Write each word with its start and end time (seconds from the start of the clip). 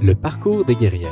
Le 0.00 0.14
parcours 0.14 0.64
des 0.64 0.76
guerrières. 0.76 1.10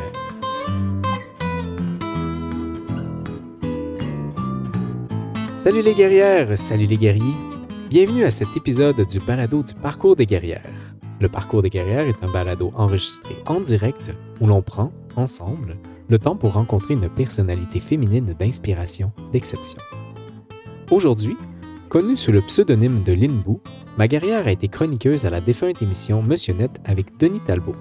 Salut 5.58 5.83
les 5.83 5.92
guerrières, 5.92 6.57
salut 6.57 6.87
les 6.87 6.96
guerriers. 6.96 7.35
Bienvenue 7.91 8.23
à 8.23 8.30
cet 8.30 8.57
épisode 8.57 9.05
du 9.05 9.19
balado 9.19 9.64
du 9.64 9.75
parcours 9.75 10.14
des 10.14 10.25
guerrières. 10.25 10.71
Le 11.21 11.29
parcours 11.29 11.62
des 11.62 11.71
guerrières 11.71 12.07
est 12.07 12.23
un 12.23 12.30
balado 12.30 12.71
enregistré 12.77 13.35
en 13.46 13.59
direct 13.59 14.14
où 14.41 14.46
l'on 14.46 14.62
prend, 14.62 14.93
ensemble, 15.16 15.77
le 16.09 16.18
temps 16.21 16.37
pour 16.37 16.53
rencontrer 16.53 16.95
une 16.95 17.09
personnalité 17.09 17.80
féminine 17.80 18.37
d'inspiration, 18.39 19.11
d'exception. 19.32 19.79
Aujourd'hui, 20.93 21.37
connue 21.89 22.16
sous 22.16 22.30
le 22.30 22.41
pseudonyme 22.41 23.03
de 23.03 23.14
Lynn 23.14 23.43
ma 23.98 24.07
guerrière 24.07 24.46
a 24.46 24.53
été 24.53 24.68
chroniqueuse 24.68 25.27
à 25.27 25.30
la 25.30 25.41
défunte 25.41 25.83
émission 25.83 26.23
Monsieur 26.23 26.55
Net 26.55 26.71
avec 26.84 27.19
Denis 27.19 27.41
Talbot. 27.47 27.73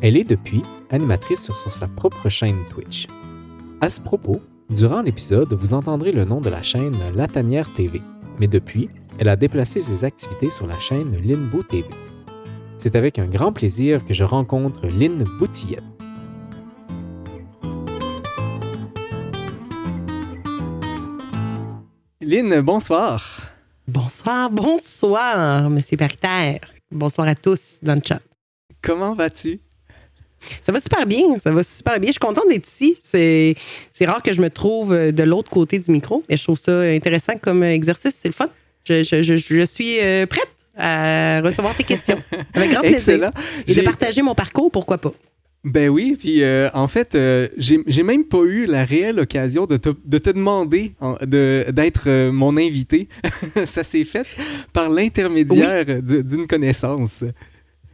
Elle 0.00 0.16
est 0.16 0.22
depuis 0.24 0.62
animatrice 0.90 1.42
sur, 1.42 1.56
sur 1.56 1.72
sa 1.72 1.88
propre 1.88 2.28
chaîne 2.28 2.56
Twitch. 2.70 3.08
À 3.80 3.88
ce 3.88 4.00
propos, 4.00 4.40
durant 4.70 5.02
l'épisode, 5.02 5.52
vous 5.52 5.74
entendrez 5.74 6.12
le 6.12 6.24
nom 6.24 6.40
de 6.40 6.48
la 6.48 6.62
chaîne 6.62 6.94
Latanière 7.16 7.72
TV, 7.72 8.00
mais 8.38 8.46
depuis, 8.46 8.88
elle 9.18 9.28
a 9.28 9.34
déplacé 9.34 9.80
ses 9.80 10.04
activités 10.04 10.50
sur 10.50 10.68
la 10.68 10.78
chaîne 10.78 11.16
Linbo 11.20 11.64
TV. 11.64 11.88
C'est 12.76 12.94
avec 12.94 13.18
un 13.18 13.26
grand 13.26 13.52
plaisir 13.52 14.06
que 14.06 14.14
je 14.14 14.22
rencontre 14.22 14.86
Lynn 14.86 15.24
Boutillette. 15.40 15.82
Lynn, 22.20 22.60
bonsoir. 22.60 23.50
Bonsoir, 23.88 24.48
bonsoir, 24.48 25.68
Monsieur 25.68 25.96
Paritaire. 25.96 26.60
Bonsoir 26.92 27.26
à 27.26 27.34
tous 27.34 27.80
dans 27.82 27.96
le 27.96 28.02
chat. 28.06 28.20
Comment 28.80 29.14
vas-tu? 29.14 29.60
Ça 30.62 30.72
va 30.72 30.80
super 30.80 31.06
bien, 31.06 31.38
ça 31.38 31.50
va 31.50 31.62
super 31.62 31.98
bien. 32.00 32.08
Je 32.08 32.12
suis 32.12 32.18
contente 32.20 32.44
d'être 32.48 32.66
ici. 32.68 32.96
C'est, 33.02 33.54
c'est 33.92 34.06
rare 34.06 34.22
que 34.22 34.32
je 34.32 34.40
me 34.40 34.50
trouve 34.50 34.92
euh, 34.92 35.12
de 35.12 35.22
l'autre 35.22 35.50
côté 35.50 35.78
du 35.78 35.90
micro, 35.90 36.22
mais 36.28 36.36
je 36.36 36.44
trouve 36.44 36.58
ça 36.58 36.80
intéressant 36.80 37.34
comme 37.40 37.62
exercice. 37.64 38.14
C'est 38.20 38.28
le 38.28 38.34
fun. 38.34 38.48
Je, 38.84 39.02
je, 39.02 39.22
je, 39.22 39.36
je 39.36 39.64
suis 39.66 40.00
euh, 40.00 40.26
prête 40.26 40.48
à 40.76 41.40
recevoir 41.40 41.74
tes 41.76 41.84
questions. 41.84 42.18
Avec 42.54 42.70
grand 42.70 42.80
plaisir. 42.80 42.94
Excellent. 42.96 43.30
Et 43.66 43.74
de 43.74 43.80
partager 43.82 44.22
mon 44.22 44.34
parcours, 44.34 44.70
pourquoi 44.70 44.98
pas. 44.98 45.12
Ben 45.64 45.88
oui, 45.88 46.16
puis 46.16 46.44
euh, 46.44 46.70
en 46.72 46.86
fait, 46.86 47.16
euh, 47.16 47.48
j'ai 47.58 48.02
même 48.04 48.24
pas 48.24 48.42
eu 48.44 48.64
la 48.66 48.84
réelle 48.84 49.18
occasion 49.18 49.66
de 49.66 49.76
te, 49.76 49.88
de 50.04 50.18
te 50.18 50.30
demander 50.30 50.92
de- 51.22 51.66
d'être 51.72 52.04
euh, 52.06 52.30
mon 52.30 52.56
invité. 52.56 53.08
Ça 53.64 53.82
s'est 53.82 54.04
fait 54.04 54.24
par 54.72 54.88
l'intermédiaire 54.88 55.84
d'une 56.00 56.46
connaissance. 56.46 57.24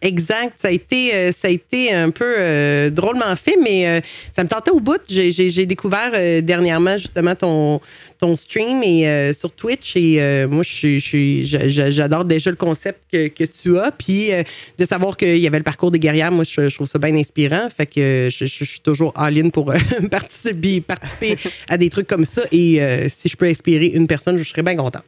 Exact. 0.03 0.53
Ça 0.57 0.69
a 0.69 0.71
été, 0.71 1.15
euh, 1.15 1.33
ça 1.33 1.49
a 1.49 1.51
été 1.51 1.93
un 1.93 2.11
peu 2.11 2.35
euh, 2.39 2.91
drôlement 2.91 3.35
fait, 3.37 3.57
mais 3.63 3.89
euh, 3.89 4.01
ça 4.37 4.45
me 4.45 4.49
tentait 4.49 4.71
au 4.71 4.81
bout. 4.81 5.01
J'ai, 5.09 5.67
découvert 5.67 6.43
dernièrement 6.43 6.99
justement 6.99 7.35
ton, 7.35 7.81
ton 8.19 8.37
stream 8.37 8.83
et, 8.83 9.33
sur 9.33 9.51
Twitch 9.53 9.97
et 9.97 10.47
moi, 10.47 10.63
j'adore 10.63 12.25
déjà 12.27 12.51
le 12.51 12.57
concept 12.57 13.01
que, 13.11 13.29
que 13.29 13.45
tu 13.45 13.79
as. 13.79 13.91
Puis 13.93 14.31
de 14.79 14.85
savoir 14.85 15.17
qu'il 15.17 15.39
y 15.39 15.47
avait 15.47 15.59
le 15.59 15.65
parcours 15.65 15.91
des 15.91 15.99
guerrières, 15.99 16.33
moi, 16.33 16.45
je, 16.45 16.75
trouve 16.75 16.89
ça 16.89 16.99
bien 16.99 17.15
inspirant. 17.17 17.69
Fait 17.75 17.87
que 17.87 18.29
je, 18.31 18.45
suis 18.45 18.81
toujours 18.81 19.13
all-in 19.17 19.49
pour 19.49 19.71
euh, 19.71 19.79
participer, 20.11 20.83
participer 20.83 21.39
à 21.69 21.79
des 21.79 21.89
trucs 21.89 22.07
comme 22.07 22.27
ça. 22.27 22.43
Et 22.53 22.81
si 23.09 23.29
je 23.29 23.37
peux 23.37 23.47
inspirer 23.47 23.87
une 23.87 24.07
personne, 24.07 24.37
je 24.37 24.45
serais 24.45 24.63
bien 24.63 24.77
content. 24.77 25.03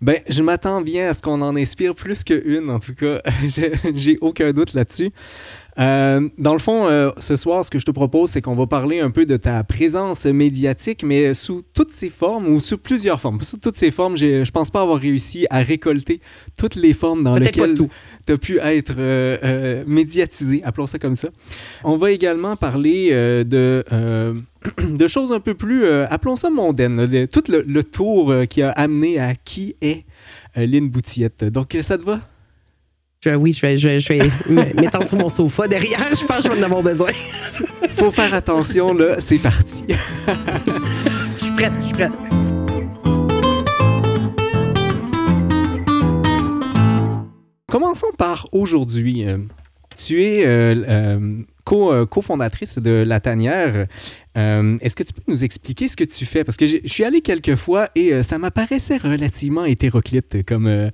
Ben, 0.00 0.20
je 0.28 0.42
m'attends 0.42 0.80
bien 0.80 1.08
à 1.08 1.14
ce 1.14 1.22
qu'on 1.22 1.42
en 1.42 1.56
inspire 1.56 1.94
plus 1.94 2.22
qu'une, 2.22 2.70
en 2.70 2.78
tout 2.78 2.94
cas. 2.94 3.20
J'ai- 3.94 4.18
aucun 4.20 4.52
doute 4.52 4.72
là-dessus. 4.74 5.10
Euh, 5.78 6.28
dans 6.38 6.52
le 6.54 6.58
fond, 6.58 6.86
euh, 6.88 7.10
ce 7.18 7.36
soir, 7.36 7.64
ce 7.64 7.70
que 7.70 7.78
je 7.78 7.84
te 7.84 7.90
propose, 7.90 8.30
c'est 8.30 8.40
qu'on 8.42 8.56
va 8.56 8.66
parler 8.66 9.00
un 9.00 9.10
peu 9.10 9.26
de 9.26 9.36
ta 9.36 9.62
présence 9.64 10.24
médiatique, 10.26 11.02
mais 11.04 11.34
sous 11.34 11.62
toutes 11.74 11.92
ses 11.92 12.10
formes 12.10 12.48
ou 12.48 12.58
sous 12.60 12.78
plusieurs 12.78 13.20
formes. 13.20 13.40
Sous 13.42 13.58
toutes 13.58 13.76
ces 13.76 13.90
formes, 13.90 14.16
je 14.16 14.50
pense 14.50 14.70
pas 14.70 14.82
avoir 14.82 14.98
réussi 14.98 15.46
à 15.50 15.60
récolter 15.60 16.20
toutes 16.58 16.74
les 16.74 16.94
formes 16.94 17.22
dans 17.22 17.36
lesquelles 17.46 17.74
tu 18.26 18.32
as 18.32 18.38
pu 18.38 18.58
être 18.58 18.94
euh, 18.98 19.84
médiatisé, 19.86 20.62
appelons 20.64 20.86
ça 20.86 20.98
comme 20.98 21.14
ça. 21.14 21.28
On 21.84 21.96
va 21.96 22.10
également 22.10 22.56
parler 22.56 23.10
de, 23.44 23.84
de 24.90 25.06
choses 25.08 25.32
un 25.32 25.40
peu 25.40 25.54
plus, 25.54 25.84
euh, 25.84 26.06
appelons 26.10 26.36
ça 26.36 26.50
mondaines, 26.50 26.96
là, 26.96 27.06
de- 27.06 27.26
tout 27.26 27.44
le, 27.48 27.62
le 27.66 27.84
tour 27.84 28.30
euh, 28.32 28.44
qui 28.46 28.62
a 28.62 28.70
amené 28.70 29.18
à 29.18 29.34
qui 29.34 29.76
est 29.80 30.04
euh, 30.56 30.66
Lynn 30.66 30.88
Boutillette. 30.90 31.44
Donc, 31.44 31.76
ça 31.82 31.98
te 31.98 32.04
va? 32.04 32.20
Je- 33.24 33.30
oui, 33.34 33.52
je 33.52 33.60
vais, 33.62 33.76
je 33.78 33.88
vais, 33.88 34.00
je 34.00 34.12
vais 34.12 34.18
me- 34.50 34.80
m'étendre 34.80 35.08
sur 35.08 35.16
mon 35.18 35.28
sofa 35.28 35.66
derrière. 35.66 36.00
Je 36.18 36.24
pense 36.24 36.42
que 36.42 36.42
je 36.44 36.48
vais 36.54 36.60
en 36.60 36.64
avoir 36.66 36.82
besoin. 36.82 37.08
Faut 37.90 38.10
faire 38.12 38.32
attention, 38.32 38.94
là, 38.94 39.18
c'est 39.18 39.38
parti. 39.38 39.84
Je 39.88 41.44
suis 41.44 41.52
prête, 41.54 41.72
je 41.80 41.84
suis 41.86 41.92
prête. 41.94 42.12
Commençons 47.70 48.06
par 48.16 48.48
aujourd'hui. 48.52 49.26
Euh, 49.26 49.38
Tu 49.96 50.22
es 50.22 50.46
euh, 50.46 50.74
euh, 50.88 51.42
co- 51.68 51.92
euh, 51.92 52.06
cofondatrice 52.06 52.78
de 52.78 52.90
La 53.06 53.20
Tanière. 53.20 53.86
Euh, 54.36 54.76
Est-ce 54.80 54.94
que 54.94 55.02
tu 55.02 55.12
peux 55.12 55.22
nous 55.26 55.42
expliquer 55.42 55.88
ce 55.88 55.96
que 55.96 56.04
tu 56.04 56.24
fais? 56.24 56.44
Parce 56.44 56.56
que 56.56 56.66
je 56.66 56.78
suis 56.86 57.04
allé 57.04 57.20
quelques 57.20 57.56
fois 57.56 57.88
et 57.94 58.12
euh, 58.12 58.22
ça 58.22 58.38
m'apparaissait 58.38 58.96
relativement 58.96 59.64
hétéroclite 59.64 60.46
comme, 60.46 60.66
euh, 60.66 60.90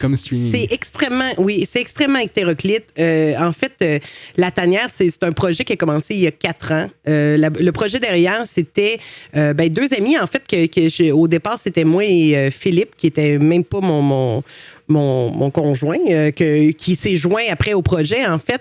comme 0.00 0.14
streaming. 0.16 0.52
C'est 0.52 0.72
extrêmement, 0.72 1.30
oui, 1.38 1.66
c'est 1.70 1.80
extrêmement 1.80 2.20
hétéroclite. 2.20 2.84
En 2.98 3.52
fait, 3.52 4.02
La 4.36 4.50
Tanière, 4.50 4.88
c'est 4.90 5.22
un 5.22 5.32
projet 5.32 5.64
qui 5.64 5.72
a 5.72 5.76
commencé 5.76 6.14
il 6.14 6.20
y 6.20 6.26
a 6.26 6.30
quatre 6.30 6.72
ans. 6.72 6.88
Le 7.06 7.70
projet 7.70 7.98
derrière, 7.98 8.44
c'était 8.46 8.98
ben, 9.34 9.68
deux 9.68 9.92
amis, 9.92 10.16
en 10.18 10.26
fait, 10.26 10.42
que, 10.46 10.66
que 10.66 11.10
au 11.12 11.26
départ, 11.28 11.58
c'était 11.62 11.84
moi 11.84 12.04
et 12.04 12.50
Philippe, 12.50 12.96
qui 12.96 13.08
était 13.08 13.38
même 13.38 13.64
pas 13.64 13.80
mon, 13.80 14.42
mon, 14.88 15.30
mon 15.30 15.50
conjoint, 15.50 15.98
euh, 16.10 16.30
que, 16.30 16.70
qui 16.72 16.94
s'est 16.96 17.16
joint 17.16 17.42
après 17.50 17.72
au 17.72 17.80
projet. 17.82 18.26
En 18.26 18.38
fait, 18.38 18.60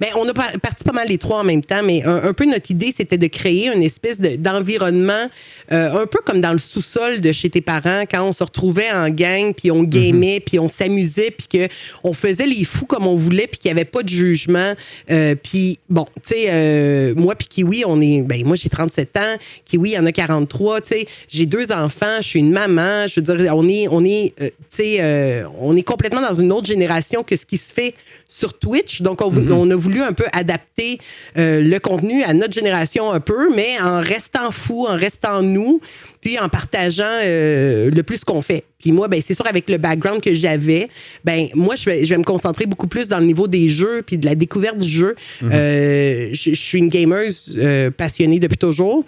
ben, 0.00 0.10
on 0.16 0.28
a 0.28 0.32
par- 0.32 0.52
parti 0.62 0.84
pas 0.84 0.92
mal 0.92 1.08
les 1.08 1.18
trois 1.18 1.40
en 1.40 1.44
même 1.44 1.64
temps, 1.64 1.82
mais 1.82 2.02
un, 2.04 2.22
un 2.24 2.32
peu 2.32 2.44
notre 2.44 2.70
idée, 2.70 2.94
c'était 2.96 3.18
de 3.18 3.26
créer 3.26 3.72
une 3.74 3.82
espèce 3.82 4.20
de- 4.20 4.36
d'environnement, 4.36 5.28
euh, 5.72 6.02
un 6.02 6.06
peu 6.06 6.18
comme 6.24 6.40
dans 6.40 6.52
le 6.52 6.58
sous-sol 6.58 7.20
de 7.20 7.32
chez 7.32 7.50
tes 7.50 7.60
parents, 7.60 8.04
quand 8.10 8.22
on 8.22 8.32
se 8.32 8.44
retrouvait 8.44 8.90
en 8.92 9.10
gang, 9.10 9.52
puis 9.52 9.70
on 9.70 9.82
gamait, 9.82 10.40
puis 10.40 10.58
on 10.58 10.68
s'amusait, 10.68 11.30
puis 11.32 11.46
que 11.48 11.68
on 12.04 12.12
faisait 12.12 12.46
les 12.46 12.64
fous 12.64 12.86
comme 12.86 13.06
on 13.06 13.16
voulait, 13.16 13.46
puis 13.46 13.58
qu'il 13.58 13.68
n'y 13.72 13.78
avait 13.78 13.84
pas 13.84 14.02
de 14.02 14.08
jugement. 14.08 14.74
Euh, 15.10 15.34
puis 15.34 15.78
bon, 15.90 16.06
tu 16.26 16.34
sais, 16.34 17.12
moi 17.16 17.34
puis 17.34 17.48
Kiwi, 17.48 17.84
on 17.86 18.00
est, 18.00 18.22
ben 18.22 18.44
moi 18.46 18.56
j'ai 18.56 18.68
37 18.68 19.16
ans, 19.16 19.36
Kiwi 19.64 19.92
il 19.92 19.98
en 19.98 20.06
a 20.06 20.12
43, 20.12 20.80
tu 20.82 20.88
sais, 20.88 21.06
j'ai 21.28 21.46
deux 21.46 21.72
enfants, 21.72 22.18
je 22.20 22.28
suis 22.28 22.40
une 22.40 22.52
maman, 22.52 23.06
je 23.06 23.20
veux 23.20 23.36
dire, 23.36 23.56
on 23.56 23.68
est, 23.68 23.88
on 23.88 24.04
est, 24.04 24.34
tu 24.38 24.50
sais, 24.70 25.42
on 25.64 25.76
est 25.76 25.82
complètement 25.82 26.20
dans 26.20 26.34
une 26.34 26.52
autre 26.52 26.66
génération 26.66 27.22
que 27.22 27.36
ce 27.36 27.46
qui 27.46 27.56
se 27.56 27.72
fait 27.72 27.94
sur 28.28 28.58
Twitch. 28.58 29.02
Donc, 29.02 29.20
on, 29.20 29.32
on 29.50 29.70
a 29.70 29.74
voulu 29.74 30.02
un 30.02 30.12
peu 30.12 30.24
adapter 30.32 30.98
euh, 31.38 31.60
le 31.60 31.78
contenu 31.78 32.22
à 32.22 32.32
notre 32.34 32.52
génération 32.52 33.12
un 33.12 33.20
peu, 33.20 33.54
mais 33.54 33.80
en 33.80 34.00
restant 34.00 34.50
fou, 34.50 34.86
en 34.86 34.96
restant 34.96 35.42
nous, 35.42 35.80
puis 36.20 36.38
en 36.38 36.48
partageant 36.48 37.04
euh, 37.22 37.90
le 37.90 38.02
plus 38.02 38.24
qu'on 38.24 38.42
fait. 38.42 38.64
Puis 38.78 38.92
moi, 38.92 39.08
ben, 39.08 39.20
c'est 39.24 39.34
sûr, 39.34 39.46
avec 39.46 39.68
le 39.68 39.78
background 39.78 40.20
que 40.20 40.34
j'avais, 40.34 40.88
ben, 41.24 41.48
moi, 41.54 41.74
je 41.76 41.84
vais, 41.86 42.04
je 42.04 42.10
vais 42.10 42.18
me 42.18 42.24
concentrer 42.24 42.66
beaucoup 42.66 42.86
plus 42.86 43.08
dans 43.08 43.18
le 43.18 43.24
niveau 43.24 43.48
des 43.48 43.68
jeux 43.68 44.02
puis 44.02 44.18
de 44.18 44.26
la 44.26 44.34
découverte 44.34 44.78
du 44.78 44.88
jeu. 44.88 45.16
Euh, 45.42 46.28
je, 46.32 46.50
je 46.50 46.60
suis 46.60 46.78
une 46.78 46.88
gameuse 46.88 47.58
passionnée 47.96 48.38
depuis 48.38 48.58
toujours. 48.58 49.04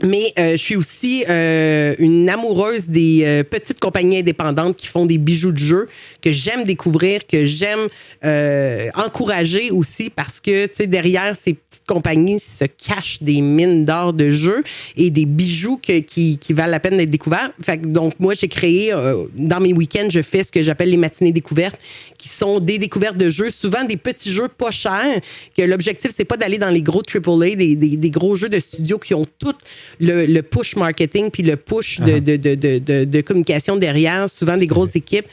Mais 0.00 0.32
euh, 0.38 0.52
je 0.52 0.56
suis 0.62 0.76
aussi 0.76 1.24
euh, 1.28 1.92
une 1.98 2.28
amoureuse 2.28 2.88
des 2.88 3.22
euh, 3.24 3.42
petites 3.42 3.80
compagnies 3.80 4.18
indépendantes 4.18 4.76
qui 4.76 4.86
font 4.86 5.06
des 5.06 5.18
bijoux 5.18 5.50
de 5.50 5.58
jeu 5.58 5.88
que 6.22 6.30
j'aime 6.30 6.62
découvrir, 6.62 7.26
que 7.26 7.44
j'aime 7.44 7.88
euh, 8.24 8.90
encourager 8.94 9.72
aussi 9.72 10.08
parce 10.08 10.40
que 10.40 10.66
tu 10.66 10.72
sais 10.74 10.86
derrière 10.86 11.36
ces 11.36 11.54
petites 11.54 11.84
compagnies 11.84 12.38
se 12.38 12.64
cachent 12.66 13.20
des 13.24 13.40
mines 13.40 13.84
d'or 13.84 14.12
de 14.12 14.30
jeux 14.30 14.62
et 14.96 15.10
des 15.10 15.26
bijoux 15.26 15.78
que- 15.78 15.98
qui, 15.98 16.38
qui 16.38 16.52
valent 16.52 16.70
la 16.70 16.78
peine 16.80 16.96
d'être 16.96 17.10
découverts. 17.10 17.50
Fait 17.60 17.78
que, 17.78 17.88
donc 17.88 18.12
moi 18.20 18.34
j'ai 18.34 18.46
créé 18.48 18.92
euh, 18.92 19.24
dans 19.34 19.58
mes 19.58 19.72
week-ends 19.72 20.08
je 20.10 20.22
fais 20.22 20.44
ce 20.44 20.52
que 20.52 20.62
j'appelle 20.62 20.90
les 20.90 20.96
matinées 20.96 21.32
découvertes 21.32 21.78
qui 22.18 22.28
sont 22.28 22.60
des 22.60 22.78
découvertes 22.78 23.16
de 23.16 23.30
jeux, 23.30 23.50
souvent 23.50 23.82
des 23.84 23.96
petits 23.96 24.30
jeux 24.32 24.48
pas 24.48 24.70
chers, 24.70 25.20
que 25.56 25.62
l'objectif, 25.62 26.10
c'est 26.14 26.24
pas 26.24 26.36
d'aller 26.36 26.58
dans 26.58 26.68
les 26.70 26.82
gros 26.82 27.02
AAA, 27.02 27.54
des, 27.54 27.76
des, 27.76 27.96
des 27.96 28.10
gros 28.10 28.34
jeux 28.34 28.48
de 28.48 28.58
studio 28.58 28.98
qui 28.98 29.14
ont 29.14 29.24
tout 29.38 29.54
le, 30.00 30.26
le 30.26 30.42
push 30.42 30.76
marketing 30.76 31.30
puis 31.30 31.42
le 31.42 31.56
push 31.56 32.00
de, 32.00 32.18
de, 32.18 32.36
de, 32.36 32.54
de, 32.54 32.78
de- 32.78 33.04
de 33.04 33.20
communication 33.20 33.76
derrière, 33.76 34.28
souvent 34.30 34.56
des 34.56 34.66
grosses 34.66 34.96
équipes. 34.96 35.26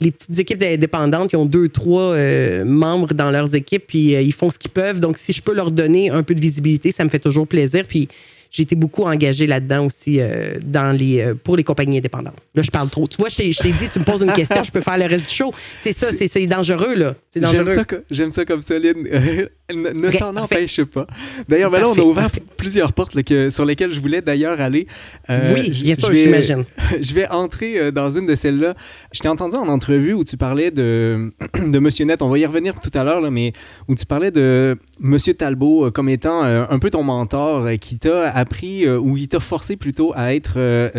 Les 0.00 0.12
petites 0.12 0.38
équipes 0.38 0.62
indépendantes, 0.62 1.32
ils 1.32 1.36
ont 1.36 1.44
deux, 1.44 1.68
trois 1.68 2.12
euh, 2.12 2.64
membres 2.64 3.14
dans 3.14 3.32
leurs 3.32 3.54
équipes, 3.56 3.84
puis 3.88 4.14
euh, 4.14 4.20
ils 4.22 4.32
font 4.32 4.48
ce 4.50 4.58
qu'ils 4.58 4.70
peuvent. 4.70 5.00
Donc, 5.00 5.18
si 5.18 5.32
je 5.32 5.42
peux 5.42 5.52
leur 5.52 5.72
donner 5.72 6.08
un 6.10 6.22
peu 6.22 6.34
de 6.36 6.40
visibilité, 6.40 6.92
ça 6.92 7.02
me 7.04 7.08
fait 7.08 7.18
toujours 7.18 7.48
plaisir. 7.48 7.84
Puis, 7.84 8.06
j'ai 8.50 8.62
été 8.62 8.74
beaucoup 8.74 9.02
engagée 9.02 9.46
là-dedans 9.46 9.86
aussi 9.86 10.20
euh, 10.20 10.58
dans 10.62 10.96
les, 10.96 11.20
euh, 11.20 11.34
pour 11.34 11.56
les 11.56 11.64
compagnies 11.64 11.98
indépendantes. 11.98 12.36
Là, 12.54 12.62
je 12.62 12.70
parle 12.70 12.88
trop. 12.88 13.06
Tu 13.06 13.16
vois, 13.18 13.28
je 13.28 13.36
t'ai 13.36 13.50
dit, 13.50 13.88
tu 13.92 13.98
me 13.98 14.04
poses 14.04 14.22
une 14.22 14.32
question, 14.32 14.64
je 14.64 14.70
peux 14.70 14.80
faire 14.80 14.98
le 14.98 15.06
reste 15.06 15.28
du 15.28 15.34
show. 15.34 15.52
C'est 15.80 15.92
ça, 15.92 16.10
c'est 16.12 16.28
c'est 16.28 16.46
dangereux, 16.46 16.94
là. 16.94 17.14
J'aime 17.34 17.66
ça, 17.66 17.84
j'aime 18.10 18.32
ça 18.32 18.44
comme 18.44 18.62
solide. 18.62 18.96
ne, 19.74 19.90
ne 19.90 20.18
t'en 20.18 20.34
empêche 20.36 20.82
pas. 20.84 21.06
D'ailleurs, 21.48 21.70
ben 21.70 21.80
là, 21.80 21.88
on 21.90 21.94
a 21.94 22.02
ouvert 22.02 22.30
plusieurs 22.56 22.92
portes 22.92 23.14
sur 23.50 23.64
lesquelles 23.64 23.92
je 23.92 24.00
voulais 24.00 24.22
d'ailleurs 24.22 24.60
aller. 24.60 24.86
Euh, 25.30 25.54
oui, 25.54 25.70
bien 25.70 25.94
sûr, 25.94 26.12
j'imagine. 26.12 26.64
Je 27.00 27.14
vais 27.14 27.28
entrer 27.28 27.92
dans 27.92 28.10
une 28.10 28.26
de 28.26 28.34
celles-là. 28.34 28.74
Je 29.12 29.20
t'ai 29.20 29.28
entendu 29.28 29.56
en 29.56 29.68
entrevue 29.68 30.14
où 30.14 30.24
tu 30.24 30.36
parlais 30.36 30.70
de, 30.70 31.30
de 31.54 31.78
Monsieur 31.78 32.06
Net. 32.06 32.22
On 32.22 32.28
va 32.28 32.38
y 32.38 32.46
revenir 32.46 32.74
tout 32.80 32.90
à 32.94 33.04
l'heure, 33.04 33.30
mais 33.30 33.52
où 33.88 33.94
tu 33.94 34.06
parlais 34.06 34.30
de 34.30 34.76
Monsieur 35.00 35.34
Talbot 35.34 35.90
comme 35.90 36.08
étant 36.08 36.42
un 36.42 36.78
peu 36.78 36.90
ton 36.90 37.02
mentor 37.02 37.68
qui 37.80 37.98
t'a 37.98 38.30
appris 38.38 38.88
ou 38.88 39.14
qui 39.14 39.28
t'a 39.28 39.40
forcé 39.40 39.76
plutôt 39.76 40.12
à 40.14 40.34
être 40.34 40.54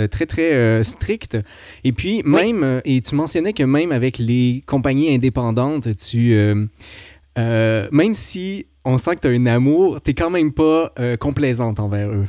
très, 0.08 0.26
très 0.26 0.84
strict. 0.84 1.38
Et 1.84 1.92
puis, 1.92 2.22
même, 2.24 2.82
et 2.86 3.02
tu 3.02 3.16
mentionnais 3.16 3.54
que 3.54 3.64
même 3.64 3.92
avec 3.92 4.18
les 4.18 4.64
compagnies 4.66 5.14
indépendantes, 5.14 5.96
tu 5.98 6.36
euh, 7.40 7.88
même 7.92 8.14
si 8.14 8.66
on 8.86 8.98
sent 8.98 9.16
que 9.16 9.22
tu 9.22 9.28
as 9.28 9.32
un 9.32 9.46
amour, 9.46 10.02
tu 10.02 10.14
quand 10.14 10.30
même 10.30 10.52
pas 10.54 10.92
euh, 11.00 11.16
complaisante 11.18 11.80
envers 11.80 12.10
eux. 12.10 12.28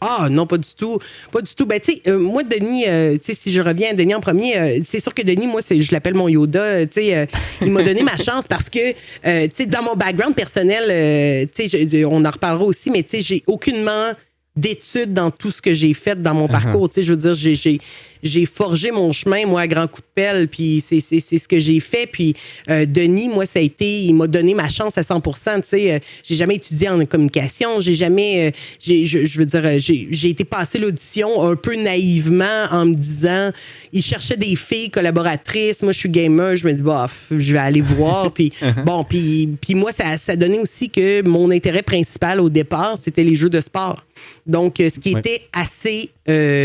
Ah 0.00 0.28
non, 0.30 0.46
pas 0.46 0.58
du 0.58 0.74
tout. 0.76 0.98
Pas 1.32 1.40
du 1.40 1.54
tout. 1.54 1.66
Ben, 1.66 1.80
tu 1.80 1.92
sais, 1.92 2.02
euh, 2.06 2.18
moi, 2.18 2.42
Denis, 2.42 2.84
tu 2.84 3.20
sais, 3.22 3.34
si 3.34 3.52
je 3.52 3.60
reviens 3.60 3.90
à 3.90 3.94
Denis 3.94 4.14
en 4.14 4.20
premier, 4.20 4.82
c'est 4.86 5.00
sûr 5.00 5.14
que 5.14 5.22
Denis, 5.22 5.46
moi, 5.46 5.60
je 5.60 5.92
l'appelle 5.92 6.14
mon 6.14 6.28
Yoda. 6.28 6.86
Tu 6.86 7.02
sais, 7.02 7.28
il 7.60 7.72
m'a 7.72 7.82
donné 7.82 8.02
ma 8.02 8.16
chance 8.24 8.46
parce 8.48 8.70
que, 8.70 8.92
tu 8.92 9.54
sais, 9.54 9.66
dans 9.66 9.82
mon 9.82 9.94
background 9.94 10.34
personnel, 10.34 11.48
tu 11.52 11.68
sais, 11.68 12.04
on 12.04 12.24
en 12.24 12.30
reparlera 12.30 12.64
aussi, 12.64 12.90
mais 12.90 13.02
tu 13.02 13.10
sais, 13.10 13.22
j'ai 13.22 13.42
aucunement 13.46 14.12
d'études 14.58 15.14
dans 15.14 15.30
tout 15.30 15.50
ce 15.50 15.62
que 15.62 15.72
j'ai 15.72 15.94
fait 15.94 16.20
dans 16.20 16.34
mon 16.34 16.46
uh-huh. 16.46 16.50
parcours. 16.50 16.88
Tu 16.88 16.96
sais, 16.96 17.02
je 17.04 17.12
veux 17.12 17.18
dire, 17.18 17.34
j'ai 17.34 17.80
j'ai 18.22 18.46
forgé 18.46 18.90
mon 18.90 19.12
chemin, 19.12 19.46
moi, 19.46 19.62
à 19.62 19.66
grand 19.66 19.86
coup 19.86 20.00
de 20.00 20.06
pelle, 20.14 20.48
puis 20.48 20.82
c'est 20.86 21.00
ce 21.00 21.48
que 21.48 21.60
j'ai 21.60 21.80
fait. 21.80 22.06
Puis 22.06 22.34
euh, 22.70 22.86
Denis, 22.86 23.28
moi, 23.28 23.46
ça 23.46 23.58
a 23.58 23.62
été, 23.62 24.02
il 24.02 24.14
m'a 24.14 24.26
donné 24.26 24.54
ma 24.54 24.68
chance 24.68 24.98
à 24.98 25.02
100% 25.02 25.62
Tu 25.62 25.68
sais, 25.68 25.92
euh, 25.92 25.98
j'ai 26.22 26.36
jamais 26.36 26.56
étudié 26.56 26.88
en 26.88 27.04
communication, 27.06 27.80
j'ai 27.80 27.94
jamais, 27.94 28.48
euh, 28.48 28.50
j'ai, 28.80 29.04
je, 29.04 29.38
veux 29.38 29.46
dire, 29.46 29.62
j'ai 29.78 30.28
été 30.28 30.44
passer 30.44 30.78
l'audition 30.78 31.42
un 31.42 31.56
peu 31.56 31.76
naïvement 31.76 32.66
en 32.70 32.86
me 32.86 32.94
disant, 32.94 33.50
il 33.92 34.02
cherchait 34.02 34.36
des 34.36 34.56
filles 34.56 34.90
collaboratrices. 34.90 35.82
Moi, 35.82 35.92
je 35.92 35.98
suis 35.98 36.08
gamer, 36.08 36.56
je 36.56 36.66
me 36.66 36.72
dis, 36.72 36.82
bah, 36.82 37.08
je 37.30 37.52
vais 37.52 37.58
aller 37.58 37.80
voir. 37.80 38.32
puis 38.34 38.52
bon, 38.84 39.04
puis, 39.04 39.56
puis 39.60 39.74
moi, 39.74 39.92
ça, 39.92 40.18
ça 40.18 40.36
donnait 40.36 40.60
aussi 40.60 40.90
que 40.90 41.26
mon 41.26 41.50
intérêt 41.50 41.82
principal 41.82 42.40
au 42.40 42.48
départ, 42.48 42.96
c'était 42.98 43.24
les 43.24 43.36
jeux 43.36 43.50
de 43.50 43.60
sport. 43.60 44.04
Donc, 44.46 44.74
ce 44.78 44.98
qui 44.98 45.10
était 45.10 45.42
assez 45.52 46.10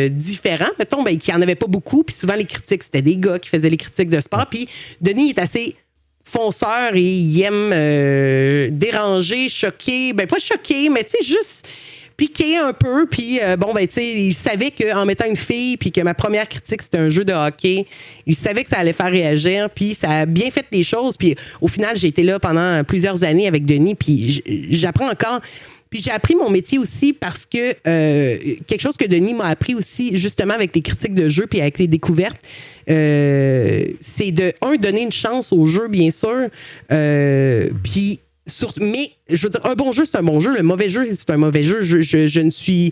différent, 0.10 0.70
mettons, 0.78 1.04
ben, 1.04 1.18
qu'il 1.18 1.34
y 1.34 1.38
en 1.38 1.42
avait 1.42 1.56
pas 1.56 1.68
beaucoup. 1.68 2.04
Puis 2.04 2.16
souvent, 2.16 2.36
les 2.36 2.46
critiques, 2.46 2.84
c'était 2.84 3.02
des 3.02 3.18
gars 3.18 3.40
qui 3.40 3.50
faisaient 3.50 3.70
les 3.70 3.78
critiques 3.78 4.10
de 4.10 4.20
sport. 4.20 4.46
Puis 4.50 4.68
Denis 5.02 5.30
est 5.30 5.40
assez 5.40 5.76
fonceur 6.34 6.96
et 6.96 7.02
il 7.02 7.42
aime 7.42 7.72
euh, 7.72 8.70
déranger, 8.72 9.50
choquer. 9.50 10.14
Ben, 10.14 10.28
pas 10.28 10.40
choquer, 10.40 10.90
mais 10.90 11.04
tu 11.04 11.12
sais, 11.12 11.24
juste 11.24 11.68
piquer 12.18 12.58
un 12.58 12.74
peu. 12.74 13.06
Puis 13.06 13.40
euh, 13.42 13.56
bon, 13.56 13.74
ben, 13.74 13.88
tu 13.88 13.96
sais, 13.96 14.14
il 14.14 14.34
savait 14.34 14.72
qu'en 14.72 15.06
mettant 15.06 15.26
une 15.26 15.36
fille, 15.36 15.78
puis 15.78 15.92
que 15.92 16.02
ma 16.02 16.14
première 16.14 16.48
critique, 16.48 16.82
c'était 16.82 16.98
un 16.98 17.10
jeu 17.10 17.26
de 17.26 17.34
hockey, 17.34 17.86
il 18.26 18.36
savait 18.36 18.64
que 18.64 18.70
ça 18.70 18.78
allait 18.78 18.94
faire 18.94 19.12
réagir. 19.12 19.70
Puis 19.70 19.94
ça 19.94 20.22
a 20.22 20.26
bien 20.26 20.50
fait 20.50 20.66
les 20.72 20.84
choses. 20.84 21.18
Puis 21.18 21.36
au 21.62 21.68
final, 21.68 21.98
j'ai 21.98 22.08
été 22.08 22.24
là 22.24 22.40
pendant 22.40 22.84
plusieurs 22.84 23.24
années 23.24 23.48
avec 23.48 23.66
Denis. 23.66 23.96
Puis 23.96 24.42
j'apprends 24.72 25.10
encore 25.10 25.42
puis 25.94 26.02
j'ai 26.02 26.10
appris 26.10 26.34
mon 26.34 26.50
métier 26.50 26.80
aussi 26.80 27.14
parce 27.14 27.46
que 27.46 27.76
euh, 27.86 28.56
quelque 28.66 28.82
chose 28.82 28.98
que 28.98 29.06
Denis 29.06 29.36
m'a 29.36 29.46
appris 29.46 29.76
aussi, 29.76 30.18
justement 30.18 30.56
avec 30.56 30.74
les 30.74 30.82
critiques 30.82 31.14
de 31.14 31.30
jeu 31.30 31.46
puis 31.46 31.62
avec 31.62 31.78
les 31.78 31.86
découvertes, 31.86 32.42
euh, 32.90 33.86
c'est 34.00 34.32
de, 34.32 34.54
un, 34.64 34.74
donner 34.78 35.04
une 35.04 35.12
chance 35.12 35.54
au 35.54 35.68
jeu, 35.68 35.90
bien 35.90 36.10
sûr. 36.10 36.48
Euh, 36.92 37.70
puis 37.84 38.22
mais 38.82 39.12
je 39.30 39.46
veux 39.46 39.52
dire, 39.52 39.64
un 39.66 39.76
bon 39.76 39.92
jeu, 39.92 40.04
c'est 40.06 40.18
un 40.18 40.24
bon 40.24 40.40
jeu. 40.40 40.56
Le 40.58 40.64
mauvais 40.64 40.90
jeu, 40.90 41.08
c'est 41.16 41.30
un 41.30 41.38
mauvais 41.38 41.64
jeu. 41.64 41.82
Je, 41.82 42.40
ne 42.40 42.50
suis. 42.50 42.92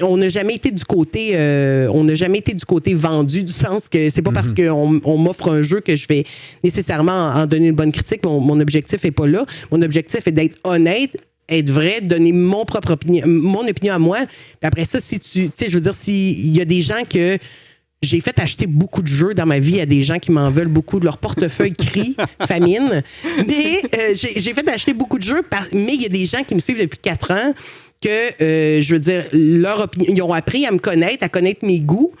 on 0.00 0.16
n'a 0.16 0.30
jamais 0.30 0.54
été 0.54 0.70
du 0.70 0.84
côté. 0.84 1.36
on 1.92 2.02
n'a 2.02 2.14
jamais 2.14 2.38
été 2.38 2.54
du 2.54 2.64
côté 2.64 2.94
vendu, 2.94 3.44
du 3.44 3.52
sens 3.52 3.90
que 3.90 4.08
c'est 4.08 4.22
pas 4.22 4.32
parce 4.32 4.48
mm-hmm. 4.48 4.68
qu'on 4.68 5.00
on, 5.04 5.18
m'offre 5.18 5.52
un 5.52 5.60
jeu 5.60 5.80
que 5.80 5.96
je 5.96 6.08
vais 6.08 6.24
nécessairement 6.64 7.28
en 7.34 7.44
donner 7.46 7.68
une 7.68 7.74
bonne 7.74 7.92
critique. 7.92 8.24
Mon, 8.24 8.40
mon 8.40 8.58
objectif 8.58 9.04
est 9.04 9.12
pas 9.12 9.26
là. 9.26 9.44
Mon 9.70 9.82
objectif 9.82 10.26
est 10.26 10.32
d'être 10.32 10.58
honnête, 10.64 11.14
être 11.48 11.70
vrai, 11.70 12.00
donner 12.00 12.32
mon 12.32 12.64
propre 12.64 12.92
opinion, 12.92 13.26
mon 13.26 13.66
opinion 13.66 13.94
à 13.94 13.98
moi. 13.98 14.18
Puis 14.26 14.66
après 14.66 14.84
ça, 14.84 15.00
si 15.00 15.18
tu, 15.20 15.46
tu 15.46 15.50
sais, 15.54 15.68
je 15.68 15.74
veux 15.74 15.80
dire, 15.80 15.94
s'il 15.94 16.56
y 16.56 16.60
a 16.60 16.64
des 16.64 16.82
gens 16.82 17.02
que 17.08 17.38
j'ai 18.02 18.20
fait 18.20 18.38
acheter 18.40 18.66
beaucoup 18.66 19.00
de 19.00 19.08
jeux 19.08 19.32
dans 19.32 19.46
ma 19.46 19.60
vie 19.60 19.80
à 19.80 19.86
des 19.86 20.02
gens 20.02 20.18
qui 20.18 20.32
m'en 20.32 20.50
veulent 20.50 20.68
beaucoup 20.68 20.98
de 20.98 21.04
leur 21.04 21.18
portefeuille 21.18 21.72
cri, 21.72 22.16
famine. 22.46 23.02
Mais 23.46 23.80
euh, 23.96 24.14
j'ai 24.14 24.54
fait 24.54 24.68
acheter 24.68 24.92
beaucoup 24.92 25.18
de 25.18 25.24
jeux, 25.24 25.42
mais 25.72 25.94
il 25.94 26.02
y 26.02 26.06
a 26.06 26.08
des 26.08 26.26
gens 26.26 26.42
qui 26.42 26.54
me 26.54 26.60
suivent 26.60 26.80
depuis 26.80 26.98
quatre 26.98 27.30
ans 27.30 27.54
que, 28.00 28.42
euh, 28.42 28.82
je 28.82 28.94
veux 28.94 29.00
dire, 29.00 29.26
leur 29.32 29.80
opinion, 29.80 30.12
ils 30.12 30.22
ont 30.22 30.32
appris 30.32 30.66
à 30.66 30.72
me 30.72 30.78
connaître, 30.78 31.22
à 31.22 31.28
connaître 31.28 31.64
mes 31.64 31.78
goûts. 31.78 32.12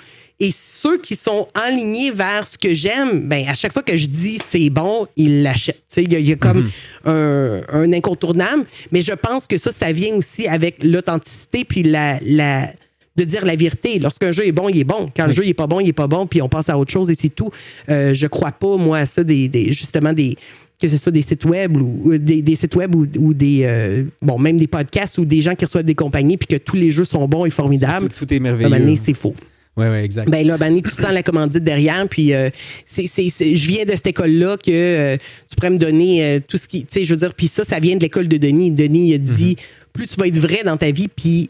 Et 0.42 0.52
ceux 0.52 0.98
qui 0.98 1.14
sont 1.14 1.46
alignés 1.54 2.10
vers 2.10 2.48
ce 2.48 2.58
que 2.58 2.74
j'aime, 2.74 3.28
ben 3.28 3.46
à 3.46 3.54
chaque 3.54 3.72
fois 3.72 3.82
que 3.82 3.96
je 3.96 4.06
dis 4.06 4.40
c'est 4.44 4.70
bon, 4.70 5.06
ils 5.16 5.44
l'achètent. 5.44 5.84
Il 5.96 6.12
y, 6.12 6.32
a 6.32 6.36
comme 6.36 6.68
mhm. 7.04 7.62
un, 7.72 7.92
incontournable. 7.92 8.64
Mais 8.90 9.02
je 9.02 9.12
pense 9.12 9.46
que 9.46 9.56
ça, 9.56 9.70
ça 9.70 9.92
vient 9.92 10.16
aussi 10.16 10.48
avec 10.48 10.82
l'authenticité 10.82 11.64
puis 11.64 11.84
la, 11.84 12.18
la, 12.22 12.72
de 13.14 13.22
dire 13.22 13.44
la 13.44 13.54
vérité. 13.54 14.00
Lorsqu'un 14.00 14.32
jeu 14.32 14.44
est 14.44 14.52
bon, 14.52 14.68
il 14.68 14.80
est 14.80 14.84
bon. 14.84 15.08
Quand 15.14 15.26
le 15.26 15.32
jeu 15.32 15.44
n'est 15.44 15.54
pas 15.54 15.68
bon, 15.68 15.78
il 15.78 15.86
n'est 15.86 15.92
pas 15.92 16.08
bon, 16.08 16.26
puis 16.26 16.42
on 16.42 16.48
passe 16.48 16.68
à 16.68 16.76
autre 16.76 16.90
chose 16.90 17.08
et 17.08 17.14
c'est 17.14 17.28
tout. 17.28 17.50
Euh, 17.88 18.12
je 18.12 18.26
crois 18.26 18.50
pas, 18.50 18.76
moi, 18.76 18.98
à 18.98 19.06
ça, 19.06 19.22
des, 19.22 19.72
justement, 19.72 20.12
des 20.12 20.36
que 20.80 20.88
ce 20.88 20.98
soit 20.98 21.12
des 21.12 21.22
sites 21.22 21.44
web 21.44 21.76
ou 21.76 22.18
des, 22.18 22.56
sites 22.56 22.74
web 22.74 22.96
ou, 22.96 23.34
des 23.34 23.60
euh, 23.62 24.02
bon 24.20 24.36
même 24.40 24.58
des 24.58 24.66
podcasts 24.66 25.16
ou 25.18 25.24
des 25.24 25.40
gens 25.40 25.54
qui 25.54 25.64
reçoivent 25.64 25.84
des 25.84 25.94
compagnies 25.94 26.36
puis 26.36 26.48
que 26.48 26.56
tous 26.56 26.74
les 26.74 26.90
jeux 26.90 27.04
sont 27.04 27.28
bons 27.28 27.46
et 27.46 27.50
formidables. 27.50 28.08
Tout, 28.08 28.34
est 28.34 28.40
merveilleux. 28.40 28.96
c'est 28.96 29.14
faux. 29.14 29.36
Oui, 29.76 29.86
oui, 29.86 29.96
exact. 29.98 30.28
Ben 30.28 30.46
là, 30.46 30.58
ben, 30.58 30.82
tu 30.82 30.90
sens 30.90 31.12
la 31.12 31.22
commandite 31.22 31.64
derrière, 31.64 32.06
puis 32.08 32.34
euh, 32.34 32.50
c'est, 32.84 33.06
je 33.06 33.66
viens 33.66 33.84
de 33.86 33.92
cette 33.92 34.08
école-là 34.08 34.58
que 34.58 34.70
euh, 34.70 35.16
tu 35.48 35.56
pourrais 35.56 35.70
me 35.70 35.78
donner 35.78 36.22
euh, 36.22 36.40
tout 36.46 36.58
ce 36.58 36.68
qui. 36.68 36.84
Tu 36.84 36.88
sais, 36.90 37.04
je 37.04 37.14
veux 37.14 37.18
dire, 37.18 37.32
puis 37.34 37.48
ça, 37.48 37.64
ça 37.64 37.80
vient 37.80 37.96
de 37.96 38.02
l'école 38.02 38.28
de 38.28 38.36
Denis. 38.36 38.70
Denis 38.70 39.14
a 39.14 39.18
dit 39.18 39.54
mm-hmm. 39.54 39.92
plus 39.94 40.06
tu 40.08 40.16
vas 40.16 40.26
être 40.26 40.38
vrai 40.38 40.62
dans 40.62 40.76
ta 40.76 40.90
vie, 40.90 41.08
puis 41.08 41.48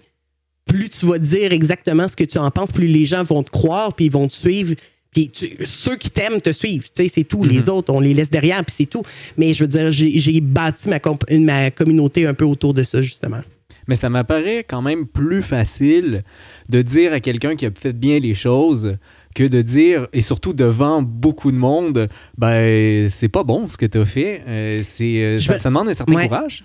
plus 0.66 0.88
tu 0.88 1.06
vas 1.06 1.18
dire 1.18 1.52
exactement 1.52 2.06
ce 2.06 2.14
que 2.14 2.22
tu 2.22 2.38
en 2.38 2.50
penses, 2.52 2.70
plus 2.70 2.86
les 2.86 3.06
gens 3.06 3.24
vont 3.24 3.42
te 3.42 3.50
croire, 3.50 3.92
puis 3.92 4.04
ils 4.04 4.12
vont 4.12 4.28
te 4.28 4.34
suivre. 4.34 4.74
Puis 5.10 5.30
ceux 5.64 5.96
qui 5.96 6.08
t'aiment 6.08 6.40
te 6.40 6.52
suivent, 6.52 6.84
tu 6.84 7.02
sais, 7.02 7.08
c'est 7.12 7.24
tout. 7.24 7.42
Les 7.42 7.62
mm-hmm. 7.62 7.70
autres, 7.70 7.92
on 7.92 7.98
les 7.98 8.14
laisse 8.14 8.30
derrière, 8.30 8.64
puis 8.64 8.74
c'est 8.78 8.86
tout. 8.86 9.02
Mais 9.36 9.52
je 9.52 9.64
veux 9.64 9.68
dire, 9.68 9.90
j'ai, 9.90 10.16
j'ai 10.20 10.40
bâti 10.40 10.88
ma, 10.88 11.00
ma 11.38 11.72
communauté 11.72 12.24
un 12.24 12.34
peu 12.34 12.44
autour 12.44 12.72
de 12.72 12.84
ça, 12.84 13.02
justement 13.02 13.40
mais 13.88 13.96
ça 13.96 14.10
m'apparaît 14.10 14.64
quand 14.68 14.82
même 14.82 15.06
plus 15.06 15.42
facile 15.42 16.24
de 16.68 16.82
dire 16.82 17.12
à 17.12 17.20
quelqu'un 17.20 17.56
qui 17.56 17.66
a 17.66 17.70
fait 17.70 17.92
bien 17.92 18.18
les 18.18 18.34
choses 18.34 18.96
que 19.34 19.44
de 19.44 19.62
dire, 19.62 20.08
et 20.12 20.20
surtout 20.20 20.52
devant 20.52 21.02
beaucoup 21.02 21.52
de 21.52 21.56
monde, 21.56 22.08
ben, 22.36 23.08
c'est 23.08 23.28
pas 23.28 23.44
bon 23.44 23.68
ce 23.68 23.76
que 23.76 23.86
tu 23.86 23.98
as 23.98 24.04
fait. 24.04 24.42
Euh, 24.46 24.80
c'est, 24.82 25.22
euh, 25.22 25.38
ça, 25.38 25.56
demande 25.68 25.88
un 25.88 25.94
certain 25.94 26.26
courage. 26.26 26.64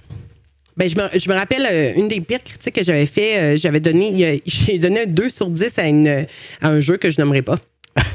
Ben, 0.76 0.88
je, 0.88 0.96
me, 0.96 1.08
je 1.18 1.30
me 1.30 1.34
rappelle 1.34 1.66
euh, 1.70 1.94
une 1.96 2.08
des 2.08 2.22
pires 2.22 2.44
critiques 2.44 2.76
que 2.76 2.84
j'avais 2.84 3.06
fait, 3.06 3.58
j'avais 3.58 3.80
donné, 3.80 4.42
j'ai 4.46 4.80
donné 4.80 5.04
un 5.04 5.06
2 5.06 5.30
sur 5.30 5.50
10 5.50 5.80
à, 5.80 5.88
une, 5.88 6.26
à 6.62 6.68
un 6.68 6.80
jeu 6.80 6.98
que 6.98 7.10
je 7.10 7.20
n'aimerais 7.20 7.42
pas. 7.42 7.56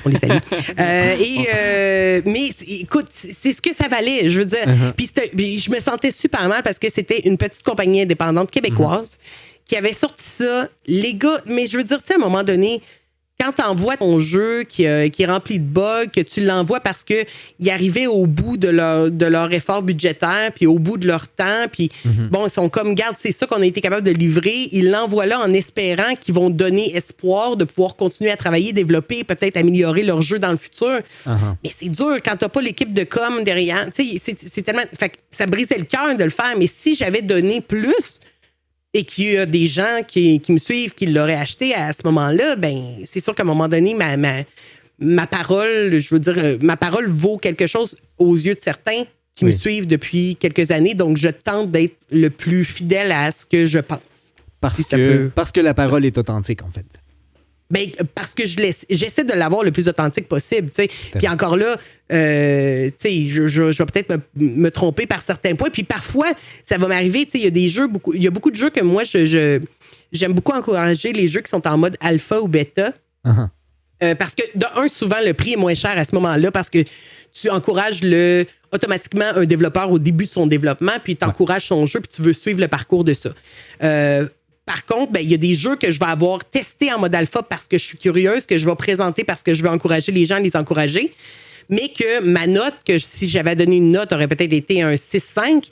On 0.04 0.08
les 0.08 0.18
salue. 0.18 0.38
Euh, 0.78 1.16
et, 1.18 1.46
euh, 1.54 2.22
mais 2.24 2.50
écoute, 2.66 3.06
c'est 3.10 3.52
ce 3.52 3.60
que 3.60 3.74
ça 3.74 3.88
valait. 3.88 4.28
Je 4.28 4.40
veux 4.40 4.46
dire, 4.46 4.66
uh-huh. 4.66 4.92
puis 4.92 5.58
je 5.58 5.70
me 5.70 5.80
sentais 5.80 6.10
super 6.10 6.48
mal 6.48 6.62
parce 6.62 6.78
que 6.78 6.90
c'était 6.90 7.20
une 7.20 7.36
petite 7.36 7.62
compagnie 7.62 8.02
indépendante 8.02 8.50
québécoise 8.50 9.10
uh-huh. 9.10 9.68
qui 9.68 9.76
avait 9.76 9.92
sorti 9.92 10.24
ça. 10.24 10.68
Les 10.86 11.14
gars, 11.14 11.40
mais 11.46 11.66
je 11.66 11.76
veux 11.76 11.84
dire, 11.84 12.02
tu 12.02 12.08
sais, 12.08 12.14
à 12.14 12.16
un 12.16 12.20
moment 12.20 12.42
donné, 12.42 12.82
quand 13.42 13.52
tu 13.52 13.62
envoies 13.62 13.96
ton 13.96 14.20
jeu 14.20 14.62
qui, 14.62 14.86
euh, 14.86 15.08
qui, 15.08 15.22
est 15.22 15.26
rempli 15.26 15.58
de 15.58 15.64
bugs, 15.64 16.06
que 16.12 16.20
tu 16.20 16.40
l'envoies 16.40 16.80
parce 16.80 17.02
qu'ils 17.02 17.70
arrivaient 17.70 18.06
au 18.06 18.26
bout 18.26 18.56
de 18.56 18.68
leur, 18.68 19.10
de 19.10 19.26
leur 19.26 19.52
effort 19.52 19.82
budgétaire, 19.82 20.52
puis 20.54 20.66
au 20.66 20.78
bout 20.78 20.96
de 20.96 21.06
leur 21.06 21.28
temps, 21.28 21.66
puis 21.70 21.90
mhm. 22.04 22.28
bon, 22.28 22.46
ils 22.46 22.50
sont 22.50 22.68
comme, 22.68 22.94
garde, 22.94 23.16
c'est 23.18 23.32
ça 23.32 23.46
qu'on 23.46 23.60
a 23.60 23.66
été 23.66 23.80
capable 23.80 24.06
de 24.06 24.12
livrer. 24.12 24.68
Ils 24.72 24.90
l'envoient 24.90 25.26
là 25.26 25.40
en 25.40 25.52
espérant 25.52 26.14
qu'ils 26.20 26.34
vont 26.34 26.50
donner 26.50 26.94
espoir 26.94 27.56
de 27.56 27.64
pouvoir 27.64 27.96
continuer 27.96 28.30
à 28.30 28.36
travailler, 28.36 28.72
développer, 28.72 29.24
peut-être 29.24 29.56
améliorer 29.56 30.04
leur 30.04 30.22
jeu 30.22 30.38
dans 30.38 30.52
le 30.52 30.56
futur. 30.56 31.00
Uh-huh. 31.26 31.54
Mais 31.64 31.70
c'est 31.74 31.88
dur 31.88 32.18
quand 32.24 32.36
tu 32.36 32.48
pas 32.48 32.60
l'équipe 32.60 32.92
de 32.92 33.04
com 33.04 33.42
derrière. 33.44 33.88
Tu 33.90 34.18
sais, 34.18 34.34
c'est 34.36 34.62
tellement. 34.62 34.82
Fait 34.98 35.12
ça 35.30 35.46
brisait 35.46 35.78
le 35.78 35.84
cœur 35.84 36.16
de 36.16 36.24
le 36.24 36.30
faire, 36.30 36.54
mais 36.58 36.66
si 36.66 36.94
j'avais 36.94 37.22
donné 37.22 37.60
plus, 37.60 38.20
et 38.94 39.04
qu'il 39.04 39.32
y 39.32 39.36
a 39.38 39.46
des 39.46 39.66
gens 39.66 40.00
qui, 40.06 40.40
me 40.48 40.58
suivent 40.58 40.92
qui 40.92 41.06
l'auraient 41.06 41.34
acheté 41.34 41.74
à 41.74 41.92
ce 41.92 42.02
moment-là, 42.04 42.56
ben 42.56 42.98
c'est 43.04 43.20
sûr 43.20 43.34
qu'à 43.34 43.42
un 43.42 43.46
moment 43.46 43.68
donné, 43.68 43.94
ma, 43.94 44.16
ma, 44.98 45.26
parole, 45.26 45.98
je 45.98 46.14
veux 46.14 46.20
dire, 46.20 46.34
euh, 46.36 46.58
ma 46.60 46.76
parole 46.76 47.08
vaut 47.08 47.38
quelque 47.38 47.66
chose 47.66 47.96
aux 48.18 48.36
yeux 48.36 48.54
de 48.54 48.60
certains 48.60 49.04
qui 49.34 49.46
me 49.46 49.52
suivent 49.52 49.86
depuis 49.86 50.36
quelques 50.36 50.70
années. 50.70 50.94
Donc, 50.94 51.16
je 51.16 51.28
tente 51.28 51.70
d'être 51.70 51.96
le 52.10 52.28
plus 52.28 52.66
fidèle 52.66 53.12
à 53.12 53.32
ce 53.32 53.46
que 53.46 53.64
je 53.64 53.78
pense. 53.78 53.98
Parce, 54.60 54.84
que, 54.84 55.28
parce 55.28 55.52
que 55.52 55.60
la 55.60 55.74
parole 55.74 56.04
est 56.04 56.18
authentique, 56.18 56.62
en 56.62 56.68
fait. 56.68 56.86
Ben, 57.72 57.88
parce 58.14 58.34
que 58.34 58.46
je 58.46 58.58
laisse, 58.58 58.84
j'essaie 58.90 59.24
de 59.24 59.32
l'avoir 59.32 59.64
le 59.64 59.72
plus 59.72 59.88
authentique 59.88 60.28
possible. 60.28 60.70
Puis 61.18 61.26
encore 61.28 61.56
là, 61.56 61.76
euh, 62.12 62.90
je, 63.02 63.48
je- 63.48 63.72
je 63.72 63.78
vais 63.78 63.86
peut-être 63.86 64.10
me, 64.10 64.18
me 64.46 64.70
tromper 64.70 65.06
par 65.06 65.22
certains 65.22 65.54
points. 65.54 65.70
Puis 65.70 65.82
parfois, 65.82 66.32
ça 66.68 66.76
va 66.78 66.86
m'arriver. 66.86 67.26
Il 67.34 67.40
y 67.40 67.46
a 67.46 67.50
des 67.50 67.68
jeux, 67.70 67.88
beaucoup, 67.88 68.12
il 68.12 68.22
y 68.22 68.26
a 68.26 68.30
beaucoup 68.30 68.50
de 68.50 68.56
jeux 68.56 68.70
que 68.70 68.82
moi, 68.82 69.04
je, 69.04 69.24
je- 69.24 69.60
j'aime 70.12 70.34
beaucoup 70.34 70.52
encourager 70.52 71.12
les 71.14 71.28
jeux 71.28 71.40
qui 71.40 71.48
sont 71.50 71.66
en 71.66 71.78
mode 71.78 71.96
alpha 72.00 72.40
ou 72.42 72.46
bêta. 72.46 72.92
Uh-huh. 73.26 73.48
Euh, 74.04 74.14
parce 74.16 74.34
que, 74.34 74.42
de 74.54 74.66
un, 74.76 74.88
souvent, 74.88 75.16
le 75.24 75.32
prix 75.32 75.54
est 75.54 75.56
moins 75.56 75.74
cher 75.74 75.96
à 75.96 76.04
ce 76.04 76.14
moment-là 76.16 76.50
parce 76.50 76.68
que 76.68 76.84
tu 77.32 77.48
encourages 77.48 78.00
le, 78.02 78.44
automatiquement 78.72 79.30
un 79.34 79.46
développeur 79.46 79.90
au 79.90 79.98
début 79.98 80.26
de 80.26 80.30
son 80.30 80.46
développement, 80.46 80.92
puis 81.02 81.16
tu 81.16 81.24
encourages 81.24 81.66
son 81.68 81.86
jeu, 81.86 82.00
puis 82.00 82.10
tu 82.14 82.20
veux 82.20 82.32
suivre 82.34 82.60
le 82.60 82.68
parcours 82.68 83.04
de 83.04 83.14
ça. 83.14 83.30
Euh, 83.82 84.28
par 84.64 84.84
contre, 84.86 85.12
ben, 85.12 85.20
il 85.20 85.30
y 85.30 85.34
a 85.34 85.38
des 85.38 85.54
jeux 85.54 85.76
que 85.76 85.90
je 85.90 85.98
vais 85.98 86.06
avoir 86.06 86.44
testés 86.44 86.92
en 86.92 86.98
mode 87.00 87.14
alpha 87.14 87.42
parce 87.42 87.66
que 87.66 87.78
je 87.78 87.84
suis 87.84 87.98
curieuse, 87.98 88.46
que 88.46 88.58
je 88.58 88.68
vais 88.68 88.76
présenter 88.76 89.24
parce 89.24 89.42
que 89.42 89.54
je 89.54 89.62
veux 89.62 89.68
encourager 89.68 90.12
les 90.12 90.24
gens, 90.24 90.38
les 90.38 90.56
encourager, 90.56 91.12
mais 91.68 91.88
que 91.88 92.20
ma 92.20 92.46
note, 92.46 92.74
que 92.86 92.98
si 92.98 93.28
j'avais 93.28 93.56
donné 93.56 93.76
une 93.76 93.90
note, 93.90 94.12
aurait 94.12 94.28
peut-être 94.28 94.52
été 94.52 94.82
un 94.82 94.94
6-5. 94.94 95.64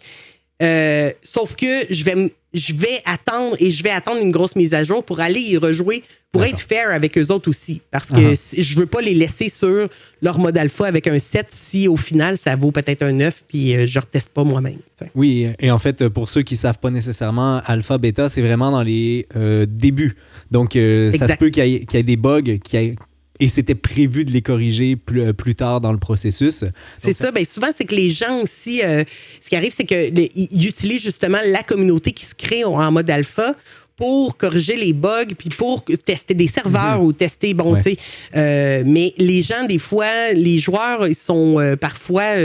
Euh, 0.62 1.12
sauf 1.22 1.54
que 1.54 1.86
je 1.88 2.04
vais, 2.04 2.32
je 2.54 2.72
vais 2.74 3.00
attendre 3.04 3.56
et 3.60 3.70
je 3.70 3.82
vais 3.82 3.90
attendre 3.90 4.20
une 4.20 4.30
grosse 4.32 4.56
mise 4.56 4.74
à 4.74 4.82
jour 4.84 5.04
pour 5.04 5.20
aller 5.20 5.40
y 5.40 5.56
rejouer, 5.56 6.02
pour 6.32 6.44
être 6.44 6.60
fair 6.60 6.90
avec 6.90 7.16
eux 7.18 7.26
autres 7.30 7.48
aussi. 7.50 7.80
Parce 7.90 8.08
que 8.10 8.16
Uh-huh. 8.32 8.36
si- 8.36 8.62
je 8.62 8.78
veux 8.78 8.86
pas 8.86 9.00
les 9.00 9.14
laisser 9.14 9.48
sur 9.48 9.88
leur 10.22 10.38
mode 10.38 10.56
alpha 10.58 10.86
avec 10.86 11.06
un 11.06 11.18
7 11.18 11.46
si 11.50 11.88
au 11.88 11.96
final 11.96 12.36
ça 12.38 12.54
vaut 12.56 12.70
peut-être 12.72 13.02
un 13.02 13.12
9 13.12 13.44
puis 13.48 13.74
euh, 13.74 13.86
je 13.86 13.98
reteste 13.98 14.28
pas 14.30 14.44
moi-même. 14.44 14.78
Oui, 15.14 15.48
et 15.58 15.70
en 15.70 15.78
fait, 15.78 16.08
pour 16.08 16.28
ceux 16.28 16.42
qui 16.42 16.56
savent 16.56 16.78
pas 16.78 16.90
nécessairement, 16.90 17.62
alpha, 17.64 17.98
bêta, 17.98 18.28
c'est 18.28 18.42
vraiment 18.42 18.70
dans 18.70 18.82
les 18.82 19.26
euh, 19.36 19.64
débuts. 19.68 20.14
Donc, 20.50 20.76
euh, 20.76 21.10
ça 21.12 21.26
se 21.28 21.36
peut 21.36 21.48
qu'il 21.50 21.64
y, 21.66 21.70
y 21.90 21.96
ait 21.96 22.02
des 22.02 22.16
bugs, 22.16 22.42
qu'il 22.42 22.80
y 22.80 22.84
ait- 22.84 22.96
et 23.40 23.48
c'était 23.48 23.74
prévu 23.74 24.24
de 24.24 24.30
les 24.30 24.42
corriger 24.42 24.94
plus, 24.96 25.22
euh, 25.22 25.32
plus 25.32 25.54
tard 25.54 25.80
dans 25.80 25.92
le 25.92 25.98
processus. 25.98 26.64
C'est 26.98 27.12
ça. 27.16 27.30
Ben, 27.32 27.44
souvent, 27.44 27.68
c'est 27.76 27.84
que 27.84 27.94
les 27.94 28.10
gens 28.10 28.40
aussi, 28.42 28.82
euh, 28.82 29.02
ce 29.42 29.48
qui 29.48 29.56
arrive, 29.56 29.72
c'est 29.76 29.84
qu'ils 29.84 30.66
utilisent 30.68 31.02
justement 31.02 31.38
la 31.46 31.62
communauté 31.62 32.12
qui 32.12 32.24
se 32.26 32.34
crée 32.34 32.62
en 32.64 32.92
mode 32.92 33.08
alpha 33.10 33.54
pour 33.96 34.36
corriger 34.36 34.76
les 34.76 34.92
bugs, 34.94 35.26
puis 35.36 35.50
pour 35.50 35.84
tester 35.84 36.32
des 36.34 36.48
serveurs 36.48 37.02
ou 37.02 37.12
tester, 37.12 37.52
bon, 37.52 37.70
Mhm. 37.70 37.72
Ouais. 37.74 37.82
tu 37.82 37.90
sais. 37.90 37.96
euh, 38.36 38.82
mais 38.86 39.12
les 39.18 39.42
gens, 39.42 39.64
des 39.66 39.78
fois, 39.78 40.32
les 40.32 40.58
joueurs, 40.58 41.06
ils 41.08 41.14
sont 41.14 41.58
euh, 41.60 41.76
parfois 41.76 42.36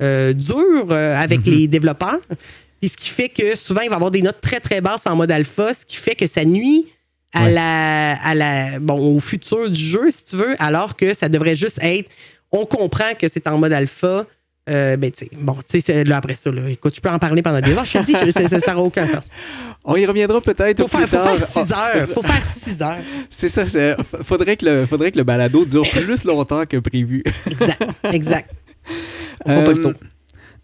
durs 0.00 0.90
avec 0.92 1.46
Mhm. 1.46 1.52
les 1.54 1.66
développeurs. 1.68 2.18
Puis 2.80 2.90
ce 2.90 2.96
qui 2.96 3.08
fait 3.08 3.28
que 3.28 3.56
souvent, 3.56 3.80
il 3.82 3.88
va 3.88 3.96
avoir 3.96 4.10
des 4.10 4.22
notes 4.22 4.40
très, 4.40 4.60
très 4.60 4.80
basses 4.80 5.06
en 5.06 5.16
mode 5.16 5.30
alpha, 5.30 5.72
ce 5.74 5.86
qui 5.86 5.96
fait 5.96 6.14
que 6.14 6.26
ça 6.26 6.44
nuit 6.44 6.86
à 7.34 7.44
Ouais. 7.44 7.52
la, 7.52 8.12
à 8.22 8.34
la, 8.34 8.78
bon, 8.78 9.16
au 9.16 9.20
futur 9.20 9.68
du 9.70 9.80
jeu, 9.80 10.10
si 10.10 10.24
tu 10.24 10.36
veux, 10.36 10.54
alors 10.58 10.96
que 10.96 11.12
ça 11.14 11.28
devrait 11.28 11.56
juste 11.56 11.78
être, 11.82 12.08
on 12.52 12.64
comprend 12.64 13.14
que 13.18 13.26
c'est 13.28 13.46
en 13.48 13.58
mode 13.58 13.72
alpha. 13.72 14.24
Euh, 14.70 14.96
ben, 14.96 15.10
tu 15.10 15.26
sais, 15.26 15.30
bon, 15.38 15.54
tu 15.70 15.80
sais, 15.82 16.04
là, 16.04 16.16
après 16.16 16.36
ça, 16.36 16.50
là, 16.50 16.70
écoute, 16.70 16.94
je 16.96 17.00
peux 17.02 17.10
en 17.10 17.18
parler 17.18 17.42
pendant 17.42 17.60
des 17.60 17.72
heures. 17.72 17.84
Je 17.84 17.98
te 17.98 18.04
dis, 18.06 18.14
je- 18.24 18.30
ça- 18.30 18.60
ça 18.60 18.72
n'a 18.72 18.78
aucun 18.80 19.06
sens. 19.06 19.24
On 19.84 19.94
y 19.96 20.06
reviendra 20.06 20.40
peut-être 20.40 20.80
Faut 20.88 20.96
plus 20.96 21.06
faire, 21.06 21.08
faut 21.08 21.36
tard. 21.36 21.38
faire 21.38 21.66
six 21.66 21.72
heures. 21.74 22.08
Faut 22.08 22.22
faire 22.22 22.42
six 22.54 22.80
heures. 22.80 22.96
C'est 23.28 23.50
ça, 23.50 23.66
faudrait 24.22 24.56
que, 24.56 24.64
le, 24.64 24.86
faudrait 24.86 25.12
que 25.12 25.18
le 25.18 25.24
balado 25.24 25.66
dure 25.66 25.86
plus 25.90 26.24
longtemps 26.24 26.64
que 26.64 26.78
prévu. 26.78 27.22
Exact, 27.50 27.82
exact. 28.10 28.50
On 29.44 29.62
pas 29.64 29.72
le 29.72 29.78
Euh, 29.86 29.92
tour. 29.92 29.92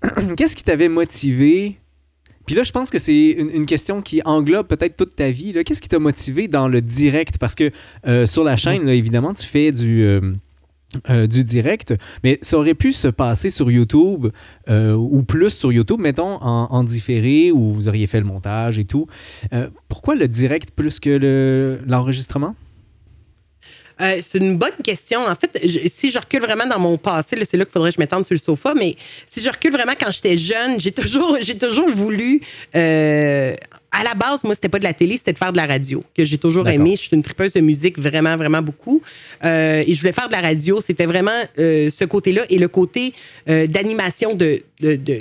Qu'est-ce 0.36 0.56
qui 0.56 0.62
t'avait 0.64 0.88
motivé? 0.88 1.78
Puis 2.50 2.56
là, 2.56 2.64
je 2.64 2.72
pense 2.72 2.90
que 2.90 2.98
c'est 2.98 3.30
une, 3.30 3.64
question 3.64 4.02
qui 4.02 4.22
englobe 4.24 4.66
peut-être 4.66 4.96
toute 4.96 5.14
ta 5.14 5.30
vie. 5.30 5.52
Qu'est-ce 5.64 5.80
qui 5.80 5.88
t'a 5.88 6.00
motivé 6.00 6.48
dans 6.48 6.66
le 6.66 6.80
direct? 6.80 7.38
Parce 7.38 7.54
que 7.54 7.70
euh, 8.08 8.26
sur 8.26 8.42
la 8.42 8.56
chaîne, 8.56 8.88
évidemment, 8.88 9.32
tu 9.34 9.46
fais 9.46 9.70
du, 9.70 10.02
euh, 10.02 10.20
euh, 11.10 11.28
du 11.28 11.44
direct, 11.44 11.94
mais 12.24 12.40
ça 12.42 12.58
aurait 12.58 12.74
pu 12.74 12.92
se 12.92 13.06
passer 13.06 13.50
sur 13.50 13.70
YouTube 13.70 14.32
ou 14.68 15.22
plus 15.22 15.50
sur 15.50 15.70
YouTube, 15.70 16.00
mettons, 16.00 16.42
en, 16.42 16.82
différé, 16.82 17.52
où 17.52 17.70
vous 17.70 17.86
auriez 17.86 18.08
fait 18.08 18.18
le 18.18 18.26
montage 18.26 18.80
et 18.80 18.84
tout. 18.84 19.06
Pourquoi 19.86 20.16
le 20.16 20.26
direct 20.26 20.70
plus 20.74 20.98
que 20.98 21.10
le- 21.10 21.78
l'enregistrement? 21.86 22.56
Euh, 24.00 24.20
c'est 24.22 24.38
une 24.38 24.56
bonne 24.56 24.76
question. 24.82 25.20
En 25.26 25.34
fait, 25.34 25.60
je- 25.62 25.88
si 25.88 26.10
je 26.10 26.18
recule 26.18 26.40
vraiment 26.40 26.66
dans 26.66 26.78
mon 26.78 26.96
passé, 26.96 27.36
là, 27.36 27.44
c'est 27.48 27.56
là 27.56 27.64
qu'il 27.64 27.72
faudrait 27.72 27.90
que 27.90 27.96
je 27.96 28.00
m'étende 28.00 28.24
sur 28.24 28.34
le 28.34 28.40
sofa, 28.40 28.74
mais 28.74 28.96
si 29.30 29.42
je 29.42 29.48
recule 29.48 29.72
vraiment 29.72 29.92
quand 29.98 30.10
j'étais 30.10 30.38
jeune, 30.38 30.80
j'ai 30.80 30.92
toujours, 30.92 31.36
j'ai 31.42 31.56
toujours 31.58 31.90
voulu. 31.90 32.40
euh, 32.76 33.54
à 33.92 34.04
la 34.04 34.14
base, 34.14 34.44
moi, 34.44 34.54
c'était 34.54 34.68
pas 34.68 34.78
de 34.78 34.84
la 34.84 34.92
télé, 34.92 35.16
c'était 35.16 35.32
de 35.32 35.38
faire 35.38 35.50
de 35.50 35.56
la 35.56 35.66
radio, 35.66 36.04
que 36.16 36.24
j'ai 36.24 36.38
toujours 36.38 36.68
aimé. 36.68 36.92
Je 36.92 37.00
suis 37.02 37.10
une 37.16 37.24
tripeuse 37.24 37.52
de 37.54 37.60
musique 37.60 37.98
vraiment, 37.98 38.36
vraiment 38.36 38.62
beaucoup. 38.62 39.02
Euh, 39.44 39.82
et 39.84 39.94
je 39.96 40.00
voulais 40.00 40.12
faire 40.12 40.28
de 40.28 40.32
la 40.32 40.40
radio. 40.40 40.80
C'était 40.80 41.06
vraiment 41.06 41.32
euh, 41.58 41.90
ce 41.90 42.04
côté-là 42.04 42.42
et 42.48 42.58
le 42.58 42.68
côté 42.68 43.12
euh, 43.48 43.66
d'animation, 43.66 44.34
de, 44.34 44.62
de, 44.78 44.94
de, 44.94 45.18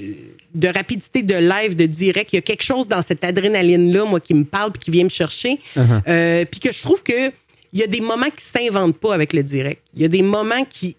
de 0.53 0.67
rapidité, 0.67 1.23
de 1.23 1.33
live, 1.33 1.75
de 1.75 1.87
direct. 1.87 2.31
Il 2.31 2.35
y 2.35 2.39
a 2.39 2.43
quelque 2.43 2.61
chose 2.63 2.87
dans 2.87 3.01
cette 3.01 3.23
adrénaline-là, 3.23 4.05
moi, 4.05 4.19
qui 4.19 4.35
me 4.35 4.43
parle 4.43 4.71
puis 4.71 4.81
qui 4.81 4.91
vient 4.91 5.03
me 5.05 5.09
chercher. 5.09 5.59
Uh-huh. 5.75 6.45
Puis 6.45 6.59
que 6.59 6.71
je 6.71 6.81
trouve 6.83 7.01
que 7.01 7.31
il 7.73 7.79
y 7.79 7.83
a 7.83 7.87
des 7.87 8.01
moments 8.01 8.29
qui 8.29 8.43
s'inventent 8.43 8.97
pas 8.97 9.13
avec 9.13 9.33
le 9.33 9.43
direct. 9.43 9.81
Il 9.95 10.01
y 10.01 10.05
a 10.05 10.07
des 10.07 10.21
moments 10.21 10.65
qui 10.65 10.95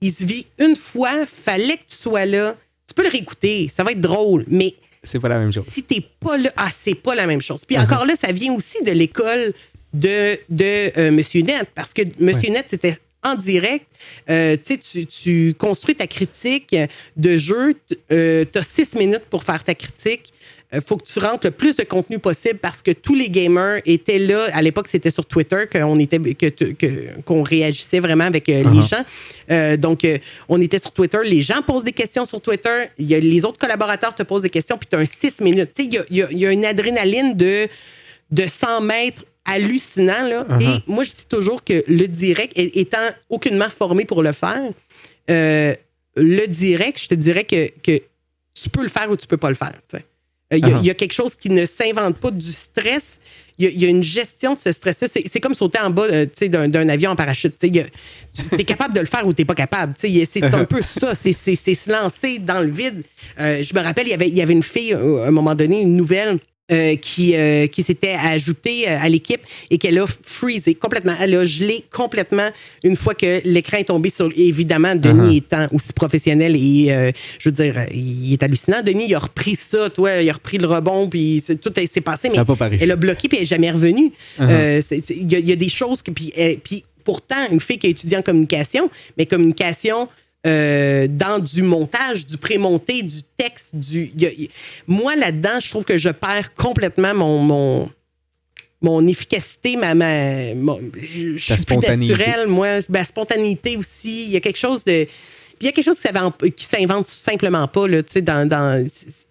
il 0.00 0.12
se 0.12 0.24
vit 0.24 0.46
une 0.58 0.76
fois, 0.76 1.24
fallait 1.26 1.76
que 1.78 1.84
tu 1.88 1.96
sois 1.96 2.26
là. 2.26 2.56
Tu 2.86 2.92
peux 2.94 3.02
le 3.04 3.08
réécouter, 3.08 3.70
ça 3.74 3.82
va 3.84 3.92
être 3.92 4.00
drôle, 4.00 4.44
mais 4.48 4.74
C'est 5.02 5.18
pas 5.18 5.28
la 5.30 5.38
même 5.38 5.52
chose. 5.52 5.64
si 5.66 5.82
t'es 5.82 6.02
pas 6.20 6.36
là, 6.36 6.50
ah, 6.56 6.68
c'est 6.76 6.94
pas 6.94 7.14
la 7.14 7.26
même 7.26 7.40
chose. 7.40 7.64
Puis 7.64 7.76
Uh-huh. 7.76 7.84
encore 7.84 8.04
là, 8.04 8.14
ça 8.16 8.30
vient 8.32 8.52
aussi 8.54 8.82
de 8.84 8.90
l'école 8.90 9.54
de, 9.94 10.38
de 10.50 10.92
euh, 10.98 11.10
Monsieur 11.10 11.40
Net, 11.42 11.68
parce 11.74 11.94
que 11.94 12.02
Monsieur 12.18 12.50
Net, 12.50 12.66
c'était 12.68 12.98
en 13.22 13.34
direct. 13.36 13.86
Euh, 14.28 14.58
tu 14.62 14.78
sais, 14.82 15.06
tu, 15.06 15.54
construis 15.58 15.94
ta 15.94 16.06
critique 16.06 16.76
de 17.16 17.38
jeu. 17.38 17.74
Tu 18.10 18.58
as 18.58 18.62
six 18.62 18.94
minutes 18.96 19.24
pour 19.30 19.42
faire 19.44 19.64
ta 19.64 19.74
critique. 19.74 20.33
Il 20.74 20.80
faut 20.86 20.96
que 20.96 21.04
tu 21.04 21.18
rentres 21.18 21.44
le 21.46 21.50
plus 21.50 21.76
de 21.76 21.84
contenu 21.84 22.18
possible 22.18 22.58
parce 22.58 22.82
que 22.82 22.90
tous 22.90 23.14
les 23.14 23.28
gamers 23.30 23.80
étaient 23.86 24.18
là. 24.18 24.48
À 24.52 24.60
l'époque, 24.62 24.88
c'était 24.88 25.10
sur 25.10 25.24
Twitter 25.26 25.64
qu'on 25.70 25.98
était 25.98 26.18
que, 26.18 26.46
que- 26.48 27.20
qu'on 27.24 27.42
réagissait 27.42 28.00
vraiment 28.00 28.24
avec 28.24 28.48
euh, 28.48 28.58
les 28.70 28.78
Uh-huh. 28.80 28.88
gens. 28.88 29.04
Euh, 29.50 29.76
donc, 29.76 30.04
euh, 30.04 30.18
on 30.48 30.60
était 30.60 30.78
sur 30.78 30.92
Twitter. 30.92 31.18
Les 31.24 31.42
gens 31.42 31.62
posent 31.62 31.84
des 31.84 31.92
questions 31.92 32.24
sur 32.24 32.40
Twitter. 32.40 32.86
Y 32.98 33.14
a, 33.14 33.20
les 33.20 33.44
autres 33.44 33.58
collaborateurs 33.58 34.14
te 34.14 34.22
posent 34.22 34.42
des 34.42 34.50
questions, 34.50 34.76
puis 34.78 34.88
tu 34.90 34.96
as 34.96 35.00
un 35.00 35.06
six 35.06 35.40
minutes. 35.40 35.70
Tu 35.74 35.82
sais, 35.84 35.88
il 35.88 35.94
y 35.94 35.98
a, 35.98 36.04
y 36.10 36.22
a- 36.22 36.28
il 36.32 36.38
y 36.38 36.46
a 36.46 36.50
une 36.52 36.64
adrénaline 36.64 37.34
de, 37.36 37.68
de 38.30 38.46
100 38.48 38.80
mètres 38.80 39.24
hallucinant. 39.44 40.26
Là. 40.26 40.44
Uh-huh. 40.44 40.62
Et 40.78 40.82
moi, 40.86 41.04
je 41.04 41.10
dis 41.12 41.26
toujours 41.28 41.62
que 41.62 41.84
le 41.86 42.06
direct, 42.06 42.52
étant 42.56 43.08
aucunement 43.28 43.68
formé 43.68 44.04
pour 44.04 44.22
le 44.22 44.32
faire, 44.32 44.62
euh, 45.30 45.74
le 46.16 46.46
direct, 46.46 47.00
je 47.02 47.08
te 47.08 47.14
dirais 47.14 47.44
que, 47.44 47.68
que 47.82 48.00
tu 48.54 48.70
peux 48.70 48.82
le 48.82 48.88
faire 48.88 49.10
ou 49.10 49.16
tu 49.16 49.26
peux 49.26 49.36
pas 49.36 49.48
le 49.50 49.54
faire. 49.56 49.74
tu 49.90 49.96
Euh, 50.54 50.58
Il 50.58 50.66
y, 50.68 50.70
a- 50.72 50.78
Uh-huh. 50.78 50.84
y 50.84 50.90
a 50.90 50.94
quelque 50.94 51.12
chose 51.14 51.34
qui 51.36 51.50
ne 51.50 51.66
s'invente 51.66 52.16
pas 52.18 52.30
du 52.30 52.52
stress. 52.52 53.18
Il 53.58 53.64
y, 53.66 53.68
a, 53.68 53.70
il 53.70 53.82
y 53.82 53.86
a 53.86 53.88
une 53.88 54.02
gestion 54.02 54.54
de 54.54 54.58
ce 54.58 54.72
stress-là. 54.72 55.06
C'est 55.12 55.38
comme 55.40 55.54
sauter 55.54 55.78
en 55.78 55.90
bas 55.90 56.06
euh, 56.10 56.26
d'un 56.48 56.88
avion 56.88 57.12
en 57.12 57.16
parachute. 57.16 57.54
a- 57.62 57.68
Tu 57.68 57.86
es 58.58 58.64
capable 58.64 58.94
de 58.94 59.00
le 59.00 59.06
faire 59.06 59.24
ou 59.26 59.32
tu 59.32 59.42
n'es 59.42 59.44
pas 59.46 59.54
capable. 59.54 59.94
C'est 59.96 60.42
un 60.42 60.64
peu 60.64 60.82
ça. 60.82 61.14
C'est 61.14 61.32
se 61.32 61.90
lancer 61.90 62.40
dans 62.40 62.60
le 62.60 62.70
vide. 62.70 63.02
Euh, 63.38 63.62
je 63.62 63.72
me 63.74 63.80
rappelle, 63.80 64.08
il 64.08 64.10
y 64.10 64.14
avait, 64.14 64.28
il 64.28 64.34
y 64.36 64.42
avait 64.42 64.52
une 64.54 64.62
fille, 64.64 64.92
euh, 64.92 65.22
à 65.24 65.28
un 65.28 65.30
moment 65.30 65.54
donné, 65.54 65.82
une 65.82 65.96
nouvelle. 65.96 66.38
Euh, 66.72 66.96
qui, 66.96 67.36
euh, 67.36 67.66
qui 67.66 67.82
s'était 67.82 68.16
ajoutée 68.18 68.88
euh, 68.88 68.96
à 68.98 69.08
l'équipe 69.10 69.42
et 69.70 69.76
qu'elle 69.76 69.98
a 69.98 70.06
freezé 70.22 70.74
complètement. 70.74 71.14
Elle 71.20 71.34
a 71.34 71.44
gelé 71.44 71.84
complètement 71.92 72.48
une 72.82 72.96
fois 72.96 73.14
que 73.14 73.42
l'écran 73.44 73.76
est 73.78 73.84
tombé 73.84 74.08
sur. 74.08 74.30
Évidemment, 74.34 74.94
Denis 74.94 75.14
Uh-huh. 75.14 75.36
étant 75.36 75.68
aussi 75.72 75.92
professionnel 75.92 76.56
et, 76.56 76.90
euh, 76.90 77.10
je 77.38 77.48
veux 77.50 77.52
dire, 77.54 77.86
il 77.92 78.32
est 78.32 78.42
hallucinant. 78.42 78.80
Denis, 78.82 79.04
il 79.08 79.14
a 79.14 79.18
repris 79.18 79.56
ça, 79.56 79.90
toi, 79.90 80.22
il 80.22 80.30
a 80.30 80.32
repris 80.32 80.56
le 80.58 80.66
rebond, 80.66 81.08
puis 81.08 81.42
tout 81.62 81.78
est- 81.78 81.86
s'est 81.92 82.00
passé. 82.00 82.28
Ça 82.28 82.32
mais 82.32 82.36
n'a 82.38 82.44
pas 82.46 82.70
elle 82.80 82.90
a 82.90 82.96
bloqué 82.96 83.28
puis 83.28 83.36
elle 83.38 83.42
n'est 83.42 83.46
jamais 83.48 83.70
revenue. 83.70 84.12
Uh-huh. 84.38 85.04
Y, 85.10 85.34
a- 85.34 85.38
il 85.38 85.48
y 85.48 85.52
a 85.52 85.56
des 85.56 85.68
choses 85.68 86.02
que. 86.02 86.10
Puis, 86.12 86.32
elle- 86.34 86.58
puis 86.58 86.82
pourtant, 87.04 87.36
une 87.52 87.60
fille 87.60 87.78
qui 87.78 87.88
a 87.88 87.90
étudié 87.90 88.16
en 88.16 88.22
communication, 88.22 88.88
mais 89.18 89.26
communication. 89.26 90.08
Euh, 90.46 91.06
dans 91.08 91.38
du 91.38 91.62
montage, 91.62 92.26
du 92.26 92.36
pré-monté, 92.36 93.02
du 93.02 93.22
texte, 93.36 93.70
du. 93.74 94.12
y 94.16 94.26
a- 94.26 94.30
moi, 94.86 95.16
là-dedans, 95.16 95.58
je 95.60 95.70
trouve 95.70 95.84
que 95.84 95.96
je 95.98 96.10
perds 96.10 96.52
complètement 96.54 97.14
mon. 97.14 97.38
mon 97.40 97.90
mon 98.82 99.06
efficacité, 99.06 99.76
ma, 99.78 99.94
ma 99.94 100.52
mon- 100.54 100.78
je, 101.00 101.38
je 101.38 101.48
Ta 101.48 101.56
suis 101.56 101.64
plus 101.64 101.74
spontanéité. 101.76 102.12
naturelle, 102.12 102.48
moi, 102.48 102.66
ma 102.90 103.02
spontanéité 103.04 103.78
aussi. 103.78 104.24
Il 104.26 104.30
y 104.30 104.36
a 104.36 104.40
quelque 104.40 104.58
chose 104.58 104.84
de, 104.84 105.04
puis 105.04 105.08
il 105.62 105.64
y 105.64 105.68
a 105.68 105.72
quelque 105.72 105.86
chose 105.86 105.98
qui 106.54 106.66
s'invente, 106.66 107.06
simplement 107.06 107.66
pas 107.66 107.88
là, 107.88 108.02
tu 108.02 108.12
sais, 108.12 108.20
dans, 108.20 108.46
dans- 108.46 108.86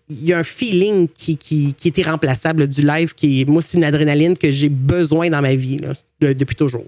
il 0.10 0.26
y 0.26 0.34
a 0.34 0.40
un 0.40 0.44
feeling 0.44 1.08
qui, 1.08 1.38
qui, 1.38 1.76
qui 1.78 1.88
est 1.90 1.98
irremplaçable 2.00 2.62
là, 2.62 2.68
du 2.68 2.82
live 2.86 3.14
qui 3.14 3.46
moi, 3.48 3.62
c'est 3.62 3.78
une 3.78 3.84
adrénaline 3.84 4.36
que 4.36 4.52
j'ai 4.52 4.70
besoin 4.70 5.30
dans 5.30 5.42
ma 5.42 5.54
vie 5.56 5.78
là, 5.78 5.94
de- 6.20 6.34
depuis 6.34 6.56
toujours. 6.56 6.86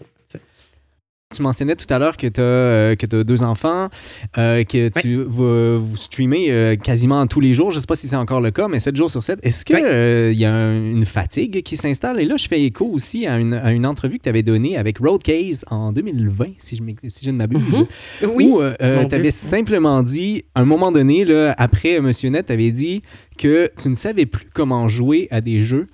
Tu 1.34 1.42
mentionnais 1.42 1.76
tout 1.76 1.92
à 1.92 1.98
l'heure 1.98 2.18
que 2.18 2.28
tu 2.28 2.40
as, 2.40 3.24
deux 3.24 3.42
enfants, 3.42 3.90
que 4.36 5.00
tu 5.00 5.24
vas 5.24 5.78
vous 5.80 5.98
streamer 5.98 6.78
quasiment 6.84 7.26
tous 7.26 7.40
les 7.40 7.56
jours. 7.56 7.72
Je 7.72 7.78
ne 7.78 7.82
sais 7.82 7.88
pas 7.88 7.96
si 7.96 8.08
c'est 8.08 8.16
encore 8.16 8.42
le 8.42 8.52
cas, 8.52 8.68
mais 8.68 8.80
7 8.80 8.96
jours 8.96 9.10
sur 9.10 9.24
7. 9.24 9.40
Est-ce 9.42 9.66
qu'il 9.66 9.76
il 9.76 10.40
y 10.40 10.46
a 10.46 10.72
une 10.72 11.06
fatigue 11.06 11.64
qui 11.64 11.78
s'installe? 11.78 12.20
Et 12.20 12.26
là, 12.26 12.38
je 12.38 12.48
fais 12.48 12.62
écho 12.62 12.86
aussi 12.86 13.26
à 13.26 13.40
une, 13.40 13.86
entrevue 13.88 14.20
que 14.20 14.24
tu 14.24 14.30
avais 14.30 14.44
donnée 14.44 14.78
avec 14.78 15.00
Roadcase 15.00 15.66
en 15.72 15.92
2020, 15.92 16.46
si 16.60 16.76
je, 16.76 16.84
si 17.10 17.26
je 17.26 17.32
ne 17.32 17.38
m'abuse. 17.38 17.60
Mm-hmm. 17.60 18.28
Oui. 18.36 18.46
Où 18.46 18.62
tu 19.10 19.16
avais 19.16 19.32
simplement 19.32 20.04
dit, 20.04 20.46
à 20.54 20.62
un 20.62 20.66
moment 20.66 20.92
donné, 20.92 21.26
là, 21.26 21.56
après 21.58 22.00
Monsieur 22.02 22.30
Net, 22.30 22.46
tu 22.46 22.54
avais 22.54 22.70
dit 22.70 23.02
que 23.40 23.68
tu 23.82 23.90
ne 23.90 23.96
savais 23.96 24.28
plus 24.28 24.46
comment 24.54 24.88
jouer 24.88 25.28
à 25.32 25.42
des 25.42 25.66
jeux. 25.66 25.88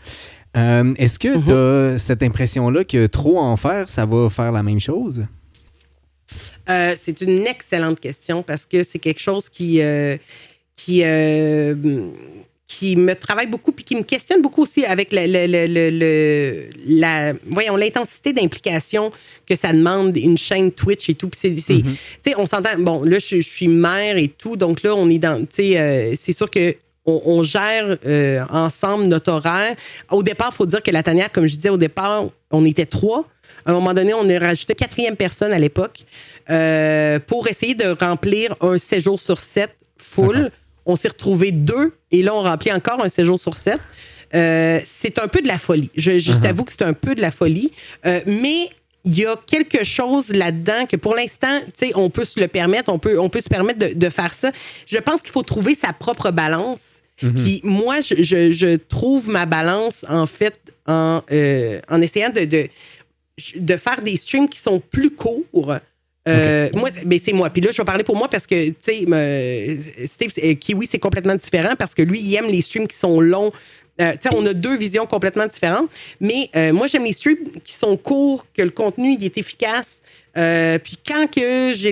Euh, 0.58 0.94
est-ce 0.98 1.18
que 1.18 1.38
mhm. 1.38 1.46
tu 1.46 1.52
as 1.52 2.00
cette 2.00 2.24
impression-là 2.24 2.84
que 2.84 3.08
trop 3.08 3.40
en 3.40 3.56
faire, 3.58 3.88
ça 3.88 4.06
va 4.06 4.30
faire 4.30 4.52
la 4.52 4.64
même 4.64 4.80
chose? 4.80 5.26
Euh, 6.70 6.96
c'est 6.98 7.22
une 7.22 7.46
excellente 7.48 8.00
question 8.00 8.44
parce 8.44 8.66
que 8.66 8.84
c'est 8.84 9.00
quelque 9.00 9.20
chose 9.20 9.50
qui, 9.50 9.82
euh, 9.82 10.18
qui, 10.76 11.04
qui 12.68 12.96
me 12.96 13.14
travaille 13.14 13.48
beaucoup 13.48 13.72
puis 13.72 13.84
qui 13.84 13.96
me 13.96 14.04
questionne 14.04 14.42
beaucoup 14.42 14.64
aussi 14.64 14.86
avec 14.86 15.10
le, 15.12 16.70
la, 16.88 17.34
voyons, 17.50 17.76
l'intensité 17.76 18.34
d'implication 18.34 19.12
que 19.46 19.56
ça 19.56 19.74
demande 19.74 20.16
une 20.18 20.38
chaîne 20.38 20.72
Twitch 20.72 21.10
et 21.10 21.16
tout. 21.16 21.30
c'est, 21.34 21.50
mhm. 21.50 21.96
on 22.38 22.46
s'entend, 22.46 22.78
bon, 22.78 23.04
là, 23.04 23.20
je, 23.20 23.42
suis 23.42 23.68
mère 23.68 24.18
et 24.18 24.30
tout, 24.30 24.58
donc 24.58 24.84
là, 24.84 24.96
on 24.96 25.10
est 25.10 25.20
dans, 25.20 25.46
c'est 25.50 26.34
sûr 26.34 26.50
que 26.50 26.76
on, 27.06 27.44
gère 27.44 27.98
euh, 28.06 28.44
ensemble 28.50 29.06
notre 29.06 29.32
horaire. 29.32 29.76
Au 30.10 30.24
départ, 30.24 30.50
il 30.54 30.56
faut 30.56 30.66
dire 30.66 30.84
que 30.84 30.92
la 30.92 31.04
tanière, 31.04 31.32
comme 31.32 31.48
je 31.48 31.56
disais 31.56 31.70
au 31.70 31.78
départ, 31.78 32.26
on 32.52 32.66
était 32.66 32.86
trois. 32.86 33.26
À 33.66 33.72
un 33.72 33.74
moment 33.74 33.94
donné, 33.94 34.14
on 34.14 34.28
a 34.30 34.40
rajouté 34.40 34.76
quatrième 34.76 35.16
personne 35.16 35.52
à 35.52 35.60
l'époque 35.60 36.04
euh, 36.50 37.20
pour 37.20 37.48
essayer 37.48 37.76
de 37.76 37.96
remplir 38.00 38.56
un 38.62 38.78
séjour 38.78 39.20
sur 39.20 39.40
sept 39.40 39.72
full. 39.98 40.52
On 40.84 40.96
s'est 40.96 41.10
retrouvé 41.10 41.52
deux 41.52 41.94
et 42.10 42.24
là, 42.24 42.34
on 42.34 42.42
remplit 42.42 42.72
encore 42.74 43.06
un 43.06 43.08
séjour 43.08 43.38
sur 43.38 43.56
sept. 43.56 43.80
Euh, 44.34 44.80
c'est 44.84 45.20
un 45.20 45.28
peu 45.28 45.40
de 45.40 45.48
la 45.48 45.60
folie. 45.60 45.92
Je, 45.96 46.14
uh-huh. 46.14 46.42
t'avoue 46.42 46.64
que 46.64 46.72
c'est 46.72 46.82
un 46.82 46.94
peu 46.94 47.14
de 47.14 47.22
la 47.22 47.30
folie. 47.30 47.72
mais 48.26 48.68
il 49.04 49.18
y 49.18 49.26
a 49.26 49.36
quelque 49.48 49.84
chose 49.84 50.30
là-dedans 50.30 50.86
que 50.86 50.96
pour 50.96 51.16
l'instant, 51.16 51.60
tu 51.78 51.88
sais, 51.88 51.92
on 51.96 52.10
peut 52.10 52.26
se 52.26 52.40
le 52.40 52.48
permettre, 52.48 52.92
on 52.92 53.00
peut, 53.00 53.20
on 53.20 53.30
peut 53.30 53.42
se 53.42 53.50
permettre 53.50 53.94
de, 53.94 54.10
faire 54.10 54.34
ça. 54.34 54.52
Je 54.86 54.98
pense 54.98 55.22
qu'il 55.22 55.32
faut 55.32 55.44
trouver 55.44 55.76
sa 55.76 55.94
propre 55.94 56.32
balance. 56.32 57.02
Puis 57.18 57.62
moi, 57.64 58.02
je, 58.02 58.78
trouve 58.78 59.30
ma 59.30 59.46
balance, 59.46 60.06
en 60.10 60.26
fait, 60.26 60.56
en, 60.88 61.22
euh, 61.32 61.80
en 61.88 62.02
essayant 62.02 62.32
de, 62.32 62.46
de, 62.46 63.78
faire 63.78 64.02
des 64.02 64.18
streams 64.18 64.50
qui 64.50 64.60
sont 64.60 64.80
plus 64.80 65.12
courts. 65.12 65.76
Euh, 66.28 66.70
moi, 66.74 66.90
ben 67.04 67.20
c'est 67.24 67.34
moi. 67.34 67.50
Puis 67.50 67.62
là, 67.62 67.72
je 67.72 67.78
vais 67.78 67.86
parler 67.86 68.04
pour 68.04 68.16
moi 68.16 68.28
parce 68.28 68.46
que, 68.46 68.70
tu 68.70 68.76
sais, 68.82 70.08
Steve 70.08 70.32
euh, 70.44 70.54
Kiwi, 70.54 70.88
c'est 70.90 71.00
complètement 71.00 71.36
différent 71.36 71.76
parce 71.78 71.96
que 71.96 72.04
lui, 72.04 72.22
il 72.22 72.36
aime 72.36 72.46
les 72.46 72.62
streams 72.62 72.88
qui 72.88 72.98
sont 72.98 73.20
longs, 73.20 73.52
euh, 74.02 74.14
on 74.34 74.46
a 74.46 74.54
deux 74.54 74.78
visions 74.78 75.06
complètement 75.06 75.48
différentes. 75.48 75.90
Mais 76.20 76.50
euh, 76.56 76.74
moi, 76.74 76.88
j'aime 76.88 77.04
les 77.04 77.14
streams 77.14 77.38
qui 77.64 77.74
sont 77.74 77.98
courts, 77.98 78.46
que 78.56 78.62
le 78.62 78.72
contenu 78.72 79.16
il 79.18 79.24
est 79.24 79.38
efficace. 79.38 80.02
Euh, 80.38 80.78
puis 80.80 80.98
quand 81.06 81.30
que 81.30 81.74
j'ai 81.76 81.92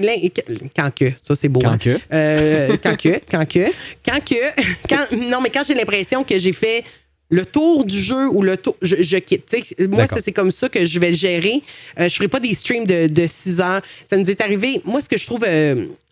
quand 0.74 0.96
que 0.96 1.12
ça 1.22 1.36
c'est 1.36 1.50
beau 1.50 1.60
quand 1.60 1.72
hein. 1.72 1.78
que? 1.78 2.78
Quand 2.78 2.96
que 2.96 3.20
quand 3.30 3.46
que 3.46 3.66
quand 4.06 4.24
que 4.24 4.62
quand 4.90 5.12
non 5.12 5.42
mais 5.42 5.50
quand 5.50 5.64
j'ai 5.68 5.74
l'impression 5.74 6.24
que 6.24 6.40
j'ai 6.40 6.54
fait 6.54 6.86
le 7.30 7.46
tour 7.46 7.84
du 7.84 8.02
jeu 8.02 8.30
ou 8.30 8.42
le 8.42 8.56
tour 8.56 8.78
je, 8.82 9.18
quitte 9.18 9.54
moi 9.90 10.06
c'est 10.24 10.32
comme 10.32 10.54
ça 10.54 10.70
que 10.70 10.86
je 10.86 11.00
vais 11.00 11.10
le 11.10 11.18
gérer 11.18 11.62
je 11.98 12.08
ferai 12.08 12.30
pas 12.30 12.40
des 12.40 12.54
streams 12.54 12.86
de, 12.86 13.08
de 13.08 13.28
6 13.28 13.60
heures 13.60 13.82
ça 14.10 14.16
nous 14.16 14.30
est 14.30 14.40
arrivé 14.40 14.82
moi 14.86 15.02
ce 15.02 15.10
que 15.10 15.18
je 15.18 15.26
trouve 15.26 15.44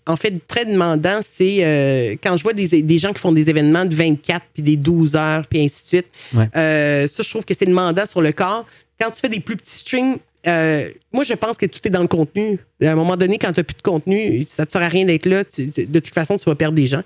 en 0.08 0.16
fait, 0.16 0.34
très 0.48 0.66
demandant, 0.66 1.20
c'est 1.30 1.64
euh, 1.64 2.16
quand 2.24 2.38
je 2.38 2.44
vois 2.44 2.54
des, 2.54 2.98
gens 2.98 3.14
qui 3.14 3.20
font 3.20 3.32
des 3.32 3.50
événements 3.50 3.86
de 3.86 3.94
24 3.94 4.46
puis 4.54 4.64
des 4.64 4.78
12 4.78 5.16
heures, 5.16 5.46
puis 5.48 5.64
ainsi 5.64 5.84
de 5.84 5.88
suite. 5.88 6.08
Euh, 6.56 7.08
ça, 7.08 7.24
je 7.24 7.30
trouve 7.30 7.46
que 7.46 7.54
c'est 7.54 7.66
demandant 7.66 8.06
sur 8.06 8.22
le 8.22 8.32
corps. 8.32 8.66
Quand 9.00 9.12
tu 9.12 9.20
fais 9.20 9.30
des 9.30 9.42
plus 9.42 9.58
petits 9.58 9.80
streams, 9.80 10.18
euh, 10.48 10.90
moi, 11.12 11.24
je 11.24 11.34
pense 11.34 11.58
que 11.58 11.66
tout 11.66 11.80
est 11.86 11.90
dans 11.90 12.02
le 12.02 12.08
contenu. 12.08 12.58
À 12.82 12.92
un 12.92 12.96
moment 12.96 13.18
donné, 13.18 13.38
quand 13.38 13.52
tu 13.52 13.60
n'as 13.60 13.64
plus 13.64 13.76
de 13.76 13.82
contenu, 13.82 14.46
ça 14.48 14.64
ne 14.64 14.70
sert 14.70 14.82
à 14.82 14.88
rien 14.88 15.06
d'être 15.06 15.26
là. 15.26 15.44
de 15.44 16.00
toute 16.00 16.14
façon, 16.14 16.38
tu 16.38 16.46
vas 16.46 16.56
perdre 16.56 16.76
des 16.76 16.88
gens. 16.88 17.04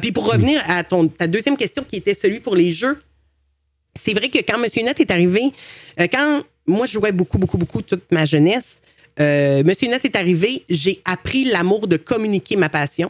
puis 0.00 0.12
pour 0.12 0.30
revenir 0.30 0.62
à 0.68 0.84
ton, 0.84 1.08
ta 1.08 1.26
deuxième 1.26 1.56
question 1.56 1.82
qui 1.82 1.96
était 1.96 2.14
celui 2.14 2.38
pour 2.40 2.54
les 2.54 2.72
jeux, 2.72 3.02
c'est 3.98 4.14
vrai 4.14 4.28
que 4.28 4.38
quand 4.38 4.58
Monsieur 4.58 4.82
Net 4.82 5.00
est 5.00 5.10
arrivé, 5.10 5.52
quand 6.10 6.42
moi, 6.66 6.86
je 6.86 6.92
jouais 6.92 7.12
beaucoup, 7.12 7.38
beaucoup, 7.38 7.58
beaucoup 7.58 7.82
toute 7.82 8.10
ma 8.10 8.24
jeunesse, 8.24 8.80
euh, 9.20 9.62
Monsieur 9.64 9.88
Net 9.88 10.04
est 10.04 10.16
arrivé, 10.16 10.64
j'ai 10.68 11.00
appris 11.04 11.44
l'amour 11.44 11.86
de 11.86 11.96
communiquer 11.96 12.56
ma 12.56 12.68
passion, 12.68 13.08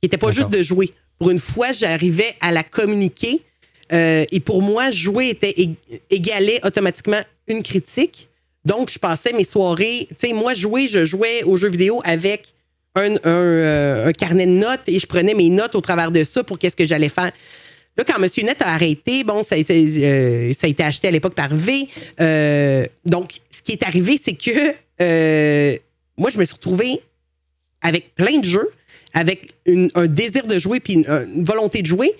qui 0.00 0.06
n'était 0.06 0.18
pas 0.18 0.30
juste 0.30 0.50
de 0.50 0.62
jouer. 0.62 0.90
Pour 1.18 1.30
une 1.30 1.40
fois, 1.40 1.72
j'arrivais 1.72 2.34
à 2.40 2.52
la 2.52 2.62
communiquer. 2.62 3.40
Euh, 3.92 4.24
et 4.30 4.40
pour 4.40 4.62
moi, 4.62 4.90
jouer 4.90 5.30
était 5.30 5.54
égalé 6.10 6.60
automatiquement 6.62 7.20
une 7.46 7.62
critique. 7.62 8.28
Donc, 8.64 8.90
je 8.90 8.98
passais 8.98 9.32
mes 9.32 9.44
soirées. 9.44 10.06
Tu 10.10 10.28
sais, 10.28 10.32
moi, 10.34 10.52
jouer, 10.52 10.88
je 10.88 11.04
jouais 11.04 11.42
aux 11.44 11.56
jeux 11.56 11.70
vidéo 11.70 12.02
avec 12.04 12.52
un, 12.94 13.16
euh, 13.24 14.12
carnet 14.12 14.46
de 14.46 14.52
notes 14.52 14.82
et 14.86 14.98
je 14.98 15.06
prenais 15.06 15.32
mes 15.32 15.48
notes 15.48 15.74
au 15.74 15.80
travers 15.80 16.10
de 16.10 16.22
ça 16.24 16.44
pour 16.44 16.58
qu'est-ce 16.58 16.76
que 16.76 16.84
j'allais 16.84 17.08
faire. 17.08 17.32
Là, 17.96 18.04
quand 18.04 18.22
M. 18.22 18.28
Net 18.44 18.60
a 18.62 18.74
arrêté, 18.74 19.24
bon, 19.24 19.42
ça 19.42 19.56
ça 19.56 19.72
a 19.72 20.68
été 20.68 20.82
acheté 20.84 21.08
à 21.08 21.10
l'époque 21.10 21.34
par 21.34 21.48
V. 21.52 21.88
donc, 23.06 23.40
ce 23.50 23.62
qui 23.62 23.72
est 23.72 23.82
arrivé, 23.82 24.20
c'est 24.22 24.34
que 24.34 24.74
euh, 25.00 25.76
moi, 26.16 26.30
je 26.30 26.38
me 26.38 26.44
suis 26.44 26.54
retrouvée 26.54 27.00
avec 27.80 28.14
plein 28.14 28.38
de 28.38 28.44
jeux, 28.44 28.70
avec 29.14 29.54
un 29.66 30.06
désir 30.06 30.46
de 30.46 30.58
jouer 30.58 30.80
puis 30.80 30.94
une, 30.94 31.44
volonté 31.44 31.82
de 31.82 31.86
jouer, 31.86 32.12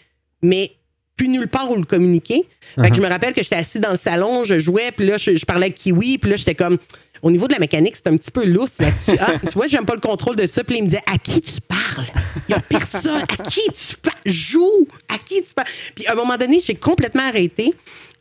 mais 0.42 0.72
plus 1.16 1.28
nulle 1.28 1.48
part 1.48 1.70
où 1.70 1.74
le 1.74 1.84
communiquer. 1.84 2.44
je 2.76 2.82
uh-huh. 2.82 3.00
me 3.00 3.08
rappelle 3.08 3.34
que 3.34 3.42
j'étais 3.42 3.56
assis 3.56 3.80
dans 3.80 3.90
le 3.90 3.96
salon, 3.96 4.44
je 4.44 4.58
jouais, 4.58 4.92
puis 4.92 5.06
là, 5.06 5.16
je, 5.16 5.44
parlais 5.44 5.66
avec 5.66 5.74
Kiwi, 5.74 6.18
puis 6.18 6.30
là, 6.30 6.36
j'étais 6.36 6.54
comme. 6.54 6.78
Au 7.22 7.30
niveau 7.30 7.46
de 7.46 7.52
la 7.52 7.58
mécanique, 7.58 7.96
c'est 7.96 8.06
un 8.06 8.16
petit 8.16 8.30
peu 8.30 8.44
lousse 8.44 8.78
là-dessus. 8.78 9.18
Ah, 9.20 9.38
tu 9.40 9.52
vois, 9.54 9.66
j'aime 9.66 9.84
pas 9.84 9.94
le 9.94 10.00
contrôle 10.00 10.36
de 10.36 10.46
ça. 10.46 10.62
Puis 10.64 10.78
il 10.78 10.82
me 10.82 10.88
disait 10.88 11.02
À 11.06 11.18
qui 11.18 11.40
tu 11.40 11.60
parles? 11.60 12.06
Il 12.48 12.52
y 12.52 12.54
a 12.54 12.60
personne. 12.60 13.22
À 13.22 13.26
qui 13.48 13.62
tu 13.72 13.96
parles 13.96 14.16
Joue 14.26 14.88
À 15.08 15.18
qui 15.18 15.42
tu 15.42 15.54
parles 15.54 15.68
Puis 15.94 16.06
à 16.06 16.12
un 16.12 16.14
moment 16.14 16.36
donné, 16.36 16.60
j'ai 16.60 16.74
complètement 16.74 17.26
arrêté. 17.26 17.74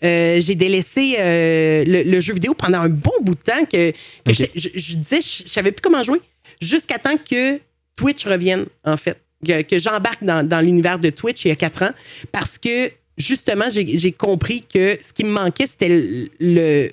Euh, 0.04 0.40
j'ai 0.40 0.56
délaissé 0.56 1.16
euh, 1.18 1.84
le, 1.86 2.20
jeu 2.20 2.34
vidéo 2.34 2.54
pendant 2.54 2.82
un 2.82 2.90
bon 2.90 3.14
bout 3.22 3.34
de 3.34 3.42
temps 3.42 3.66
que, 3.66 3.92
je, 4.28 4.96
disais, 4.96 5.22
je, 5.22 5.50
savais 5.50 5.72
plus 5.72 5.82
comment 5.82 6.04
jouer 6.04 6.22
jusqu'à 6.62 7.00
temps 7.00 7.18
que 7.18 7.60
Twitch 7.96 8.26
revienne, 8.26 8.66
en 8.84 8.98
fait. 8.98 9.20
Que, 9.46 9.80
j'embarque 9.80 10.24
dans, 10.24 10.64
l'univers 10.64 11.00
de 11.00 11.10
Twitch 11.10 11.46
il 11.46 11.50
y 11.50 11.52
a 11.52 11.56
quatre 11.56 11.84
ans 11.84 11.92
parce 12.32 12.58
que 12.58 12.92
justement, 13.18 13.66
j'ai 13.72 14.12
compris 14.12 14.64
que 14.64 14.98
ce 15.02 15.14
qui 15.14 15.24
me 15.24 15.32
manquait, 15.32 15.68
c'était 15.68 15.90
le, 15.90 16.30
le 16.40 16.92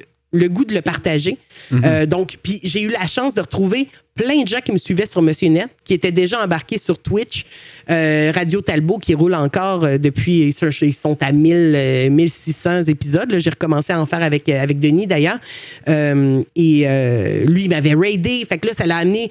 goût 0.49 0.65
de 0.65 0.75
le 0.75 0.83
partager. 0.83 1.39
Mhm. 1.71 1.83
Euh, 1.85 2.07
donc, 2.07 2.37
puis 2.43 2.61
j'ai 2.63 2.83
eu 2.83 2.91
la 2.91 3.07
chance 3.07 3.35
de 3.35 3.41
retrouver 3.41 3.89
plein 4.15 4.43
de 4.43 4.49
gens 4.49 4.61
qui 4.61 4.73
me 4.73 4.79
suivaient 4.79 5.07
sur 5.07 5.23
Monsieur 5.23 5.49
Net, 5.49 5.69
qui 5.85 5.95
étaient 5.95 6.13
déjà 6.13 6.43
embarqués 6.43 6.79
sur 6.79 6.99
Twitch. 6.99 7.47
Euh, 7.91 8.33
Radio 8.35 8.61
Talbot, 8.61 8.99
qui 8.99 9.15
roule 9.15 9.35
encore 9.35 9.85
euh, 9.85 9.99
depuis, 9.99 10.53
ils 10.81 10.95
sont 10.95 11.17
à 11.21 11.33
1000, 11.33 12.11
1600 12.11 12.85
épisodes. 12.85 13.35
J'ai 13.39 13.51
recommencé 13.51 13.93
à 13.93 14.01
en 14.01 14.07
faire 14.07 14.23
avec, 14.23 14.49
avec 14.49 14.79
Denis, 14.79 15.07
d'ailleurs. 15.07 15.39
et 15.87 17.45
lui, 17.47 17.65
il 17.65 17.69
m'avait 17.69 17.95
raidé. 17.95 18.45
Fait 18.49 18.59
que 18.59 18.69
là, 18.69 18.73
ça 18.75 18.87
l'a 18.87 18.99
amené 18.99 19.31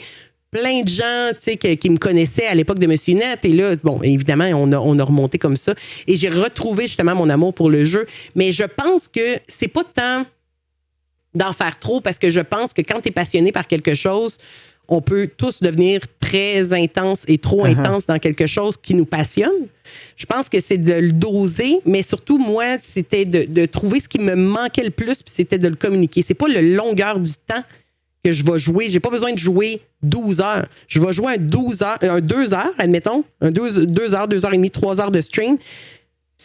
plein 0.54 0.84
de 0.84 0.90
gens 0.90 1.32
qui, 1.42 1.78
qui 1.78 1.90
me 1.90 1.98
connaissaient 1.98 2.46
à 2.46 2.56
l'époque 2.56 2.80
de 2.80 2.88
Monsieur 2.88 3.16
Net. 3.16 3.44
Et 3.44 3.54
là, 3.54 3.76
bon, 3.84 4.00
évidemment, 4.04 4.46
on 4.54 4.72
a, 4.72 4.78
on 4.78 4.98
a 5.00 5.04
remonté 5.04 5.40
comme 5.40 5.58
ça. 5.58 5.74
Et 6.08 6.16
j'ai 6.16 6.30
retrouvé 6.30 6.84
justement 6.84 7.16
mon 7.16 7.30
amour 7.30 7.54
pour 7.54 7.70
le 7.70 7.84
jeu. 7.84 8.06
Mais 8.36 8.52
je 8.52 8.64
pense 8.64 9.08
que 9.08 9.40
c'est 9.48 9.68
pas 9.68 9.84
tant 9.84 10.26
d'en 11.36 11.54
faire 11.54 11.80
trop 11.80 12.02
parce 12.02 12.20
que 12.20 12.30
je 12.30 12.40
pense 12.40 12.74
que 12.74 12.82
quand 12.82 13.02
tu 13.02 13.10
es 13.10 13.12
passionné 13.12 13.52
par 13.52 13.68
quelque 13.68 13.96
chose, 13.96 14.38
on 14.88 15.02
peut 15.02 15.30
tous 15.38 15.62
devenir 15.62 16.02
très 16.20 16.74
intense 16.74 17.24
et 17.28 17.38
trop 17.38 17.66
uh-huh. 17.66 17.80
intense 17.80 18.06
dans 18.06 18.20
quelque 18.20 18.48
chose 18.48 18.78
qui 18.78 18.94
nous 18.96 19.06
passionne. 19.06 19.68
Je 20.18 20.26
pense 20.26 20.50
que 20.50 20.60
c'est 20.60 20.78
de 20.78 20.94
le 20.94 21.12
doser, 21.12 21.80
mais 21.86 22.02
surtout, 22.02 22.38
moi, 22.38 22.78
c'était 22.80 23.26
de, 23.26 23.66
trouver 23.66 24.00
ce 24.00 24.10
qui 24.10 24.20
me 24.20 24.36
manquait 24.36 24.84
le 24.84 24.90
plus, 24.90 25.24
puis 25.24 25.34
c'était 25.34 25.58
de 25.58 25.68
le 25.68 25.76
communiquer. 25.76 26.22
C'est 26.22 26.34
pas 26.34 26.48
la 26.48 26.62
longueur 26.62 27.20
du 27.20 27.32
temps 27.48 27.64
que 28.24 28.32
je 28.32 28.44
vais 28.44 28.60
jouer. 28.60 28.90
J'ai 28.90 29.00
pas 29.00 29.10
besoin 29.10 29.34
de 29.34 29.40
jouer 29.40 29.82
12 30.02 30.40
heures. 30.40 30.66
Je 30.88 31.00
vais 31.00 31.14
jouer 31.14 31.34
un 31.34 31.38
12 31.38 31.82
heures, 31.82 31.98
un 32.02 32.20
2 32.20 32.54
heures, 32.54 32.74
admettons, 32.78 33.24
un 33.42 33.52
2, 33.52 33.86
2 33.86 34.14
heures, 34.14 34.28
2 34.28 34.46
heures 34.46 34.54
et 34.54 34.58
demie, 34.58 34.72
3 34.72 35.02
heures 35.02 35.12
de 35.12 35.22
stream 35.22 35.58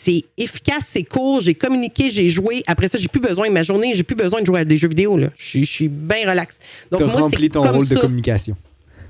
c'est 0.01 0.27
efficace, 0.37 0.85
c'est 0.87 1.03
court, 1.03 1.41
j'ai 1.41 1.55
communiqué, 1.55 2.13
j'ai 2.13 2.29
joué. 2.29 2.63
Après 2.69 2.87
ça, 2.87 2.99
j'ai 2.99 3.09
plus 3.09 3.21
besoin 3.21 3.49
de 3.49 3.53
ma 3.53 3.65
journée, 3.65 3.95
j'ai 3.95 4.05
plus 4.05 4.15
besoin 4.15 4.41
de 4.41 4.47
jouer 4.47 4.61
à 4.61 4.65
des 4.65 4.79
jeux 4.79 4.87
vidéo. 4.87 5.19
Là. 5.19 5.31
Je, 5.37 5.65
suis 5.65 5.89
bien 5.89 6.31
relax. 6.31 6.61
Donc, 6.93 7.01
moi, 7.01 7.23
rempli 7.23 7.51
ton 7.51 7.63
rôle 7.63 7.89
de 7.89 7.97
communication. 7.97 8.57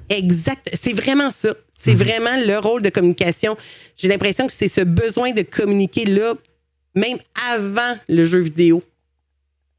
Exact. 0.08 0.70
C'est 0.72 0.94
vraiment 0.94 1.30
ça. 1.30 1.54
C'est 1.78 1.92
mhm. 1.92 1.98
vraiment 1.98 2.36
le 2.38 2.58
rôle 2.58 2.80
de 2.80 2.88
communication. 2.88 3.54
J'ai 3.98 4.08
l'impression 4.08 4.46
que 4.46 4.52
c'est 4.54 4.68
ce 4.68 4.80
besoin 4.80 5.32
de 5.32 5.42
communiquer 5.42 6.06
là, 6.06 6.32
même 6.94 7.18
avant 7.52 7.98
le 8.08 8.24
jeu 8.24 8.40
vidéo. 8.40 8.82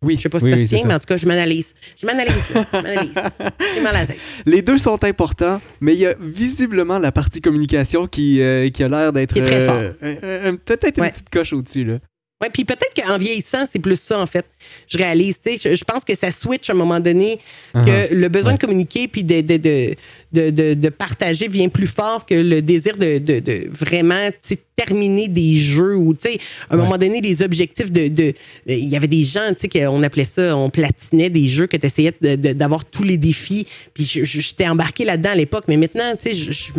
Oui, 0.02 0.16
Je 0.16 0.22
sais 0.22 0.30
pas 0.30 0.38
oui, 0.42 0.52
si 0.54 0.56
oui, 0.60 0.66
ça 0.68 0.76
se 0.78 0.82
tient, 0.82 0.88
mais 0.88 0.94
en 0.94 1.00
tout 1.00 1.06
cas, 1.08 1.18
je 1.18 1.26
m'analyse. 1.26 1.74
Je 2.00 2.06
m'analyse. 2.06 2.34
Je 2.54 2.78
m'analyse. 2.78 3.14
J'ai 3.76 3.82
mal 3.82 3.96
à 3.96 4.00
la 4.02 4.06
tête. 4.08 4.18
Les 4.46 4.62
deux 4.62 4.78
sont 4.78 5.04
importants, 5.04 5.60
mais 5.82 5.94
il 5.94 6.00
y 6.00 6.06
a 6.06 6.16
visiblement 6.22 7.00
la 7.00 7.12
partie 7.12 7.42
communication 7.42 8.08
qui, 8.08 8.42
euh, 8.42 8.70
qui 8.70 8.82
a 8.84 8.88
l'air 8.88 9.12
d'être 9.12 9.34
Qui 9.34 9.40
est 9.40 9.46
très 9.46 9.68
euh, 9.70 9.92
euh, 10.04 10.58
peut-être 10.64 10.98
une 10.98 11.04
Ouais. 11.04 11.10
petite 11.12 11.30
coche 11.30 11.52
au-dessus. 11.52 11.84
Là. 11.84 12.00
Ouais, 12.42 12.50
puis 12.50 12.64
peut-être 12.64 12.94
qu'en 12.96 13.18
vieillissant, 13.18 13.66
c'est 13.70 13.80
plus 13.80 13.98
ça, 14.00 14.18
en 14.18 14.26
fait. 14.26 14.46
Je 14.88 14.98
réalise. 14.98 15.36
Tu 15.46 15.58
sais, 15.58 15.72
je, 15.72 15.76
je 15.76 15.84
pense 15.84 16.06
que 16.06 16.16
ça 16.16 16.32
switch 16.32 16.70
à 16.70 16.74
un 16.74 16.78
moment 16.78 17.02
donné, 17.02 17.38
que 17.74 17.80
Uh-huh. 17.80 18.14
le 18.16 18.30
besoin 18.30 18.52
Ouais. 18.52 18.58
de 18.58 18.62
communiquer 18.62 19.10
puis 19.10 19.24
de, 19.26 19.42
de, 19.42 19.58
de, 19.58 19.96
de, 20.32 20.50
de- 20.52 20.74
de 20.76 20.90
partager 20.90 21.48
vient 21.48 21.70
plus 21.70 21.88
fort 21.88 22.26
que 22.26 22.36
le 22.36 22.62
désir 22.62 22.96
de, 22.98 23.18
de, 23.18 23.40
de 23.40 23.70
vraiment 23.72 24.30
terminer 24.76 25.28
des 25.28 25.58
jeux 25.58 25.96
ou, 25.98 26.14
tu 26.14 26.30
sais, 26.30 26.38
à 26.70 26.76
un 26.76 26.78
Ouais. 26.78 26.84
moment 26.84 26.98
donné, 26.98 27.20
les 27.20 27.42
objectifs 27.42 27.92
de. 27.92 28.34
Il 28.68 28.88
y 28.90 28.96
avait 28.96 29.08
des 29.08 29.24
gens, 29.24 29.50
tu 29.54 29.62
sais, 29.62 29.68
qu'on 29.68 30.02
appelait 30.04 30.26
ça, 30.26 30.56
on 30.56 30.70
platinait 30.70 31.30
des 31.30 31.48
jeux 31.50 31.68
que 31.68 31.76
tu 31.78 31.86
essayais 31.86 32.14
d'avoir 32.22 32.86
tous 32.86 33.04
les 33.04 33.18
défis. 33.18 33.68
Puis 33.94 34.06
je- 34.06 34.24
je- 34.24 34.40
j'étais 34.40 34.68
embarqué 34.68 35.04
là-dedans 35.04 35.32
à 35.32 35.36
l'époque, 35.36 35.66
mais 35.68 35.78
maintenant, 35.78 36.14
tu 36.22 36.30
sais, 36.30 36.36
je, 36.36 36.52
je, 36.52 36.72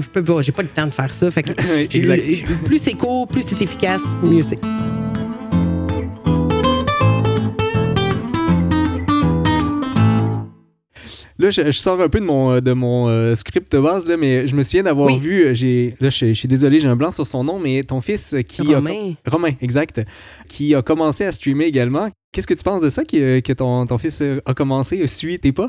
peux 0.00 0.22
pas, 0.22 0.42
j'ai 0.42 0.52
pas 0.52 0.62
le 0.62 0.68
temps 0.68 0.86
de 0.86 0.92
faire 0.92 1.12
ça. 1.12 1.30
Fait 1.30 1.42
que 1.42 1.52
plus 2.66 2.78
c'est 2.78 2.92
court, 2.94 3.26
plus 3.26 3.42
c'est 3.48 3.60
efficace, 3.62 4.00
mieux 4.22 4.42
c'est. 4.42 4.58
Là, 11.38 11.50
je, 11.50 11.62
je 11.66 11.70
sors 11.72 12.00
un 12.00 12.08
peu 12.08 12.18
de 12.18 12.24
mon, 12.24 12.52
euh, 12.52 12.60
de 12.60 12.72
mon 12.72 13.08
euh, 13.08 13.34
script 13.34 13.70
de 13.72 13.78
base, 13.78 14.06
là, 14.08 14.16
mais 14.16 14.46
je 14.46 14.56
me 14.56 14.62
souviens 14.62 14.84
d'avoir 14.84 15.08
Oui. 15.08 15.18
vu. 15.18 15.44
euh, 15.46 15.54
J'ai, 15.54 15.94
là, 16.00 16.08
je, 16.08 16.28
je 16.28 16.32
suis 16.32 16.48
désolé, 16.48 16.78
j'ai 16.78 16.88
un 16.88 16.96
blanc 16.96 17.10
sur 17.10 17.26
son 17.26 17.44
nom, 17.44 17.58
mais 17.58 17.82
ton 17.82 18.00
fils 18.00 18.34
qui 18.48 18.72
a. 18.72 18.76
Romain. 18.76 19.14
Romain, 19.30 19.52
exact. 19.60 20.00
Qui 20.48 20.74
a 20.74 20.82
commencé 20.82 21.24
à 21.24 21.32
streamer 21.32 21.66
également. 21.66 22.08
Qu'est-ce 22.32 22.46
que 22.46 22.54
tu 22.54 22.62
penses 22.62 22.82
de 22.82 22.90
ça, 22.90 23.04
que, 23.04 23.40
que 23.40 23.52
ton, 23.52 23.86
ton 23.86 23.98
fils 23.98 24.22
a 24.44 24.54
commencé, 24.54 25.02
a 25.02 25.06
suivi 25.06 25.38
tes 25.38 25.52
pas? 25.52 25.68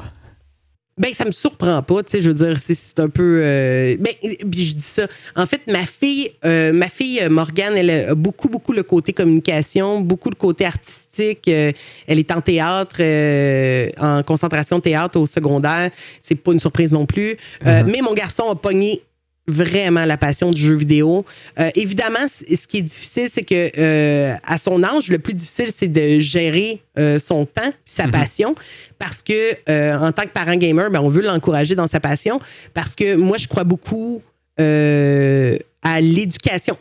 Ben, 0.97 1.13
ça 1.13 1.25
me 1.25 1.31
surprend 1.31 1.81
pas, 1.83 2.01
tu 2.03 2.11
sais, 2.11 2.21
je 2.21 2.29
veux 2.29 2.33
dire, 2.33 2.57
c'est- 2.59 2.99
un 2.99 3.09
peu... 3.09 3.39
euh, 3.43 3.97
ben, 3.99 4.13
puis 4.49 4.65
je 4.65 4.75
dis 4.75 4.81
ça. 4.81 5.05
En 5.35 5.45
fait, 5.45 5.61
ma 5.67 5.85
fille, 5.85 6.31
euh, 6.43 6.73
ma 6.73 6.87
fille 6.89 7.19
euh, 7.21 7.29
Morgane, 7.29 7.75
elle 7.77 7.89
a 7.91 8.15
beaucoup, 8.15 8.49
beaucoup 8.49 8.73
le 8.73 8.81
côté 8.81 9.13
communication, 9.13 10.01
beaucoup 10.01 10.29
le 10.29 10.35
côté 10.35 10.65
artistique. 10.65 11.47
euh, 11.47 11.71
elle 12.07 12.19
est 12.19 12.31
en 12.31 12.41
théâtre, 12.41 12.95
euh, 12.99 13.89
en 13.99 14.23
concentration 14.23 14.79
théâtre 14.79 15.19
au 15.19 15.25
secondaire. 15.27 15.91
C'est 16.19 16.35
pas 16.35 16.51
une 16.53 16.59
surprise 16.59 16.91
non 16.91 17.05
plus. 17.05 17.37
Euh, 17.65 17.83
Mhm. 17.83 17.91
Mais 17.91 18.01
mon 18.01 18.13
garçon 18.13 18.49
a 18.49 18.55
pogné 18.55 19.01
vraiment 19.47 20.05
la 20.05 20.17
passion 20.17 20.51
du 20.51 20.61
jeu 20.61 20.75
vidéo. 20.75 21.25
Euh, 21.59 21.69
évidemment, 21.75 22.27
ce 22.29 22.67
qui 22.67 22.77
est 22.79 22.81
difficile, 22.81 23.29
c'est 23.33 23.43
que 23.43 23.71
euh, 23.77 24.35
à 24.45 24.57
son 24.57 24.83
âge, 24.83 25.07
le 25.09 25.19
plus 25.19 25.33
difficile, 25.33 25.69
c'est 25.75 25.87
de 25.87 26.19
gérer 26.19 26.81
euh, 26.99 27.17
son 27.19 27.45
temps, 27.45 27.71
sa 27.85 28.05
Mhm. 28.05 28.11
passion, 28.11 28.55
parce 28.99 29.23
que 29.23 29.53
en 29.97 30.11
tant 30.11 30.23
que 30.23 30.29
parent 30.29 30.55
gamer, 30.55 30.89
ben, 30.89 30.99
on 30.99 31.09
veut 31.09 31.21
l'encourager 31.21 31.75
dans 31.75 31.87
sa 31.87 31.99
passion, 31.99 32.39
parce 32.73 32.95
que 32.95 33.15
moi, 33.15 33.37
je 33.37 33.47
crois 33.47 33.63
beaucoup 33.63 34.21
à 34.59 36.01
l'éducation. 36.01 36.77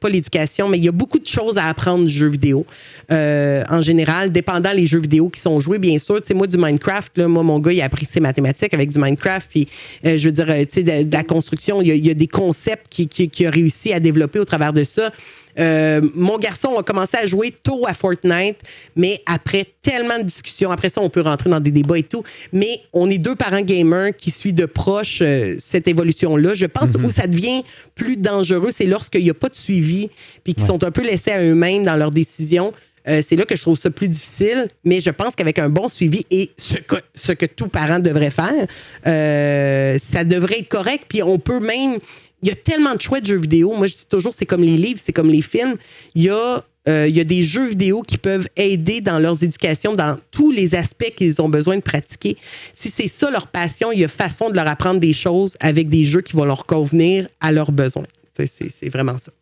Pas 0.00 0.08
l'éducation, 0.08 0.68
mais 0.68 0.78
il 0.78 0.84
y 0.84 0.88
a 0.88 0.92
beaucoup 0.92 1.18
de 1.18 1.26
choses 1.26 1.56
à 1.56 1.68
apprendre 1.68 2.04
du 2.04 2.12
jeu 2.12 2.28
vidéo. 2.28 2.66
Euh, 3.10 3.64
en 3.70 3.80
général, 3.80 4.30
dépendant 4.30 4.72
les 4.72 4.86
jeux 4.86 5.00
vidéo 5.00 5.30
qui 5.30 5.40
sont 5.40 5.58
joués, 5.60 5.78
bien 5.78 5.98
sûr. 5.98 6.20
Tu 6.20 6.28
sais, 6.28 6.34
moi, 6.34 6.46
du 6.46 6.58
Minecraft, 6.58 7.16
là, 7.18 7.28
moi, 7.28 7.42
mon 7.42 7.58
gars, 7.58 7.72
il 7.72 7.80
a 7.80 7.86
appris 7.86 8.04
ses 8.04 8.20
mathématiques 8.20 8.74
avec 8.74 8.90
du 8.90 8.98
Minecraft. 8.98 9.48
Puis, 9.48 9.68
euh, 10.04 10.16
je 10.16 10.26
veux 10.26 10.32
dire, 10.32 10.50
euh, 10.50 10.64
tu 10.64 10.84
sais, 10.84 11.04
de, 11.04 11.16
la 11.16 11.24
construction, 11.24 11.80
il 11.80 11.88
y 11.88 11.90
a, 11.92 11.94
y 11.94 12.10
a 12.10 12.14
des 12.14 12.26
concepts 12.26 12.86
qu'il 12.90 13.08
qui, 13.08 13.28
qui 13.28 13.46
a 13.46 13.50
réussi 13.50 13.92
à 13.92 14.00
développer 14.00 14.38
au 14.38 14.44
travers 14.44 14.72
de 14.72 14.84
ça. 14.84 15.12
Euh, 15.58 16.00
mon 16.14 16.38
garçon 16.38 16.76
a 16.78 16.82
commencé 16.82 17.16
à 17.16 17.26
jouer 17.26 17.50
tôt 17.62 17.86
à 17.86 17.94
Fortnite, 17.94 18.56
mais 18.94 19.20
après 19.26 19.66
tellement 19.82 20.18
de 20.18 20.24
discussions, 20.24 20.70
après 20.70 20.90
ça, 20.90 21.00
on 21.00 21.08
peut 21.08 21.20
rentrer 21.22 21.48
dans 21.50 21.60
des 21.60 21.70
débats 21.70 21.98
et 21.98 22.02
tout. 22.02 22.22
Mais 22.52 22.80
on 22.92 23.08
est 23.10 23.18
deux 23.18 23.34
parents 23.36 23.62
gamers 23.62 24.14
qui 24.16 24.30
suivent 24.30 24.54
de 24.54 24.66
proche 24.66 25.20
euh, 25.22 25.56
cette 25.58 25.88
évolution-là. 25.88 26.54
Je 26.54 26.66
pense 26.66 26.94
où 26.94 27.10
ça 27.10 27.26
devient 27.26 27.62
plus 27.94 28.16
dangereux, 28.16 28.70
c'est 28.76 28.86
lorsqu'il 28.86 29.22
n'y 29.24 29.30
a 29.30 29.34
pas 29.34 29.48
de 29.48 29.56
suivi, 29.56 30.10
puis 30.44 30.54
qu'ils 30.54 30.62
Ouais. 30.64 30.68
sont 30.68 30.84
un 30.84 30.90
peu 30.90 31.02
laissés 31.02 31.30
à 31.32 31.42
eux-mêmes 31.42 31.84
dans 31.84 31.96
leurs 31.96 32.10
décisions. 32.10 32.72
Euh, 33.08 33.22
c'est 33.24 33.36
là 33.36 33.44
que 33.44 33.54
je 33.54 33.62
trouve 33.62 33.78
ça 33.78 33.88
plus 33.88 34.08
difficile, 34.08 34.66
mais 34.84 34.98
je 35.00 35.10
pense 35.10 35.36
qu'avec 35.36 35.60
un 35.60 35.68
bon 35.68 35.86
suivi 35.88 36.26
et 36.32 36.50
ce 36.58 36.74
que, 36.74 36.96
ce 37.14 37.30
que 37.30 37.46
tout 37.46 37.68
parent 37.68 38.00
devrait 38.00 38.32
faire, 38.32 38.66
euh, 39.06 39.96
ça 40.02 40.24
devrait 40.24 40.58
être 40.58 40.68
correct. 40.68 41.04
Puis 41.08 41.22
on 41.22 41.38
peut 41.38 41.60
même. 41.60 41.98
Il 42.42 42.48
y 42.48 42.52
a 42.52 42.54
tellement 42.54 42.94
de 42.94 43.00
chouettes 43.00 43.26
jeux 43.26 43.40
vidéo. 43.40 43.72
Moi, 43.76 43.86
je 43.86 43.94
dis 43.96 44.06
toujours, 44.06 44.32
c'est 44.34 44.46
comme 44.46 44.62
les 44.62 44.76
livres, 44.76 45.00
c'est 45.02 45.12
comme 45.12 45.30
les 45.30 45.42
films. 45.42 45.76
Il 46.14 46.24
y 46.24 46.28
a. 46.30 46.64
euh, 46.88 47.08
il 47.08 47.16
y 47.16 47.20
a 47.20 47.24
des 47.24 47.42
jeux 47.42 47.68
vidéo 47.70 48.02
qui 48.02 48.16
peuvent 48.18 48.46
aider 48.56 49.00
dans 49.00 49.18
leurs 49.18 49.42
éducations, 49.42 49.94
dans 49.94 50.16
tous 50.30 50.52
les 50.52 50.74
aspects 50.76 51.12
qu'ils 51.16 51.40
ont 51.42 51.48
besoin 51.48 51.74
de 51.76 51.80
pratiquer. 51.82 52.36
Si 52.72 52.90
c'est 52.90 53.08
ça 53.08 53.28
leur 53.30 53.48
passion, 53.48 53.90
il 53.90 53.98
y 53.98 54.04
a 54.04 54.08
façon 54.08 54.50
de 54.50 54.54
leur 54.54 54.68
apprendre 54.68 55.00
des 55.00 55.12
choses 55.12 55.56
avec 55.58 55.88
des 55.88 56.04
jeux 56.04 56.20
qui 56.20 56.34
vont 56.34 56.44
leur 56.44 56.64
convenir 56.66 57.26
à 57.40 57.50
leurs 57.50 57.72
besoins. 57.72 58.06
C'est- 58.34 58.88
vraiment 58.88 59.18
ça. 59.18 59.32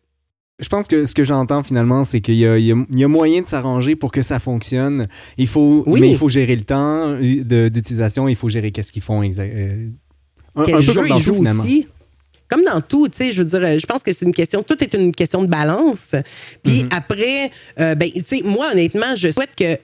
Je 0.57 0.69
pense 0.69 0.87
que 0.87 1.05
ce 1.05 1.13
que 1.13 1.23
j'entends 1.25 1.61
finalement, 1.63 2.03
c'est 2.05 2.21
qu'il 2.21 2.35
y 2.35 2.47
a, 2.47 2.57
il 2.57 2.65
y 2.65 2.73
y 2.99 3.03
a 3.03 3.07
moyen 3.09 3.41
de 3.41 3.45
s'arranger 3.45 3.95
pour 3.97 4.11
que 4.11 4.21
ça 4.21 4.39
fonctionne. 4.39 5.07
Il 5.37 5.47
faut, 5.47 5.83
Oui. 5.85 5.99
mais 5.99 6.09
il 6.09 6.17
faut 6.17 6.29
gérer 6.29 6.55
le 6.55 6.63
temps 6.63 7.09
euh, 7.21 7.69
d'utilisation, 7.69 8.27
il 8.29 8.37
faut 8.37 8.47
gérer 8.49 8.71
qu'est-ce 8.71 8.91
qu'ils 8.91 9.01
font 9.03 9.21
exact. 9.21 9.51
euh, 9.53 9.89
un, 10.55 10.61
un 10.63 10.65
peu 10.65 10.81
jeu 10.81 10.93
comme 10.93 11.09
dans 11.09 11.17
ils 11.17 11.23
tout 11.23 11.27
jouent 11.33 11.35
finalement. 11.35 11.63
aussi. 11.63 11.87
Comme 12.49 12.63
dans 12.63 12.81
tout, 12.81 13.07
tu 13.09 13.17
sais, 13.17 13.31
je 13.31 13.41
veux 13.41 13.47
dire, 13.49 13.61
euh, 13.63 13.77
je 13.79 13.85
pense 13.85 14.03
que 14.03 14.13
c'est 14.13 14.25
une 14.25 14.33
question, 14.33 14.61
tout 14.63 14.81
est 14.83 14.93
une 14.93 15.11
question 15.11 15.41
de 15.41 15.47
balance. 15.47 16.11
Puis 16.63 16.83
Mhm. 16.83 16.89
après, 16.91 17.51
euh, 17.79 17.95
ben, 17.95 18.09
tu 18.11 18.21
sais, 18.25 18.41
moi, 18.43 18.67
honnêtement, 18.71 19.15
je 19.15 19.31
souhaite 19.31 19.55
que, 19.57 19.77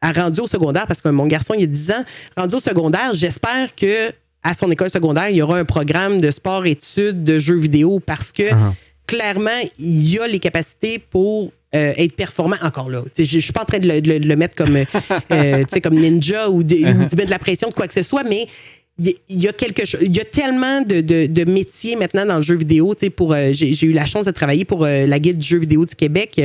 à 0.00 0.12
rendu 0.12 0.40
au 0.40 0.46
secondaire, 0.46 0.86
parce 0.86 1.00
que 1.00 1.08
mon 1.08 1.26
garçon, 1.26 1.54
il 1.56 1.62
a 1.64 1.66
10 1.66 1.90
ans, 1.90 2.04
rendu 2.36 2.54
au 2.56 2.60
secondaire, 2.60 3.10
j'espère 3.14 3.74
que 3.74 4.10
à 4.42 4.54
son 4.54 4.70
école 4.70 4.90
secondaire, 4.90 5.28
il 5.30 5.36
y 5.36 5.42
aura 5.42 5.58
un 5.58 5.64
programme 5.64 6.20
de 6.20 6.30
sport-études, 6.30 7.24
de 7.24 7.38
jeux 7.38 7.56
vidéo, 7.58 8.00
parce 8.04 8.30
que 8.32 8.44
Ah. 8.52 8.74
clairement, 9.06 9.50
il 9.78 10.08
y 10.08 10.18
a 10.18 10.26
les 10.26 10.38
capacités 10.38 10.98
pour 10.98 11.52
euh, 11.74 11.92
être 11.98 12.14
performant 12.16 12.56
encore 12.62 12.88
là. 12.88 13.02
Tu 13.06 13.10
sais, 13.16 13.24
Je 13.26 13.40
je 13.40 13.44
suis 13.44 13.52
pas 13.52 13.60
en 13.62 13.66
train 13.66 13.78
de 13.78 13.86
le, 13.88 14.00
de 14.00 14.18
de 14.18 14.34
mettre 14.36 14.54
comme, 14.54 14.74
euh, 14.76 15.64
comme 15.82 15.96
ninja 15.96 16.48
ou 16.48 16.62
de, 16.62 16.76
ou 16.76 17.04
d'y 17.04 17.14
mettre 17.16 17.26
de 17.26 17.30
la 17.30 17.38
pression 17.38 17.68
de 17.68 17.74
quoi 17.74 17.86
que 17.86 17.92
ce 17.92 18.02
soit, 18.02 18.22
mais 18.22 18.46
il 18.98 19.14
y, 19.30 19.46
a- 19.46 19.52
quelque 19.52 19.84
chose. 19.86 20.00
Il 20.04 20.16
y 20.16 20.20
a 20.20 20.24
tellement 20.24 20.80
de, 20.82 21.00
de, 21.00 21.26
de 21.26 21.44
métiers 21.50 21.94
maintenant 21.94 22.26
dans 22.26 22.36
le 22.38 22.42
jeu 22.42 22.56
vidéo. 22.56 22.94
Tu 22.94 23.06
sais, 23.06 23.10
pour 23.10 23.32
euh, 23.32 23.50
j'ai 23.52 23.86
eu 23.86 23.92
la 23.92 24.06
chance 24.06 24.26
de 24.26 24.30
travailler 24.32 24.64
pour 24.64 24.84
euh, 24.84 25.06
la 25.06 25.18
guilde 25.20 25.38
du 25.38 25.46
jeu 25.46 25.58
vidéo 25.58 25.86
du 25.86 25.94
Québec 25.94 26.40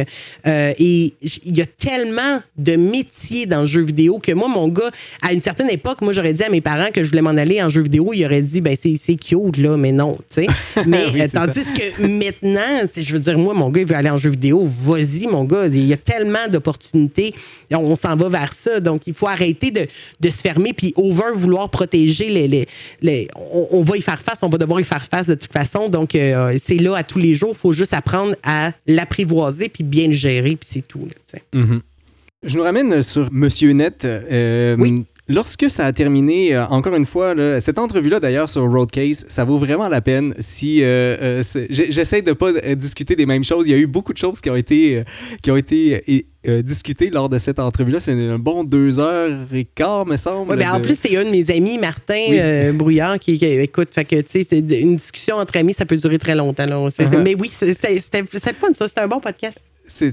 euh, 0.45 0.73
et 0.77 1.13
il 1.45 1.57
y 1.57 1.61
a 1.61 1.65
tellement 1.65 2.41
de 2.57 2.75
métiers 2.75 3.45
dans 3.47 3.61
le 3.61 3.67
jeu 3.67 3.81
vidéo 3.81 4.19
que 4.19 4.31
moi, 4.33 4.47
mon 4.47 4.67
gars, 4.67 4.91
à 5.21 5.33
une 5.33 5.41
certaine 5.41 5.69
époque, 5.69 6.01
moi 6.01 6.13
j'aurais 6.13 6.33
dit 6.33 6.43
à 6.43 6.49
mes 6.49 6.61
parents 6.61 6.91
que 6.93 7.03
je 7.03 7.09
voulais 7.09 7.21
m'en 7.23 7.31
aller 7.31 7.61
en 7.61 7.69
jeu 7.69 7.81
vidéo. 7.81 8.11
Ils 8.13 8.25
auraient 8.25 8.41
dit 8.41 8.61
ben 8.61 8.75
c'est 8.79 8.97
c'est 9.01 9.15
cute 9.15 9.57
là, 9.57 9.75
mais 9.77 9.91
non, 9.91 10.17
tu 10.29 10.45
sais. 10.45 10.47
Mais 10.85 11.05
Oui, 11.13 11.21
euh, 11.21 11.27
tandis 11.31 11.63
que 11.73 12.01
maintenant, 12.07 12.81
tu 12.83 12.89
sais, 12.95 13.03
je 13.03 13.13
veux 13.13 13.19
dire 13.19 13.37
moi, 13.39 13.53
mon 13.53 13.69
gars 13.69 13.81
il 13.81 13.87
veut 13.87 13.95
aller 13.95 14.09
en 14.09 14.17
jeu 14.17 14.29
vidéo. 14.29 14.63
Vas-y, 14.65 15.25
mon 15.27 15.43
gars. 15.43 15.65
Il 15.67 15.85
y 15.87 15.93
a 15.93 15.97
tellement 15.97 16.47
d'opportunités. 16.51 17.33
On, 17.71 17.77
on 17.77 17.95
s'en 17.95 18.15
va 18.15 18.29
vers 18.29 18.53
ça. 18.53 18.79
Donc 18.79 19.01
il 19.07 19.13
faut 19.13 19.27
arrêter 19.27 19.71
de, 19.71 19.87
de 20.19 20.29
se 20.29 20.37
fermer 20.41 20.73
puis 20.73 20.93
over 20.95 21.31
vouloir 21.33 21.69
protéger 21.69 22.29
les, 22.29 22.42
les, 22.47 22.67
les- 23.01 23.27
on, 23.35 23.67
on 23.71 23.81
va 23.81 23.97
y 23.97 24.01
faire 24.01 24.21
face. 24.21 24.39
On 24.43 24.49
va 24.49 24.57
devoir 24.57 24.79
y 24.79 24.83
faire 24.83 25.05
face 25.05 25.27
de 25.27 25.35
toute 25.35 25.51
façon. 25.53 25.89
Donc 25.89 26.15
euh, 26.15 26.57
c'est 26.61 26.75
là 26.77 26.95
à 26.95 27.03
tous 27.03 27.19
les 27.19 27.35
jours. 27.35 27.51
Il 27.53 27.57
faut 27.57 27.73
juste 27.73 27.93
apprendre 27.93 28.35
à 28.43 28.71
l'apprivoiser 28.87 29.69
puis 29.69 29.83
bien 29.83 30.07
le 30.07 30.13
gérer 30.13 30.55
puis 30.55 30.69
c'est 30.71 30.87
tout. 30.87 31.07
là. 31.33 31.39
Mhm. 31.53 31.81
Je 32.45 32.57
nous 32.57 32.63
ramène 32.63 33.01
sur 33.03 33.31
Monsieur 33.31 33.71
Net. 33.71 34.03
Euh, 34.05 34.75
Oui. 34.77 35.05
Lorsque 35.29 35.69
ça 35.69 35.85
a 35.85 35.93
terminé, 35.93 36.53
euh, 36.53 36.65
encore 36.65 36.95
une 36.95 37.05
fois, 37.05 37.33
là, 37.33 37.61
cette 37.61 37.79
entrevue-là 37.79 38.19
d'ailleurs 38.19 38.49
sur 38.49 38.69
Roadcase, 38.69 39.23
ça 39.29 39.45
vaut 39.45 39.57
vraiment 39.57 39.87
la 39.87 40.01
peine. 40.01 40.33
Si 40.39 40.83
euh, 40.83 41.15
euh, 41.41 41.43
j'essaie 41.69 42.21
de 42.21 42.33
pas 42.33 42.51
discuter 42.75 43.15
des 43.15 43.25
mêmes 43.25 43.45
choses, 43.45 43.65
il 43.67 43.71
y 43.71 43.73
a 43.73 43.77
eu 43.77 43.87
beaucoup 43.87 44.11
de 44.11 44.17
choses 44.17 44.41
qui 44.41 44.49
ont 44.49 44.55
été 44.57 45.03
qui 45.41 45.49
ont 45.49 45.55
été 45.55 46.25
discutées 46.61 47.09
lors 47.09 47.29
de 47.29 47.37
cette 47.37 47.57
entrevue-là. 47.59 48.01
C'est 48.01 48.11
un 48.11 48.37
bon 48.37 48.65
deux 48.65 48.99
heures 48.99 49.47
et 49.53 49.63
quart, 49.63 50.05
me 50.05 50.17
semble. 50.17 50.51
Ouais, 50.51 50.57
ben, 50.57 50.71
en 50.71 50.79
de- 50.79 50.83
plus, 50.83 50.99
c'est 51.01 51.15
un 51.15 51.23
de 51.23 51.29
mes 51.29 51.49
amis, 51.49 51.77
Martin 51.77 52.25
Oui. 52.29 52.71
Brouillard, 52.77 53.17
qui, 53.17 53.37
qui- 53.37 53.45
écoute, 53.45 53.93
fait 53.93 54.03
que, 54.03 54.19
tu 54.19 54.43
sais, 54.43 54.59
une 54.59 54.97
discussion 54.97 55.37
entre 55.37 55.55
amis, 55.55 55.73
ça 55.73 55.85
peut 55.85 55.95
durer 55.95 56.17
très 56.19 56.35
longtemps. 56.35 56.65
là. 56.65 56.75
Uh-huh. 56.75 57.21
Mais 57.23 57.35
oui, 57.39 57.49
c'était 57.49 57.93
fun, 58.53 58.67
ça. 58.73 58.89
C'était 58.89 58.99
un 59.01 59.07
bon 59.07 59.21
podcast. 59.21 59.57
C'est 59.87 60.11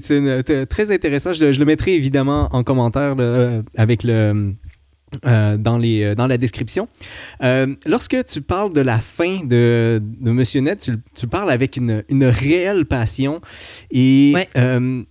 très 0.69 0.91
intéressant. 0.91 1.33
Je 1.33 1.43
le, 1.45 1.51
je 1.51 1.59
le 1.59 1.65
mettrai 1.65 1.95
évidemment 1.95 2.47
en 2.53 2.63
commentaire 2.63 3.15
là, 3.15 3.23
euh, 3.23 3.61
avec 3.75 4.03
le. 4.05 4.53
Euh, 5.25 5.57
dans, 5.57 5.77
les, 5.77 6.03
euh, 6.03 6.15
dans 6.15 6.27
la 6.27 6.37
description. 6.37 6.87
Euh, 7.43 7.75
lorsque 7.85 8.23
tu 8.25 8.41
parles 8.41 8.73
de 8.73 8.81
la 8.81 8.99
fin 8.99 9.43
de, 9.45 9.99
de 10.03 10.31
Monsieur 10.31 10.61
Net, 10.61 10.79
tu, 10.79 10.93
tu 11.15 11.27
parles 11.27 11.51
avec 11.51 11.77
une, 11.77 12.03
une 12.09 12.25
réelle 12.25 12.85
passion. 12.85 13.41
Et 13.91 14.31
Ouais. 14.33 14.47
euh, 14.57 15.03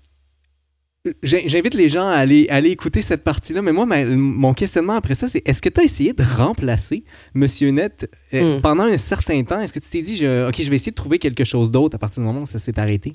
j'invite 1.23 1.73
les 1.75 1.89
gens 1.89 2.07
à 2.07 2.15
aller, 2.17 2.47
à 2.51 2.57
aller 2.57 2.69
écouter 2.71 3.01
cette 3.01 3.25
partie-là. 3.25 3.63
Mais 3.63 3.73
moi, 3.73 3.87
ma- 3.87 4.05
mon 4.05 4.53
questionnement 4.53 4.95
après 4.95 5.15
ça, 5.15 5.29
c'est 5.29 5.43
est-ce 5.49 5.63
que 5.63 5.69
tu 5.71 5.81
as 5.81 5.85
essayé 5.85 6.13
de 6.13 6.23
remplacer 6.23 7.05
Monsieur 7.35 7.71
Net 7.71 8.11
euh, 8.35 8.59
Mm. 8.59 8.61
pendant 8.61 8.85
un 8.85 8.99
certain 8.99 9.43
temps? 9.45 9.61
Est-ce 9.61 9.73
que 9.73 9.79
tu 9.81 9.89
t'es 9.91 10.03
dit, 10.03 10.17
je- 10.17 10.49
OK, 10.49 10.61
je 10.63 10.69
vais 10.69 10.77
essayer 10.77 10.93
de 10.93 10.97
trouver 10.97 11.19
quelque 11.19 11.45
chose 11.45 11.71
d'autre 11.71 11.97
à 11.97 11.99
partir 11.99 12.23
du 12.23 12.27
moment 12.27 12.43
où 12.43 12.47
ça 12.47 12.59
s'est 12.59 12.79
arrêté? 12.79 13.13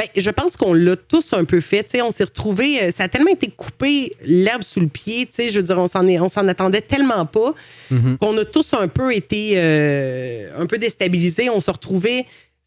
Ben, 0.00 0.06
je 0.16 0.30
pense 0.30 0.56
qu'on 0.56 0.72
l'a 0.72 0.96
tous 0.96 1.34
un 1.34 1.44
peu 1.44 1.60
fait. 1.60 1.86
on 2.02 2.10
s'est 2.10 2.24
retrouvés, 2.24 2.82
euh, 2.84 2.90
ça 2.90 3.04
a 3.04 3.08
tellement 3.08 3.32
été 3.32 3.48
coupé 3.48 4.14
l'herbe 4.24 4.62
sous 4.62 4.80
le 4.80 4.86
pied. 4.88 5.28
Je 5.38 5.56
veux 5.58 5.62
dire, 5.62 5.76
on 5.76 5.88
s'en, 5.88 6.06
on 6.08 6.28
s'en 6.30 6.48
attendait 6.48 6.80
tellement 6.80 7.26
pas 7.26 7.52
Mhm. 7.90 8.16
qu'on 8.18 8.38
a 8.38 8.44
tous 8.46 8.72
un 8.72 8.88
peu 8.88 9.14
été 9.14 9.52
euh, 9.56 10.50
un 10.58 10.64
peu 10.64 10.78
déstabilisés. 10.78 11.50
On 11.50 11.60
se 11.60 11.70
retrouvait 11.70 12.24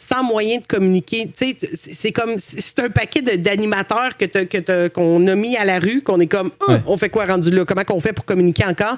sans 0.10 0.24
moyen 0.24 0.58
de 0.60 0.66
communiquer. 0.66 1.30
Tu 1.38 1.56
sais, 1.56 1.58
c'est 1.94 2.12
comme, 2.12 2.36
c'est 2.40 2.80
un 2.80 2.90
paquet 2.90 3.22
d'animateurs 3.22 4.18
que 4.18 4.26
que 4.26 4.88
qu'on 4.90 5.26
a 5.28 5.36
mis 5.36 5.56
à 5.58 5.66
la 5.66 5.80
rue, 5.80 6.02
qu'on 6.02 6.20
est 6.20 6.28
comme, 6.28 6.52
Ouais. 6.68 6.78
on 6.88 6.98
fait 6.98 7.10
quoi 7.10 7.26
rendu 7.26 7.50
là? 7.52 7.66
Comment 7.66 7.84
qu'on 7.84 8.00
fait 8.02 8.14
pour 8.14 8.26
communiquer 8.26 8.66
encore? 8.66 8.98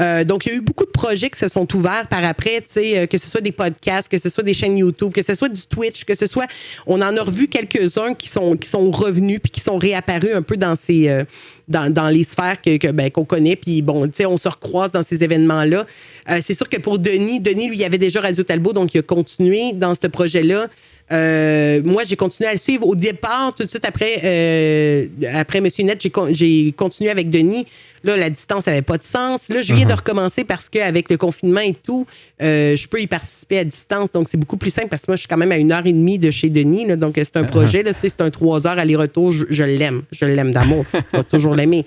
Euh, 0.00 0.24
donc, 0.24 0.46
il 0.46 0.52
y 0.52 0.54
a 0.54 0.58
eu 0.58 0.60
beaucoup 0.60 0.84
de 0.84 0.90
projets 0.90 1.30
qui 1.30 1.38
se 1.38 1.48
sont 1.48 1.66
ouverts 1.76 2.06
par 2.08 2.24
après, 2.24 2.60
tu 2.60 2.66
sais, 2.68 2.98
euh, 2.98 3.06
que 3.06 3.18
ce 3.18 3.26
soit 3.28 3.40
des 3.40 3.52
podcasts, 3.52 4.08
que 4.08 4.18
ce 4.18 4.28
soit 4.28 4.42
des 4.44 4.54
chaînes 4.54 4.78
YouTube, 4.78 5.12
que 5.12 5.22
ce 5.22 5.34
soit 5.34 5.48
du 5.48 5.66
Twitch, 5.66 6.04
que 6.04 6.14
ce 6.14 6.26
soit, 6.26 6.46
on 6.86 7.00
en 7.02 7.16
a 7.16 7.22
revu 7.22 7.48
quelques-uns 7.48 8.14
qui 8.14 8.28
sont, 8.28 8.56
qui 8.56 8.68
sont 8.68 8.90
revenus 8.90 9.40
puis 9.42 9.50
qui 9.50 9.60
sont 9.60 9.78
réapparus 9.78 10.34
un 10.34 10.42
peu 10.42 10.56
dans 10.56 10.76
ces, 10.76 11.08
euh, 11.08 11.24
dans, 11.68 11.92
dans 11.92 12.08
les 12.08 12.24
sphères 12.24 12.60
que, 12.62 12.76
que, 12.76 12.88
ben, 12.88 13.10
qu'on 13.10 13.24
connaît. 13.24 13.56
Puis 13.56 13.82
bon, 13.82 14.06
tu 14.06 14.14
sais, 14.14 14.26
on 14.26 14.36
se 14.36 14.48
recroise 14.48 14.92
dans 14.92 15.02
ces 15.02 15.22
événements-là. 15.22 15.86
Euh, 16.30 16.40
c'est 16.44 16.54
sûr 16.54 16.68
que 16.68 16.78
pour 16.78 16.98
Denis, 16.98 17.40
Denis, 17.40 17.68
lui, 17.68 17.76
il 17.76 17.84
avait 17.84 17.98
déjà 17.98 18.20
Radio 18.20 18.42
Talbot, 18.42 18.72
donc 18.72 18.94
il 18.94 18.98
a 18.98 19.02
continué 19.02 19.72
dans 19.72 19.94
ce 19.94 20.06
projet-là. 20.06 20.68
Euh, 21.12 21.80
moi, 21.84 22.02
j'ai 22.04 22.16
continué 22.16 22.48
à 22.48 22.52
le 22.52 22.58
suivre. 22.58 22.86
Au 22.86 22.96
départ, 22.96 23.54
tout 23.54 23.64
de 23.64 23.70
suite 23.70 23.84
après, 23.84 24.20
euh, 24.24 25.06
après 25.34 25.60
Monsieur 25.60 25.84
Net, 25.84 26.00
j'ai, 26.02 26.10
con- 26.10 26.28
j'ai 26.32 26.72
continué 26.76 27.10
avec 27.10 27.30
Denis. 27.30 27.66
Là, 28.02 28.16
la 28.16 28.28
distance 28.30 28.66
n'avait 28.66 28.82
pas 28.82 28.98
de 28.98 29.02
sens. 29.02 29.48
Là, 29.48 29.62
je 29.62 29.72
viens 29.74 29.86
de 29.86 29.92
recommencer 29.92 30.44
parce 30.44 30.68
qu'avec 30.68 31.08
le 31.10 31.16
confinement 31.16 31.60
et 31.60 31.74
tout, 31.74 32.06
euh, 32.42 32.76
je 32.76 32.86
peux 32.88 33.00
y 33.00 33.06
participer 33.06 33.58
à 33.58 33.64
distance. 33.64 34.10
Donc, 34.12 34.28
c'est 34.30 34.36
beaucoup 34.36 34.56
plus 34.56 34.70
simple 34.70 34.88
parce 34.88 35.02
que 35.02 35.10
moi, 35.10 35.16
je 35.16 35.20
suis 35.20 35.28
quand 35.28 35.36
même 35.36 35.52
à 35.52 35.58
une 35.58 35.72
heure 35.72 35.86
et 35.86 35.92
demie 35.92 36.18
de 36.18 36.30
chez 36.30 36.48
Denis. 36.48 36.86
là. 36.86 36.96
donc, 36.96 37.14
c'est 37.16 37.36
un 37.36 37.44
projet. 37.44 37.82
Là, 37.82 37.94
tu 37.94 38.00
sais, 38.00 38.08
c'est 38.08 38.20
un 38.22 38.30
trois 38.30 38.66
heures 38.66 38.78
aller-retour. 38.78 39.32
Je, 39.32 39.44
je 39.50 39.62
l'aime. 39.64 40.02
Je 40.12 40.24
l'aime 40.24 40.52
d'amour. 40.52 40.84
je 41.12 41.16
vais 41.18 41.24
toujours 41.24 41.54
l'aimer. 41.54 41.84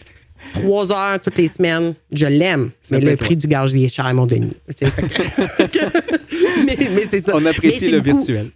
Trois 0.54 0.90
heures 0.92 1.20
toutes 1.22 1.38
les 1.38 1.50
semaines, 1.50 1.94
je 2.14 2.26
l'aime. 2.26 2.72
Ça 2.82 2.98
Mais 2.98 3.06
le 3.06 3.18
prix 3.18 3.36
du 3.36 3.48
gage 3.48 3.76
est 3.76 3.90
cher, 3.94 4.14
mon 4.14 4.26
Denis. 4.26 4.54
Mais, 6.66 6.78
mais 6.96 7.06
c'est 7.10 7.20
ça. 7.22 7.36
On 7.36 7.42
Mais 7.42 7.50
apprécie 7.50 7.80
c'est 7.80 7.90
le 7.90 8.00
beaucoup- 8.02 8.18
virtuel. 8.18 8.52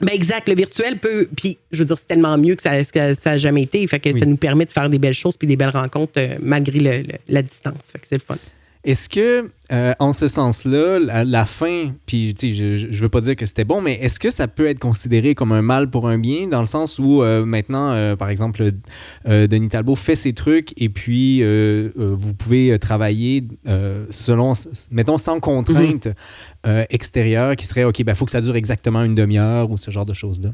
Ben 0.00 0.10
exact, 0.12 0.48
le 0.48 0.54
virtuel 0.54 0.98
peut. 0.98 1.26
Puis, 1.36 1.56
je 1.72 1.78
veux 1.78 1.84
dire, 1.86 1.96
c'est 1.98 2.06
tellement 2.06 2.36
mieux 2.36 2.54
que 2.54 2.62
ça 2.62 2.80
n'a 2.94 3.14
ça 3.14 3.38
jamais 3.38 3.62
été. 3.62 3.86
Fait 3.86 3.98
que 4.00 4.10
Oui. 4.10 4.18
ça 4.20 4.26
nous 4.26 4.36
permet 4.36 4.66
de 4.66 4.72
faire 4.72 4.90
des 4.90 4.98
belles 4.98 5.14
choses 5.14 5.36
puis 5.36 5.46
des 5.48 5.56
belles 5.56 5.70
rencontres 5.70 6.12
euh, 6.18 6.36
malgré 6.40 6.78
le- 6.78 7.02
le- 7.02 7.18
la 7.28 7.42
distance. 7.42 7.78
Fait 7.92 7.98
que 7.98 8.06
c'est 8.08 8.16
le 8.16 8.22
fun. 8.26 8.36
Est-ce 8.86 9.08
que, 9.08 9.50
euh, 9.72 9.94
en 9.98 10.12
ce 10.12 10.28
sens-là, 10.28 11.00
la, 11.00 11.24
la 11.24 11.44
fin, 11.44 11.90
puis 12.06 12.36
je, 12.40 12.76
je 12.76 13.02
veux 13.02 13.08
pas 13.08 13.20
dire 13.20 13.34
que 13.34 13.44
c'était 13.44 13.64
bon, 13.64 13.82
mais 13.82 13.94
est-ce 13.94 14.20
que 14.20 14.30
ça 14.30 14.46
peut 14.46 14.68
être 14.68 14.78
considéré 14.78 15.34
comme 15.34 15.50
un 15.50 15.60
mal 15.60 15.90
pour 15.90 16.08
un 16.08 16.18
bien, 16.18 16.46
dans 16.46 16.60
le 16.60 16.66
sens 16.66 17.00
où 17.00 17.20
euh, 17.20 17.44
maintenant, 17.44 17.90
euh, 17.90 18.14
par 18.14 18.30
exemple, 18.30 18.70
Denis 19.26 19.68
Talbot 19.68 19.96
fait 19.96 20.14
ses 20.14 20.34
trucs 20.34 20.72
et 20.80 20.88
puis 20.88 21.42
vous 21.96 22.32
pouvez 22.34 22.78
travailler 22.78 23.48
selon, 24.10 24.52
mettons, 24.92 25.18
sans 25.18 25.40
contrainte 25.40 26.08
euh, 26.66 26.84
extérieure 26.90 27.54
qui 27.54 27.64
serait, 27.64 27.84
OK, 27.84 28.02
ben, 28.02 28.12
il 28.12 28.16
faut 28.16 28.24
que 28.24 28.30
ça 28.30 28.40
dure 28.40 28.56
exactement 28.56 29.04
une 29.04 29.14
demi-heure 29.14 29.70
ou 29.70 29.76
ce 29.76 29.90
genre 29.90 30.06
de 30.06 30.14
choses-là? 30.14 30.50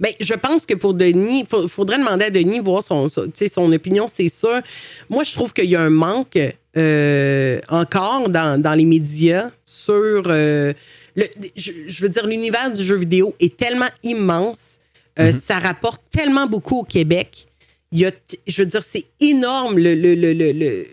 Ben, 0.00 0.12
je 0.20 0.34
pense 0.34 0.66
que 0.66 0.74
pour 0.74 0.94
Denis, 0.94 1.46
il 1.52 1.68
faudrait 1.68 1.98
demander 1.98 2.26
à 2.26 2.30
Denis, 2.30 2.60
voir 2.60 2.82
son, 2.82 3.08
son, 3.08 3.72
opinion, 3.72 4.06
c'est 4.08 4.28
sûr. 4.28 4.60
Moi, 5.08 5.24
je 5.24 5.32
trouve 5.32 5.52
qu'il 5.52 5.70
y 5.70 5.76
a 5.76 5.80
un 5.80 5.90
manque 5.90 6.38
euh, 6.76 7.60
encore 7.68 8.28
dans, 8.28 8.60
dans 8.60 8.74
les 8.74 8.84
médias 8.84 9.50
sur. 9.64 10.24
euh, 10.26 10.72
le- 11.16 11.26
je, 11.56 11.72
je 11.86 12.02
veux 12.02 12.08
dire, 12.08 12.26
l'univers 12.26 12.72
du 12.72 12.82
jeu 12.82 12.96
vidéo 12.96 13.34
est 13.40 13.56
tellement 13.56 13.90
immense, 14.02 14.78
euh, 15.18 15.32
Mhm. 15.32 15.40
ça 15.40 15.58
rapporte 15.58 16.02
tellement 16.10 16.46
beaucoup 16.46 16.80
au 16.80 16.84
Québec. 16.84 17.46
Il 17.94 17.98
y 18.00 18.06
a, 18.06 18.10
je 18.46 18.62
veux 18.62 18.66
dire, 18.66 18.82
c'est 18.82 19.04
énorme 19.20 19.76
le, 19.78 19.94
le, 19.94 20.14
le, 20.14 20.32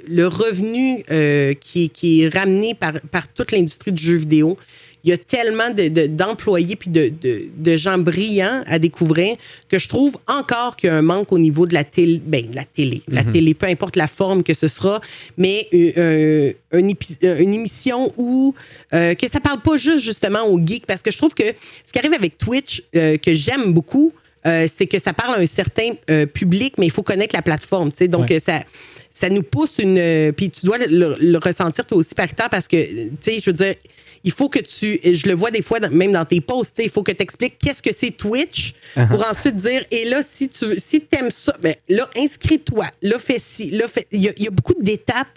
le, 0.06 0.28
revenu 0.28 1.04
qui, 1.62 1.86
est- 1.86 1.88
qui 1.90 2.24
est 2.24 2.28
ramené 2.34 2.74
par, 2.76 2.94
par 3.12 3.30
toute 3.32 3.54
l'industrie 3.54 3.94
du 3.94 4.04
jeu 4.04 4.18
vidéo. 4.18 4.58
Il 5.04 5.10
y 5.12 5.14
a 5.14 5.18
tellement 5.18 5.70
de- 5.70 5.88
de- 5.88 6.08
d'employés 6.08 6.76
puis 6.76 6.90
de, 6.90 7.08
de, 7.22 7.44
de 7.58 7.78
gens 7.78 7.98
brillants 7.98 8.64
à 8.68 8.80
découvrir 8.80 9.38
que 9.70 9.80
je 9.80 9.88
trouve 9.88 10.18
encore 10.28 10.76
qu'il 10.76 10.88
y 10.88 10.92
a 10.92 10.98
un 10.98 11.02
manque 11.02 11.32
au 11.32 11.40
niveau 11.40 11.66
de 11.66 11.74
la 11.74 11.84
télé. 11.86 12.22
Ben, 12.26 12.50
de 12.50 12.56
la 12.56 12.66
télé. 12.66 13.02
La 13.08 13.24
Mhm. 13.24 13.32
télé, 13.32 13.54
peu 13.54 13.68
importe 13.68 13.96
la 13.96 14.08
forme 14.08 14.44
que 14.44 14.54
ce 14.54 14.68
sera, 14.68 15.00
mais 15.38 15.68
euh, 15.74 16.52
euh, 16.74 16.80
une, 16.80 17.54
émission 17.54 18.12
où 18.18 18.54
euh, 18.94 19.14
que 19.16 19.30
ça 19.30 19.40
parle 19.40 19.62
pas 19.62 19.78
juste 19.78 20.04
justement 20.04 20.44
aux 20.48 20.60
geeks 20.60 20.86
parce 20.86 21.02
que 21.02 21.12
je 21.12 21.18
trouve 21.18 21.34
que 21.34 21.44
ce 21.86 21.92
qui 21.94 22.00
arrive 22.00 22.14
avec 22.14 22.38
Twitch 22.38 22.84
euh, 22.96 23.16
que 23.18 23.34
j'aime 23.34 23.72
beaucoup, 23.74 24.12
c'est 24.46 24.88
que 24.88 25.00
ça 25.00 25.14
parle 25.14 25.36
à 25.36 25.40
un 25.42 25.46
certain 25.46 25.92
public, 26.34 26.74
mais 26.78 26.86
il 26.88 26.92
faut 26.92 27.04
connaître 27.04 27.36
la 27.36 27.42
plateforme. 27.42 27.92
Donc, 28.08 28.30
Ouais. 28.30 28.40
ça, 28.40 28.62
ça 29.12 29.30
nous 29.30 29.44
pousse 29.44 29.76
une. 29.80 30.32
Puis 30.36 30.50
tu 30.50 30.66
dois 30.66 30.78
le, 30.78 30.86
le- 30.88 31.18
le 31.20 31.38
ressentir 31.38 31.86
toi 31.86 31.98
aussi 31.98 32.16
par 32.16 32.34
temps 32.34 32.48
parce 32.50 32.68
que, 32.68 32.78
tu 32.78 33.12
sais, 33.22 33.40
je 33.40 33.46
veux 33.50 33.54
dire, 33.54 33.76
il 34.24 34.32
faut 34.32 34.50
que 34.50 34.60
tu. 34.60 35.00
Je 35.04 35.28
le 35.28 35.34
vois 35.34 35.52
des 35.52 35.62
fois, 35.62 35.80
dans- 35.80 35.90
même 35.92 36.12
dans 36.12 36.26
tes 36.26 36.42
posts, 36.42 36.80
il 36.84 36.90
faut 36.90 37.04
que 37.04 37.12
tu 37.12 37.22
expliques 37.24 37.58
qu'est-ce 37.60 37.82
que 37.82 37.92
c'est 37.98 38.12
Twitch 38.12 38.74
pour 39.10 39.26
ensuite 39.30 39.56
dire, 39.56 39.84
et 39.92 40.06
là, 40.06 40.22
si 40.22 40.50
tu 40.50 40.66
si 40.80 41.04
aimes 41.12 41.32
ça, 41.32 41.56
ben, 41.62 41.76
là, 41.88 42.08
inscris-toi. 42.18 42.88
Là, 43.02 43.20
fais 43.20 43.40
ci. 43.40 43.72
Là, 43.72 43.88
fais. 43.88 44.06
Il 44.12 44.22
y, 44.22 44.30
a- 44.30 44.34
il 44.38 44.44
y 44.44 44.48
a 44.48 44.52
beaucoup 44.52 44.74
d'étapes 44.80 45.28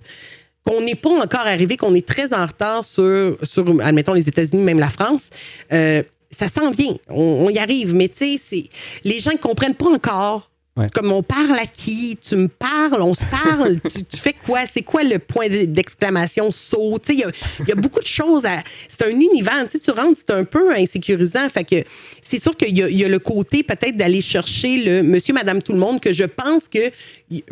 qu'on 0.64 0.80
n'est 0.80 0.94
pas 0.94 1.10
encore 1.10 1.40
arrivé, 1.46 1.76
qu'on 1.76 1.94
est 1.94 2.06
très 2.06 2.32
en 2.32 2.46
retard 2.46 2.84
sur, 2.84 3.36
sur 3.42 3.66
admettons, 3.80 4.12
les 4.14 4.28
États-Unis, 4.28 4.62
même 4.62 4.78
la 4.78 4.90
France. 4.90 5.30
Euh, 5.72 6.02
ça 6.30 6.48
s'en 6.48 6.70
vient. 6.70 6.96
On, 7.08 7.20
on 7.46 7.50
y 7.50 7.58
arrive. 7.58 7.94
Mais 7.94 8.08
tu 8.08 8.18
sais, 8.18 8.40
c'est- 8.40 8.68
les 9.04 9.18
gens 9.20 9.32
ne 9.32 9.38
comprennent 9.38 9.74
pas 9.74 9.88
encore. 9.90 10.50
Ouais. 10.74 10.86
Comme 10.94 11.12
on 11.12 11.22
parle 11.22 11.58
à 11.58 11.66
qui? 11.66 12.16
Tu 12.16 12.34
me 12.34 12.48
parles, 12.48 13.02
on 13.02 13.12
se 13.12 13.24
parle. 13.26 13.78
tu, 13.94 14.04
tu 14.04 14.16
fais 14.16 14.32
quoi? 14.32 14.60
C'est 14.66 14.80
quoi 14.80 15.02
le 15.02 15.18
point 15.18 15.48
d'exclamation 15.48 16.50
saut? 16.50 16.98
Il 17.10 17.18
y 17.18 17.24
a, 17.24 17.30
y 17.68 17.72
a 17.72 17.74
beaucoup 17.74 18.00
de 18.00 18.06
choses 18.06 18.46
à. 18.46 18.62
C'est 18.88 19.04
un 19.04 19.10
univers. 19.10 19.66
Tu 19.68 19.90
rentres, 19.90 20.20
c'est 20.26 20.32
un 20.32 20.44
peu 20.44 20.72
insécurisant. 20.72 21.46
Fait 21.50 21.64
que 21.64 21.84
c'est 22.22 22.40
sûr 22.40 22.56
qu'il 22.56 22.74
y 22.76 23.04
a 23.04 23.08
le 23.08 23.18
côté 23.18 23.62
peut-être 23.62 23.96
d'aller 23.96 24.22
chercher 24.22 24.82
le 24.82 25.02
monsieur, 25.02 25.34
madame, 25.34 25.60
tout 25.60 25.72
le 25.72 25.78
monde 25.78 26.00
que 26.00 26.12
je 26.12 26.24
pense 26.24 26.68
que. 26.68 26.90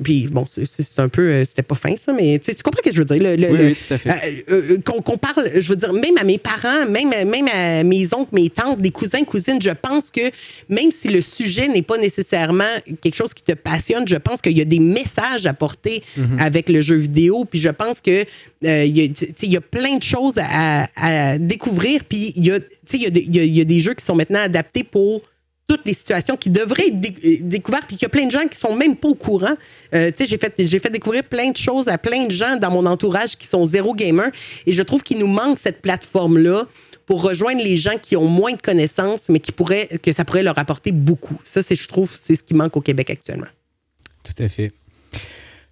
Puis 0.03 0.29
bon, 0.29 0.45
c'est- 0.47 0.99
un 0.99 1.09
peu. 1.09 1.23
euh, 1.31 1.45
C'était 1.45 1.63
pas 1.63 1.75
fin, 1.75 1.95
ça, 1.97 2.13
mais 2.13 2.39
tu 2.39 2.53
comprends 2.63 2.81
ce 2.85 2.91
que 2.91 2.95
je 2.95 2.99
veux 2.99 3.05
dire? 3.07 3.23
Le- 3.23 3.37
le- 3.37 3.49
Oui, 3.53 3.59
le- 3.59 3.65
oui, 3.69 3.75
tout 3.77 3.95
à 3.95 3.99
fait. 3.99 4.11
euh, 4.51 4.63
euh, 4.73 4.79
qu'on 5.03 5.17
parle, 5.17 5.49
je 5.59 5.69
veux 5.69 5.77
dire, 5.77 5.93
même 5.93 6.17
à 6.19 6.25
mes 6.25 6.39
parents, 6.39 6.87
même, 6.87 7.09
même 7.29 7.49
à 7.53 7.83
mes 7.85 8.13
oncles, 8.15 8.35
mes 8.35 8.51
tantes, 8.51 8.81
des 8.81 8.91
cousins, 8.91 9.25
cousines, 9.25 9.61
je 9.63 9.71
pense 9.71 10.11
que 10.11 10.31
même 10.69 10.91
si 10.91 11.09
le 11.09 11.23
sujet 11.23 11.69
n'est 11.69 11.83
pas 11.83 11.97
nécessairement 11.99 12.65
quelque 13.01 13.15
chose 13.17 13.33
qui 13.35 13.43
te 13.43 13.53
passionne, 13.53 14.07
je 14.07 14.17
pense 14.17 14.41
qu'il 14.43 14.57
y 14.57 14.61
a 14.61 14.65
des 14.67 14.79
messages 14.81 15.47
à 15.47 15.55
porter 15.55 16.03
avec 16.39 16.69
le 16.69 16.81
jeu 16.83 16.97
vidéo. 16.97 17.45
Puis 17.45 17.61
je 17.61 17.69
pense 17.71 18.01
que 18.01 18.25
euh, 18.65 18.85
il 18.85 18.97
y, 18.99 19.03
a- 19.05 19.09
tu 19.09 19.25
sais, 19.27 19.33
il 19.45 19.53
y 19.53 19.57
a 19.57 19.61
plein 19.63 19.97
de 19.97 20.03
choses 20.03 20.35
à, 20.37 20.89
à 20.97 21.39
découvrir. 21.39 22.05
Puis 22.05 22.33
il 22.37 22.47
y 22.47 22.51
a, 22.51 22.61
tu 22.61 22.67
sais, 22.87 22.97
il 22.99 23.03
y, 23.03 23.07
a 23.07 23.11
des- 23.11 23.23
il 23.27 23.35
y 23.35 23.41
a- 23.41 23.45
il 23.45 23.57
y 23.57 23.61
a 23.61 23.65
des 23.65 23.81
jeux 23.81 23.95
qui 23.95 24.05
sont 24.05 24.15
maintenant 24.15 24.41
adaptés 24.41 24.85
pour 24.85 25.23
toutes 25.71 25.87
les 25.87 25.95
situations 25.95 26.37
qui 26.37 26.51
devraient 26.51 26.89
être 26.89 27.25
euh, 27.25 27.37
découvertes, 27.43 27.85
puis 27.87 27.97
qu'il 27.97 28.03
y 28.03 28.07
a 28.07 28.09
plein 28.09 28.27
de 28.27 28.33
gens 28.33 28.49
qui 28.49 28.59
sont 28.59 28.75
même 28.75 28.97
pas 28.97 29.07
au 29.07 29.15
courant. 29.15 29.55
Euh, 29.95 30.11
tu 30.11 30.17
sais, 30.17 30.27
j'ai 30.29 30.37
fait, 30.37 30.53
j'ai 30.59 30.81
fait 30.81 30.91
découvrir 30.91 31.23
plein 31.23 31.53
de 31.53 31.57
choses 31.57 31.87
à 31.87 31.97
plein 31.97 32.27
de 32.27 32.33
gens 32.33 32.57
dans 32.57 32.73
mon 32.73 32.87
entourage 32.87 33.37
qui 33.37 33.47
sont 33.47 33.65
zéro 33.67 33.95
gamer, 33.95 34.33
et 34.67 34.73
je 34.73 34.83
trouve 34.83 35.05
qu'il 35.05 35.21
nous 35.21 35.29
manque 35.29 35.61
cette 35.61 35.81
plateforme-là 35.81 36.67
pour 37.07 37.23
rejoindre 37.23 37.63
les 37.63 37.77
gens 37.77 37.99
qui 38.03 38.17
ont 38.17 38.27
moins 38.27 38.53
de 38.53 38.61
connaissances, 38.61 39.29
mais 39.29 39.39
qui 39.39 39.53
pourraient, 39.53 39.89
que 40.03 40.13
ça 40.13 40.25
pourrait 40.25 40.43
leur 40.43 40.59
apporter 40.59 40.91
beaucoup. 40.91 41.39
Ça, 41.45 41.63
c'est, 41.63 41.77
je 41.77 41.87
trouve, 41.87 42.13
c'est 42.17 42.35
ce 42.35 42.43
qui 42.43 42.55
manque 42.55 42.77
au 42.77 42.81
Québec 42.81 43.09
actuellement. 43.09 43.47
Tout 44.25 44.43
à 44.43 44.49
fait. 44.49 44.73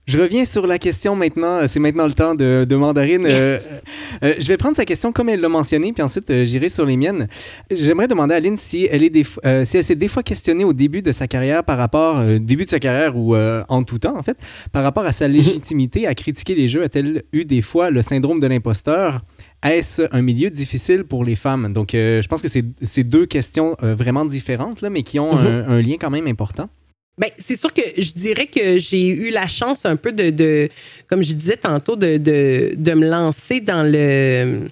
Je 0.08 0.18
reviens 0.18 0.46
sur 0.46 0.66
la 0.66 0.78
question 0.78 1.14
maintenant. 1.14 1.66
C'est 1.66 1.80
maintenant 1.80 2.06
le 2.06 2.14
temps 2.14 2.34
de, 2.34 2.64
de 2.66 2.76
Mandarine. 2.76 3.26
Euh, 3.28 3.58
euh, 4.22 4.32
je 4.38 4.48
vais 4.48 4.56
prendre 4.56 4.74
sa 4.74 4.86
question 4.86 5.12
comme 5.12 5.28
elle 5.28 5.40
l'a 5.42 5.50
mentionné, 5.50 5.92
puis 5.92 6.02
ensuite 6.02 6.30
euh, 6.30 6.44
j'irai 6.44 6.70
sur 6.70 6.86
les 6.86 6.96
miennes. 6.96 7.28
J'aimerais 7.70 8.08
demander 8.08 8.32
à 8.32 8.38
Aline 8.38 8.56
si 8.56 8.88
elle, 8.90 9.04
est 9.04 9.10
des, 9.10 9.26
euh, 9.44 9.66
si 9.66 9.76
elle 9.76 9.84
s'est 9.84 9.96
des 9.96 10.08
fois 10.08 10.22
questionnée 10.22 10.64
au 10.64 10.72
début 10.72 11.02
de 11.02 11.12
sa 11.12 11.26
carrière 11.28 11.62
par 11.62 11.76
rapport, 11.76 12.20
euh, 12.20 12.38
début 12.38 12.64
de 12.64 12.70
sa 12.70 12.80
carrière 12.80 13.18
ou 13.18 13.34
euh, 13.36 13.62
en 13.68 13.82
tout 13.82 13.98
temps 13.98 14.16
en 14.16 14.22
fait, 14.22 14.38
par 14.72 14.82
rapport 14.82 15.04
à 15.04 15.12
sa 15.12 15.28
légitimité 15.28 16.06
à 16.06 16.14
critiquer 16.14 16.54
les 16.54 16.68
jeux. 16.68 16.82
A-t-elle 16.82 17.24
eu 17.34 17.44
des 17.44 17.60
fois 17.60 17.90
le 17.90 18.00
syndrome 18.00 18.40
de 18.40 18.46
l'imposteur? 18.46 19.20
Est-ce 19.62 20.02
un 20.12 20.22
milieu 20.22 20.48
difficile 20.48 21.04
pour 21.04 21.22
les 21.22 21.34
femmes? 21.34 21.72
Donc, 21.74 21.94
euh, 21.94 22.22
je 22.22 22.28
pense 22.28 22.40
que 22.40 22.48
c'est 22.48 22.64
c'est 22.82 23.04
deux 23.04 23.26
questions 23.26 23.76
euh, 23.82 23.94
vraiment 23.94 24.24
différentes, 24.24 24.80
là, 24.80 24.88
mais 24.88 25.02
qui 25.02 25.18
ont 25.18 25.34
Mhm. 25.34 25.46
un, 25.46 25.68
un 25.68 25.82
lien 25.82 25.96
quand 26.00 26.10
même 26.10 26.28
important. 26.28 26.70
Ben, 27.18 27.30
c'est 27.38 27.56
sûr 27.56 27.72
que 27.72 27.82
je 27.96 28.12
dirais 28.12 28.46
que 28.46 28.78
j'ai 28.78 29.08
eu 29.08 29.30
la 29.30 29.48
chance 29.48 29.84
un 29.84 29.96
peu 29.96 30.12
de, 30.12 30.30
de 30.30 30.68
comme 31.08 31.22
je 31.22 31.32
disais 31.32 31.56
tantôt, 31.56 31.96
de, 31.96 32.16
de, 32.16 32.74
de 32.76 32.92
me 32.94 33.08
lancer 33.08 33.60
dans 33.60 33.82
le 33.82 34.68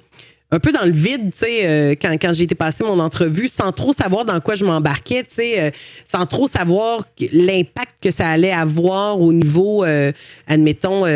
un 0.52 0.60
peu 0.60 0.70
dans 0.70 0.84
le 0.84 0.92
vide, 0.92 1.32
tu 1.32 1.38
sais, 1.38 1.66
euh, 1.66 1.94
quand, 2.00 2.12
quand 2.12 2.32
j'ai 2.32 2.44
été 2.44 2.54
passer 2.54 2.84
mon 2.84 3.00
entrevue, 3.00 3.48
sans 3.48 3.72
trop 3.72 3.92
savoir 3.92 4.24
dans 4.24 4.40
quoi 4.40 4.54
je 4.54 4.64
m'embarquais, 4.64 5.24
tu 5.24 5.34
sais, 5.34 5.60
euh, 5.60 5.70
sans 6.06 6.24
trop 6.24 6.46
savoir 6.46 7.04
l'impact 7.32 7.94
que 8.00 8.12
ça 8.12 8.28
allait 8.28 8.52
avoir 8.52 9.20
au 9.20 9.32
niveau, 9.32 9.84
euh, 9.84 10.12
admettons, 10.46 11.02
tu 11.02 11.10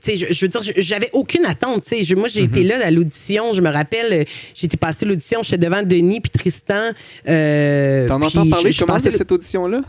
sais, 0.00 0.16
je, 0.16 0.44
veux 0.44 0.48
dire, 0.48 0.60
j'avais 0.76 1.10
aucune 1.12 1.46
attente, 1.46 1.84
tu 1.84 2.04
sais. 2.04 2.14
Moi, 2.14 2.28
j'ai 2.28 2.44
été 2.44 2.60
mhm. 2.60 2.68
là 2.68 2.86
à 2.86 2.90
l'audition, 2.92 3.52
je 3.54 3.60
me 3.60 3.70
rappelle, 3.70 4.24
j'ai 4.54 4.66
été 4.66 4.76
passer 4.76 5.04
l'audition, 5.04 5.42
j'étais 5.42 5.58
devant 5.58 5.82
Denis 5.82 6.20
puis 6.20 6.30
Tristan. 6.30 6.90
T'en 7.26 8.22
entends 8.22 8.48
parler? 8.48 8.70
comment 8.78 9.00
de 9.00 9.10
cette 9.10 9.32
audition-là? 9.32 9.80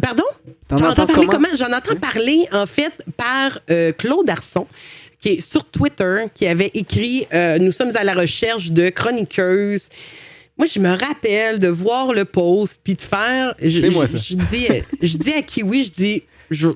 Pardon? 0.00 0.24
J'en 0.70 0.90
entends, 0.90 1.06
parler 1.06 1.26
comment? 1.26 1.48
J'en 1.56 1.72
entends 1.72 1.96
parler, 1.96 2.46
en 2.52 2.66
fait, 2.66 2.92
par 3.16 3.58
Claude 3.96 4.28
Arson 4.28 4.66
qui 5.20 5.30
est 5.30 5.40
sur 5.40 5.64
Twitter, 5.64 6.24
qui 6.34 6.46
avait 6.46 6.70
écrit 6.74 7.26
euh, 7.32 7.58
Nous 7.58 7.72
sommes 7.72 7.94
à 7.96 8.04
la 8.04 8.14
recherche 8.14 8.70
de 8.70 8.88
chroniqueuses. 8.88 9.88
Moi, 10.56 10.66
je 10.66 10.78
me 10.80 10.90
rappelle 10.90 11.58
de 11.58 11.68
voir 11.68 12.12
le 12.12 12.24
post 12.24 12.80
puis 12.82 12.94
de 12.94 13.00
faire. 13.00 13.54
C'est 13.60 13.90
moi 13.90 14.06
ça. 14.06 14.18
Je, 14.18 14.34
dis, 14.34 14.66
je 15.00 15.16
dis 15.16 15.32
à 15.32 15.42
Kiwi, 15.42 15.84
je 15.84 15.90
dis 15.90 16.22
je, 16.50 16.68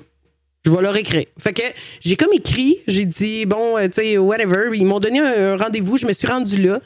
je 0.65 0.71
vais 0.71 0.81
leur 0.81 0.95
écrire. 0.95 1.25
Fait 1.37 1.53
que 1.53 1.63
j'ai 2.01 2.15
comme 2.15 2.31
écrit, 2.33 2.77
j'ai 2.87 3.05
dit 3.05 3.45
bon, 3.45 3.77
euh, 3.77 3.87
tu 3.87 4.01
sais, 4.01 4.17
whatever. 4.17 4.69
Ils 4.73 4.85
m'ont 4.85 4.99
donné 4.99 5.19
un, 5.19 5.57
rendez-vous, 5.57 5.97
je 5.97 6.05
me 6.05 6.13
suis 6.13 6.27
rendu 6.27 6.57
là. 6.61 6.79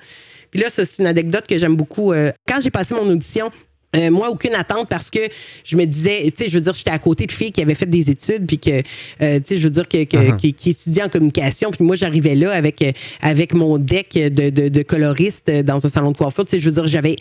Puis 0.50 0.62
là, 0.62 0.68
c'est 0.70 0.98
une 0.98 1.08
anecdote 1.08 1.46
que 1.46 1.58
j'aime 1.58 1.76
beaucoup. 1.76 2.14
Euh, 2.14 2.32
quand 2.48 2.62
j'ai 2.62 2.72
passé 2.72 2.94
mon 2.94 3.08
audition, 3.10 3.52
euh, 3.96 4.12
moi, 4.12 4.30
aucune 4.30 4.54
attente 4.54 4.90
parce 4.90 5.10
que 5.10 5.20
je 5.64 5.78
me 5.78 5.86
disais, 5.86 6.24
tu 6.26 6.44
sais, 6.44 6.50
je 6.50 6.56
veux 6.56 6.62
dire, 6.62 6.74
j'étais 6.74 6.92
à 6.92 7.00
côté 7.00 7.26
de 7.26 7.32
filles 7.32 7.54
qui 7.54 7.62
avaient 7.62 7.74
fait 7.74 7.86
des 7.86 8.10
études, 8.10 8.46
puis 8.46 8.58
que, 8.58 8.82
euh, 9.22 9.40
tu 9.40 9.44
sais, 9.46 9.58
je 9.58 9.64
veux 9.64 9.70
dire, 9.70 9.88
que, 9.88 9.98
uh-huh. 9.98 10.54
qui, 10.54 10.70
étudiaient 10.70 11.04
en 11.04 11.10
communication, 11.10 11.72
puis 11.72 11.86
moi, 11.86 11.96
j'arrivais 11.96 12.36
là 12.36 12.52
avec, 12.52 12.82
euh, 12.82 12.92
avec 13.22 13.54
mon 13.54 13.78
deck 13.78 14.12
de, 14.14 14.50
de, 14.50 14.82
coloriste 14.84 15.50
dans 15.50 15.86
un 15.86 15.90
salon 15.90 16.12
de 16.12 16.18
coiffure, 16.18 16.44
tu 16.44 16.52
sais, 16.52 16.60
je 16.60 16.70
veux 16.70 16.76
dire, 16.76 16.88
j'avais, 16.88 17.16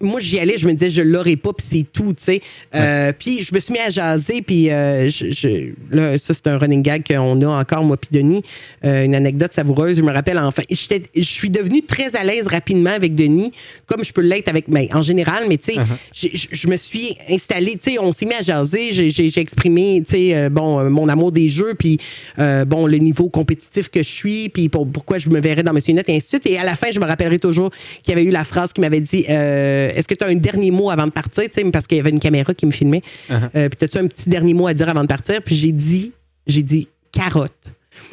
moi, 0.00 0.20
j'y 0.20 0.38
allais, 0.38 0.58
je 0.58 0.66
me 0.68 0.74
disais, 0.74 0.90
je 0.90 1.02
l'aurais 1.02 1.34
pas, 1.34 1.52
puis 1.52 1.66
c'est 1.68 1.86
tout, 1.92 2.14
tu 2.14 2.22
sais. 2.22 3.12
Puis 3.18 3.42
je 3.42 3.52
me 3.52 3.58
suis 3.58 3.72
mis 3.72 3.80
à 3.80 3.90
jaser, 3.90 4.42
puis 4.42 4.66
je, 4.66 5.72
là, 5.90 6.16
ça, 6.18 6.34
c'est 6.34 6.46
un 6.46 6.56
running 6.56 6.82
gag 6.82 7.04
qu'on 7.04 7.42
a 7.42 7.60
encore, 7.60 7.82
moi, 7.82 7.96
puis 7.96 8.10
Denis, 8.12 8.44
une 8.84 9.14
anecdote 9.14 9.52
savoureuse, 9.52 9.96
je 9.96 10.02
me 10.02 10.12
rappelle, 10.12 10.38
enfin, 10.38 10.62
je 10.70 11.22
suis 11.22 11.50
devenue 11.50 11.82
très 11.82 12.14
à 12.14 12.22
l'aise 12.22 12.46
rapidement 12.46 12.90
avec 12.90 13.16
Denis, 13.16 13.52
comme 13.86 14.04
je 14.04 14.12
peux 14.12 14.20
l'être 14.20 14.48
avec, 14.48 14.68
mais 14.68 14.88
ben, 14.88 14.98
en 14.98 15.02
général, 15.02 15.46
mais 15.48 15.58
tu 15.64 15.74
sais, 15.74 15.80
Uh-huh. 15.84 16.48
je 16.52 16.68
me 16.68 16.76
suis 16.76 17.16
installée, 17.28 17.76
tu 17.76 17.92
sais, 17.92 17.98
on 17.98 18.12
s'est 18.12 18.26
mis 18.26 18.34
à 18.34 18.42
jaser, 18.42 18.92
j'ai 18.92 19.40
exprimé, 19.40 20.02
tu 20.06 20.12
sais, 20.12 20.36
euh, 20.36 20.48
bon, 20.48 20.80
euh, 20.80 20.90
mon 20.90 21.08
amour 21.08 21.32
des 21.32 21.48
jeux, 21.48 21.74
puis 21.74 21.98
euh, 22.38 22.64
bon, 22.64 22.86
le 22.86 22.98
niveau 22.98 23.28
compétitif 23.28 23.88
que 23.88 24.02
je 24.02 24.08
suis, 24.08 24.48
puis 24.48 24.68
pourquoi 24.68 25.18
je 25.18 25.28
me 25.28 25.40
verrais 25.40 25.62
dans 25.62 25.72
Monsieur 25.72 25.94
Net, 25.94 26.08
et 26.08 26.16
ainsi 26.16 26.26
de 26.26 26.28
suite. 26.28 26.46
Et 26.46 26.58
à 26.58 26.64
la 26.64 26.74
fin, 26.74 26.90
je 26.90 27.00
me 27.00 27.06
rappellerai 27.06 27.38
toujours 27.38 27.70
qu'il 28.02 28.10
y 28.10 28.12
avait 28.12 28.24
eu 28.24 28.30
la 28.30 28.44
phrase 28.44 28.72
qui 28.72 28.80
m'avait 28.80 29.00
dit 29.00 29.24
Est-ce 29.26 30.06
que 30.06 30.14
tu 30.14 30.24
as 30.24 30.28
un 30.28 30.36
dernier 30.36 30.70
mot 30.70 30.90
avant 30.90 31.06
de 31.06 31.12
partir, 31.12 31.44
tu 31.44 31.50
sais, 31.52 31.70
parce 31.70 31.86
qu'il 31.86 31.96
y 31.96 32.00
avait 32.00 32.10
une 32.10 32.20
caméra 32.20 32.54
qui 32.54 32.66
me 32.66 32.72
filmait. 32.72 33.02
Uh-huh. 33.30 33.68
puis 33.68 33.78
as-tu 33.84 33.98
un 33.98 34.06
petit 34.06 34.28
dernier 34.28 34.54
mot 34.54 34.66
à 34.66 34.74
dire 34.74 34.88
avant 34.88 35.02
de 35.02 35.06
partir? 35.08 35.42
Puis 35.42 35.56
j'ai 35.56 35.72
dit, 35.72 36.12
j'ai 36.46 36.62
dit 36.62 36.88
carotte. 37.12 37.52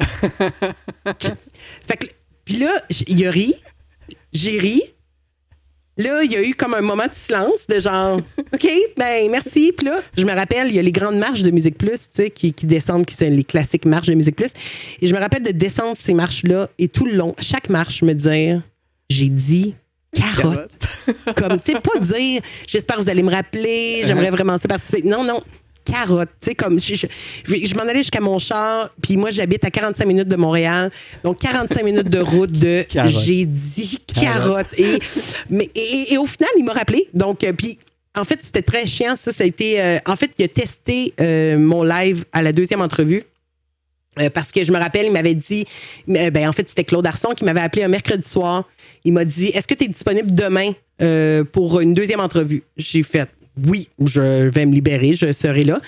fait 0.00 1.96
que, 1.96 2.06
puis 2.44 2.56
là, 2.56 2.82
il 3.06 3.26
a 3.26 3.30
ri, 3.30 3.54
j'ai 4.32 4.58
ri, 4.58 4.82
Là, 5.98 6.22
il 6.22 6.32
y 6.32 6.36
a 6.36 6.42
eu 6.42 6.54
comme 6.54 6.72
un 6.72 6.80
moment 6.80 7.04
de 7.04 7.14
silence, 7.14 7.66
de 7.68 7.78
genre, 7.78 8.20
OK, 8.54 8.68
ben 8.96 9.30
merci. 9.30 9.72
Puis 9.76 9.86
là, 9.86 10.00
je 10.16 10.24
me 10.24 10.32
rappelle, 10.32 10.68
il 10.68 10.74
y 10.74 10.78
a 10.78 10.82
les 10.82 10.92
grandes 10.92 11.18
marches 11.18 11.42
de 11.42 11.50
Musique 11.50 11.76
Plus, 11.76 12.08
tu 12.14 12.22
sais, 12.22 12.30
qui, 12.30 12.52
descendent, 12.62 13.04
qui 13.04 13.14
sont 13.14 13.28
les 13.28 13.44
classiques 13.44 13.84
marches 13.84 14.08
de 14.08 14.14
Musique 14.14 14.36
Plus. 14.36 14.50
Et 15.00 15.06
je 15.06 15.14
me 15.14 15.20
rappelle 15.20 15.42
de 15.42 15.50
descendre 15.50 15.96
ces 15.96 16.14
marches-là 16.14 16.68
et 16.78 16.88
tout 16.88 17.04
le 17.04 17.12
long, 17.12 17.34
chaque 17.38 17.68
marche, 17.68 18.02
me 18.02 18.14
dire, 18.14 18.62
j'ai 19.10 19.28
dit 19.28 19.74
carotte. 20.14 20.70
comme, 21.36 21.58
tu 21.58 21.72
sais, 21.72 21.80
pas 21.80 21.98
dire, 22.00 22.42
j'espère 22.66 22.96
que 22.96 23.02
vous 23.02 23.08
allez 23.10 23.22
me 23.22 23.30
rappeler, 23.30 24.02
j'aimerais 24.04 24.28
uh-huh. 24.28 24.32
vraiment 24.32 24.58
ça 24.58 24.68
participer. 24.68 25.02
Non, 25.02 25.24
non, 25.24 25.42
carotte. 25.84 26.30
Tu 26.40 26.50
sais, 26.50 26.54
comme 26.54 26.78
je, 26.78 26.94
je, 26.94 27.74
m'en 27.74 27.82
allais 27.82 27.98
jusqu'à 28.00 28.20
mon 28.20 28.38
char, 28.38 28.90
puis 29.02 29.16
moi, 29.16 29.30
j'habite 29.30 29.64
à 29.64 29.70
45 29.70 30.04
minutes 30.06 30.28
de 30.28 30.36
Montréal. 30.36 30.90
Donc, 31.24 31.38
45 31.38 31.84
minutes 31.84 32.08
de 32.08 32.18
route 32.18 32.52
de 32.52 32.84
j'ai 33.06 33.44
dit 33.44 33.98
carotte. 34.06 34.68
Et, 34.76 34.98
mais, 35.50 35.70
et, 35.74 36.16
au 36.18 36.26
final, 36.26 36.50
il 36.58 36.64
m'a 36.64 36.72
rappelé. 36.72 37.08
Donc, 37.14 37.44
euh, 37.44 37.52
puis. 37.52 37.78
En 38.14 38.24
fait, 38.24 38.40
c'était 38.42 38.60
très 38.60 38.86
chiant. 38.86 39.16
Ça, 39.16 39.32
ça 39.32 39.42
a 39.42 39.46
été. 39.46 39.80
Euh, 39.80 39.96
en 40.04 40.16
fait, 40.16 40.32
il 40.36 40.44
a 40.44 40.48
testé 40.48 41.14
euh, 41.18 41.56
mon 41.56 41.82
live 41.82 42.26
à 42.34 42.42
la 42.42 42.52
deuxième 42.52 42.82
entrevue. 42.82 43.22
parce 44.34 44.52
que 44.52 44.62
je 44.62 44.70
me 44.70 44.76
rappelle, 44.78 45.06
il 45.06 45.12
m'avait 45.12 45.34
dit, 45.34 45.64
ben 46.06 46.46
en 46.46 46.52
fait, 46.52 46.68
c'était 46.68 46.84
Claude 46.84 47.06
Arson 47.06 47.30
qui 47.30 47.42
m'avait 47.44 47.62
appelé 47.62 47.84
un 47.84 47.88
mercredi 47.88 48.28
soir. 48.28 48.68
Il 49.06 49.14
m'a 49.14 49.24
dit 49.24 49.46
Est-ce 49.54 49.66
que 49.66 49.72
tu 49.72 49.84
es 49.84 49.88
disponible 49.88 50.34
demain 50.34 50.72
pour 51.52 51.80
une 51.80 51.94
deuxième 51.94 52.20
entrevue? 52.20 52.64
J'ai 52.76 53.02
fait 53.02 53.30
oui, 53.68 53.88
je 54.04 54.48
vais 54.48 54.66
me 54.66 54.72
libérer, 54.72 55.14
je 55.14 55.32
serai 55.32 55.64
là. 55.64 55.80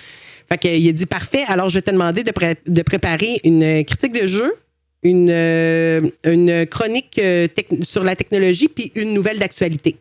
Fait 0.49 0.59
qu'il 0.59 0.89
a 0.89 0.93
dit 0.93 1.07
parfait, 1.07 1.45
alors 1.49 1.69
je 1.69 1.77
vais 1.77 1.83
te 1.83 1.91
demander 1.91 2.23
de, 2.23 2.33
de 2.67 2.83
préparer 2.83 3.41
une 3.45 3.85
critique 3.85 4.13
de 4.13 4.27
jeu, 4.27 4.55
une, 5.03 5.31
euh, 5.31 6.01
une 6.25 6.67
chronique 6.67 7.19
euh, 7.19 7.49
sur 7.83 8.05
la 8.05 8.17
technologie, 8.17 8.69
puis 8.69 8.93
une 8.95 9.15
nouvelle 9.15 9.39
d'actualité. 9.39 9.97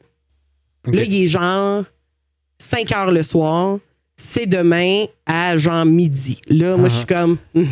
Là, 0.85 1.03
il 1.03 1.23
est 1.23 1.27
genre 1.27 1.85
5 2.57 2.91
heures 2.91 3.11
le 3.11 3.23
soir. 3.23 3.79
C'est 4.15 4.45
demain 4.45 5.05
à 5.25 5.57
genre 5.57 5.85
midi. 5.85 6.39
Là, 6.47 6.77
moi, 6.77 6.87
je 6.89 6.95
suis 6.95 7.05
uh-huh. 7.05 7.07
comme, 7.07 7.37
mm 7.55 7.63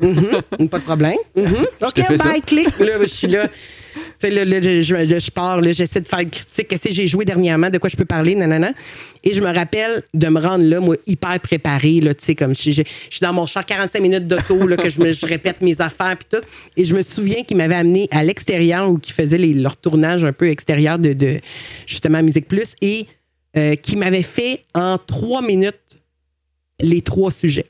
-hmm, 0.00 0.68
pas 0.68 0.78
de 0.78 0.84
problème. 0.84 1.18
Mm 1.36 1.66
OK, 1.86 2.18
bye, 2.18 2.42
clic. 2.42 2.78
Là, 2.78 2.92
je 3.00 3.06
suis 3.06 3.28
là. 3.28 3.48
Là, 4.30 4.60
je, 4.60 4.82
je, 4.82 5.30
pars, 5.30 5.62
j'essaie 5.62 6.00
de 6.00 6.06
faire 6.08 6.20
une 6.20 6.30
critique. 6.30 6.68
Qu'est-ce 6.68 6.88
que 6.88 6.94
j'ai 6.94 7.06
joué 7.06 7.24
dernièrement? 7.24 7.70
De 7.70 7.78
quoi 7.78 7.90
je 7.90 7.96
peux 7.96 8.04
parler? 8.04 8.34
Nanana. 8.34 8.72
Et 9.22 9.32
je 9.32 9.40
me 9.40 9.52
rappelle 9.52 10.02
de 10.12 10.28
me 10.28 10.40
rendre 10.40 10.64
là, 10.64 10.80
moi, 10.80 10.96
hyper 11.06 11.40
préparée, 11.40 12.00
là, 12.00 12.12
comme 12.38 12.54
je, 12.54 12.70
je, 12.70 12.82
suis 13.10 13.20
dans 13.20 13.32
mon 13.32 13.46
char 13.46 13.64
45 13.64 14.00
minutes 14.00 14.26
d'auto, 14.26 14.58
que 14.76 14.90
je, 14.90 15.12
je 15.12 15.26
répète 15.26 15.60
mes 15.62 15.80
affaires, 15.80 16.16
puis 16.16 16.38
tout. 16.38 16.46
Et 16.76 16.84
je 16.84 16.94
me 16.94 17.02
souviens 17.02 17.42
qu'il 17.42 17.56
m'avait 17.56 17.74
amené 17.74 18.08
à 18.10 18.22
l'extérieur 18.22 18.90
ou 18.90 18.98
qu'il 18.98 19.14
faisait 19.14 19.38
les, 19.38 19.54
leur 19.54 19.76
tournage 19.76 20.24
un 20.24 20.32
peu 20.32 20.48
extérieur 20.48 20.98
de, 20.98 21.12
de 21.12 21.40
justement 21.86 22.22
Musique 22.22 22.48
Plus 22.48 22.74
et 22.80 23.06
euh, 23.56 23.76
qui 23.76 23.96
m'avait 23.96 24.22
fait 24.22 24.64
en 24.74 24.98
trois 24.98 25.40
minutes 25.40 25.74
les 26.80 27.02
trois 27.02 27.30
sujets. 27.30 27.66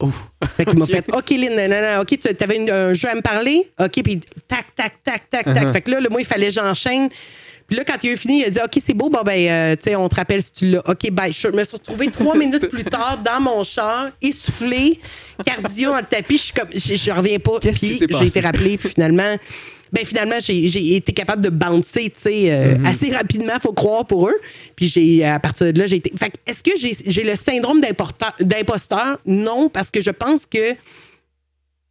Oh. 0.00 0.10
Fait 0.56 0.64
qu'il 0.64 0.78
m'a 0.78 0.86
fait 0.86 1.04
OK, 1.12 1.30
Lynn, 1.30 1.68
non, 1.68 2.00
OK, 2.02 2.18
tu 2.20 2.44
avais 2.44 2.70
un 2.70 2.94
jeu 2.94 3.08
à 3.08 3.14
me 3.14 3.20
parler? 3.20 3.70
OK, 3.80 4.02
puis 4.02 4.20
tac, 4.46 4.66
tac, 4.76 5.02
tac, 5.02 5.28
tac, 5.28 5.44
tac. 5.44 5.56
Uh-huh. 5.56 5.72
Fait 5.72 5.82
que 5.82 5.90
là, 5.90 6.00
le 6.00 6.08
moi, 6.08 6.20
il 6.20 6.26
fallait 6.26 6.48
que 6.48 6.52
j'enchaîne. 6.52 7.08
Puis 7.66 7.76
là, 7.76 7.84
quand 7.84 7.96
il 8.02 8.12
a 8.12 8.16
fini, 8.16 8.40
il 8.40 8.44
a 8.44 8.50
dit 8.50 8.58
OK, 8.64 8.80
c'est 8.84 8.94
beau, 8.94 9.10
bon, 9.10 9.22
ben, 9.22 9.38
euh, 9.48 9.76
tu 9.76 9.90
sais, 9.90 9.96
on 9.96 10.08
te 10.08 10.14
rappelle 10.14 10.42
si 10.42 10.52
tu 10.52 10.70
l'as. 10.70 10.88
OK, 10.88 11.10
bye. 11.10 11.32
Je 11.32 11.48
me 11.48 11.64
suis 11.64 11.76
retrouvée 11.76 12.10
trois 12.10 12.34
minutes 12.38 12.68
plus 12.68 12.84
tard 12.84 13.18
dans 13.24 13.40
mon 13.40 13.64
char, 13.64 14.10
essoufflée, 14.22 15.00
cardio 15.44 15.90
dans 15.90 15.98
le 15.98 16.04
tapis. 16.04 16.38
Je 16.38 16.42
suis 16.42 16.52
comme, 16.52 16.68
je 16.72 17.10
reviens 17.10 17.38
pas. 17.38 17.58
Puis 17.60 17.72
j'ai 17.72 18.26
été 18.26 18.40
rappelée, 18.40 18.78
puis 18.78 18.90
finalement 18.90 19.36
ben 19.92 20.04
finalement, 20.04 20.36
j'ai 20.40 20.96
été 20.96 21.12
capable 21.12 21.42
de 21.42 21.50
bouncer, 21.50 22.10
tu 22.10 22.20
sais, 22.20 22.52
euh, 22.52 22.74
mm-hmm. 22.74 22.86
assez 22.86 23.12
rapidement, 23.12 23.54
faut 23.60 23.72
croire 23.72 24.06
pour 24.06 24.28
eux. 24.28 24.36
Puis 24.76 24.88
j'ai, 24.88 25.24
à 25.24 25.38
partir 25.40 25.72
de 25.72 25.78
là, 25.78 25.86
j'ai 25.86 25.96
été. 25.96 26.12
Fait 26.16 26.32
est-ce 26.46 26.62
que 26.62 26.72
j'ai 26.78 27.22
le 27.22 27.36
syndrome 27.36 27.80
d'imposteur? 27.80 29.18
Non, 29.26 29.68
parce 29.68 29.90
que 29.90 30.00
je 30.00 30.10
pense 30.10 30.46
que. 30.46 30.74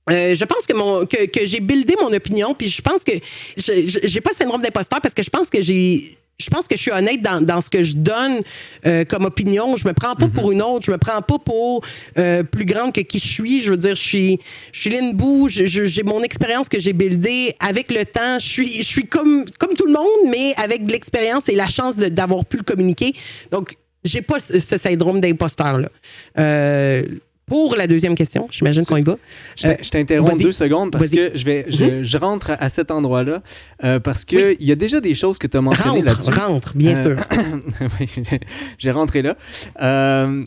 Euh, 0.09 0.33
je 0.35 0.45
pense 0.45 0.65
que, 0.65 0.73
mon, 0.73 1.05
que, 1.05 1.25
que 1.25 1.45
j'ai 1.45 1.59
buildé 1.59 1.95
mon 2.01 2.13
opinion, 2.13 2.53
puis 2.53 2.69
je 2.69 2.81
pense 2.81 3.03
que 3.03 3.11
j'ai 3.57 4.21
pas 4.21 4.29
le 4.29 4.35
syndrome 4.37 4.61
d'imposteur 4.61 5.01
parce 5.01 5.13
que 5.13 5.21
je 5.21 5.29
pense 5.29 5.49
que 5.49 5.61
j'ai 5.61 6.17
je 6.39 6.49
pense 6.49 6.67
que 6.67 6.75
je 6.75 6.81
suis 6.81 6.91
honnête 6.91 7.21
dans, 7.21 7.43
dans 7.43 7.61
ce 7.61 7.69
que 7.69 7.81
je 7.81 7.95
donne 7.95 8.41
euh, 8.85 9.03
comme 9.05 9.25
opinion. 9.25 9.75
Je 9.75 9.87
me 9.87 9.93
prends 9.93 10.15
pas 10.15 10.27
pour 10.27 10.47
mhm. 10.47 10.53
une 10.53 10.61
autre. 10.61 10.85
Je 10.85 10.91
me 10.91 10.97
prends 10.97 11.21
pas 11.21 11.39
pour 11.39 11.83
euh, 12.17 12.43
plus 12.43 12.65
grande 12.65 12.93
que 12.93 13.01
qui 13.01 13.17
je 13.19 13.27
suis. 13.27 13.61
Je 13.61 13.71
veux 13.71 13.77
dire, 13.77 13.95
je 13.95 14.03
suis, 14.03 14.39
je 14.71 14.81
suis 14.81 14.89
Lynn. 14.91 15.17
J'ai 15.49 16.03
mon 16.03 16.21
expérience 16.21 16.69
que 16.69 16.79
j'ai 16.79 16.93
buildée 16.93 17.55
avec 17.59 17.91
le 17.91 18.05
temps. 18.05 18.37
Je 18.37 18.47
suis, 18.47 18.77
je 18.77 18.87
suis 18.87 19.07
comme, 19.07 19.45
comme 19.57 19.73
tout 19.73 19.87
le 19.87 19.93
monde, 19.93 20.29
mais 20.29 20.53
avec 20.57 20.85
de 20.85 20.91
l'expérience 20.91 21.49
et 21.49 21.55
la 21.55 21.67
chance 21.67 21.97
d'avoir 21.97 22.45
pu 22.45 22.57
le 22.57 22.63
communiquer. 22.63 23.13
Donc, 23.49 23.75
j'ai 24.03 24.21
pas 24.21 24.39
ce, 24.39 24.59
syndrome 24.59 25.19
d'imposteur-là. 25.19 25.89
Euh, 26.37 27.03
pour 27.47 27.75
la 27.75 27.87
deuxième 27.87 28.13
question. 28.13 28.47
J'imagine 28.51 28.83
qu'on 28.83 28.97
y 28.97 29.03
va. 29.03 29.17
Je 29.55 29.89
t'interromps 29.89 30.39
deux 30.39 30.51
secondes 30.51 30.91
parce 30.91 31.09
que 31.09 31.31
je, 31.33 31.45
vais, 31.45 31.65
mhm. 31.65 32.03
je, 32.03 32.17
rentre 32.17 32.51
à 32.59 32.69
cet 32.69 32.91
endroit-là 32.91 33.41
euh, 33.83 33.99
parce 33.99 34.25
qu'il 34.25 34.57
il 34.59 34.67
y 34.67 34.71
a 34.71 34.75
déjà 34.75 34.99
des 34.99 35.15
choses 35.15 35.39
que 35.39 35.47
tu 35.47 35.57
as 35.57 35.61
mentionnées 35.61 36.01
là-dessus. 36.01 36.31
Rentre, 36.31 36.75
bien 36.75 36.95
euh, 36.95 37.15
sûr. 37.15 38.27
J'ai 38.77 38.91
rentré 38.91 39.21
là. 39.21 39.37
Euh, 39.81 40.43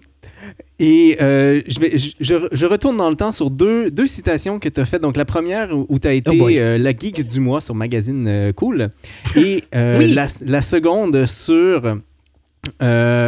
et 0.79 1.17
je, 1.19 1.81
vais, 1.81 1.97
je, 1.99 2.67
retourne 2.67 2.97
dans 2.97 3.11
le 3.11 3.17
temps 3.17 3.33
sur 3.33 3.51
deux, 3.51 3.91
deux 3.91 4.07
citations 4.07 4.59
que 4.59 4.69
tu 4.69 4.81
as 4.81 4.85
faites. 4.85 5.03
Donc, 5.03 5.17
la 5.17 5.25
première 5.25 5.71
où, 5.73 5.99
tu 5.99 6.09
as 6.09 6.13
été 6.13 6.39
oh 6.41 6.49
la 6.49 6.91
geek 6.91 7.27
du 7.27 7.41
mois 7.41 7.61
sur 7.61 7.75
Magazine 7.75 8.53
Cool. 8.57 8.91
Et 9.37 9.65
la, 9.73 10.27
la, 10.45 10.63
seconde 10.63 11.27
sur 11.27 11.87
euh, 11.87 11.95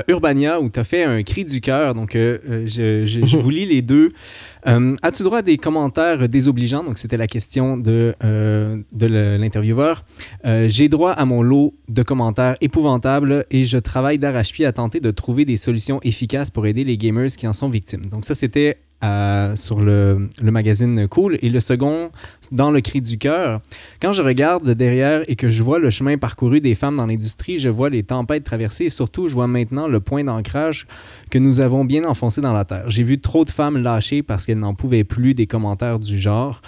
Urbania, 0.09 0.61
où 0.61 0.71
tu 0.71 0.81
as 0.81 0.85
fait 0.85 1.05
un 1.05 1.23
cri 1.23 1.45
du 1.45 1.61
cœur. 1.61 1.95
Donc, 1.95 2.15
euh, 2.15 2.39
euh, 2.49 2.67
je, 2.67 3.21
vous 3.37 3.51
lis 3.51 3.67
les 3.67 3.83
deux. 3.83 4.13
Euh, 4.67 4.97
As-tu 5.03 5.23
droit 5.23 5.39
à 5.39 5.43
des 5.43 5.57
commentaires 5.57 6.29
désobligeants? 6.29 6.85
Donc, 6.85 6.99
c'était 6.99 7.17
la 7.17 7.27
question 7.27 7.77
de, 7.77 8.15
euh, 8.25 8.79
de 8.93 9.07
l'intervieweur. 9.07 10.05
Euh, 10.45 10.69
J'ai 10.69 10.89
droit 10.89 11.13
à 11.13 11.25
mon 11.25 11.43
lot 11.43 11.75
de 11.89 12.03
commentaires 12.03 12.57
épouvantables 12.61 13.47
et 13.51 13.65
je 13.65 13.79
travaille 13.79 14.19
d'arrache-pied 14.19 14.67
à 14.67 14.73
tenter 14.73 15.01
de 15.01 15.11
trouver 15.11 15.45
des 15.45 15.57
solutions 15.57 16.01
efficaces 16.03 16.51
pour 16.51 16.67
aider 16.67 16.85
les 16.85 16.97
gamers 16.97 17.31
qui 17.37 17.47
en 17.47 17.53
sont 17.53 17.69
victimes. 17.69 18.07
Donc, 18.07 18.25
ça, 18.25 18.35
c'était 18.35 18.79
sur 19.57 19.81
le, 19.81 20.29
le, 20.41 20.51
magazine 20.53 21.09
Cool. 21.09 21.37
Et 21.43 21.49
le 21.49 21.59
second, 21.59 22.13
dans 22.53 22.71
le 22.71 22.81
cri 22.81 23.01
du 23.01 23.19
cœur. 23.19 23.61
Quand 24.01 24.13
je 24.13 24.23
regarde 24.23 24.71
derrière 24.71 25.23
et 25.27 25.37
que 25.37 25.51
je 25.51 25.63
vois 25.63 25.79
le 25.79 25.91
chemin 25.91 26.19
parcouru 26.19 26.61
des 26.61 26.75
femmes 26.75 26.97
dans 26.97 27.07
l'industrie, 27.07 27.59
je 27.59 27.69
vois 27.69 27.91
les 27.91 28.03
tempêtes 28.03 28.45
traversées 28.45 28.85
et 28.85 28.91
surtout, 28.91 29.29
je 29.29 29.35
vois 29.35 29.49
maintenant 29.49 29.89
le 29.89 30.01
point 30.01 30.23
d'ancrage 30.23 30.87
que 31.31 31.39
nous 31.39 31.61
avons 31.61 31.85
bien 31.85 32.05
enfoncé 32.05 32.41
dans 32.41 32.53
la 32.53 32.65
terre. 32.65 32.85
J'ai 32.89 33.03
vu 33.03 33.19
trop 33.19 33.45
de 33.45 33.51
femmes 33.51 33.79
lâcher 33.79 34.23
parce 34.23 34.47
qu'elles 34.47 34.52
n'en 34.55 34.75
pouvaient 34.75 35.05
plus 35.05 35.35
des 35.35 35.47
commentaires 35.47 35.99
du 35.99 36.21
genre. 36.21 36.61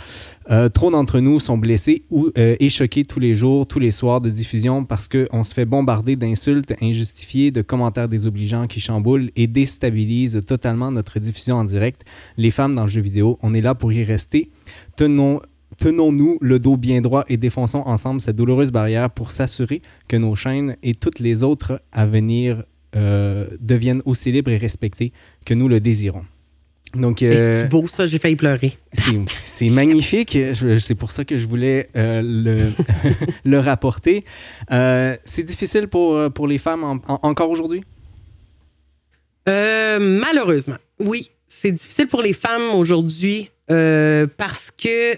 Euh, 0.50 0.68
trop 0.68 0.90
d'entre 0.90 1.20
nous 1.20 1.40
sont 1.40 1.56
blessés 1.56 2.04
ou, 2.10 2.30
euh, 2.36 2.56
tous 3.08 3.20
les 3.20 3.34
jours, 3.34 3.66
tous 3.66 3.78
les 3.78 3.90
soirs 3.90 4.20
de 4.20 4.30
diffusion 4.30 4.84
parce 4.84 5.08
qu'on 5.08 5.42
se 5.42 5.54
fait 5.54 5.64
bombarder 5.64 6.16
d'insultes 6.16 6.74
injustifiées, 6.82 7.50
de 7.50 7.62
commentaires 7.62 8.08
désobligeants 8.08 8.66
qui 8.66 8.80
chamboulent 8.80 9.30
et 9.36 9.46
déstabilisent 9.46 10.40
totalement 10.46 10.90
notre 10.90 11.18
diffusion 11.18 11.56
en 11.56 11.64
direct. 11.64 12.04
Les 12.36 12.50
femmes 12.50 12.74
dans 12.74 12.84
le 12.84 12.90
jeu 12.90 13.00
vidéo, 13.00 13.38
on 13.42 13.54
est 13.54 13.60
là 13.60 13.74
pour 13.74 13.92
y 13.92 14.04
rester. 14.04 14.48
Tenons, 14.96 15.40
tenons-nous 15.78 16.38
le 16.40 16.58
dos 16.58 16.76
bien 16.76 17.00
droit 17.00 17.24
et 17.28 17.36
défonçons 17.36 17.82
ensemble 17.86 18.20
cette 18.20 18.36
douloureuse 18.36 18.70
barrière 18.70 19.10
pour 19.10 19.30
s'assurer 19.30 19.82
que 20.08 20.16
nos 20.16 20.34
chaînes 20.34 20.76
et 20.82 20.94
toutes 20.94 21.20
les 21.20 21.42
autres 21.42 21.80
à 21.92 22.06
venir 22.06 22.64
euh, 22.96 23.48
deviennent 23.60 24.02
aussi 24.04 24.30
libres 24.30 24.52
et 24.52 24.56
respectées 24.56 25.12
que 25.44 25.54
nous 25.54 25.68
le 25.68 25.80
désirons. 25.80 26.24
Donc, 26.94 27.22
euh, 27.22 27.62
c'est 27.64 27.68
beau 27.68 27.86
ça, 27.88 28.06
j'ai 28.06 28.18
failli 28.18 28.36
pleurer. 28.36 28.78
C'est 29.42 29.68
magnifique, 29.68 30.38
c'est 30.78 30.94
pour 30.94 31.10
ça 31.10 31.24
que 31.24 31.36
je 31.38 31.46
voulais 31.46 31.88
euh, 31.96 32.22
le, 32.22 32.72
le, 33.44 33.58
rapporter. 33.58 34.24
Euh, 34.70 35.16
c'est 35.24 35.42
difficile 35.42 35.88
pour, 35.88 36.30
pour 36.32 36.46
les 36.46 36.58
femmes 36.58 36.84
en, 36.84 36.98
en, 37.08 37.18
encore 37.22 37.50
aujourd'hui? 37.50 37.82
Euh, 39.48 39.98
malheureusement, 39.98 40.76
oui. 41.00 41.30
C'est 41.48 41.72
difficile 41.72 42.08
pour 42.08 42.22
les 42.22 42.32
femmes 42.32 42.70
aujourd'hui 42.74 43.50
euh, 43.70 44.26
parce 44.36 44.70
que 44.76 45.14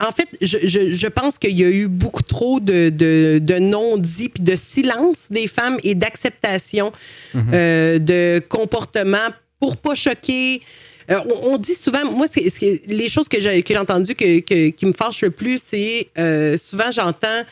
en 0.00 0.12
fait, 0.12 0.28
je, 0.40 0.58
je, 0.62 0.92
je 0.92 1.06
pense 1.08 1.38
qu'il 1.38 1.58
y 1.58 1.64
a 1.64 1.70
eu 1.70 1.88
beaucoup 1.88 2.22
trop 2.22 2.60
de, 2.60 2.88
de, 2.88 3.40
de 3.42 3.58
non-dits 3.58 4.28
puis 4.28 4.44
de 4.44 4.54
silence 4.56 5.26
des 5.30 5.48
femmes 5.48 5.78
et 5.82 5.94
d'acceptation 5.94 6.92
Mhm. 7.34 7.50
euh, 7.52 7.98
de 7.98 8.40
comportements 8.48 9.28
pour 9.60 9.76
pas 9.76 9.94
choquer. 9.94 10.62
Euh, 11.10 11.20
on, 11.42 11.56
dit 11.56 11.74
souvent, 11.74 12.04
moi, 12.10 12.26
c'est, 12.30 12.52
les 12.86 13.08
choses 13.08 13.28
que 13.28 13.40
j'ai, 13.40 13.62
que 13.62 13.72
j'ai 13.72 13.80
entendues 13.80 14.14
que, 14.14 14.40
que- 14.40 14.68
qui 14.68 14.84
me 14.86 14.92
fâchent 14.92 15.22
le 15.22 15.30
plus, 15.30 15.60
c'est 15.64 16.08
euh, 16.18 16.56
souvent 16.58 16.90
j'entends 16.90 17.42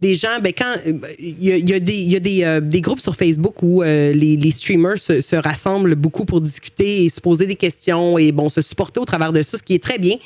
des 0.00 0.16
gens, 0.16 0.40
ben 0.42 0.52
quand 0.52 0.74
il 1.18 1.42
y 1.42 1.52
a, 1.52 1.56
y 1.56 1.72
a 1.72 1.78
des, 1.80 1.94
il 1.94 2.10
y 2.12 2.16
a 2.16 2.20
des, 2.20 2.42
euh, 2.44 2.60
des 2.60 2.80
groupes 2.82 3.00
sur 3.00 3.14
Facebook 3.16 3.62
où 3.62 3.82
euh, 3.82 4.12
les, 4.12 4.36
les 4.36 4.50
streamers 4.50 4.98
se, 4.98 5.20
se 5.22 5.36
rassemblent 5.36 5.94
beaucoup 5.94 6.24
pour 6.26 6.40
discuter 6.42 7.04
et 7.04 7.08
se 7.08 7.20
poser 7.20 7.46
des 7.46 7.54
questions 7.54 8.18
et 8.18 8.30
bon 8.32 8.50
se 8.50 8.60
supporter 8.60 9.00
au 9.00 9.04
travers 9.06 9.32
de 9.32 9.42
ça, 9.44 9.56
ce 9.56 9.62
qui 9.62 9.74
est 9.74 9.82
très 9.82 9.98
bien. 9.98 10.16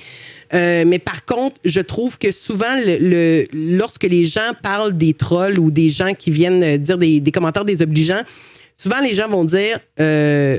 Euh, 0.54 0.84
mais 0.86 0.98
par 0.98 1.24
contre, 1.26 1.56
je 1.64 1.80
trouve 1.80 2.18
que 2.18 2.32
souvent, 2.32 2.74
le, 2.74 2.96
le- 2.98 3.76
lorsque 3.76 4.04
les 4.04 4.24
gens 4.24 4.52
parlent 4.62 4.96
des 4.96 5.12
trolls 5.12 5.58
ou 5.58 5.70
des 5.70 5.90
gens 5.90 6.14
qui 6.14 6.30
viennent 6.30 6.62
euh, 6.64 6.76
dire 6.78 6.96
des, 6.98 7.20
des 7.20 7.30
commentaires 7.30 7.66
désobligeants, 7.66 8.22
souvent 8.78 9.00
les 9.02 9.14
gens 9.14 9.28
vont 9.28 9.44
dire 9.44 9.78
euh, 10.00 10.58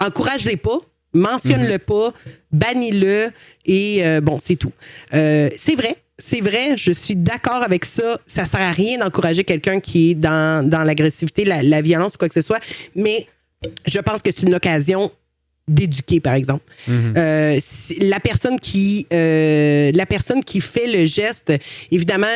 encourage-les 0.00 0.56
pas, 0.56 0.78
mentionne-le 1.12 1.78
pas, 1.78 2.12
bannis-le 2.52 3.30
et 3.64 4.04
euh, 4.06 4.20
bon, 4.20 4.38
c'est 4.38 4.56
tout. 4.56 4.72
Euh, 5.14 5.50
c'est 5.56 5.74
vrai. 5.74 5.96
C'est 6.18 6.40
vrai, 6.40 6.78
je 6.78 6.92
suis 6.92 7.14
d'accord 7.14 7.62
avec 7.62 7.84
ça. 7.84 8.18
Ça 8.26 8.46
sert 8.46 8.60
à 8.60 8.72
rien 8.72 8.98
d'encourager 8.98 9.44
quelqu'un 9.44 9.80
qui 9.80 10.10
est 10.10 10.14
dans, 10.14 10.66
dans 10.66 10.82
l'agressivité, 10.82 11.44
la, 11.44 11.62
la 11.62 11.82
violence 11.82 12.14
ou 12.14 12.18
quoi 12.18 12.28
que 12.28 12.34
ce 12.34 12.40
soit. 12.40 12.60
Mais 12.94 13.26
je 13.86 13.98
pense 13.98 14.22
que 14.22 14.30
c'est 14.34 14.46
une 14.46 14.54
occasion 14.54 15.12
d'éduquer, 15.68 16.20
par 16.20 16.32
exemple. 16.32 16.64
Mhm. 16.88 17.14
Euh, 17.18 17.60
la 17.98 18.20
personne 18.20 18.58
qui 18.58 19.06
la 19.10 20.06
personne 20.06 20.42
qui 20.42 20.62
fait 20.62 20.86
le 20.86 21.04
geste, 21.04 21.52
évidemment, 21.90 22.34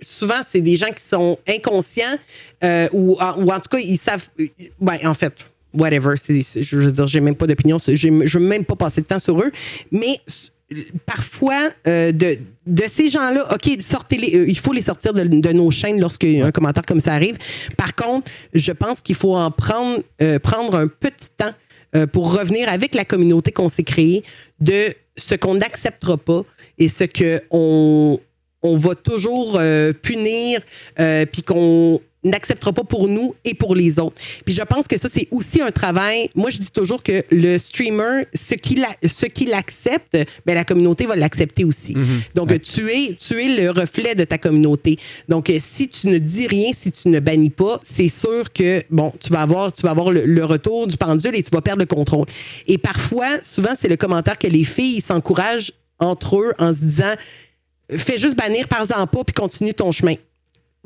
souvent 0.00 0.40
c'est 0.48 0.60
des 0.60 0.76
gens 0.76 0.90
qui 0.90 1.02
sont 1.02 1.38
inconscients 1.48 2.16
euh, 2.62 2.88
ou, 2.92 3.16
en, 3.20 3.42
ou 3.42 3.50
en 3.50 3.60
tout 3.60 3.68
cas 3.70 3.78
ils 3.78 3.98
savent. 3.98 4.28
ouais, 4.80 5.06
en 5.06 5.14
fait. 5.14 5.32
Whatever, 5.74 6.14
je 6.16 6.76
veux 6.76 6.92
dire, 6.92 7.06
j'ai 7.06 7.20
même 7.20 7.34
pas 7.34 7.46
d'opinion, 7.46 7.78
je 7.78 8.38
veux 8.38 8.44
même 8.44 8.64
pas 8.64 8.76
passer 8.76 9.00
de 9.00 9.06
temps 9.06 9.18
sur 9.18 9.40
eux, 9.40 9.50
mais 9.90 10.20
parfois 11.06 11.70
euh, 11.86 12.12
de, 12.12 12.38
de 12.66 12.84
ces 12.88 13.10
gens-là, 13.10 13.52
ok, 13.52 13.80
sortez-les, 13.80 14.36
euh, 14.36 14.48
il 14.48 14.58
faut 14.58 14.72
les 14.72 14.82
sortir 14.82 15.12
de, 15.12 15.22
de 15.24 15.52
nos 15.52 15.70
chaînes 15.70 16.00
lorsque 16.00 16.24
un 16.24 16.50
commentaire 16.50 16.84
comme 16.86 17.00
ça 17.00 17.12
arrive. 17.12 17.36
Par 17.76 17.94
contre, 17.94 18.30
je 18.52 18.72
pense 18.72 19.00
qu'il 19.00 19.14
faut 19.14 19.36
en 19.36 19.50
prendre 19.50 20.02
euh, 20.22 20.38
prendre 20.38 20.76
un 20.76 20.88
petit 20.88 21.30
temps 21.36 21.52
pour 22.12 22.36
revenir 22.36 22.68
avec 22.68 22.92
la 22.92 23.04
communauté 23.04 23.52
qu'on 23.52 23.68
s'est 23.68 23.84
créée 23.84 24.24
de 24.58 24.92
ce 25.16 25.36
qu'on 25.36 25.54
n'acceptera 25.54 26.16
pas 26.16 26.42
et 26.76 26.88
ce 26.88 27.04
que 27.04 27.40
on, 27.52 28.18
va 28.64 28.96
toujours 28.96 29.60
punir 30.02 30.60
puis 31.30 31.42
qu'on 31.44 32.00
n'acceptera 32.24 32.72
pas 32.72 32.84
pour 32.84 33.06
nous 33.08 33.34
et 33.44 33.54
pour 33.54 33.74
les 33.74 33.98
autres. 33.98 34.16
Puis 34.44 34.54
je 34.54 34.62
pense 34.62 34.88
que 34.88 34.98
ça, 34.98 35.08
c'est 35.08 35.28
aussi 35.30 35.60
un 35.60 35.70
travail. 35.70 36.30
Moi, 36.34 36.50
je 36.50 36.58
dis 36.58 36.70
toujours 36.70 37.02
que 37.02 37.22
le 37.30 37.58
streamer, 37.58 38.24
ce 38.34 38.54
qu'il 38.54 38.84
qu'il 39.34 39.54
accepte, 39.54 40.16
ben, 40.46 40.54
la 40.54 40.64
communauté 40.64 41.06
va 41.06 41.16
l'accepter 41.16 41.64
aussi. 41.64 41.94
Mhm. 41.94 42.22
Donc, 42.34 42.50
Ouais. 42.50 42.58
tu, 42.58 42.90
es, 42.90 43.14
tu 43.14 43.42
es 43.42 43.62
le 43.62 43.70
reflet 43.70 44.14
de 44.14 44.24
ta 44.24 44.38
communauté. 44.38 44.98
Donc, 45.28 45.50
euh, 45.50 45.58
si 45.60 45.88
tu 45.88 46.08
ne 46.08 46.18
dis 46.18 46.46
rien, 46.46 46.70
si 46.72 46.90
tu 46.92 47.08
ne 47.08 47.20
bannis 47.20 47.50
pas, 47.50 47.80
c'est 47.82 48.08
sûr 48.08 48.52
que, 48.52 48.82
bon, 48.90 49.12
tu 49.20 49.30
vas 49.32 49.42
avoir, 49.42 49.72
tu 49.72 49.82
vas 49.82 49.90
avoir 49.90 50.10
le, 50.10 50.24
le 50.24 50.44
retour 50.44 50.86
du 50.86 50.96
pendule 50.96 51.34
et 51.36 51.42
tu 51.42 51.50
vas 51.50 51.60
perdre 51.60 51.80
le 51.80 51.86
contrôle. 51.86 52.26
Et 52.66 52.78
parfois, 52.78 53.42
souvent, 53.42 53.72
c'est 53.76 53.88
le 53.88 53.96
commentaire 53.96 54.38
que 54.38 54.46
les 54.46 54.64
filles 54.64 55.00
s'encouragent 55.00 55.72
entre 55.98 56.36
eux 56.40 56.52
en 56.58 56.72
se 56.72 56.78
disant 56.80 57.14
fais 57.90 58.18
juste 58.18 58.36
bannir, 58.36 58.66
par-en 58.68 59.06
pas, 59.06 59.24
puis 59.24 59.34
continue 59.34 59.74
ton 59.74 59.92
chemin. 59.92 60.14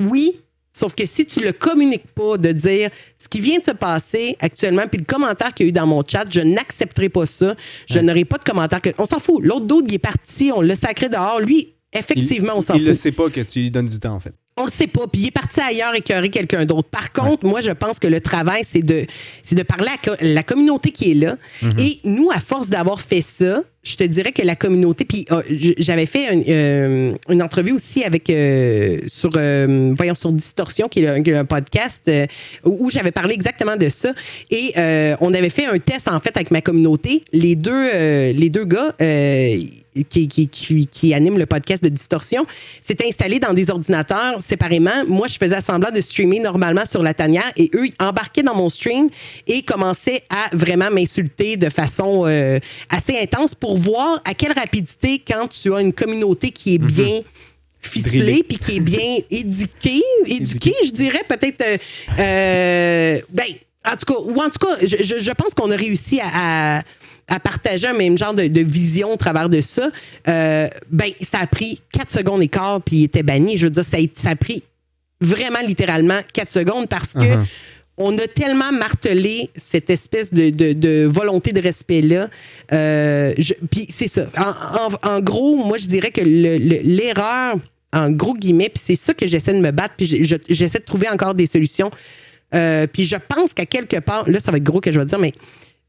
Oui, 0.00 0.40
sauf 0.78 0.94
que 0.94 1.04
si 1.06 1.26
tu 1.26 1.40
le 1.40 1.52
communiques 1.52 2.06
pas 2.14 2.36
de 2.38 2.52
dire 2.52 2.90
ce 3.18 3.28
qui 3.28 3.40
vient 3.40 3.58
de 3.58 3.64
se 3.64 3.70
passer 3.72 4.36
actuellement, 4.40 4.84
puis 4.90 4.98
le 4.98 5.04
commentaire 5.04 5.52
qu'il 5.54 5.66
y 5.66 5.68
a 5.68 5.70
eu 5.70 5.72
dans 5.72 5.86
mon 5.86 6.02
chat, 6.06 6.24
je 6.30 6.40
n'accepterai 6.40 7.08
pas 7.08 7.26
ça. 7.26 7.54
Je 7.88 7.94
Ouais. 7.96 8.02
n'aurai 8.02 8.24
pas 8.24 8.38
de 8.38 8.44
commentaire. 8.44 8.80
Que... 8.80 8.90
On 8.98 9.06
s'en 9.06 9.18
fout. 9.18 9.42
L'autre 9.42 9.66
d'autre, 9.66 9.86
il 9.88 9.94
est 9.94 9.98
parti, 9.98 10.50
on 10.54 10.60
l'a 10.60 10.76
sacré 10.76 11.08
dehors. 11.08 11.40
Lui, 11.40 11.74
effectivement, 11.92 12.52
on 12.56 12.62
s'en 12.62 12.74
Il 12.74 12.80
fout. 12.80 12.88
ne 12.88 12.92
sait 12.92 13.12
pas 13.12 13.28
que 13.28 13.40
tu 13.40 13.60
lui 13.60 13.70
donnes 13.70 13.86
du 13.86 13.98
temps, 13.98 14.14
en 14.14 14.20
fait. 14.20 14.34
On 14.60 14.64
le 14.64 14.72
sait 14.72 14.88
pas, 14.88 15.06
puis 15.06 15.22
il 15.22 15.26
est 15.28 15.30
parti 15.30 15.60
ailleurs 15.60 15.94
écœurer 15.94 16.30
quelqu'un 16.30 16.64
d'autre. 16.64 16.88
Par 16.88 17.12
contre, 17.12 17.46
moi, 17.46 17.60
je 17.60 17.70
pense 17.70 18.00
que 18.00 18.08
le 18.08 18.20
travail, 18.20 18.62
c'est 18.66 18.82
de, 18.82 19.06
de 19.52 19.62
parler 19.62 19.86
à 19.88 20.16
la 20.20 20.42
communauté 20.42 20.90
qui 20.90 21.12
est 21.12 21.14
là. 21.14 21.36
Et 21.78 22.00
nous, 22.02 22.30
à 22.32 22.40
force 22.40 22.68
d'avoir 22.68 23.00
fait 23.00 23.20
ça, 23.20 23.62
je 23.82 23.96
te 23.96 24.04
dirais 24.04 24.32
que 24.32 24.42
la 24.42 24.56
communauté, 24.56 25.04
puis 25.04 25.24
j- 25.50 25.74
j'avais 25.78 26.06
fait 26.06 26.32
une, 26.32 26.44
euh, 26.48 27.14
une 27.28 27.42
entrevue 27.42 27.72
aussi 27.72 28.04
avec, 28.04 28.28
euh, 28.28 28.98
sur, 29.06 29.30
euh, 29.36 29.94
voyons, 29.96 30.14
sur 30.14 30.32
Distorsion, 30.32 30.88
qui 30.88 31.04
est 31.04 31.34
un, 31.34 31.44
podcast, 31.44 32.10
où 32.64 32.90
j'avais 32.90 33.12
parlé 33.12 33.34
exactement 33.34 33.76
de 33.76 33.88
ça. 33.88 34.12
Et 34.50 34.72
on 35.20 35.32
avait 35.32 35.50
fait 35.50 35.66
un 35.66 35.78
test, 35.78 36.08
en 36.08 36.20
fait, 36.20 36.36
avec 36.36 36.50
ma 36.50 36.60
communauté. 36.60 37.22
Les 37.32 37.54
deux, 37.54 37.90
les 38.32 38.50
deux 38.50 38.64
gars 38.64 38.94
qui, 38.98 40.28
qui, 40.28 40.48
qui, 40.48 41.14
le 41.14 41.46
podcast 41.46 41.82
de 41.82 41.88
Distorsion 41.88 42.46
s'étaient 42.82 43.08
installés 43.08 43.38
dans 43.40 43.52
des 43.54 43.70
ordinateurs 43.70 44.40
séparément. 44.40 45.04
Moi, 45.06 45.26
je 45.28 45.36
faisais 45.38 45.60
semblant 45.60 45.90
de 45.90 46.00
streamer 46.00 46.40
normalement 46.40 46.86
sur 46.86 47.02
la 47.02 47.14
tanière 47.14 47.50
et 47.56 47.70
eux, 47.74 47.86
ils 47.86 47.94
embarquaient 47.98 48.42
dans 48.42 48.54
mon 48.54 48.68
stream 48.68 49.08
et 49.46 49.62
commençaient 49.62 50.22
à 50.30 50.54
vraiment 50.56 50.90
m'insulter 50.90 51.56
de 51.56 51.68
façon 51.70 52.24
assez 52.90 53.18
intense 53.18 53.54
pour 53.54 53.67
voir 53.76 54.20
à 54.24 54.34
quelle 54.34 54.52
rapidité, 54.52 55.22
quand 55.26 55.48
tu 55.48 55.72
as 55.74 55.80
une 55.80 55.92
communauté 55.92 56.50
qui 56.50 56.74
est 56.74 56.78
bien 56.78 57.20
ficelée 57.80 58.18
Drillée. 58.20 58.42
puis 58.42 58.58
qui 58.58 58.76
est 58.76 58.80
bien 58.80 59.16
éduquée, 59.30 60.02
éduquée, 60.26 60.34
Éduquée. 60.34 60.74
je 60.84 60.90
dirais 60.90 61.22
peut-être. 61.28 61.60
euh, 61.60 61.76
euh, 62.18 63.20
ben, 63.30 63.44
en 63.86 63.96
tout 63.96 64.12
cas, 64.12 64.20
ou 64.20 64.40
en 64.40 64.50
tout 64.50 64.58
cas, 64.66 64.76
je, 64.82 65.18
je- 65.18 65.30
pense 65.32 65.54
qu'on 65.54 65.70
a 65.70 65.76
réussi 65.76 66.20
à, 66.20 66.78
à- 66.78 66.82
à 67.30 67.38
partager 67.40 67.86
un 67.86 67.92
même 67.92 68.16
genre 68.18 68.34
de, 68.34 68.46
de 68.48 68.60
vision 68.60 69.12
au 69.12 69.16
travers 69.16 69.48
de 69.48 69.60
ça. 69.60 69.90
Euh, 70.28 70.68
ben, 70.90 71.10
ça 71.20 71.38
a 71.40 71.46
pris 71.46 71.80
4 71.92 72.10
secondes 72.10 72.42
et 72.42 72.48
quart 72.48 72.80
puis 72.82 72.96
il 72.98 73.04
était 73.04 73.22
banni. 73.22 73.56
Je 73.56 73.64
veux 73.64 73.70
dire, 73.70 73.84
ça 73.84 73.98
a, 73.98 74.00
ça 74.14 74.30
a 74.30 74.36
pris 74.36 74.62
vraiment 75.20 75.60
littéralement 75.66 76.20
4 76.32 76.50
secondes 76.50 76.88
parce 76.88 77.12
que 77.12 77.18
Uh-huh. 77.18 77.44
On 77.98 78.16
a 78.18 78.26
tellement 78.26 78.72
martelé 78.72 79.50
cette 79.56 79.90
espèce 79.90 80.32
de, 80.32 81.06
volonté 81.06 81.52
de 81.52 81.60
respect-là. 81.60 82.28
Euh, 82.72 83.34
Puis 83.70 83.86
c'est 83.90 84.08
ça. 84.08 84.26
En, 85.02 85.20
gros, 85.20 85.56
moi, 85.56 85.76
je 85.78 85.86
dirais 85.86 86.10
que 86.10 86.20
le- 86.20 86.58
le- 86.58 86.80
l'erreur, 86.82 87.56
en 87.92 88.10
gros 88.10 88.34
guillemets, 88.34 88.68
puis 88.68 88.82
c'est 88.86 88.96
ça 88.96 89.14
que 89.14 89.26
j'essaie 89.26 89.52
de 89.52 89.60
me 89.60 89.70
battre, 89.70 89.94
puis 89.96 90.06
je- 90.06 90.22
je- 90.22 90.36
j'essaie 90.48 90.78
de 90.78 90.84
trouver 90.84 91.08
encore 91.08 91.34
des 91.34 91.46
solutions. 91.46 91.90
Euh, 92.54 92.86
puis 92.86 93.04
je 93.04 93.16
pense 93.16 93.52
qu'à 93.52 93.66
quelque 93.66 93.98
part, 93.98 94.28
là, 94.30 94.40
ça 94.40 94.50
va 94.50 94.58
être 94.58 94.64
gros 94.64 94.80
que 94.80 94.92
je 94.92 94.98
vais 94.98 95.06
dire, 95.06 95.18
mais 95.18 95.32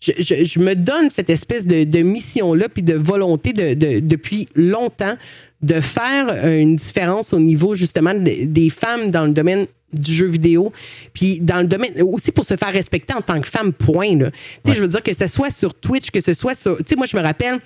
je, 0.01 0.60
me 0.60 0.76
donne 0.76 1.10
cette 1.10 1.30
espèce 1.30 1.68
de, 1.68 1.99
mission-là, 2.01 2.70
puis 2.70 2.84
de 2.84 2.93
volonté 2.95 3.53
de, 3.53 3.99
depuis 3.99 4.47
longtemps 4.55 5.16
de 5.62 5.82
faire 5.82 6.45
une 6.47 6.78
différence 6.78 7.34
au 7.34 7.39
niveau 7.39 7.76
justement 7.76 8.14
des 8.16 8.70
femmes 8.70 9.12
dans 9.12 9.26
le 9.26 9.32
domaine 9.32 9.68
du 9.93 10.13
jeu 10.13 10.27
vidéo, 10.27 10.71
puis 11.13 11.39
dans 11.39 11.59
le 11.59 11.67
domaine 11.67 12.01
aussi 12.01 12.31
pour 12.31 12.45
se 12.45 12.55
faire 12.55 12.71
respecter 12.71 13.13
en 13.13 13.21
tant 13.21 13.39
que 13.41 13.47
femme, 13.47 13.73
point. 13.73 14.17
Tu 14.17 14.25
sais, 14.65 14.75
je 14.75 14.81
veux 14.81 14.87
dire 14.87 15.03
que 15.03 15.13
ce 15.13 15.27
soit 15.27 15.51
sur 15.51 15.73
Twitch, 15.73 16.11
que 16.11 16.21
ce 16.21 16.33
soit 16.33 16.55
sur. 16.55 16.77
Tu 16.77 16.83
sais, 16.87 16.95
moi, 16.95 17.05
je 17.05 17.17
me 17.17 17.21
rappelle. 17.21 17.59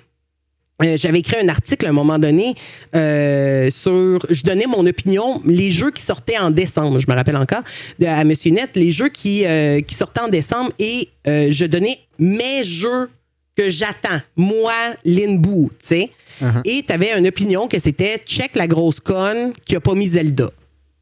Euh, 0.82 0.96
j'avais 0.96 1.20
écrit 1.20 1.36
un 1.38 1.48
article 1.48 1.86
à 1.86 1.90
un 1.90 1.92
moment 1.92 2.18
donné 2.18 2.56
euh, 2.96 3.70
sur. 3.70 4.26
Je 4.28 4.42
donnais 4.42 4.66
mon 4.66 4.84
opinion, 4.86 5.40
les 5.44 5.70
jeux 5.70 5.92
qui 5.92 6.02
sortaient 6.02 6.38
en 6.38 6.50
décembre, 6.50 6.98
je 6.98 7.06
me 7.08 7.14
rappelle 7.14 7.36
encore, 7.36 7.62
de, 8.00 8.06
à 8.06 8.24
Monsieur 8.24 8.50
Net, 8.50 8.70
les 8.74 8.90
jeux 8.90 9.08
qui, 9.08 9.46
euh, 9.46 9.80
qui 9.82 9.94
sortaient 9.94 10.22
en 10.22 10.28
décembre 10.28 10.72
et 10.80 11.10
je 11.24 11.64
donnais 11.66 12.00
mes 12.18 12.64
jeux 12.64 13.08
que 13.56 13.70
j'attends, 13.70 14.20
moi, 14.36 14.72
Lynn 15.04 15.40
tu 15.40 15.68
sais. 15.80 16.10
Uh-huh. 16.42 16.60
Et 16.64 16.82
tu 16.82 16.92
avais 16.92 17.16
une 17.16 17.26
opinion 17.26 17.68
que 17.68 17.78
c'était 17.78 18.18
check 18.26 18.56
la 18.56 18.66
grosse 18.66 19.00
conne 19.00 19.52
qui 19.64 19.76
a 19.76 19.80
pas 19.80 19.94
mis 19.94 20.08
Zelda. 20.08 20.50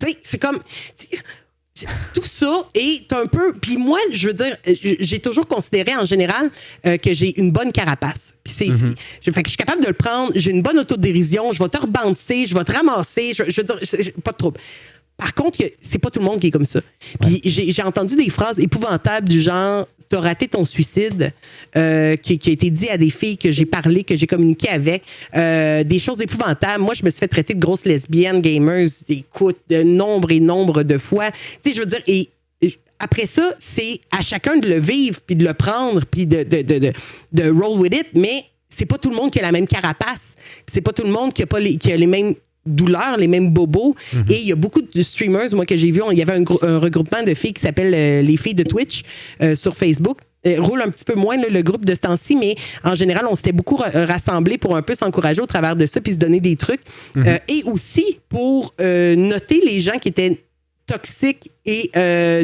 Tu 0.02 0.12
sais, 0.12 0.18
c'est 0.22 0.38
comme 0.38 0.60
tout 2.12 2.24
ça 2.24 2.68
est 2.74 3.12
un 3.12 3.26
peu. 3.26 3.54
Puis 3.54 3.76
moi, 3.76 3.98
je 4.10 4.28
veux 4.28 4.34
dire, 4.34 4.56
j'ai 4.66 5.18
toujours 5.18 5.46
considéré 5.46 5.96
en 5.96 6.04
général 6.04 6.50
euh, 6.86 6.98
que 6.98 7.14
j'ai 7.14 7.38
une 7.40 7.50
bonne 7.50 7.72
carapace. 7.72 8.34
Puis 8.44 8.52
c'est, 8.52 8.68
je, 9.20 9.30
fait 9.30 9.42
que 9.42 9.48
je 9.48 9.52
suis 9.52 9.56
capable 9.56 9.82
de 9.82 9.88
le 9.88 9.94
prendre. 9.94 10.32
J'ai 10.34 10.50
une 10.50 10.62
bonne 10.62 10.78
autodérision. 10.78 11.52
Je 11.52 11.62
vais 11.62 11.68
te 11.68 11.78
rebancer, 11.78 12.46
je 12.46 12.54
vais 12.54 12.64
te 12.64 12.72
ramasser. 12.72 13.32
Je, 13.34 13.42
veux 13.42 13.64
dire, 13.64 14.12
pas 14.22 14.32
de 14.32 14.36
trouble. 14.36 14.60
Par 15.22 15.34
contre, 15.34 15.58
c'est 15.80 16.00
pas 16.00 16.10
tout 16.10 16.18
le 16.18 16.24
monde 16.24 16.40
qui 16.40 16.48
est 16.48 16.50
comme 16.50 16.64
ça. 16.64 16.80
Puis 17.20 17.40
j'ai 17.44 17.82
entendu 17.84 18.16
des 18.16 18.28
phrases 18.28 18.58
épouvantables 18.58 19.28
du 19.28 19.40
genre 19.40 19.86
tu 20.10 20.16
as 20.16 20.20
raté 20.20 20.48
ton 20.48 20.64
suicide, 20.64 21.32
euh, 21.76 22.16
qui, 22.16 22.32
a 22.32 22.50
été 22.50 22.70
dit 22.70 22.88
à 22.88 22.98
des 22.98 23.08
filles 23.08 23.38
que 23.38 23.52
j'ai 23.52 23.64
parlé, 23.64 24.02
que 24.02 24.16
j'ai 24.16 24.26
communiqué 24.26 24.68
avec, 24.68 25.04
euh, 25.36 25.84
des 25.84 26.00
choses 26.00 26.20
épouvantables. 26.20 26.82
Moi, 26.82 26.94
je 26.94 27.04
me 27.04 27.10
suis 27.10 27.20
fait 27.20 27.28
traiter 27.28 27.54
de 27.54 27.60
grosse 27.60 27.86
lesbienne, 27.86 28.42
gamers, 28.42 28.88
écoute, 29.08 29.58
de 29.70 29.84
nombre 29.84 30.32
et 30.32 30.40
nombre 30.40 30.82
de 30.82 30.98
fois. 30.98 31.30
Tu 31.30 31.70
sais, 31.70 31.76
je 31.76 31.80
veux 31.80 31.86
dire, 31.86 32.02
et 32.08 32.28
après 32.98 33.26
ça, 33.26 33.54
c'est 33.60 34.00
à 34.10 34.22
chacun 34.22 34.58
de 34.58 34.68
le 34.68 34.80
vivre, 34.80 35.20
puis 35.24 35.36
de 35.36 35.44
le 35.44 35.54
prendre, 35.54 36.04
puis 36.04 36.26
de, 36.26 36.42
de, 36.42 36.62
de, 36.62 36.92
de, 37.32 37.50
roll 37.50 37.78
with 37.78 37.94
it, 37.94 38.08
mais 38.14 38.44
c'est 38.68 38.86
pas 38.86 38.98
tout 38.98 39.08
le 39.08 39.16
monde 39.16 39.30
qui 39.30 39.38
a 39.38 39.42
la 39.42 39.52
même 39.52 39.68
carapace. 39.68 40.34
C'est 40.66 40.82
pas 40.82 40.92
tout 40.92 41.04
le 41.04 41.12
monde 41.12 41.32
qui 41.32 41.42
a, 41.42 41.46
pas 41.46 41.60
les, 41.60 41.76
qui 41.78 41.92
a 41.92 41.96
les 41.96 42.06
mêmes 42.06 42.34
douleurs, 42.66 43.16
les 43.16 43.28
mêmes 43.28 43.50
bobos. 43.50 43.94
Mhm. 44.12 44.24
Et 44.30 44.40
il 44.40 44.46
y 44.46 44.52
a 44.52 44.56
beaucoup 44.56 44.82
de 44.82 45.02
streamers, 45.02 45.54
moi, 45.54 45.66
que 45.66 45.76
j'ai 45.76 45.90
vu. 45.90 46.00
Il 46.10 46.18
y 46.18 46.22
avait 46.22 46.34
un, 46.34 46.78
regroupement 46.78 47.22
de 47.22 47.34
filles 47.34 47.54
qui 47.54 47.62
s'appelle 47.62 47.92
euh, 47.94 48.22
Les 48.22 48.36
filles 48.36 48.54
de 48.54 48.62
Twitch 48.62 49.02
euh, 49.42 49.54
sur 49.56 49.76
Facebook. 49.76 50.18
Euh, 50.44 50.56
roule 50.58 50.82
un 50.82 50.90
petit 50.90 51.04
peu 51.04 51.14
moins 51.14 51.36
le 51.36 51.62
groupe 51.62 51.84
de 51.84 51.94
ce 51.94 52.00
temps-ci, 52.00 52.34
mais 52.34 52.56
en 52.82 52.96
général, 52.96 53.26
on 53.30 53.36
s'était 53.36 53.52
beaucoup 53.52 53.76
rassemblés 53.76 54.58
pour 54.58 54.76
un 54.76 54.82
peu 54.82 54.96
s'encourager 54.96 55.40
au 55.40 55.46
travers 55.46 55.76
de 55.76 55.86
ça, 55.86 56.00
puis 56.00 56.14
se 56.14 56.18
donner 56.18 56.40
des 56.40 56.56
trucs. 56.56 56.80
Mhm. 57.14 57.38
et 57.48 57.62
aussi 57.64 58.18
pour 58.28 58.74
noter 58.80 59.60
les 59.64 59.80
gens 59.80 59.98
qui 60.00 60.08
étaient 60.08 60.38
toxiques 60.84 61.52
et 61.64 61.92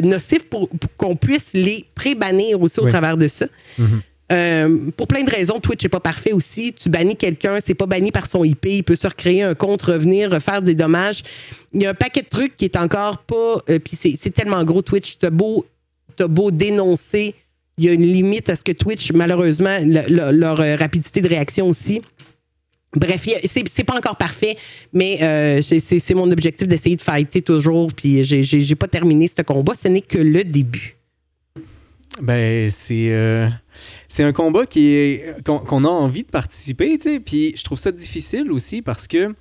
nocifs 0.01 0.47
pour, 0.49 0.69
qu'on 0.95 1.17
puisse 1.17 1.51
les 1.53 1.83
pré-bannir 1.93 2.61
aussi 2.61 2.79
au 2.79 2.87
travers 2.87 3.17
de 3.17 3.27
ça. 3.27 3.47
Mhm. 3.77 4.01
Euh, 4.31 4.91
pour 4.95 5.07
plein 5.07 5.23
de 5.23 5.31
raisons, 5.31 5.59
Twitch 5.59 5.83
n'est 5.83 5.89
pas 5.89 5.99
parfait 5.99 6.33
aussi. 6.33 6.73
Tu 6.73 6.89
bannis 6.89 7.15
quelqu'un, 7.15 7.59
c'est 7.65 7.73
pas 7.73 7.87
banni 7.87 8.11
par 8.11 8.27
son 8.27 8.43
IP, 8.43 8.65
il 8.65 8.83
peut 8.83 8.95
se 8.95 9.07
recréer 9.07 9.41
un 9.41 9.55
compte, 9.55 9.81
revenir, 9.81 10.39
faire 10.41 10.61
des 10.61 10.75
dommages. 10.75 11.23
Il 11.73 11.81
y 11.81 11.85
a 11.85 11.91
un 11.91 11.95
paquet 11.95 12.21
de 12.21 12.29
trucs 12.29 12.55
qui 12.55 12.65
est 12.65 12.77
encore 12.77 13.19
pas. 13.19 13.57
Euh, 13.69 13.79
puis 13.79 13.97
c'est 13.97 14.29
tellement 14.29 14.63
gros, 14.63 14.81
Twitch. 14.81 15.17
T'as 15.17 15.31
beau, 15.31 15.65
beau 16.19 16.51
dénoncer, 16.51 17.33
il 17.77 17.85
y 17.85 17.89
a 17.89 17.93
une 17.93 18.05
limite 18.05 18.49
à 18.49 18.55
ce 18.55 18.63
que 18.63 18.71
Twitch, 18.71 19.11
malheureusement, 19.13 19.79
leur 19.83 20.59
euh, 20.59 20.75
rapidité 20.75 21.21
de 21.21 21.29
réaction 21.29 21.67
aussi. 21.67 22.01
Bref, 22.95 23.27
c'est 23.45 23.83
pas 23.83 23.95
encore 23.95 24.17
parfait, 24.17 24.57
mais 24.93 25.61
c'est 25.61 26.15
mon 26.15 26.31
objectif 26.31 26.67
d'essayer 26.67 26.95
de 26.95 27.01
fighter 27.01 27.43
toujours. 27.43 27.93
Puis 27.93 28.23
j'ai 28.23 28.75
pas 28.75 28.87
terminé 28.87 29.27
ce 29.27 29.43
combat. 29.43 29.73
Ce 29.75 29.87
n'est 29.87 30.01
que 30.01 30.17
le 30.17 30.43
début. 30.43 30.95
Ben, 32.19 32.67
c'est 32.71 33.11
c'est 34.09 34.23
un 34.23 34.33
combat 34.33 34.65
qui 34.65 35.19
qu'on, 35.45 35.85
a 35.85 35.87
envie 35.87 36.23
de 36.23 36.31
participer, 36.31 36.97
tu 36.97 37.03
sais. 37.03 37.19
Puis 37.19 37.53
je 37.55 37.63
trouve 37.63 37.77
ça 37.77 37.91
difficile 37.91 38.51
aussi 38.51 38.81
parce 38.81 39.07
que, 39.07 39.35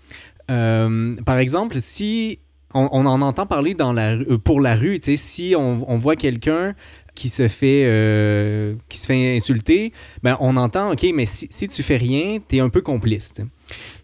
euh, 0.51 1.17
par 1.25 1.39
exemple, 1.39 1.77
si 1.81 2.39
on, 2.75 2.87
en 2.87 3.23
entend 3.23 3.47
parler 3.47 3.73
dans 3.73 3.95
la, 3.95 4.13
euh, 4.13 4.37
pour 4.37 4.61
la 4.61 4.77
rue, 4.77 4.99
tu 5.01 5.13
sais, 5.13 5.17
si 5.17 5.55
on, 5.57 5.97
voit 5.97 6.17
quelqu'un 6.17 6.75
qui 7.15 7.31
se 7.31 7.49
fait 7.49 7.85
euh, 7.87 8.75
qui 8.91 8.99
se 8.99 9.07
fait 9.07 9.37
insulter, 9.37 9.93
ben 10.23 10.37
on 10.39 10.57
entend 10.57 10.93
ok 10.93 11.05
mais 11.15 11.25
si, 11.25 11.49
si 11.51 11.67
tu 11.67 11.83
fais 11.83 11.97
rien, 11.97 12.39
tu 12.47 12.59
es 12.59 12.61
un 12.61 12.69
peu 12.69 12.83
complice. 12.83 13.33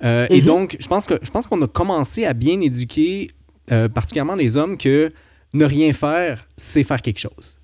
Et 0.01 0.03
mm-hmm. 0.03 0.43
donc 0.43 0.77
je 0.81 0.89
pense 0.89 1.07
que 1.07 1.15
je 1.23 1.31
pense 1.31 1.47
qu'on 1.47 1.63
a 1.63 1.69
commencé 1.69 2.25
à 2.25 2.33
bien 2.33 2.61
éduquer 2.61 3.31
particulièrement 3.69 4.35
les 4.35 4.57
hommes 4.57 4.79
que 4.79 5.13
ne 5.53 5.65
rien 5.65 5.93
faire, 5.93 6.49
c'est 6.57 6.83
faire 6.85 7.03
quelque 7.03 7.21
chose. 7.21 7.59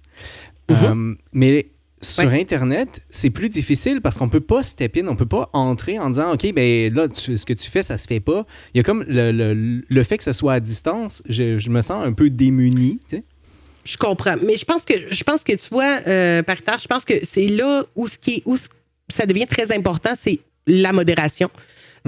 Mm-hmm. 0.69 1.17
mais 1.33 1.67
sur 2.01 2.31
Internet, 2.31 3.03
c'est 3.11 3.31
plus 3.31 3.49
difficile 3.49 4.01
parce 4.01 4.17
qu'on 4.17 4.29
peut 4.29 4.41
pas 4.41 4.63
step 4.63 4.97
in, 4.97 5.07
on 5.07 5.17
peut 5.17 5.27
pas 5.27 5.51
entrer 5.53 5.99
en 5.99 6.11
disant 6.11 6.33
OK, 6.33 6.53
ben 6.55 6.93
là, 6.95 7.07
ce 7.13 7.45
que 7.45 7.53
tu 7.53 7.71
fais, 7.71 7.83
ça 7.83 7.99
se 7.99 8.07
fait 8.07 8.21
pas. 8.21 8.47
Il 8.73 8.79
y 8.79 8.81
a 8.81 8.83
comme 8.83 9.05
le, 9.07 10.03
fait 10.03 10.19
que 10.19 10.25
ce 10.25 10.33
soit 10.33 10.55
à 10.55 10.61
distance, 10.61 11.23
je, 11.29 11.69
me 11.71 11.83
sens 11.83 12.05
un 12.05 12.13
peu 12.13 12.31
démuni, 12.31 12.99
tu 13.07 13.17
sais. 13.17 13.25
Je 13.85 13.97
comprends. 13.97 14.37
Mais 14.45 14.57
je 14.57 14.65
pense 14.65 14.85
que 14.85 14.95
je 15.11 15.25
pense 15.25 15.43
que 15.43 15.53
tu 15.53 15.69
vois, 15.71 16.01
euh, 16.07 16.43
je 16.47 16.87
pense 16.87 17.05
que 17.05 17.15
c'est 17.25 17.49
là 17.49 17.83
où 17.97 18.09
ce 18.09 18.19
qui 18.19 18.43
où 18.45 18.57
ça 19.09 19.27
devient 19.27 19.47
très 19.47 19.75
important, 19.75 20.13
c'est 20.17 20.41
la 20.67 20.93
modération. 20.93 21.51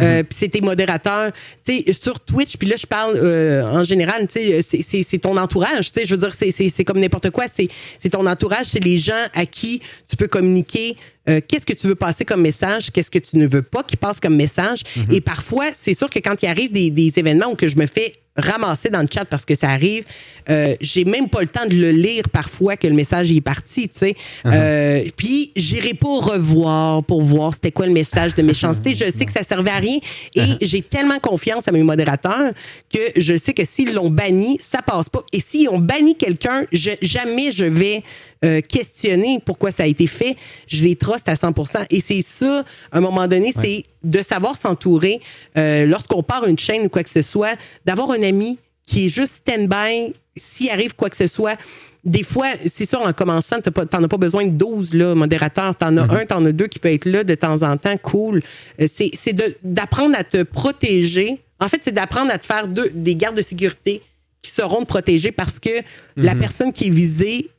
Euh, 0.01 0.18
mhm. 0.18 0.24
puis 0.24 0.38
c'est 0.38 0.49
tes 0.49 0.61
modérateurs, 0.62 1.32
tu 1.66 1.82
sais, 1.82 1.93
sur 1.93 2.18
Twitch, 2.20 2.57
puis 2.57 2.66
là, 2.66 2.76
je 2.78 2.86
parle 2.86 3.14
euh, 3.16 3.62
en 3.64 3.84
général, 3.84 4.26
tu 4.26 4.62
sais, 4.62 5.03
c'est 5.03 5.18
ton 5.18 5.36
entourage, 5.36 5.93
tu 5.93 6.01
sais, 6.01 6.07
je 6.07 6.14
veux 6.14 6.28
dire, 6.28 6.32
c'est 6.34 6.84
comme 6.84 6.99
n'importe 6.99 7.30
quoi, 7.30 7.45
c'est 7.49 8.09
ton 8.09 8.26
entourage, 8.26 8.66
c'est 8.66 8.82
les 8.82 8.99
gens 8.99 9.26
à 9.34 9.45
qui 9.45 9.82
tu 10.09 10.16
peux 10.16 10.28
communiquer 10.28 10.97
euh, 11.28 11.40
qu'est-ce 11.47 11.66
que 11.66 11.74
tu 11.74 11.86
veux 11.86 11.95
passer 11.95 12.24
comme 12.24 12.40
message, 12.40 12.90
qu'est-ce 12.90 13.11
que 13.11 13.18
tu 13.18 13.36
ne 13.36 13.47
veux 13.47 13.62
pas 13.62 13.82
qu'il 13.82 13.99
passe 13.99 14.18
comme 14.18 14.34
message. 14.34 14.82
Mhm. 14.97 15.12
Et 15.12 15.20
parfois, 15.20 15.66
c'est 15.76 15.95
sûr 15.95 16.11
que 16.11 16.18
quand 16.18 16.43
il 16.43 16.47
arrive 16.47 16.72
des, 16.72 16.90
des 16.90 17.12
événements 17.16 17.49
où 17.49 17.55
que 17.55 17.68
je 17.68 17.76
me 17.76 17.86
fais 17.86 18.14
ramasser 18.37 18.89
dans 18.89 19.03
le 19.03 19.09
chat 19.12 19.24
parce 19.24 19.45
que 19.45 19.55
ça 19.55 19.68
arrive. 19.68 20.05
Euh, 20.49 20.74
j'ai 20.80 21.05
même 21.05 21.28
pas 21.28 21.41
le 21.41 21.47
temps 21.47 21.66
de 21.66 21.74
le 21.74 21.91
lire 21.91 22.28
parfois 22.30 22.76
que 22.76 22.87
le 22.87 22.95
message 22.95 23.30
est 23.30 23.41
parti, 23.41 23.89
tu 23.89 23.99
sais. 23.99 24.14
Uh-huh. 24.45 24.53
Euh, 24.53 25.05
puis 25.16 25.53
j'irai 25.55 25.95
pas 25.95 26.18
revoir 26.18 27.05
pour 27.05 27.22
voir 27.22 27.53
c'était 27.53 27.72
quoi 27.72 27.87
le 27.87 27.93
message 27.93 28.35
de 28.35 28.43
méchanceté. 28.43 28.95
Je 29.03 29.11
sais 29.11 29.26
que 29.26 29.33
ça 29.33 29.45
servait 29.45 29.70
à 29.70 29.76
rien 29.76 29.99
et 30.35 30.41
uh-huh. 30.41 30.59
j'ai 30.61 30.83
tellement 30.83 31.18
confiance 31.18 31.68
à 31.68 31.72
mes 31.72 31.83
modérateurs 31.83 32.53
que 32.93 32.99
je 33.16 33.37
sais 33.37 33.53
que 33.53 33.64
s'ils 33.64 33.93
l'ont 33.93 34.11
banni, 34.11 34.59
ça 34.61 34.83
passe 34.83 35.09
pas. 35.09 35.20
Et 35.33 35.41
s'ils 35.41 35.68
ont 35.68 35.78
banni 35.78 36.16
quelqu'un, 36.16 36.66
jamais 36.72 37.53
je 37.53 37.64
vais 37.64 38.03
euh, 38.45 38.61
questionner 38.61 39.40
pourquoi 39.45 39.70
ça 39.70 39.84
a 39.84 39.86
été 39.86 40.07
fait. 40.07 40.36
Je 40.66 40.82
les 40.82 40.97
truste 40.97 41.28
à 41.28 41.34
100% 41.34 41.86
Et 41.90 42.01
c'est 42.01 42.22
ça, 42.22 42.64
à 42.90 42.99
un 42.99 43.01
moment 43.01 43.28
donné, 43.28 43.53
c'est 43.53 43.84
de 44.03 44.20
savoir 44.20 44.57
s'entourer 44.57 45.20
euh, 45.57 45.86
lorsqu'on 45.86 46.22
part 46.24 46.47
une 46.47 46.59
chaîne 46.59 46.86
ou 46.86 46.88
quoi 46.88 47.05
que 47.05 47.11
ce 47.11 47.22
soit, 47.22 47.57
d'avoir 47.84 48.11
un 48.11 48.22
ami 48.22 48.59
qui 48.84 49.07
est 49.07 49.09
juste 49.09 49.34
stand-by 49.34 50.12
s'il 50.36 50.70
arrive 50.70 50.95
quoi 50.95 51.09
que 51.09 51.16
ce 51.16 51.26
soit. 51.26 51.57
Des 52.05 52.24
fois, 52.24 52.49
c'est 52.68 52.88
sûr, 52.88 53.01
en 53.01 53.12
commençant, 53.12 53.61
tu 53.61 53.70
n'en 53.70 54.03
as 54.03 54.09
pas 54.09 54.16
besoin 54.16 54.45
de 54.45 54.51
12 54.51 54.95
là, 54.95 55.14
modérateurs. 55.14 55.76
Tu 55.76 55.84
en 55.84 55.97
as 55.97 56.07
mm-hmm. 56.07 56.20
un, 56.22 56.26
tu 56.26 56.34
en 56.34 56.45
as 56.45 56.53
deux 56.53 56.66
qui 56.66 56.80
peuvent 56.80 56.93
être 56.93 57.07
là 57.07 57.22
de 57.22 57.34
temps 57.36 57.62
en 57.62 57.76
temps. 57.76 57.97
Cool. 57.99 58.43
Euh, 58.80 58.88
c'est 58.88 59.36
d'apprendre 59.62 60.16
à 60.18 60.24
te 60.24 60.43
protéger. 60.43 61.38
En 61.61 61.68
fait, 61.68 61.80
c'est 61.82 61.93
d'apprendre 61.93 62.32
à 62.32 62.38
te 62.38 62.45
faire 62.45 62.66
des 62.66 63.14
gardes 63.14 63.36
de 63.36 63.43
sécurité 63.43 64.03
qui 64.43 64.51
seront 64.51 64.80
te 64.80 64.86
protéger 64.86 65.30
parce 65.30 65.61
que 65.61 65.70
la 66.16 66.34
mm-hmm. 66.34 66.38
personne 66.40 66.72
qui 66.72 66.88
est 66.88 66.90
visée 66.90 67.51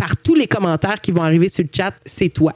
par 0.00 0.16
tous 0.16 0.34
les 0.34 0.46
commentaires 0.46 0.98
qui 1.02 1.12
vont 1.12 1.22
arriver 1.22 1.50
sur 1.50 1.62
le 1.62 1.68
chat, 1.70 1.92
c'est 2.06 2.30
toi. 2.30 2.54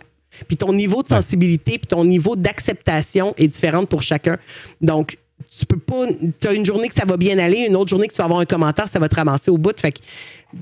Puis 0.49 0.57
ton 0.57 0.73
niveau 0.73 1.03
de 1.03 1.09
sensibilité, 1.09 1.73
puis 1.79 1.87
ton 1.87 2.03
niveau 2.03 2.37
d'acceptation 2.37 3.35
est 3.37 3.49
différent 3.49 3.85
pour 3.85 4.03
chacun. 4.03 4.39
Donc, 4.81 5.19
tu 5.57 5.67
peux 5.67 5.79
pas. 5.79 6.07
Tu 6.41 6.49
as 6.49 6.55
une 6.55 6.65
journée 6.65 6.89
que 6.89 6.95
ça 6.95 7.05
va 7.05 7.19
bien 7.19 7.39
aller, 7.39 7.67
une 7.69 7.77
autre 7.77 7.91
journée 7.91 8.09
que 8.09 8.15
tu 8.15 8.19
vas 8.19 8.25
avoir 8.25 8.41
un 8.41 8.47
commentaire, 8.47 8.89
ça 8.89 8.99
va 8.99 9.11
te 9.11 9.15
ramasser 9.15 9.51
au 9.51 9.59
bout. 9.59 9.79
Fait 9.79 9.93
que 9.93 9.99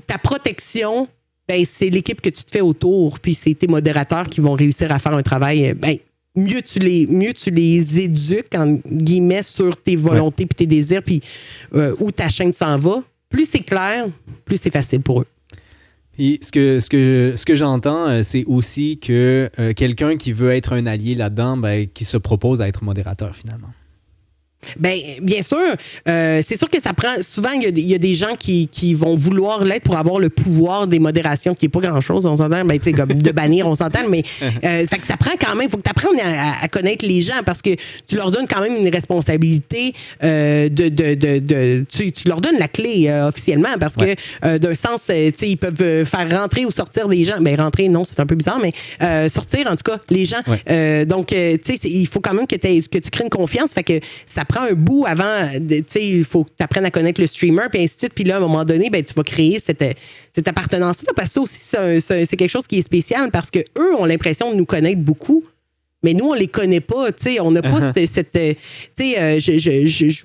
ta 0.05 0.17
protection, 0.17 1.07
ben, 1.47 1.65
c'est 1.65 1.89
l'équipe 1.89 2.19
que 2.19 2.29
tu 2.29 2.43
te 2.43 2.51
fais 2.51 2.61
autour, 2.61 3.19
puis 3.19 3.33
c'est 3.33 3.53
tes 3.53 3.67
modérateurs 3.67 4.27
qui 4.27 4.41
vont 4.41 4.53
réussir 4.53 4.91
à 4.91 4.99
faire 4.99 5.13
un 5.13 5.23
travail. 5.23 5.69
Euh, 5.69 5.73
ben, 5.73 5.95
mieux 6.35 6.61
tu 6.61 6.79
les, 6.79 7.07
mieux 7.07 7.33
tu 7.33 7.49
les 7.49 7.97
éduques, 7.97 8.53
en 8.55 8.73
guillemets, 8.85 9.43
sur 9.43 9.77
tes 9.77 9.95
volontés 9.95 10.45
puis 10.45 10.55
tes 10.55 10.67
désirs, 10.67 11.01
puis 11.01 11.21
euh, 11.75 11.95
où 12.01 12.11
ta 12.11 12.27
chaîne 12.27 12.51
s'en 12.51 12.77
va, 12.77 13.01
plus 13.29 13.47
c'est 13.49 13.63
clair, 13.63 14.07
plus 14.43 14.57
c'est 14.57 14.71
facile 14.71 14.99
pour 14.99 15.21
eux 15.21 15.27
ce 16.17 16.51
que, 16.51 16.79
ce 16.79 16.89
que, 16.89 17.33
ce 17.35 17.45
que 17.45 17.55
j'entends, 17.55 18.07
euh, 18.07 18.23
c'est 18.23 18.45
aussi 18.45 18.99
que 18.99 19.49
euh, 19.59 19.73
quelqu'un 19.73 20.17
qui 20.17 20.31
veut 20.31 20.51
être 20.51 20.73
un 20.73 20.85
allié 20.85 21.15
là-dedans, 21.15 21.57
ben, 21.57 21.87
qui 21.87 22.03
se 22.03 22.17
propose 22.17 22.61
à 22.61 22.67
être 22.67 22.83
modérateur 22.83 23.35
finalement. 23.35 23.69
Ben, 24.79 24.99
bien 25.21 25.41
sûr. 25.41 25.57
Euh, 26.07 26.41
c'est 26.45 26.57
sûr 26.57 26.69
que 26.69 26.81
ça 26.81 26.93
prend. 26.93 27.13
Souvent, 27.21 27.51
il 27.51 27.63
y 27.63 27.65
a, 27.67 27.71
des- 27.71 27.81
il 27.81 27.89
y 27.89 27.95
a 27.95 27.97
des 27.99 28.13
gens 28.15 28.35
qui, 28.37 28.67
qui 28.67 28.93
vont 28.93 29.15
vouloir 29.15 29.63
l'être 29.63 29.83
pour 29.83 29.97
avoir 29.97 30.19
le 30.19 30.29
pouvoir 30.29 30.87
des 30.87 30.99
modérations, 30.99 31.55
qui 31.55 31.65
n'est 31.65 31.69
pas 31.69 31.79
grand-chose, 31.79 32.25
on 32.25 32.35
s'entend. 32.35 32.63
Ben, 32.65 32.77
tu 32.79 32.85
sais, 32.85 32.93
comme 32.93 33.13
de 33.13 33.31
bannir, 33.31 33.67
on 33.67 33.75
s'entend, 33.75 34.07
mais 34.09 34.23
euh, 34.43 34.85
fait 34.87 34.97
que 34.99 35.05
ça 35.07 35.17
prend 35.17 35.31
quand 35.39 35.55
même. 35.55 35.67
Il 35.67 35.71
faut 35.71 35.77
que 35.77 35.83
tu 35.83 35.89
apprennes 35.89 36.19
à, 36.61 36.67
connaître 36.67 37.05
les 37.05 37.21
gens 37.21 37.41
parce 37.45 37.61
que 37.61 37.71
tu 38.07 38.15
leur 38.15 38.31
donnes 38.31 38.47
quand 38.47 38.61
même 38.61 38.75
une 38.75 38.89
responsabilité 38.89 39.93
euh, 40.23 40.69
de. 40.69 40.89
de, 40.89 41.15
de, 41.15 41.39
de- 41.39 41.85
tu, 41.89 42.11
tu 42.11 42.27
leur 42.27 42.41
donnes 42.41 42.57
la 42.59 42.67
clé 42.67 43.11
officiellement 43.27 43.69
parce 43.79 43.95
Ouais. 43.97 44.15
que, 44.41 44.57
d'un 44.57 44.75
sens, 44.75 45.03
tu 45.07 45.13
sais, 45.13 45.33
ils 45.49 45.57
peuvent 45.57 46.05
faire 46.05 46.29
rentrer 46.41 46.65
ou 46.65 46.71
sortir 46.71 47.07
des 47.07 47.23
gens. 47.23 47.39
Ben, 47.39 47.59
rentrer, 47.59 47.87
non, 47.89 48.05
c'est 48.05 48.19
un 48.19 48.25
peu 48.25 48.35
bizarre, 48.35 48.59
mais 48.61 48.73
sortir, 49.29 49.67
en 49.67 49.75
tout 49.75 49.83
cas, 49.83 49.99
les 50.09 50.25
gens. 50.25 50.41
Ouais. 50.47 51.05
Donc, 51.05 51.27
tu 51.27 51.35
sais, 51.35 51.77
il 51.87 52.07
faut 52.07 52.19
quand 52.19 52.33
même 52.33 52.47
que, 52.47 52.55
que 52.55 52.97
tu 52.99 53.09
crées 53.11 53.23
une 53.23 53.29
confiance. 53.29 53.71
Fait 53.73 53.83
que 53.83 53.99
ça 54.25 54.45
prend 54.45 54.52
un 54.61 54.73
bout 54.73 55.05
avant. 55.05 55.49
Tu 55.67 55.83
sais, 55.87 56.05
il 56.05 56.25
faut 56.25 56.43
que 56.43 56.51
tu 56.57 56.63
apprennes 56.63 56.85
à 56.85 56.91
connaître 56.91 57.21
le 57.21 57.27
streamer, 57.27 57.63
puis 57.71 57.83
ainsi 57.83 57.95
de 57.95 57.99
suite. 57.99 58.13
Puis 58.13 58.23
là, 58.23 58.35
à 58.35 58.37
un 58.37 58.41
moment 58.41 58.65
donné, 58.65 58.89
ben, 58.89 59.03
tu 59.03 59.13
vas 59.13 59.23
créer 59.23 59.61
cette, 59.63 59.83
cette 60.33 60.47
appartenance-là. 60.47 61.13
Parce 61.15 61.33
que 61.33 61.45
ça 61.47 61.85
aussi, 61.85 62.25
c'est 62.25 62.37
quelque 62.37 62.49
chose 62.49 62.67
qui 62.67 62.79
est 62.79 62.83
spécial 62.83 63.31
parce 63.31 63.51
que 63.51 63.59
eux 63.77 63.95
ont 63.95 64.05
l'impression 64.05 64.51
de 64.51 64.55
nous 64.55 64.65
connaître 64.65 65.01
beaucoup. 65.01 65.43
Mais 66.03 66.13
nous, 66.13 66.25
on 66.25 66.33
les 66.33 66.47
connaît 66.47 66.81
pas, 66.81 67.11
tu 67.11 67.23
sais, 67.23 67.39
on 67.39 67.51
n'a 67.51 67.61
pas 67.61 67.69
Uh-huh. 67.79 67.91
cette, 67.95 68.09
cette, 68.11 68.35
euh, 68.35 68.53
tu 68.95 69.03
sais, 69.11 69.19
euh, 69.19 69.39
je, 69.39 69.57
je- 69.57 69.85
je- 69.85 70.23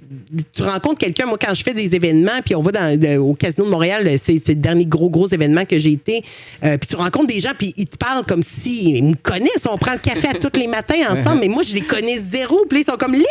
tu 0.53 0.63
rencontres 0.63 0.99
quelqu'un, 0.99 1.27
moi, 1.27 1.39
quand 1.41 1.55
je 1.55 1.63
fais 1.63 1.73
des 1.75 1.95
événements, 1.95 2.41
puis 2.45 2.55
on 2.55 2.63
va 2.63 2.73
dans, 2.73 2.99
de- 3.01 3.17
au 3.17 3.35
Casino 3.35 3.65
de 3.65 3.71
Montréal, 3.71 4.05
c'est 4.23 4.41
c'est 4.45 4.55
le 4.55 4.61
dernier 4.61 4.87
gros, 4.87 5.09
gros 5.09 5.29
événement 5.29 5.65
que 5.65 5.79
j'ai 5.79 5.93
été, 5.93 6.23
euh, 6.65 6.77
puis 6.79 6.89
tu 6.89 6.97
rencontres 6.97 7.29
des 7.29 7.41
gens, 7.41 7.53
puis 7.57 7.73
ils 7.77 7.87
te 7.87 7.97
parlent 7.97 8.25
comme 8.27 8.43
s'ils 8.43 9.03
me 9.05 9.15
connaissent, 9.15 9.67
on 9.71 9.79
prend 9.79 9.93
le 9.93 9.99
café 9.99 10.29
à 10.29 10.35
tous 10.35 10.59
les 10.59 10.67
matins 10.67 10.97
ensemble, 11.11 11.41
mais 11.41 11.49
moi, 11.49 11.63
je 11.63 11.75
les 11.75 11.81
connais 11.83 12.19
zéro, 12.19 12.65
puis 12.69 12.81
ils 12.81 12.85
sont 12.85 12.97
comme, 12.99 13.13
Lynn, 13.13 13.25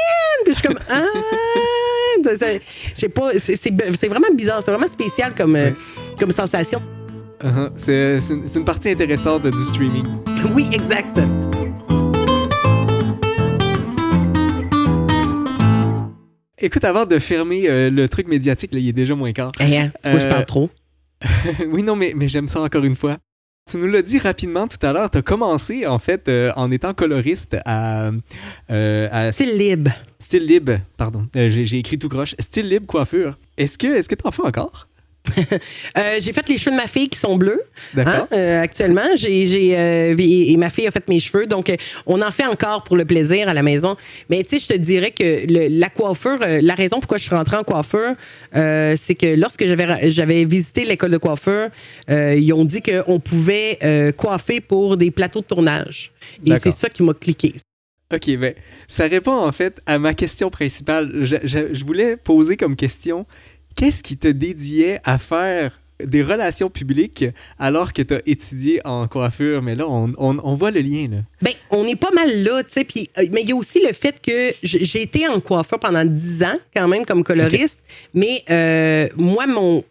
puis 0.45 0.53
je 0.53 0.59
suis 0.59 0.67
comme, 0.67 0.79
ah, 0.89 1.03
pas, 3.13 3.29
c'est 3.43 4.07
vraiment 4.07 4.27
bizarre, 4.33 4.61
c'est 4.63 4.71
vraiment 4.71 4.87
spécial 4.87 5.33
comme, 5.37 5.55
euh, 5.55 5.69
comme 6.19 6.31
sensation. 6.31 6.81
Uh-huh. 7.43 7.69
C'est 7.75 8.33
une, 8.33 8.47
c'est 8.47 8.59
une 8.59 8.65
partie 8.65 8.89
intéressante 8.89 9.43
du 9.43 9.59
streaming. 9.59 10.05
Oui, 10.55 10.65
exact. 10.71 11.19
Écoute, 16.59 16.83
avant 16.83 17.05
de 17.05 17.19
fermer 17.19 17.69
euh, 17.69 17.89
le 17.89 18.09
truc 18.09 18.27
médiatique, 18.27 18.73
là, 18.73 18.79
il 18.79 18.87
est 18.87 18.93
déjà 18.93 19.13
moins 19.15 19.31
quart. 19.31 19.51
Eh, 19.59 19.77
hein, 19.77 19.91
tu 20.03 20.09
vois, 20.09 20.19
je 20.19 20.25
Euh, 20.25 20.29
parle 20.29 20.45
trop. 20.45 20.69
oui, 21.69 21.83
non, 21.83 21.95
mais, 21.95 22.13
mais 22.15 22.27
j'aime 22.27 22.47
ça 22.47 22.61
encore 22.61 22.83
une 22.83 22.95
fois. 22.95 23.17
Tu 23.69 23.77
nous 23.77 23.87
l'as 23.87 24.01
dit 24.01 24.17
rapidement 24.17 24.65
tout 24.67 24.77
à 24.85 24.93
l'heure, 24.93 25.11
tu 25.11 25.17
as 25.17 25.21
commencé 25.21 25.85
en 25.85 25.99
fait 25.99 26.29
euh, 26.29 26.53
en 26.55 26.71
étant 26.71 26.93
coloriste 26.93 27.57
à, 27.65 28.11
euh, 28.71 29.09
à 29.11 29.31
Style 29.33 29.57
libre. 29.57 29.91
Style 30.19 30.45
Libre, 30.45 30.77
pardon, 30.95 31.27
euh, 31.35 31.49
j'ai 31.49 31.77
écrit 31.77 31.99
tout 31.99 32.07
croche. 32.09 32.33
Style 32.39 32.69
Libre 32.69 32.85
coiffure. 32.87 33.37
Est-ce 33.57 33.77
que 33.77 33.87
est-ce 33.87 34.07
que 34.07 34.15
t'en 34.15 34.31
fais 34.31 34.43
encore? 34.43 34.87
Euh, 35.97 36.17
j'ai 36.19 36.33
fait 36.33 36.47
les 36.49 36.57
cheveux 36.57 36.71
de 36.75 36.81
ma 36.81 36.87
fille 36.87 37.09
qui 37.09 37.17
sont 37.19 37.35
bleus. 37.37 37.61
D'accord. 37.93 38.13
Hein, 38.13 38.27
euh, 38.33 38.61
actuellement, 38.61 39.07
j'ai, 39.15 39.77
euh, 39.77 40.15
et, 40.17 40.51
et 40.51 40.57
ma 40.57 40.69
fille 40.69 40.87
a 40.87 40.91
fait 40.91 41.07
mes 41.07 41.19
cheveux, 41.19 41.45
donc 41.47 41.73
on 42.05 42.21
en 42.21 42.31
fait 42.31 42.45
encore 42.45 42.83
pour 42.83 42.95
le 42.97 43.05
plaisir 43.05 43.49
à 43.49 43.53
la 43.53 43.63
maison. 43.63 43.95
Mais 44.29 44.43
tu 44.43 44.59
sais, 44.59 44.59
je 44.59 44.67
te 44.73 44.77
dirais 44.77 45.11
que 45.11 45.23
le- 45.47 45.67
la 45.79 45.89
coiffure, 45.89 46.37
la 46.39 46.73
raison 46.75 46.99
pourquoi 46.99 47.17
je 47.17 47.23
suis 47.23 47.35
rentrée 47.35 47.57
en 47.57 47.63
coiffure, 47.63 48.13
c'est 48.53 49.15
que 49.15 49.35
lorsque 49.35 49.65
j'avais, 49.65 50.11
j'avais 50.11 50.45
visité 50.45 50.85
l'école 50.85 51.11
de 51.11 51.17
coiffure, 51.17 51.69
ils 52.09 52.53
ont 52.53 52.65
dit 52.65 52.81
qu'on 52.81 53.19
pouvait 53.19 54.13
coiffer 54.17 54.61
pour 54.61 54.97
des 54.97 55.11
plateaux 55.11 55.41
de 55.41 55.45
tournage. 55.45 56.11
Et 56.45 56.51
c'est 56.59 56.71
ça 56.71 56.89
qui 56.89 57.03
m'a 57.03 57.13
cliqué. 57.13 57.53
Ok, 58.13 58.29
ben 58.37 58.53
ça 58.87 59.05
répond 59.07 59.33
en 59.35 59.51
fait 59.51 59.81
à 59.85 59.99
ma 59.99 60.13
question 60.13 60.49
principale. 60.49 61.11
Je, 61.23 61.35
je- 61.43 61.73
je 61.73 61.83
voulais 61.83 62.15
poser 62.15 62.55
comme 62.55 62.77
question 62.77 63.25
qu'est-ce 63.77 64.03
qui 64.03 64.17
te 64.17 64.27
dédiait 64.27 64.99
à 65.05 65.17
faire 65.17 65.79
des 66.03 66.21
relations 66.21 66.69
publiques 66.69 67.25
alors 67.57 67.91
que 67.91 68.01
tu 68.03 68.13
as 68.13 68.21
étudié 68.25 68.81
en 68.85 69.07
coiffure? 69.07 69.61
Mais 69.63 69.75
là, 69.75 69.85
on, 69.87 70.11
on- 70.17 70.37
on 70.43 70.55
voit 70.55 70.71
le 70.71 70.81
lien. 70.81 71.07
Là. 71.09 71.17
Ben, 71.41 71.53
on 71.71 71.85
est 71.85 71.95
pas 71.95 72.11
mal 72.13 72.43
là, 72.43 72.63
tu 72.63 72.73
sais. 72.73 72.87
Euh, 73.17 73.25
mais 73.31 73.41
il 73.43 73.49
y 73.49 73.51
a 73.51 73.55
aussi 73.55 73.79
le 73.79 73.93
fait 73.93 74.19
que 74.21 74.53
j'ai 74.63 75.01
été 75.01 75.27
en 75.27 75.39
coiffeur 75.39 75.79
pendant 75.79 76.03
10 76.05 76.43
ans, 76.43 76.57
quand 76.75 76.87
même, 76.87 77.05
comme 77.05 77.23
coloriste. 77.23 77.79
Mais 78.13 78.43
euh, 78.49 79.07
moi, 79.15 79.47
mon, 79.47 79.83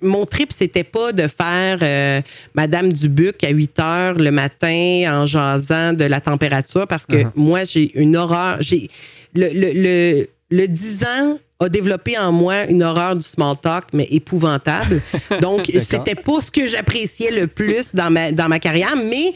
mon 0.00 0.24
trip, 0.26 0.52
c'était 0.52 0.84
pas 0.84 1.12
de 1.12 1.26
faire 1.26 1.78
euh, 1.82 2.20
Madame 2.54 2.92
Dubuc 2.92 3.42
à 3.42 3.48
8 3.50 3.78
heures 3.80 4.14
le 4.14 4.30
matin 4.30 5.04
en 5.08 5.26
jasant 5.26 5.92
de 5.92 6.04
la 6.04 6.20
température 6.20 6.86
parce 6.86 7.06
que 7.06 7.16
Uh-huh. 7.16 7.30
moi, 7.34 7.64
j'ai 7.64 7.90
une 8.00 8.16
horreur. 8.16 8.58
J'ai 8.60 8.88
le, 9.34 9.48
le, 9.52 9.72
le, 9.74 10.28
le 10.52 10.68
10 10.68 11.04
ans 11.04 11.38
a 11.60 11.68
développé 11.68 12.18
en 12.18 12.30
moi 12.30 12.64
une 12.64 12.82
horreur 12.82 13.16
du 13.16 13.22
small 13.22 13.56
talk, 13.56 13.84
mais 13.94 14.06
épouvantable. 14.10 15.00
Donc, 15.40 15.72
c'était 15.78 16.14
pas 16.14 16.40
ce 16.42 16.50
que 16.50 16.66
j'appréciais 16.66 17.30
le 17.30 17.46
plus 17.46 17.94
dans 17.94 18.10
ma, 18.10 18.32
dans 18.32 18.48
ma 18.48 18.58
carrière, 18.58 18.94
mais 18.96 19.32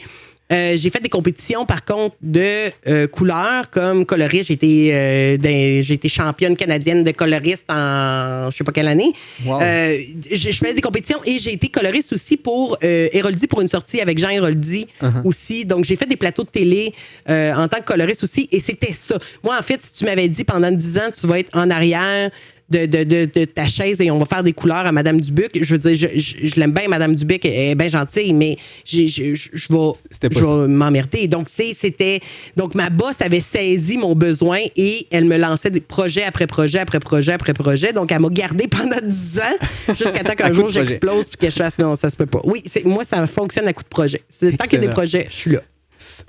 euh, 0.51 0.73
j'ai 0.77 0.89
fait 0.89 1.01
des 1.01 1.09
compétitions, 1.09 1.65
par 1.65 1.83
contre, 1.83 2.15
de 2.21 2.69
euh, 2.87 3.07
couleurs, 3.07 3.69
comme 3.69 4.05
coloriste. 4.05 4.45
J'ai 4.47 4.53
été, 4.53 4.93
euh, 4.95 5.37
j'ai 5.83 5.93
été 5.93 6.07
championne 6.09 6.55
canadienne 6.55 7.03
de 7.03 7.11
coloriste 7.11 7.65
en 7.69 8.49
je 8.51 8.57
sais 8.57 8.63
pas 8.63 8.71
quelle 8.71 8.87
année. 8.87 9.11
Wow. 9.45 9.59
Euh, 9.61 9.97
je, 10.31 10.35
je 10.51 10.57
faisais 10.57 10.73
des 10.73 10.81
compétitions 10.81 11.19
et 11.25 11.37
j'ai 11.39 11.53
été 11.53 11.67
coloriste 11.67 12.13
aussi 12.13 12.37
pour 12.37 12.77
euh, 12.83 13.09
Héroldi, 13.11 13.47
pour 13.47 13.61
une 13.61 13.67
sortie 13.67 13.99
avec 14.01 14.17
Jean 14.19 14.29
Héroldi 14.29 14.87
Uh-huh. 15.01 15.21
aussi. 15.25 15.65
Donc, 15.65 15.85
j'ai 15.85 15.95
fait 15.95 16.05
des 16.05 16.15
plateaux 16.15 16.43
de 16.43 16.49
télé 16.49 16.93
euh, 17.29 17.53
en 17.53 17.67
tant 17.67 17.77
que 17.77 17.83
coloriste 17.83 18.23
aussi 18.23 18.47
et 18.51 18.59
c'était 18.59 18.91
ça. 18.93 19.17
Moi, 19.43 19.55
en 19.57 19.61
fait, 19.61 19.81
si 19.83 19.93
tu 19.93 20.05
m'avais 20.05 20.27
dit 20.27 20.43
pendant 20.43 20.71
10 20.71 20.97
ans, 20.97 21.09
tu 21.19 21.27
vas 21.27 21.39
être 21.39 21.55
en 21.55 21.69
arrière 21.69 22.31
de, 22.69 22.85
de, 22.85 23.03
de, 23.03 23.29
de 23.33 23.45
ta 23.45 23.65
chaise 23.67 24.01
et 24.01 24.11
on 24.11 24.19
va 24.19 24.25
faire 24.25 24.43
des 24.43 24.51
couleurs 24.53 24.85
à 24.85 24.91
Madame 24.91 25.21
Dubuc, 25.21 25.57
je 25.61 25.75
veux 25.75 25.79
dire, 25.79 25.95
je, 26.13 26.19
je, 26.19 26.47
je 26.47 26.59
l'aime 26.59 26.71
bien, 26.71 26.87
Madame 26.89 27.15
Dubuc, 27.15 27.45
elle 27.45 27.53
est 27.71 27.75
bien 27.75 27.87
gentille, 27.87 28.33
mais 28.33 28.57
je, 28.85 28.99
vais, 28.99 30.35
ça. 30.43 30.67
m'emmerder. 30.67 31.27
Donc, 31.27 31.47
c'était. 31.49 32.19
Donc, 32.55 32.75
ma 32.75 32.89
boss 32.89 33.15
avait 33.21 33.39
saisi 33.39 33.97
mon 33.97 34.15
besoin 34.15 34.59
et 34.75 35.07
elle 35.11 35.25
me 35.25 35.37
lançait 35.37 35.69
des 35.69 35.79
projets 35.81 36.23
après 36.23 36.47
projet, 36.47 36.79
après 36.79 36.99
projet, 36.99 37.31
après 37.33 37.53
projet. 37.53 37.93
Donc, 37.93 38.11
elle 38.11 38.19
m'a 38.19 38.29
gardé 38.29 38.67
pendant 38.67 38.97
10 39.01 39.39
ans 39.39 39.87
jusqu'à 39.89 40.23
temps 40.23 40.35
qu'un 40.35 40.51
jour 40.51 40.69
j'explose 40.69 41.27
puis 41.29 41.37
que 41.37 41.49
je 41.49 41.55
fasse 41.55 41.79
non, 41.79 41.95
ça 41.95 42.09
se 42.09 42.15
peut 42.17 42.25
pas. 42.25 42.41
Oui, 42.43 42.63
moi, 42.83 43.03
ça 43.05 43.25
fonctionne 43.27 43.67
à 43.67 43.73
coup 43.73 43.83
de 43.83 43.87
projet. 43.89 44.21
Tant 44.39 44.65
qu'il 44.65 44.73
y 44.73 44.75
a 44.83 44.87
des 44.87 44.89
projets, 44.93 45.27
je 45.29 45.35
suis 45.35 45.51
là. 45.51 45.61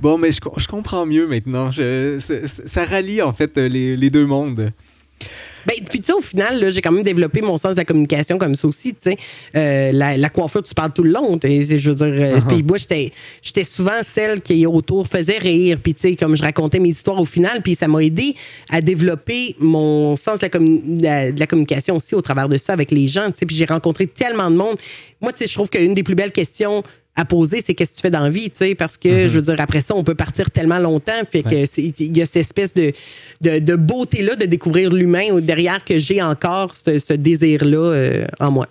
Bon, 0.01 0.19
mais 0.19 0.33
je, 0.33 0.41
co- 0.41 0.55
je 0.57 0.67
comprends 0.67 1.05
mieux 1.05 1.27
maintenant. 1.27 1.71
Je- 1.73 2.19
c'est- 2.21 2.47
ça 2.47 2.85
rallie 2.85 3.23
en 3.23 3.33
fait 3.33 3.57
les, 3.59 3.97
les 3.97 4.11
deux 4.11 4.27
mondes. 4.27 4.71
Ben, 5.69 5.85
puis 5.89 6.01
tu 6.01 6.07
sais, 6.07 6.13
au 6.15 6.21
final, 6.23 6.59
là, 6.59 6.71
j'ai 6.71 6.81
quand 6.81 6.91
même 6.93 7.03
développé 7.03 7.43
mon 7.43 7.59
sens 7.59 7.73
de 7.73 7.77
la 7.77 7.85
communication 7.85 8.39
comme 8.39 8.55
ça 8.55 8.67
aussi, 8.67 8.93
tu 8.95 9.11
sais. 9.11 9.17
Euh, 9.55 9.93
la, 9.93 10.17
la 10.17 10.31
coiffure, 10.31 10.63
tu 10.63 10.75
parles 10.75 10.93
tout 10.95 11.03
le 11.03 11.11
long. 11.11 11.39
Je 11.43 11.89
veux 11.91 11.95
dire, 11.95 12.07
euh, 12.07 12.39
Uh-huh. 12.39 12.47
puis 12.49 12.63
moi, 12.63 12.79
j'étais 12.79 13.13
j'étais 13.43 13.65
souvent 13.65 14.01
celle 14.03 14.41
qui 14.41 14.65
autour 14.67 15.07
faisait 15.07 15.39
rire, 15.39 15.79
puis 15.83 15.95
tu 15.95 16.01
sais, 16.09 16.17
comme 16.17 16.37
je 16.37 16.43
racontais 16.43 16.79
mes 16.81 16.89
histoires 16.89 17.21
au 17.21 17.25
final, 17.27 17.61
puis 17.63 17.75
ça 17.75 17.87
m'a 17.87 18.03
aidé 18.03 18.35
à 18.71 18.81
développer 18.81 19.55
mon 19.61 20.17
sens 20.17 20.39
de 20.41 20.49
la, 20.51 20.59
de 20.59 21.03
la- 21.03 21.33
de 21.33 21.39
la 21.41 21.47
communication 21.47 21.97
aussi 21.97 22.15
au 22.15 22.23
travers 22.23 22.49
de 22.49 22.57
ça 22.57 22.73
avec 22.73 22.91
les 22.91 23.07
gens, 23.07 23.31
tu 23.31 23.41
sais. 23.41 23.47
Puis 23.47 23.57
j'ai 23.57 23.67
rencontré 23.67 24.07
tellement 24.07 24.51
de 24.51 24.57
monde. 24.57 24.77
Moi, 25.21 25.33
tu 25.33 25.39
sais, 25.39 25.49
je 25.49 25.55
trouve 25.55 25.69
qu'une 25.69 25.93
des 25.95 26.03
plus 26.03 26.15
belles 26.15 26.33
questions 26.33 26.83
à 27.19 27.25
poser, 27.25 27.63
c'est 27.67 27.75
qu'est-ce 27.75 27.91
que 27.91 27.97
tu 27.97 28.03
fais 28.03 28.11
dans 28.11 28.23
la 28.23 28.31
vie, 28.31 28.49
tu 28.49 28.59
sais, 28.59 28.75
parce 28.77 28.97
que, 28.97 29.27
je 29.27 29.35
veux 29.35 29.43
dire, 29.43 29.57
après 29.59 29.81
ça, 29.81 29.95
on 29.97 30.05
peut 30.05 30.15
partir 30.15 30.51
tellement 30.53 30.79
longtemps, 30.79 31.21
fait 31.31 31.43
que 31.43 31.67
il 31.77 32.17
y 32.17 32.23
a 32.23 32.27
cette 32.27 32.37
espèce 32.37 32.73
de, 32.75 32.93
de, 33.41 33.59
de 33.59 33.75
beauté-là 33.75 34.37
de 34.37 34.45
découvrir 34.47 34.93
l'humain 34.93 35.41
derrière 35.41 35.85
que 35.85 35.99
j'ai 35.99 36.23
encore 36.23 36.75
ce, 36.77 37.01
ce 37.01 37.13
désir-là 37.15 37.77
euh, 37.93 38.25
en 38.39 38.53
moi. 38.53 38.69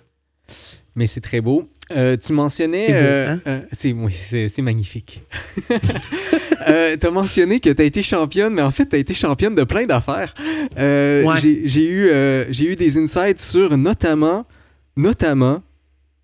Mais 0.96 1.06
c'est 1.06 1.20
très 1.20 1.42
beau. 1.42 1.68
Euh, 1.94 2.16
tu 2.16 2.32
mentionnais. 2.32 2.86
C'est 2.88 2.94
euh, 2.94 3.36
hein? 3.46 3.60
oui, 3.96 4.12
c'est 4.12 4.62
magnifique. 4.62 5.22
tu 5.70 7.06
as 7.06 7.10
mentionné 7.10 7.60
que 7.60 7.70
tu 7.70 7.82
as 7.82 7.84
été 7.84 8.02
championne, 8.02 8.54
mais 8.54 8.62
en 8.62 8.70
fait, 8.70 8.86
tu 8.86 8.96
as 8.96 8.98
été 8.98 9.12
championne 9.14 9.54
de 9.54 9.64
plein 9.64 9.84
d'affaires. 9.84 10.34
Ouais. 10.76 11.24
j'ai- 11.38 11.88
eu, 11.88 12.10
j'ai 12.50 12.72
eu 12.72 12.76
des 12.76 12.98
insights 12.98 13.40
sur 13.40 13.76
notamment, 13.76 14.44
notamment 14.96 15.62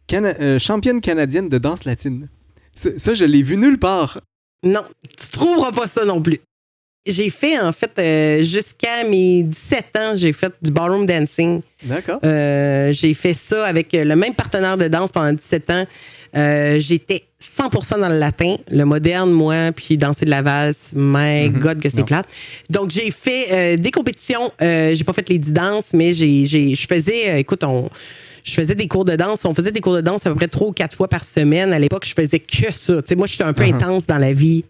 Cana- 0.06 0.34
euh, 0.40 0.58
championne 0.58 1.00
canadienne 1.00 1.48
de 1.48 1.58
danse 1.58 1.84
latine. 1.84 2.28
Ça, 2.74 2.90
ça, 2.96 3.14
je 3.14 3.24
l'ai 3.24 3.42
vu 3.42 3.56
nulle 3.56 3.78
part. 3.78 4.20
Non, 4.62 4.84
tu 5.18 5.28
trouveras 5.30 5.72
pas 5.72 5.86
ça 5.86 6.04
non 6.04 6.20
plus. 6.20 6.40
J'ai 7.06 7.28
fait, 7.28 7.58
en 7.60 7.70
fait, 7.72 7.90
euh, 7.98 8.42
jusqu'à 8.42 9.04
mes 9.08 9.42
17 9.42 9.84
ans, 9.98 10.12
j'ai 10.16 10.32
fait 10.32 10.52
du 10.62 10.70
ballroom 10.70 11.04
dancing. 11.04 11.60
D'accord. 11.82 12.18
Euh, 12.24 12.92
j'ai 12.94 13.12
fait 13.12 13.34
ça 13.34 13.66
avec 13.66 13.92
le 13.92 14.16
même 14.16 14.32
partenaire 14.34 14.78
de 14.78 14.88
danse 14.88 15.12
pendant 15.12 15.32
17 15.34 15.70
ans. 15.70 15.84
Euh, 16.34 16.80
J'étais 16.80 17.24
100% 17.38 18.00
dans 18.00 18.08
le 18.08 18.18
latin, 18.18 18.56
le 18.70 18.84
moderne, 18.84 19.30
moi, 19.30 19.70
puis 19.76 19.98
danser 19.98 20.24
de 20.24 20.30
la 20.30 20.40
valse. 20.40 20.88
My 20.94 21.50
Mhm. 21.50 21.58
God, 21.60 21.80
que 21.80 21.90
c'est 21.90 22.04
plate. 22.04 22.26
Donc, 22.70 22.90
j'ai 22.90 23.10
fait 23.10 23.76
des 23.76 23.90
compétitions. 23.90 24.50
J'ai 24.60 25.04
pas 25.04 25.12
fait 25.12 25.28
les 25.28 25.38
10 25.38 25.52
danses, 25.52 25.92
mais 25.92 26.12
je 26.14 26.86
faisais, 26.88 27.38
écoute, 27.38 27.62
on. 27.64 27.90
Je 28.44 28.52
faisais 28.52 28.74
des 28.76 28.86
cours 28.88 29.04
de 29.04 29.16
danse. 29.16 29.44
On 29.44 29.54
faisait 29.54 29.72
des 29.72 29.80
cours 29.80 29.94
de 29.94 30.00
danse 30.02 30.24
à 30.26 30.30
peu 30.30 30.36
près 30.36 30.48
trois 30.48 30.68
ou 30.68 30.72
quatre 30.72 30.94
fois 30.96 31.08
par 31.08 31.24
semaine. 31.24 31.72
À 31.72 31.78
l'époque, 31.78 32.04
je 32.06 32.14
faisais 32.14 32.38
que 32.38 32.70
ça. 32.72 33.02
Tu 33.02 33.08
sais, 33.08 33.14
moi, 33.16 33.26
j'étais 33.26 33.42
un 33.44 33.52
peu 33.54 33.64
Uh-huh. 33.64 33.74
intense 33.74 34.06
dans 34.06 34.18
la 34.18 34.32
vie. 34.32 34.64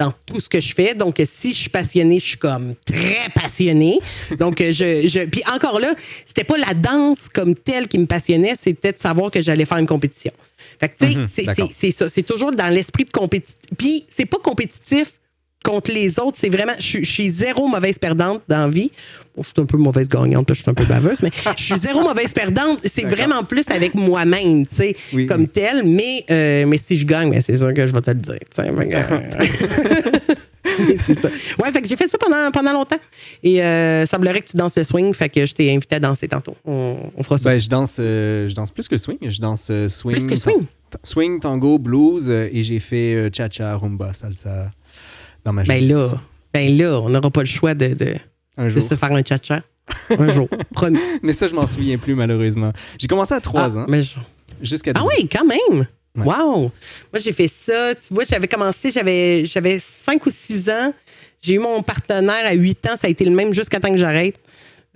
dans 0.00 0.12
tout 0.26 0.38
ce 0.38 0.48
que 0.48 0.60
je 0.60 0.72
fais. 0.74 0.94
Donc, 0.94 1.20
si 1.26 1.50
je 1.50 1.56
suis 1.56 1.70
passionnée, 1.70 2.20
je 2.20 2.24
suis 2.26 2.36
comme 2.38 2.74
très 2.86 3.28
passionnée. 3.34 3.98
Donc, 4.38 4.58
je, 4.62 5.08
je 5.08 5.24
puis 5.26 5.42
encore 5.52 5.80
là, 5.80 5.92
c'était 6.24 6.44
pas 6.44 6.56
la 6.56 6.72
danse 6.72 7.28
comme 7.28 7.56
telle 7.56 7.88
qui 7.88 7.98
me 7.98 8.06
passionnait, 8.06 8.54
c'était 8.56 8.92
de 8.92 8.98
savoir 8.98 9.32
que 9.32 9.42
j'allais 9.42 9.64
faire 9.64 9.78
une 9.78 9.88
compétition. 9.88 10.30
Fait 10.78 10.88
que, 10.88 11.04
tu 11.04 11.12
sais, 11.14 11.18
c'est- 11.28 11.42
d'accord. 11.46 11.68
c'est 11.72 11.86
c'est 11.90 11.96
ça. 12.04 12.08
C'est 12.08 12.22
toujours 12.22 12.52
dans 12.52 12.72
l'esprit 12.72 13.04
de 13.06 13.10
compétition. 13.10 13.58
Puis, 13.76 14.04
c'est 14.08 14.24
pas 14.26 14.38
compétitif 14.38 15.14
contre 15.64 15.90
les 15.92 16.18
autres. 16.20 16.38
C'est 16.40 16.48
vraiment, 16.48 16.72
je, 16.78 16.82
suis- 16.82 17.04
je 17.04 17.10
suis 17.10 17.30
zéro 17.30 17.66
mauvaise 17.68 17.98
perdante 17.98 18.42
dans 18.48 18.58
la 18.66 18.68
vie. 18.68 18.90
Bon, 19.36 19.42
je 19.42 19.48
suis 19.50 19.60
un 19.60 19.66
peu 19.66 19.76
mauvaise 19.76 20.08
gagnante, 20.08 20.46
je 20.48 20.54
suis 20.54 20.68
un 20.70 20.74
peu 20.74 20.84
baveuse, 20.84 21.18
mais 21.22 21.30
je 21.56 21.62
suis 21.62 21.78
zéro 21.78 22.00
mauvaise 22.02 22.32
perdante. 22.32 22.80
C'est 22.84 23.04
vraiment 23.06 23.44
plus 23.44 23.64
avec 23.70 23.94
moi-même, 23.94 24.66
tu 24.66 24.74
sais, 24.74 24.96
Oui, 25.12 25.26
comme 25.26 25.42
oui. 25.42 25.48
tel. 25.48 25.82
Mais, 25.84 26.24
euh, 26.30 26.66
mais 26.66 26.78
si 26.78 26.96
je 26.96 27.04
gagne, 27.06 27.30
ben, 27.30 27.40
c'est 27.40 27.56
sûr 27.56 27.72
que 27.74 27.86
je 27.86 27.92
vais 27.92 28.00
te 28.00 28.10
le 28.10 28.16
dire. 28.16 28.38
euh, 28.58 29.20
c'est 31.00 31.14
ça. 31.14 31.28
Ouais, 31.62 31.72
fait 31.72 31.82
que 31.82 31.88
j'ai 31.88 31.96
fait 31.96 32.08
ça 32.10 32.18
pendant, 32.18 32.50
pendant 32.50 32.72
longtemps. 32.72 32.98
Et 33.42 33.62
euh, 33.62 34.06
semblerait 34.06 34.40
que 34.40 34.48
tu 34.50 34.56
danses 34.56 34.76
le 34.76 34.84
swing, 34.84 35.12
fait 35.14 35.28
que 35.28 35.46
je 35.46 35.54
t'ai 35.54 35.70
invité 35.74 35.96
à 35.96 36.00
danser 36.00 36.28
tantôt. 36.28 36.56
On, 36.64 36.96
on 37.16 37.22
fera 37.22 37.38
ça. 37.38 37.50
Ben, 37.50 37.58
je 37.60 37.68
danse, 37.68 37.98
euh, 38.00 38.48
je 38.48 38.54
danse 38.54 38.70
plus 38.70 38.88
que 38.88 38.94
le 38.94 38.98
swing. 38.98 39.18
Je 39.22 39.40
danse 39.40 39.70
swing, 39.88 40.16
Plus 40.16 40.26
que 40.26 40.36
swing? 40.36 40.66
swing, 41.04 41.40
tango, 41.40 41.78
blues 41.78 42.28
et 42.30 42.62
j'ai 42.62 42.78
fait 42.80 43.28
cha-cha, 43.34 43.74
rumba, 43.76 44.12
salsa 44.12 44.70
dans 45.48 45.52
ma 45.54 45.64
Ben 45.64 45.88
là, 45.88 46.10
ben 46.52 46.76
là, 46.76 47.00
on 47.00 47.08
n'aura 47.08 47.30
pas 47.30 47.40
le 47.40 47.46
choix 47.46 47.72
de, 47.74 47.88
de, 47.94 48.14
un 48.58 48.68
de 48.68 48.80
se 48.80 48.94
faire 48.94 49.12
un 49.12 49.20
tcha-tcha. 49.22 49.62
Un 50.18 50.28
jour, 50.30 50.48
promis. 50.74 50.98
Mais 51.22 51.32
ça, 51.32 51.46
je 51.48 51.54
m'en 51.54 51.66
souviens 51.66 51.96
plus 51.96 52.14
malheureusement. 52.14 52.72
J'ai 52.98 53.06
commencé 53.06 53.32
à 53.32 53.40
3 53.40 53.60
Ah, 53.76 53.78
ans, 53.80 53.86
mais 53.88 54.02
je- 54.02 54.16
jusqu'à 54.60 54.90
Ah 54.94 54.98
12 55.00 55.02
ans. 55.04 55.14
oui, 55.16 55.28
quand 55.32 55.46
même. 55.46 55.86
Ouais. 56.14 56.24
Wow. 56.26 56.56
Moi, 56.60 57.20
j'ai 57.24 57.32
fait 57.32 57.48
ça. 57.48 57.94
Tu 57.94 58.12
vois, 58.12 58.24
j'avais 58.28 58.48
commencé, 58.48 58.90
j'avais, 58.92 59.46
j'avais 59.46 59.78
5 59.78 60.26
ou 60.26 60.30
6 60.30 60.68
ans. 60.68 60.92
J'ai 61.40 61.54
eu 61.54 61.58
mon 61.58 61.82
partenaire 61.82 62.44
à 62.44 62.52
8 62.52 62.86
ans. 62.86 62.96
Ça 63.00 63.06
a 63.06 63.08
été 63.10 63.24
le 63.24 63.30
même 63.30 63.54
jusqu'à 63.54 63.80
temps 63.80 63.90
que 63.90 63.96
j'arrête. 63.96 64.38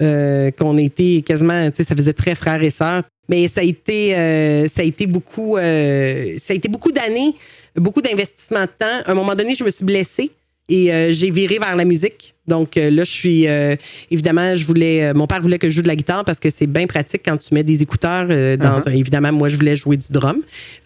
Euh, 0.02 0.50
qu'on 0.50 0.76
été 0.76 1.22
quasiment, 1.22 1.70
tu 1.70 1.76
sais, 1.78 1.84
ça 1.84 1.94
faisait 1.96 2.12
très 2.12 2.34
frères 2.34 2.62
et 2.62 2.70
sœurs. 2.70 3.04
Mais 3.30 3.48
ça 3.48 3.60
a 3.62 3.64
été, 3.64 4.14
euh, 4.14 4.68
ça 4.68 4.82
a 4.82 4.84
été 4.84 5.06
beaucoup, 5.06 5.56
euh, 5.56 6.36
ça 6.38 6.52
a 6.52 6.56
été 6.56 6.68
beaucoup 6.68 6.92
d'années, 6.92 7.34
beaucoup 7.76 8.02
d'investissement 8.02 8.62
de 8.62 8.70
temps. 8.78 9.00
À 9.06 9.10
un 9.12 9.14
moment 9.14 9.34
donné, 9.34 9.54
je 9.54 9.64
me 9.64 9.70
suis 9.70 9.84
blessée 9.86 10.30
et 10.72 10.92
euh, 10.92 11.12
j'ai 11.12 11.30
viré 11.30 11.58
vers 11.58 11.76
la 11.76 11.84
musique. 11.84 12.34
Donc 12.48 12.76
euh, 12.76 12.90
là, 12.90 13.04
je 13.04 13.10
suis 13.10 13.46
euh, 13.46 13.76
évidemment, 14.10 14.56
je 14.56 14.66
voulais, 14.66 15.14
mon 15.14 15.28
père 15.28 15.40
voulait 15.40 15.60
que 15.60 15.70
je 15.70 15.76
joue 15.76 15.82
de 15.82 15.86
la 15.86 15.94
guitare 15.94 16.24
parce 16.24 16.40
que 16.40 16.50
c'est 16.50 16.66
bien 16.66 16.86
pratique 16.88 17.22
quand 17.24 17.36
tu 17.36 17.54
mets 17.54 17.62
des 17.62 17.82
écouteurs 17.82 18.26
dans. 18.26 18.80
Uh-huh. 18.80 18.88
un- 18.88 18.92
évidemment, 18.92 19.30
moi, 19.32 19.48
je 19.48 19.56
voulais 19.56 19.76
jouer 19.76 19.96
du 19.96 20.08
drum. 20.10 20.38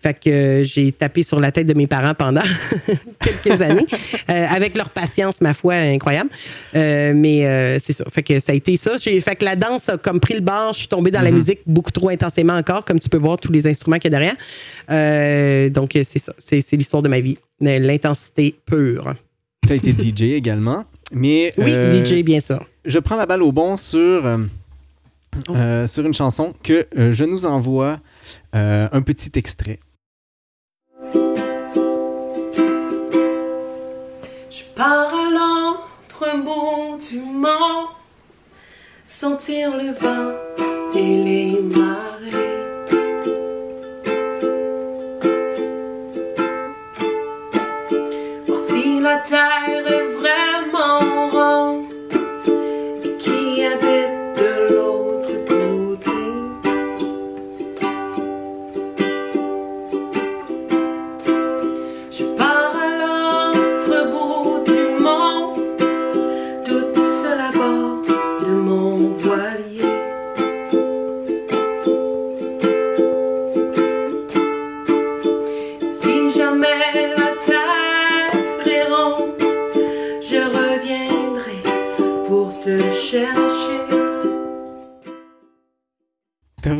Fait 0.02 0.12
que 0.12 0.62
j'ai 0.64 0.92
tapé 0.92 1.22
sur 1.22 1.40
la 1.40 1.50
tête 1.52 1.66
de 1.66 1.72
mes 1.72 1.86
parents 1.86 2.12
pendant 2.14 2.42
quelques 3.24 3.60
années 3.62 3.86
avec 4.28 4.76
leur 4.76 4.90
patience, 4.90 5.40
ma 5.40 5.54
foi, 5.54 5.74
incroyable. 5.76 6.28
Mais 6.74 7.78
c'est 7.82 7.94
ça. 7.94 8.04
Fait 8.12 8.22
que 8.22 8.38
ça 8.38 8.52
a 8.52 8.54
été 8.54 8.76
ça. 8.76 8.98
Fait 8.98 9.36
que 9.36 9.44
la 9.46 9.56
danse 9.56 9.88
a 9.88 9.96
comme 9.96 10.20
pris 10.20 10.34
le 10.34 10.40
bord. 10.40 10.74
Je 10.74 10.80
suis 10.80 10.88
tombée 10.88 11.10
dans 11.10 11.22
la 11.22 11.30
Mhm. 11.30 11.36
musique 11.38 11.60
beaucoup 11.66 11.90
trop 11.90 12.10
intensément 12.10 12.54
encore, 12.54 12.84
comme 12.84 13.00
tu 13.00 13.08
peux 13.08 13.16
voir 13.18 13.38
tous 13.38 13.50
les 13.52 13.66
instruments 13.66 13.98
qu'il 13.98 14.12
y 14.12 14.14
a 14.14 14.18
derrière. 14.90 15.70
Donc 15.72 15.92
c'est 15.94 16.18
ça. 16.18 16.34
C'est 16.38 16.72
l'histoire 16.72 17.02
de 17.02 17.08
ma 17.08 17.20
vie. 17.20 17.38
L'intensité 17.62 18.54
pure. 18.66 19.14
Tu 19.66 19.72
as 19.72 19.76
été 19.76 19.92
DJ 19.92 20.22
également. 20.34 20.84
Mais 21.12 21.52
Oui, 21.58 21.64
euh, 21.72 22.04
DJ, 22.04 22.22
bien 22.24 22.40
sûr. 22.40 22.64
je 22.84 22.98
prends 22.98 23.16
la 23.16 23.26
balle 23.26 23.42
au 23.42 23.52
bon 23.52 23.76
sur, 23.76 23.98
euh, 24.26 24.38
Oh. 25.48 25.54
euh, 25.54 25.86
sur 25.86 26.06
une 26.06 26.14
chanson 26.14 26.54
que 26.62 26.86
euh, 26.96 27.12
je 27.12 27.24
nous 27.24 27.44
envoie 27.44 27.98
euh, 28.54 28.88
un 28.90 29.02
petit 29.02 29.30
extrait. 29.34 29.78
Je 34.50 34.62
pars 34.74 35.12
à 35.14 35.30
l'autre 35.30 36.38
bout 36.42 36.98
du 37.10 37.20
monde, 37.20 37.88
sentir 39.06 39.76
le 39.76 39.92
vent 39.92 40.32
et 40.94 41.24
les. 41.24 41.60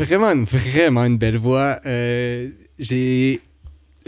Vraiment 0.07 0.29
une, 0.29 0.45
vraiment 0.45 1.05
une 1.05 1.19
belle 1.19 1.37
voix. 1.39 1.81
Euh, 1.87 2.49
j'ai. 2.79 3.41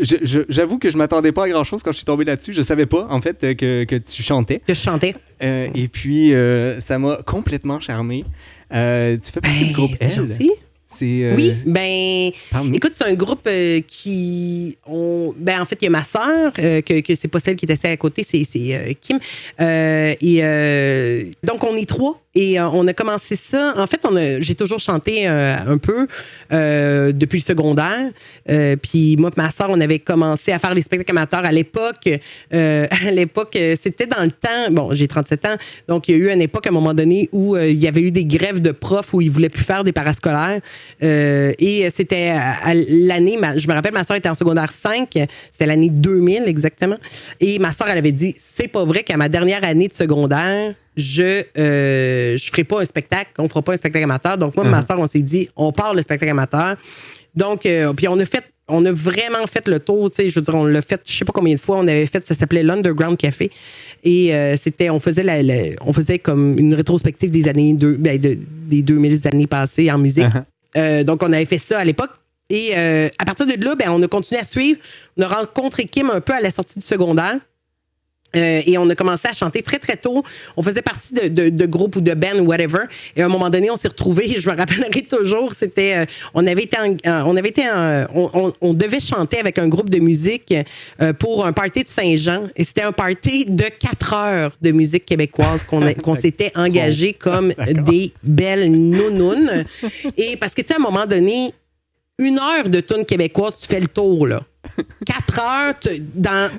J'avoue 0.00 0.78
que 0.78 0.90
je 0.90 0.96
m'attendais 0.96 1.32
pas 1.32 1.46
à 1.46 1.48
grand 1.48 1.64
chose 1.64 1.82
quand 1.82 1.90
je 1.90 1.96
suis 1.96 2.04
tombé 2.04 2.24
là-dessus. 2.24 2.52
Je 2.52 2.62
savais 2.62 2.86
pas, 2.86 3.08
en 3.10 3.20
fait, 3.20 3.56
que, 3.56 3.82
que 3.82 3.96
tu 3.96 4.22
chantais. 4.22 4.60
Que 4.64 4.72
je 4.72 4.80
chantais. 4.80 5.14
Euh, 5.42 5.68
et 5.74 5.88
puis, 5.88 6.34
euh, 6.34 6.78
ça 6.78 7.00
m'a 7.00 7.16
complètement 7.26 7.80
charmé. 7.80 8.24
Euh, 8.72 9.16
tu 9.16 9.32
fais 9.32 9.40
partie 9.40 9.62
Ben, 9.62 9.66
du 9.66 9.72
groupe 9.72 9.96
c'est 9.98 10.04
L. 10.04 10.28
C'est. 10.86 11.34
Oui, 11.34 11.52
ben, 11.66 12.30
écoute, 12.72 12.92
c'est 12.94 13.06
un 13.06 13.14
groupe 13.14 13.48
qui. 13.88 14.78
On, 14.86 15.34
ben, 15.36 15.62
en 15.62 15.64
fait, 15.64 15.78
il 15.80 15.86
y 15.86 15.88
a 15.88 15.90
ma 15.90 16.04
sœur, 16.04 16.52
que, 16.52 17.00
que 17.00 17.14
c'est 17.16 17.28
pas 17.28 17.40
celle 17.40 17.56
qui 17.56 17.66
est 17.66 17.72
assise 17.72 17.86
à 17.86 17.96
côté, 17.96 18.24
c'est, 18.24 18.46
c'est 18.48 18.96
Kim. 19.00 19.18
Et 19.58 21.32
donc, 21.42 21.64
on 21.64 21.76
est 21.76 21.88
trois. 21.88 22.22
Et 22.38 22.60
euh, 22.60 22.68
on 22.68 22.86
a 22.86 22.92
commencé 22.92 23.34
ça. 23.34 23.74
En 23.76 23.88
fait, 23.88 24.00
j'ai 24.38 24.54
toujours 24.54 24.78
chanté 24.78 25.28
euh, 25.28 25.56
un 25.66 25.76
peu 25.76 26.06
euh, 26.52 27.10
depuis 27.10 27.38
le 27.38 27.42
secondaire. 27.42 28.12
Puis 28.80 29.16
moi 29.18 29.30
et 29.36 29.40
ma 29.40 29.50
sœur, 29.50 29.66
on 29.70 29.80
avait 29.80 29.98
commencé 29.98 30.52
à 30.52 30.60
faire 30.60 30.72
les 30.72 30.82
spectacles 30.82 31.10
amateurs 31.10 31.44
à 31.44 31.50
l'époque. 31.50 32.08
À 33.08 33.10
l'époque, 33.10 33.58
c'était 33.80 34.06
dans 34.06 34.22
le 34.22 34.30
temps. 34.30 34.70
Bon, 34.70 34.92
j'ai 34.92 35.08
37 35.08 35.46
ans. 35.46 35.56
Donc, 35.88 36.08
il 36.08 36.16
y 36.16 36.20
a 36.20 36.24
eu 36.24 36.32
une 36.32 36.42
époque 36.42 36.66
à 36.66 36.70
un 36.70 36.72
moment 36.72 36.94
donné 36.94 37.28
où 37.32 37.56
il 37.56 37.78
y 37.78 37.86
avait 37.86 38.02
eu 38.02 38.10
des 38.10 38.24
grèves 38.24 38.60
de 38.60 38.70
profs 38.70 39.14
où 39.14 39.20
ils 39.20 39.30
voulaient 39.30 39.48
plus 39.48 39.64
faire 39.64 39.84
des 39.84 39.92
parascolaires. 39.92 40.60
Et 41.00 41.88
c'était 41.94 42.30
à, 42.30 42.74
l'année, 42.74 43.38
je 43.56 43.68
me 43.68 43.74
rappelle, 43.74 43.92
ma 43.92 44.04
soeur 44.04 44.16
était 44.16 44.28
en 44.28 44.34
secondaire 44.34 44.72
5, 44.72 45.08
c'était 45.52 45.66
l'année 45.66 45.90
2000 45.90 46.44
exactement. 46.46 46.98
Et 47.40 47.58
ma 47.58 47.72
soeur, 47.72 47.88
elle 47.88 47.98
avait 47.98 48.12
dit 48.12 48.34
c'est 48.38 48.68
pas 48.68 48.84
vrai 48.84 49.02
qu'à 49.02 49.16
ma 49.16 49.28
dernière 49.28 49.64
année 49.64 49.88
de 49.88 49.94
secondaire, 49.94 50.74
je 50.98 51.44
euh, 51.58 52.36
je 52.36 52.50
ferai 52.50 52.64
pas 52.64 52.82
un 52.82 52.84
spectacle, 52.84 53.30
on 53.38 53.48
fera 53.48 53.62
pas 53.62 53.72
un 53.72 53.76
spectacle 53.76 54.04
amateur. 54.04 54.36
Donc, 54.36 54.54
moi 54.56 54.64
ma 54.64 54.80
Mhm. 54.80 54.86
soeur, 54.86 54.98
on 54.98 55.06
s'est 55.06 55.22
dit 55.22 55.48
on 55.56 55.72
part 55.72 55.94
le 55.94 56.02
spectacle 56.02 56.30
amateur. 56.32 56.76
Donc, 57.34 57.64
euh, 57.64 57.92
puis 57.94 58.08
on 58.08 58.18
a 58.18 58.26
fait. 58.26 58.44
On 58.70 58.84
a 58.84 58.92
vraiment 58.92 59.46
fait 59.50 59.66
le 59.66 59.78
tour, 59.80 60.10
tu 60.10 60.16
sais, 60.24 60.28
je 60.28 60.34
veux 60.34 60.42
dire, 60.42 60.54
on 60.54 60.66
l'a 60.66 60.82
fait, 60.82 61.00
je 61.06 61.16
sais 61.16 61.24
pas 61.24 61.32
combien 61.32 61.54
de 61.54 61.58
fois, 61.60 61.78
on 61.78 61.88
avait 61.88 62.04
fait, 62.04 62.26
ça 62.28 62.34
s'appelait 62.34 62.62
l'Underground 62.62 63.16
Café. 63.16 63.50
Et 64.04 64.34
euh, 64.34 64.58
c'était, 64.62 64.90
on 64.90 65.00
faisait 65.00 65.22
la, 65.22 65.42
la- 65.42 65.70
on 65.80 65.94
faisait 65.94 66.18
comme 66.18 66.58
une 66.58 66.74
rétrospective 66.74 67.30
des 67.30 67.48
années 67.48 67.72
deux, 67.72 67.94
ben, 67.94 68.18
de- 68.20 68.36
des 68.68 68.82
2000 68.82 69.26
années 69.26 69.46
passées 69.46 69.90
en 69.90 69.96
musique. 69.96 70.24
Uh-huh. 70.26 70.42
Euh, 70.76 71.02
donc, 71.02 71.22
on 71.22 71.32
avait 71.32 71.46
fait 71.46 71.56
ça 71.56 71.78
à 71.78 71.84
l'époque. 71.86 72.10
Et 72.50 72.72
euh, 72.76 73.08
à 73.18 73.24
partir 73.24 73.46
de 73.46 73.52
là, 73.64 73.74
ben, 73.74 73.88
on 73.88 74.02
a 74.02 74.06
continué 74.06 74.38
à 74.38 74.44
suivre. 74.44 74.78
On 75.16 75.22
a 75.22 75.28
rencontré 75.28 75.86
Kim 75.86 76.10
un 76.10 76.20
peu 76.20 76.34
à 76.34 76.40
la 76.42 76.50
sortie 76.50 76.78
du 76.78 76.84
secondaire. 76.84 77.36
Euh, 78.38 78.62
et 78.64 78.78
on 78.78 78.88
a 78.88 78.94
commencé 78.94 79.26
à 79.28 79.32
chanter 79.32 79.62
très, 79.62 79.78
très 79.78 79.96
tôt. 79.96 80.22
On 80.56 80.62
faisait 80.62 80.82
partie 80.82 81.12
de, 81.14 81.28
de, 81.28 81.48
de 81.48 81.66
groupes 81.66 81.96
ou 81.96 82.00
de 82.00 82.14
bands 82.14 82.38
ou 82.38 82.46
whatever. 82.46 82.84
Et 83.16 83.22
à 83.22 83.26
un 83.26 83.28
moment 83.28 83.50
donné, 83.50 83.70
on 83.70 83.76
s'est 83.76 83.88
retrouvés, 83.88 84.28
je 84.40 84.48
me 84.48 84.56
rappellerai 84.56 85.02
toujours, 85.02 85.52
c'était... 85.52 85.96
euh, 85.98 86.04
on 86.34 86.46
avait 86.46 86.62
été... 86.64 86.76
en- 86.78 86.92
euh, 87.10 87.22
on, 87.26 87.36
avait 87.36 87.48
été 87.50 87.62
en- 87.68 88.52
on, 88.60 88.74
devait 88.74 89.00
chanter 89.00 89.38
avec 89.40 89.58
un 89.58 89.68
groupe 89.68 89.90
de 89.90 89.98
musique 89.98 90.54
euh, 91.02 91.12
pour 91.12 91.44
un 91.46 91.52
party 91.52 91.82
de 91.84 91.88
Saint-Jean. 91.88 92.44
Et 92.56 92.64
c'était 92.64 92.82
un 92.82 92.92
party 92.92 93.46
de 93.46 93.64
quatre 93.78 94.12
heures 94.14 94.52
de 94.62 94.70
musique 94.70 95.04
québécoise 95.06 95.64
qu'on 95.64 96.14
s'était 96.14 96.52
engagé 96.54 97.12
comme 97.14 97.52
des 97.86 98.12
belles 98.22 98.70
nounounes. 98.70 99.64
Et 100.16 100.36
parce 100.36 100.54
que, 100.54 100.62
tu 100.62 100.68
sais, 100.68 100.74
à 100.74 100.76
un 100.76 100.82
moment 100.82 101.06
donné, 101.06 101.52
une 102.18 102.38
heure 102.38 102.68
de 102.68 102.80
tune 102.80 103.04
québécoise, 103.04 103.54
tu 103.60 103.66
fais 103.68 103.80
le 103.80 103.86
tour, 103.88 104.26
là. 104.26 104.40
Quatre 105.06 105.38
heures, 105.40 105.74
tu- 105.80 106.02
dans... 106.14 106.50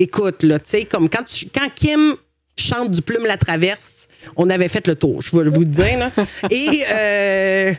Écoute, 0.00 0.42
là, 0.42 0.58
tu 0.58 0.70
sais, 0.70 0.84
comme 0.84 1.10
quand, 1.10 1.24
tu- 1.24 1.46
quand 1.54 1.68
Kim 1.74 2.16
chante 2.56 2.90
du 2.90 3.02
Plume 3.02 3.26
la 3.26 3.36
traverse, 3.36 4.00
on 4.36 4.48
avait 4.48 4.68
fait 4.68 4.86
le 4.86 4.94
tour, 4.94 5.20
je 5.20 5.36
vais 5.36 5.50
vous 5.50 5.60
le 5.60 5.66
dire. 5.66 5.98
Là. 5.98 6.10
Et, 6.50 6.82
euh, 6.90 7.72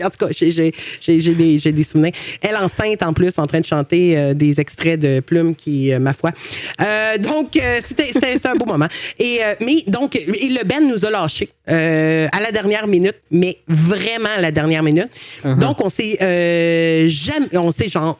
en 0.04 0.10
tout 0.10 0.18
cas, 0.18 0.28
j'ai, 0.30 0.72
des, 1.02 1.84
souvenirs. 1.84 2.12
Elle 2.40 2.56
enceinte, 2.56 3.02
en 3.02 3.12
plus, 3.12 3.38
en 3.38 3.46
train 3.46 3.60
de 3.60 3.66
chanter 3.66 4.16
euh, 4.16 4.34
des 4.34 4.60
extraits 4.60 4.98
de 4.98 5.20
Plume 5.20 5.54
qui, 5.54 5.92
euh, 5.92 5.98
ma 5.98 6.14
foi. 6.14 6.32
Euh, 6.80 7.18
donc, 7.18 7.58
c'était, 7.82 8.46
un 8.46 8.54
beau 8.54 8.64
moment. 8.64 8.88
Et, 9.18 9.40
mais, 9.60 9.82
donc, 9.86 10.16
et 10.16 10.48
le 10.48 10.64
Ben 10.64 10.88
nous 10.88 11.04
a 11.04 11.10
lâchés 11.10 11.50
à 11.66 12.40
la 12.40 12.50
dernière 12.52 12.86
minute, 12.86 13.16
mais 13.30 13.58
vraiment 13.68 14.30
à 14.36 14.40
la 14.40 14.50
dernière 14.50 14.82
minute. 14.82 15.08
Uh-huh. 15.44 15.58
Donc, 15.58 15.84
on 15.84 15.90
s'est 15.90 17.08
jamais, 17.08 17.56
on 17.56 17.70
s'est 17.70 17.88
genre 17.88 18.18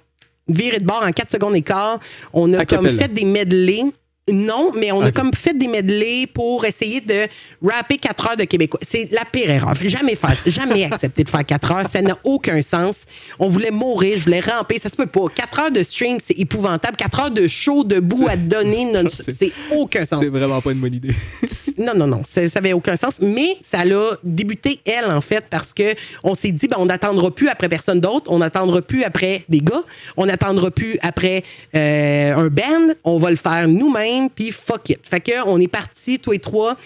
viré 0.48 0.78
de 0.78 0.84
bord 0.84 1.02
en 1.02 1.10
4 1.10 1.30
secondes 1.30 1.56
et 1.56 1.62
quart. 1.62 2.00
On 2.32 2.52
a 2.54 2.64
comme 2.64 2.88
fait 2.88 3.12
des 3.12 3.24
medley. 3.24 3.84
Non, 4.28 4.72
mais 4.74 4.90
on 4.90 5.00
a 5.02 5.12
comme 5.12 5.32
fait 5.32 5.56
des 5.56 5.68
medley 5.68 6.26
pour 6.26 6.64
essayer 6.64 7.00
de 7.00 7.28
rapper 7.62 7.96
4 7.96 8.30
heures 8.30 8.36
de 8.36 8.42
québécois. 8.42 8.80
C'est 8.88 9.08
la 9.12 9.24
pire 9.24 9.48
erreur. 9.50 9.74
Jamais 9.80 10.16
faire, 10.16 10.34
jamais 10.46 10.84
accepter 10.92 11.22
de 11.22 11.28
faire 11.30 11.46
4 11.46 11.72
heures. 11.72 11.88
Ça 11.88 12.02
n'a 12.02 12.18
aucun 12.24 12.60
sens. 12.60 12.96
On 13.38 13.46
voulait 13.48 13.70
mourir, 13.70 14.18
je 14.18 14.24
voulais 14.24 14.40
ramper. 14.40 14.80
Ça 14.80 14.88
se 14.88 14.96
peut 14.96 15.06
pas. 15.06 15.28
4 15.32 15.60
heures 15.60 15.70
de 15.70 15.82
stream, 15.84 16.18
c'est 16.24 16.36
épouvantable. 16.38 16.96
4 16.96 17.20
heures 17.20 17.30
de 17.30 17.46
show 17.46 17.84
debout 17.84 18.26
à 18.28 18.36
donner, 18.36 18.84
non- 18.92 19.08
c'est 19.08 19.52
aucun 19.72 20.04
sens. 20.04 20.18
C'est 20.18 20.28
vraiment 20.28 20.60
pas 20.60 20.72
une 20.72 20.80
bonne 20.80 20.94
idée. 20.94 21.14
Non, 21.78 21.92
non, 21.94 22.06
non, 22.06 22.22
ça 22.24 22.40
n'avait 22.54 22.72
aucun 22.72 22.96
sens. 22.96 23.16
Mais 23.20 23.58
ça 23.62 23.84
l'a 23.84 24.12
débuté, 24.24 24.80
elle, 24.86 25.10
en 25.10 25.20
fait, 25.20 25.44
parce 25.50 25.74
que 25.74 25.94
on 26.24 26.34
s'est 26.34 26.50
dit, 26.50 26.68
ben, 26.68 26.78
on 26.80 26.86
n'attendra 26.86 27.30
plus 27.30 27.48
après 27.50 27.68
personne 27.68 28.00
d'autre, 28.00 28.30
on 28.32 28.38
n'attendra 28.38 28.80
plus 28.80 29.04
après 29.04 29.44
des 29.50 29.60
gars, 29.60 29.82
on 30.16 30.24
n'attendra 30.24 30.70
plus 30.70 30.98
après 31.02 31.44
euh, 31.74 32.34
un 32.34 32.48
band, 32.48 32.94
on 33.04 33.18
va 33.18 33.28
le 33.28 33.36
faire 33.36 33.68
nous-mêmes, 33.68 34.15
puis 34.34 34.50
fuck 34.52 34.88
it. 34.90 35.00
Fait 35.02 35.20
que 35.20 35.46
on 35.46 35.60
est 35.60 35.68
partis, 35.68 36.18
tous 36.18 36.32
les 36.32 36.38
trois. 36.38 36.76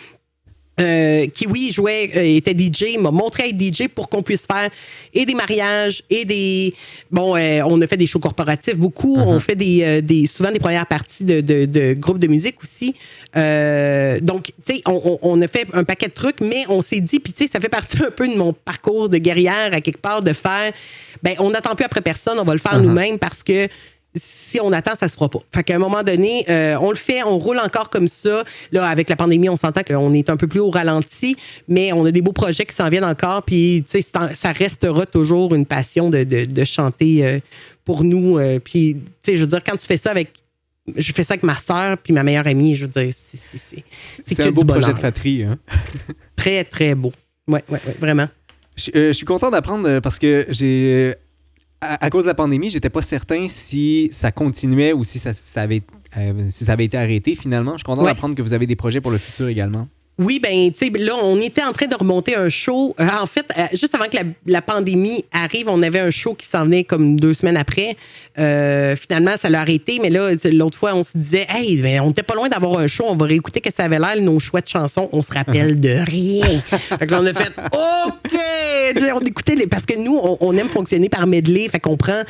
Euh, 0.78 1.26
Kiwi 1.26 1.72
jouait, 1.72 2.11
euh, 2.16 2.22
était 2.37 2.57
DJ, 2.57 2.97
m'a 2.99 3.11
montré 3.11 3.43
à 3.43 3.47
être 3.49 3.61
DJ 3.61 3.87
pour 3.89 4.09
qu'on 4.09 4.22
puisse 4.22 4.47
faire 4.51 4.70
et 5.12 5.26
des 5.26 5.35
mariages 5.35 6.03
et 6.09 6.24
des. 6.24 6.72
Bon, 7.11 7.37
euh, 7.37 7.61
on 7.66 7.83
a 7.83 7.87
fait 7.87 7.99
des 7.99 8.07
shows 8.07 8.18
corporatifs 8.20 8.76
beaucoup. 8.76 9.18
Uh-huh. 9.18 9.24
On 9.26 9.41
fait 9.41 9.57
des, 9.57 9.83
euh, 9.83 10.01
des, 10.01 10.26
souvent 10.26 10.51
des 10.51 10.59
premières 10.59 10.87
parties 10.87 11.24
de, 11.24 11.43
de, 11.43 11.66
de 11.66 11.93
groupes 11.93 12.18
de 12.18 12.28
musique 12.28 12.62
aussi. 12.62 12.95
Euh, 13.37 14.20
donc, 14.20 14.53
tu 14.64 14.76
sais, 14.76 14.83
on, 14.87 15.03
on- 15.05 15.18
on 15.20 15.43
a 15.43 15.49
fait 15.49 15.66
un 15.74 15.85
paquet 15.85 16.07
de 16.09 16.14
trucs, 16.14 16.41
mais 16.41 16.64
on 16.70 16.81
s'est 16.81 17.01
dit, 17.01 17.20
puis 17.20 17.35
tu 17.35 17.45
sais, 17.45 17.51
ça 17.53 17.61
fait 17.61 17.68
partie 17.68 17.99
un 18.03 18.11
peu 18.11 18.26
de 18.26 18.37
mon 18.37 18.55
parcours 18.55 19.11
de 19.11 19.18
guerrière 19.18 19.70
à 19.74 19.83
quelque 19.83 20.01
part 20.01 20.22
de 20.22 20.33
faire. 20.33 20.72
Ben, 21.22 21.35
on 21.41 21.51
n'attend 21.51 21.74
plus 21.74 21.85
après 21.85 22.01
personne, 22.01 22.39
on 22.39 22.45
va 22.45 22.55
le 22.55 22.59
faire 22.59 22.78
Uh-huh. 22.78 22.85
nous-mêmes 22.85 23.18
parce 23.18 23.43
que 23.43 23.68
si 24.15 24.59
on 24.61 24.73
attend, 24.73 24.93
ça 24.99 25.09
se 25.09 25.15
fera 25.15 25.29
pas. 25.29 25.39
Fait 25.55 25.63
qu'à 25.63 25.77
un 25.77 25.79
moment 25.79 26.03
donné, 26.03 26.45
euh, 26.49 26.77
on 26.81 26.91
le 26.91 26.97
fait, 26.97 27.23
on 27.23 27.39
roule 27.39 27.59
encore 27.59 27.91
comme 27.91 28.09
ça. 28.09 28.43
Là, 28.73 28.87
avec 28.89 29.09
la 29.09 29.17
pandémie, 29.17 29.49
on 29.49 29.57
s'entend 29.57 29.83
qu'on 29.83 30.13
est 30.15 30.29
un 30.31 30.37
peu 30.37 30.49
plus 30.49 30.61
au 30.61 30.71
ralenti, 30.71 31.37
mais 31.69 31.93
on 31.93 32.05
a 32.05 32.11
des 32.11 32.21
beaux 32.21 32.33
projets 32.33 32.65
qui 32.67 32.75
s'en 32.75 32.89
viennent 32.89 33.05
encore. 33.05 33.43
Puis, 33.45 33.85
tu 33.89 34.03
sais, 34.03 34.09
ça 34.35 34.53
restera 34.53 35.07
toujours 35.07 35.55
une 35.55 35.65
passion 35.67 36.11
de, 36.11 36.25
de- 36.25 36.45
de 36.45 36.65
chanter 36.65 37.25
euh, 37.25 37.39
pour 37.85 38.03
nous. 38.03 38.39
euh, 38.39 38.59
puis, 38.59 38.97
tu 39.23 39.31
sais, 39.31 39.37
je 39.37 39.43
veux 39.43 39.47
dire, 39.49 39.63
quand 39.65 39.77
tu 39.77 39.87
fais 39.87 39.97
ça 39.97 40.11
avec. 40.11 40.31
Je 40.97 41.13
fais 41.13 41.23
ça 41.23 41.35
avec 41.35 41.45
ma 41.45 41.57
sœur 41.57 41.99
puis 41.99 42.13
ma 42.13 42.25
meilleure 42.25 42.49
amie, 42.49 42.75
je 42.75 42.87
veux 42.87 42.91
dire, 42.91 43.11
c'est- 43.15 43.85
c'est 44.27 44.43
un 44.43 44.51
beau 44.51 44.65
projet 44.65 44.93
de 44.93 44.99
fatrie. 44.99 45.45
Hein? 45.45 45.59
très, 46.35 46.65
très 46.65 46.95
beau. 46.97 47.13
Ouais, 47.47 47.63
ouais, 47.69 47.79
ouais, 47.87 47.95
vraiment. 48.01 48.29
Je, 48.77 48.91
euh, 48.97 49.09
je 49.09 49.13
suis 49.13 49.27
content 49.27 49.51
d'apprendre 49.51 50.01
parce 50.01 50.19
que 50.19 50.47
j'ai. 50.49 51.15
À, 51.81 52.05
à 52.05 52.11
cause 52.11 52.24
de 52.24 52.28
la 52.28 52.35
pandémie, 52.35 52.68
j'étais 52.70 52.91
pas 52.91 53.01
certain 53.03 53.47
si 53.49 54.09
ça 54.12 54.31
continuait 54.33 54.93
ou 54.93 55.03
si 55.05 55.18
ça, 55.18 55.33
ça 55.33 55.62
avait, 55.62 55.83
euh, 56.18 56.33
si 56.51 56.64
ça 56.66 56.72
avait 56.72 56.85
été 56.85 56.99
arrêté 56.99 57.35
finalement. 57.35 57.72
Je 57.72 57.78
suis 57.78 57.85
content 57.85 58.03
Ouais. 58.03 58.11
d'apprendre 58.11 58.35
que 58.35 58.43
vous 58.43 58.53
avez 58.53 58.66
des 58.66 58.76
projets 58.76 59.01
pour 59.01 59.11
le 59.11 59.18
futur 59.18 59.49
également. 59.49 59.89
Oui, 60.18 60.39
ben, 60.39 60.70
tu 60.70 60.78
sais, 60.87 60.91
là, 60.99 61.14
on 61.22 61.41
était 61.41 61.62
en 61.62 61.72
train 61.72 61.87
de 61.87 61.95
remonter 61.95 62.37
un 62.37 62.51
show. 62.51 62.95
Euh, 63.01 63.07
en 63.22 63.26
fait, 63.26 63.47
euh, 63.57 63.62
juste 63.72 63.95
avant 63.95 64.05
que 64.05 64.16
la, 64.16 64.24
la 64.45 64.61
pandémie 64.61 65.24
arrive, 65.33 65.68
on 65.70 65.83
avait 65.83 66.01
un 66.01 66.11
show 66.11 66.35
qui 66.35 66.47
s'en 66.47 66.64
venait 66.64 66.85
comme 66.85 67.18
deux 67.18 67.33
semaines 67.33 67.57
après. 67.57 67.97
Euh, 68.39 68.97
finalement, 68.97 69.37
ça 69.41 69.49
l'a 69.49 69.61
arrêté, 69.62 69.99
mais 70.03 70.11
là, 70.11 70.28
l'autre 70.53 70.76
fois, 70.76 70.95
on 70.95 71.03
se 71.03 71.16
disait, 71.16 71.47
hey, 71.49 71.78
ben, 71.78 72.01
on 72.03 72.11
était 72.11 72.22
pas 72.22 72.35
loin 72.35 72.51
d'avoir 72.51 72.78
un 72.78 72.87
show, 72.87 73.05
on 73.09 73.16
va 73.16 73.24
réécouter 73.24 73.62
que 73.62 73.72
ça 73.72 73.85
avait 73.85 73.99
l'air, 73.99 74.20
nos 74.20 74.39
chouettes 74.39 74.68
chansons, 74.68 75.09
on 75.12 75.22
se 75.22 75.33
rappelle 75.33 75.81
de 75.81 75.89
rien. 76.05 76.61
fait 76.61 77.07
que 77.07 77.11
là, 77.11 77.20
on 77.22 77.26
a 77.26 77.33
fait, 77.33 77.53
OK! 77.72 78.39
Tu 79.11 79.17
sais, 79.17 79.23
on 79.23 79.27
écoutait 79.27 79.55
les. 79.55 79.67
Parce 79.67 79.87
que 79.87 79.99
nous, 79.99 80.19
on, 80.23 80.37
on 80.41 80.57
aime 80.57 80.69
fonctionner 80.69 81.09
par 81.09 81.27
medley, 81.27 81.69
fait 81.69 81.81
qu'on 81.81 81.97
prend. 81.97 82.23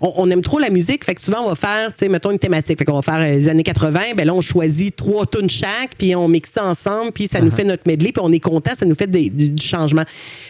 On, 0.00 0.12
on 0.16 0.30
aime 0.30 0.40
trop 0.42 0.58
la 0.58 0.70
musique, 0.70 1.04
fait 1.04 1.14
que 1.14 1.20
souvent 1.20 1.42
on 1.44 1.48
va 1.48 1.54
faire, 1.54 1.88
tu 1.92 2.00
sais, 2.00 2.08
mettons 2.08 2.30
une 2.30 2.38
thématique, 2.38 2.78
fait 2.78 2.84
qu'on 2.84 3.00
va 3.00 3.02
faire 3.02 3.16
euh, 3.20 3.36
les 3.36 3.48
années 3.48 3.62
80, 3.62 4.00
ben 4.16 4.26
là 4.26 4.34
on 4.34 4.40
choisit 4.40 4.94
trois 4.96 5.26
tunes 5.26 5.50
chaque, 5.50 5.94
puis 5.98 6.14
on 6.16 6.28
mixe 6.28 6.50
ça 6.52 6.64
ensemble, 6.64 7.12
puis 7.12 7.26
ça 7.28 7.40
nous 7.40 7.50
fait 7.50 7.64
notre 7.64 7.82
medley, 7.86 8.12
puis 8.12 8.22
on 8.24 8.32
est 8.32 8.40
content, 8.40 8.72
ça 8.78 8.86
nous 8.86 8.94
fait 8.94 9.06
des- 9.06 9.30
du, 9.30 9.50
du 9.50 9.64
changement. 9.66 10.04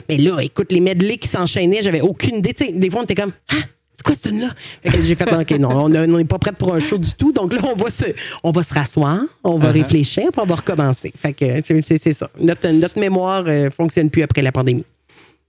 Mais 0.08 0.16
là, 0.18 0.38
écoute, 0.40 0.72
les 0.72 0.80
medley 0.80 1.16
qui 1.16 1.28
s'enchaînaient, 1.28 1.82
j'avais 1.82 2.00
aucune 2.00 2.36
idée, 2.36 2.54
des 2.72 2.90
fois 2.90 3.00
on 3.00 3.04
était 3.04 3.14
comme, 3.14 3.32
ah, 3.50 3.54
c'est 3.96 4.02
quoi 4.04 4.14
cette 4.14 4.24
tune 4.30 4.40
là 4.40 4.48
Fait 4.82 4.90
que 4.98 5.04
j'ai 5.04 5.14
fait, 5.14 5.32
ok, 5.32 5.50
non, 5.58 5.70
on 5.84 5.88
n'est 5.88 6.24
pas 6.24 6.38
prêt 6.38 6.52
pour 6.52 6.74
un 6.74 6.80
show 6.80 6.98
du 6.98 7.12
tout, 7.12 7.32
donc 7.32 7.52
là 7.52 7.60
on 7.64 7.76
va 7.76 7.90
se, 7.90 8.04
on 8.42 8.50
va 8.50 8.62
se 8.62 8.74
rasseoir, 8.74 9.20
on 9.44 9.58
va 9.58 9.70
Uh-huh. 9.70 9.72
réfléchir, 9.82 10.24
puis 10.32 10.40
on 10.42 10.46
va 10.46 10.56
recommencer. 10.56 11.12
Fait 11.16 11.32
que 11.32 11.44
c'est- 11.64 12.12
ça. 12.12 12.28
Notre, 12.38 12.68
notre 12.68 12.98
mémoire 12.98 13.44
euh, 13.46 13.70
fonctionne 13.70 14.10
plus 14.10 14.22
après 14.22 14.42
la 14.42 14.52
pandémie. 14.52 14.84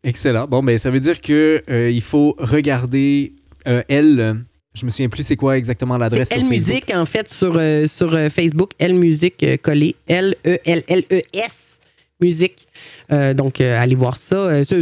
Excellent. 0.03 0.47
Bon, 0.47 0.61
ben 0.61 0.77
ça 0.77 0.91
veut 0.91 0.99
dire 0.99 1.21
que 1.21 1.63
euh, 1.69 1.89
il 1.89 2.01
faut 2.01 2.35
regarder 2.37 3.33
euh, 3.67 3.83
elle. 3.87 4.43
Je 4.73 4.85
me 4.85 4.89
souviens 4.89 5.09
plus 5.09 5.23
c'est 5.23 5.35
quoi 5.35 5.57
exactement 5.57 5.97
l'adresse 5.97 6.31
Elle. 6.31 6.45
Musique, 6.45 6.91
en 6.93 7.05
fait, 7.05 7.29
sur, 7.29 7.55
euh, 7.55 7.85
sur 7.87 8.13
euh, 8.13 8.29
Facebook. 8.29 8.71
Elle 8.79 8.95
Musique 8.95 9.43
euh, 9.43 9.55
collé. 9.57 9.95
L-E-L-L-E-S 10.07 11.79
Musique. 12.19 12.67
Euh, 13.13 13.33
donc, 13.33 13.61
euh, 13.61 13.79
allez 13.79 13.95
voir 13.95 14.17
ça. 14.17 14.35
Euh, 14.35 14.63
ça. 14.63 14.75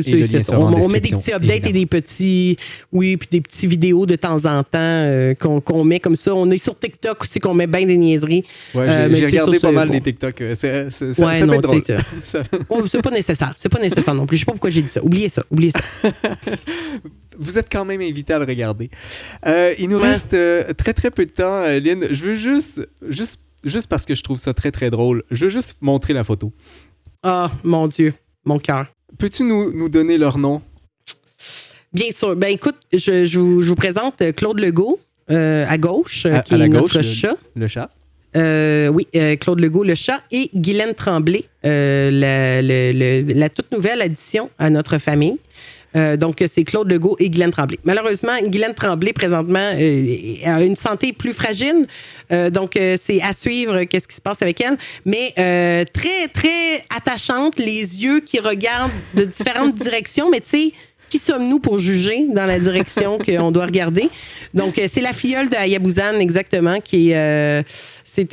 On, 0.57 0.73
on 0.73 0.87
met 0.87 0.99
des 0.99 1.09
petits 1.11 1.33
updates 1.33 1.67
et 1.67 1.73
des 1.73 1.85
petits. 1.85 2.57
Oui, 2.91 3.17
puis 3.17 3.27
des 3.31 3.41
petits 3.41 3.67
vidéos 3.67 4.05
de 4.05 4.15
temps 4.15 4.45
en 4.45 4.63
temps 4.63 4.79
euh, 4.81 5.33
qu'on 5.35 5.83
met 5.83 5.99
comme 5.99 6.15
ça. 6.15 6.33
On 6.33 6.49
est 6.51 6.57
sur 6.57 6.77
TikTok 6.77 7.21
aussi, 7.23 7.39
qu'on 7.39 7.53
met 7.53 7.67
bien 7.67 7.85
des 7.85 7.97
niaiseries. 7.97 8.43
Ouais, 8.73 8.87
j'ai 9.13 9.25
regardé 9.25 9.59
pas 9.59 9.71
mal 9.71 9.87
bon. 9.87 9.93
les 9.93 10.01
TikTok. 10.01 10.43
c'est- 10.55 10.85
Ouais, 10.85 10.89
ça 10.91 11.39
peut 11.41 11.45
non, 11.45 11.53
être 11.53 11.61
drôle. 11.61 11.83
tu 11.83 11.93
sais, 11.93 11.97
Ça- 12.23 12.43
Oh, 12.69 12.83
c'est 12.87 13.01
pas 13.01 13.11
nécessaire. 13.11 13.53
C'est 13.57 13.69
pas 13.69 13.79
nécessaire 13.79 14.13
non 14.13 14.25
plus. 14.25 14.37
Je 14.37 14.41
sais 14.41 14.45
pas 14.45 14.53
pourquoi 14.53 14.69
j'ai 14.69 14.81
dit 14.81 14.89
ça. 14.89 15.03
Oubliez 15.03 15.29
ça. 15.29 15.43
Oubliez 15.51 15.71
ça. 15.71 16.09
Vous 17.39 17.57
êtes 17.57 17.67
quand 17.71 17.85
même 17.85 18.01
invité 18.01 18.33
à 18.33 18.39
le 18.39 18.45
regarder. 18.45 18.89
Euh, 19.47 19.73
il 19.79 19.89
nous 19.89 19.97
Ouais. 19.99 20.09
reste 20.09 20.33
euh, 20.33 20.73
très 20.73 20.93
très 20.93 21.11
peu 21.11 21.25
de 21.25 21.31
temps, 21.31 21.63
Lynn. 21.67 22.07
Je 22.11 22.23
veux 22.23 22.35
juste, 22.35 22.87
juste, 23.07 23.41
juste 23.65 23.87
parce 23.87 24.05
que 24.05 24.15
je 24.15 24.21
trouve 24.23 24.37
ça 24.37 24.53
très 24.53 24.71
très 24.71 24.89
drôle, 24.89 25.23
je 25.31 25.45
veux 25.45 25.49
juste 25.49 25.77
montrer 25.81 26.13
la 26.13 26.23
photo. 26.23 26.51
Ah, 27.23 27.51
mon 27.63 27.87
Dieu. 27.87 28.13
Mon 28.45 28.57
cœur. 28.59 28.87
Peux-tu 29.17 29.43
nous, 29.43 29.71
nous 29.73 29.89
donner 29.89 30.17
leur 30.17 30.37
nom? 30.37 30.61
Bien 31.93 32.11
sûr. 32.11 32.35
Ben 32.35 32.47
écoute, 32.51 32.75
je, 32.91 33.25
je 33.25 33.39
vous, 33.39 33.61
je 33.61 33.69
vous 33.69 33.75
présente 33.75 34.21
euh, 34.21 34.31
Claude 34.31 34.59
Legault 34.59 34.99
euh, 35.29 35.65
à 35.67 35.77
gauche, 35.77 36.25
euh, 36.25 36.37
À- 36.37 36.41
qui 36.41 36.53
à 36.55 36.57
la 36.57 36.65
est 36.65 36.69
gauche, 36.69 36.95
notre 36.95 36.97
le- 36.97 37.03
chat. 37.03 37.37
Le 37.55 37.67
chat? 37.67 37.89
Euh, 38.37 38.87
oui, 38.87 39.07
euh, 39.15 39.35
Claude 39.35 39.59
Legault, 39.59 39.83
le 39.83 39.93
chat, 39.95 40.21
et 40.31 40.49
Guylaine 40.55 40.93
Tremblay, 40.93 41.43
euh, 41.65 42.09
la, 42.09 42.61
le- 42.61 42.93
le- 42.93 43.33
la 43.33 43.49
toute 43.49 43.71
nouvelle 43.73 44.01
addition 44.01 44.49
à 44.57 44.69
notre 44.69 44.97
famille. 44.99 45.37
Euh, 45.95 46.17
donc, 46.17 46.43
c'est 46.51 46.63
Claude 46.63 46.91
Legault 46.91 47.15
et 47.19 47.29
Guylaine 47.29 47.51
Tremblay. 47.51 47.79
Malheureusement, 47.83 48.37
Guylaine 48.43 48.73
Tremblay, 48.73 49.13
présentement, 49.13 49.71
euh, 49.73 50.35
a 50.45 50.63
une 50.63 50.75
santé 50.75 51.13
plus 51.13 51.33
fragile. 51.33 51.87
Euh, 52.31 52.49
donc, 52.49 52.75
euh, 52.77 52.97
c'est 52.99 53.21
à 53.21 53.33
suivre 53.33 53.83
qu'est-ce 53.83 54.07
qui 54.07 54.15
se 54.15 54.21
passe 54.21 54.41
avec 54.41 54.61
elle. 54.61 54.77
Mais 55.05 55.33
euh, 55.37 55.83
très, 55.91 56.27
très 56.27 56.83
attachante, 56.95 57.57
les 57.57 58.03
yeux 58.03 58.21
qui 58.21 58.39
regardent 58.39 58.91
de 59.13 59.25
différentes 59.25 59.75
directions. 59.79 60.29
Mais 60.29 60.41
tu 60.41 60.49
sais, 60.49 60.73
qui 61.11 61.19
sommes-nous 61.19 61.59
pour 61.59 61.77
juger 61.77 62.25
dans 62.33 62.45
la 62.45 62.57
direction 62.59 63.17
qu'on 63.25 63.51
doit 63.51 63.65
regarder? 63.65 64.09
Donc, 64.53 64.79
euh, 64.79 64.87
c'est 64.91 65.01
la 65.01 65.13
filleule 65.13 65.49
de 65.49 65.55
Hayabusan, 65.55 66.19
exactement, 66.19 66.79
qui, 66.79 67.13
euh, 67.13 67.61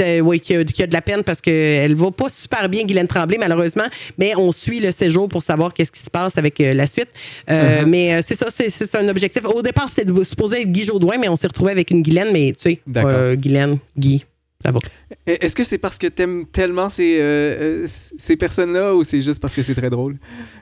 euh, 0.00 0.38
qui, 0.38 0.54
a, 0.54 0.64
qui 0.64 0.82
a 0.82 0.86
de 0.86 0.92
la 0.92 1.02
peine 1.02 1.22
parce 1.24 1.40
qu'elle 1.40 1.94
va 1.94 2.10
pas 2.10 2.28
super 2.30 2.68
bien, 2.68 2.84
Guylaine 2.84 3.06
Tremblay, 3.08 3.36
malheureusement, 3.38 3.86
mais 4.16 4.34
on 4.36 4.52
suit 4.52 4.80
le 4.80 4.92
séjour 4.92 5.28
pour 5.28 5.42
savoir 5.42 5.74
qu'est-ce 5.74 5.92
qui 5.92 6.00
se 6.00 6.10
passe 6.10 6.38
avec 6.38 6.60
euh, 6.60 6.72
la 6.72 6.86
suite. 6.86 7.08
Euh, 7.50 7.58
Uh-huh. 7.68 7.86
Mais 7.86 8.22
c'est 8.22 8.34
ça, 8.36 8.46
c'est, 8.50 8.94
un 8.94 9.08
objectif. 9.08 9.44
Au 9.44 9.60
départ, 9.62 9.88
c'était 9.88 10.04
de- 10.10 10.22
supposé 10.24 10.62
être 10.62 10.70
Guy 10.72 10.84
Jodoin, 10.84 11.18
mais 11.18 11.28
on 11.28 11.36
s'est 11.36 11.48
retrouvé 11.48 11.72
avec 11.72 11.90
une 11.90 12.02
Guylaine, 12.02 12.28
mais 12.32 12.52
tu 12.52 12.70
sais, 12.70 12.80
euh, 12.96 13.34
Guylaine, 13.34 13.78
Guy, 13.96 14.24
va. 14.64 14.80
E- 15.28 15.36
Est-ce 15.40 15.54
que 15.54 15.62
c'est 15.62 15.78
parce 15.78 15.98
que 15.98 16.08
t'aimes 16.08 16.44
tellement 16.46 16.88
ces, 16.88 17.18
euh, 17.20 17.82
euh, 17.82 17.84
ces 17.86 18.36
personnes-là 18.36 18.94
ou 18.96 19.04
c'est 19.04 19.20
juste 19.20 19.40
parce 19.40 19.54
que 19.54 19.62
c'est 19.62 19.74
très 19.76 19.88
drôle? 19.88 20.16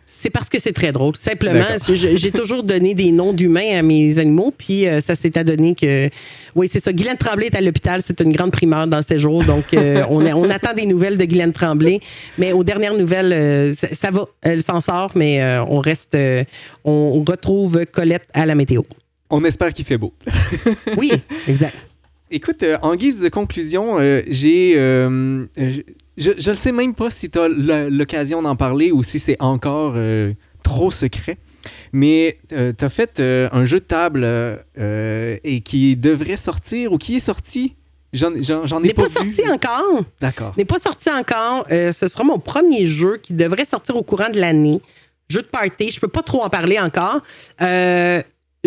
C'est 0.05 0.28
parce 0.28 0.51
que 0.51 0.59
c'est 0.61 0.72
très 0.74 0.92
drôle. 0.92 1.16
Simplement, 1.16 1.64
j'ai 1.88 2.16
j'ai 2.18 2.30
toujours 2.30 2.62
donné 2.62 2.94
des 2.94 3.11
noms 3.11 3.32
d'humains 3.32 3.78
à 3.78 3.82
mes 3.82 4.18
animaux, 4.18 4.53
puis 4.57 4.86
euh, 4.86 5.01
ça 5.01 5.16
s'est 5.16 5.36
adonné 5.38 5.74
que. 5.74 6.11
Oui, 6.55 6.68
c'est 6.70 6.80
ça. 6.80 6.92
Guylaine 6.92 7.16
Tremblay 7.16 7.47
est 7.47 7.57
à 7.57 7.61
l'hôpital. 7.62 8.03
C'est 8.07 8.20
une 8.20 8.32
grande 8.32 8.53
primeur 8.53 8.86
dans 8.86 9.01
ces 9.01 9.18
jours. 9.18 9.42
Donc, 9.44 9.72
euh, 9.72 10.05
on, 10.11 10.24
a- 10.26 10.34
on 10.34 10.49
attend 10.51 10.74
des 10.74 10.84
nouvelles 10.86 11.16
de 11.16 11.24
Guylaine 11.24 11.53
Tremblay. 11.53 12.01
Mais 12.36 12.53
aux 12.53 12.64
dernières 12.64 12.94
nouvelles, 12.94 13.32
euh, 13.32 13.74
ça, 13.74 13.88
ça 13.94 14.11
va. 14.11 14.26
Elle 14.42 14.62
s'en 14.62 14.82
sort, 14.82 15.12
mais 15.14 15.40
euh, 15.42 15.64
on 15.64 15.80
reste. 15.80 16.14
euh, 16.14 16.44
on 16.84 17.24
retrouve 17.26 17.84
Colette 17.86 18.28
à 18.34 18.44
la 18.44 18.55
météo. 18.55 18.82
On 19.30 19.42
espère 19.44 19.72
qu'il 19.72 19.84
fait 19.86 19.97
beau. 19.99 20.12
Oui, 20.99 21.11
exact. 21.49 21.74
Écoute, 22.31 22.62
euh, 22.62 22.77
en 22.83 22.97
guise 22.97 23.20
de 23.20 23.29
conclusion, 23.29 24.01
euh, 24.01 24.22
j'ai. 24.27 24.74
euh, 24.77 25.47
je, 26.16 26.51
ne 26.51 26.57
sais 26.57 26.72
même 26.72 26.95
pas 26.95 27.11
si 27.11 27.31
tu 27.31 27.39
as 27.39 27.49
l'occasion 27.49 28.43
d'en 28.43 28.57
parler 28.57 28.91
ou 28.91 29.03
si 29.03 29.18
c'est 29.18 29.37
encore 29.41 29.95
trop 30.62 30.91
secret. 30.91 31.39
Mais 31.93 32.39
tu 32.49 32.85
as 32.85 32.89
fait 32.89 33.20
un 33.20 33.64
jeu 33.64 33.81
de 33.81 33.85
table 33.85 34.24
et 35.45 35.61
qui 35.61 35.97
devrait 35.97 36.37
sortir 36.37 36.93
ou 36.93 36.99
qui 36.99 37.16
est 37.16 37.20
sorti. 37.20 37.74
J'en 38.12 38.33
ai 38.35 38.41
N'est 38.81 38.95
pas, 38.95 39.03
pas, 39.03 39.09
vu. 39.22 39.33
sorti 39.33 39.51
encore. 39.51 40.05
D'accord. 40.20 40.55
N'est 40.57 40.64
pas 40.64 40.79
sorti 40.79 41.11
encore. 41.11 41.66
Ce 41.68 42.09
sera 42.09 42.24
mon 42.24 42.39
premier 42.39 42.87
jeu 42.87 43.18
qui 43.22 43.35
devrait 43.35 43.66
sortir 43.66 43.95
au 43.97 44.03
courant 44.03 44.31
de 44.31 44.41
l'année. 44.41 44.81
Jeu 45.29 45.43
de 45.43 45.49
party. 45.49 45.91
Je 45.91 46.01
peux 46.01 46.09
pas 46.09 46.22
trop 46.22 46.43
en 46.43 46.49
parler 46.49 46.79
encore. 46.81 47.20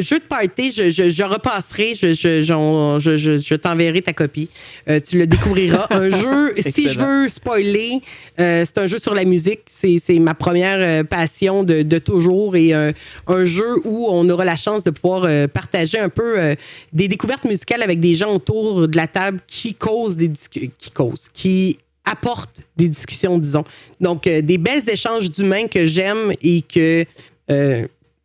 Jeu 0.01 0.19
de 0.19 0.23
party, 0.23 0.71
je, 0.71 0.89
je, 0.89 1.09
je 1.09 1.23
repasserai. 1.23 1.95
Je, 1.95 2.13
je, 2.13 3.55
t'enverrai 3.55 4.01
ta 4.01 4.13
copie. 4.13 4.49
Euh, 4.89 4.99
tu 4.99 5.17
le 5.17 5.27
découvriras. 5.27 5.87
un 5.89 6.09
jeu, 6.21 6.53
si 6.61 6.89
je 6.89 6.99
veux 6.99 7.29
spoiler, 7.29 8.01
euh, 8.39 8.63
c'est 8.65 8.77
un 8.77 8.87
jeu 8.87 8.99
sur 8.99 9.13
la 9.13 9.25
musique. 9.25 9.61
C'est, 9.67 10.19
ma 10.19 10.33
première 10.33 10.79
euh, 10.79 11.03
passion 11.03 11.63
de, 11.63 11.81
de 11.81 11.99
toujours 11.99 12.55
et 12.55 12.73
euh, 12.73 12.91
un 13.27 13.45
jeu 13.45 13.75
où 13.83 14.07
on 14.09 14.27
aura 14.29 14.45
la 14.45 14.55
chance 14.55 14.83
de 14.83 14.91
pouvoir 14.91 15.27
partager 15.49 15.99
un 15.99 16.09
peu 16.09 16.55
des 16.93 17.07
découvertes 17.07 17.45
musicales 17.45 17.81
avec 17.81 17.99
des 17.99 18.15
gens 18.15 18.33
autour 18.33 18.87
de 18.87 18.95
la 18.95 19.07
table 19.07 19.39
qui 19.47 19.73
causent 19.73 20.17
des 20.17 20.27
discussions, 20.27 20.71
qui 20.77 20.91
causent, 20.91 21.29
qui 21.33 21.79
apportent 22.05 22.55
des 22.75 22.89
discussions, 22.89 23.37
disons. 23.37 23.63
Donc, 23.99 24.23
des 24.23 24.57
belles 24.57 24.87
échanges 24.89 25.31
d'humains 25.31 25.67
que 25.67 25.85
j'aime 25.85 26.33
et 26.41 26.61
que 26.61 27.05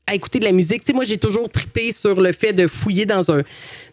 à 0.07 0.15
écouter 0.15 0.39
de 0.39 0.45
la 0.45 0.53
musique. 0.53 0.85
Tu 0.85 0.89
sais, 0.89 0.93
moi, 0.93 1.05
j'ai 1.05 1.19
toujours 1.19 1.49
tripé 1.51 1.93
sur 1.93 2.21
le 2.21 2.33
fait 2.33 2.53
de 2.53 2.67
fouiller 2.67 3.07
dans 3.07 3.31
un 3.31 3.43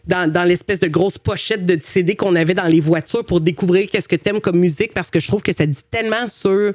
dans, 0.06 0.30
dans 0.30 0.44
l'espèce 0.44 0.80
de 0.80 0.88
grosse 0.88 1.16
pochette 1.16 1.64
de 1.64 1.78
CD 1.80 2.16
qu'on 2.16 2.34
avait 2.34 2.54
dans 2.54 2.66
les 2.66 2.80
voitures 2.80 3.24
pour 3.24 3.40
découvrir 3.40 3.88
qu'est-ce 3.88 4.08
que 4.08 4.16
t'aimes 4.16 4.40
comme 4.40 4.58
musique 4.58 4.92
parce 4.94 5.10
que 5.10 5.20
je 5.20 5.28
trouve 5.28 5.42
que 5.42 5.52
ça 5.52 5.64
dit 5.64 5.80
tellement 5.90 6.28
sur 6.28 6.72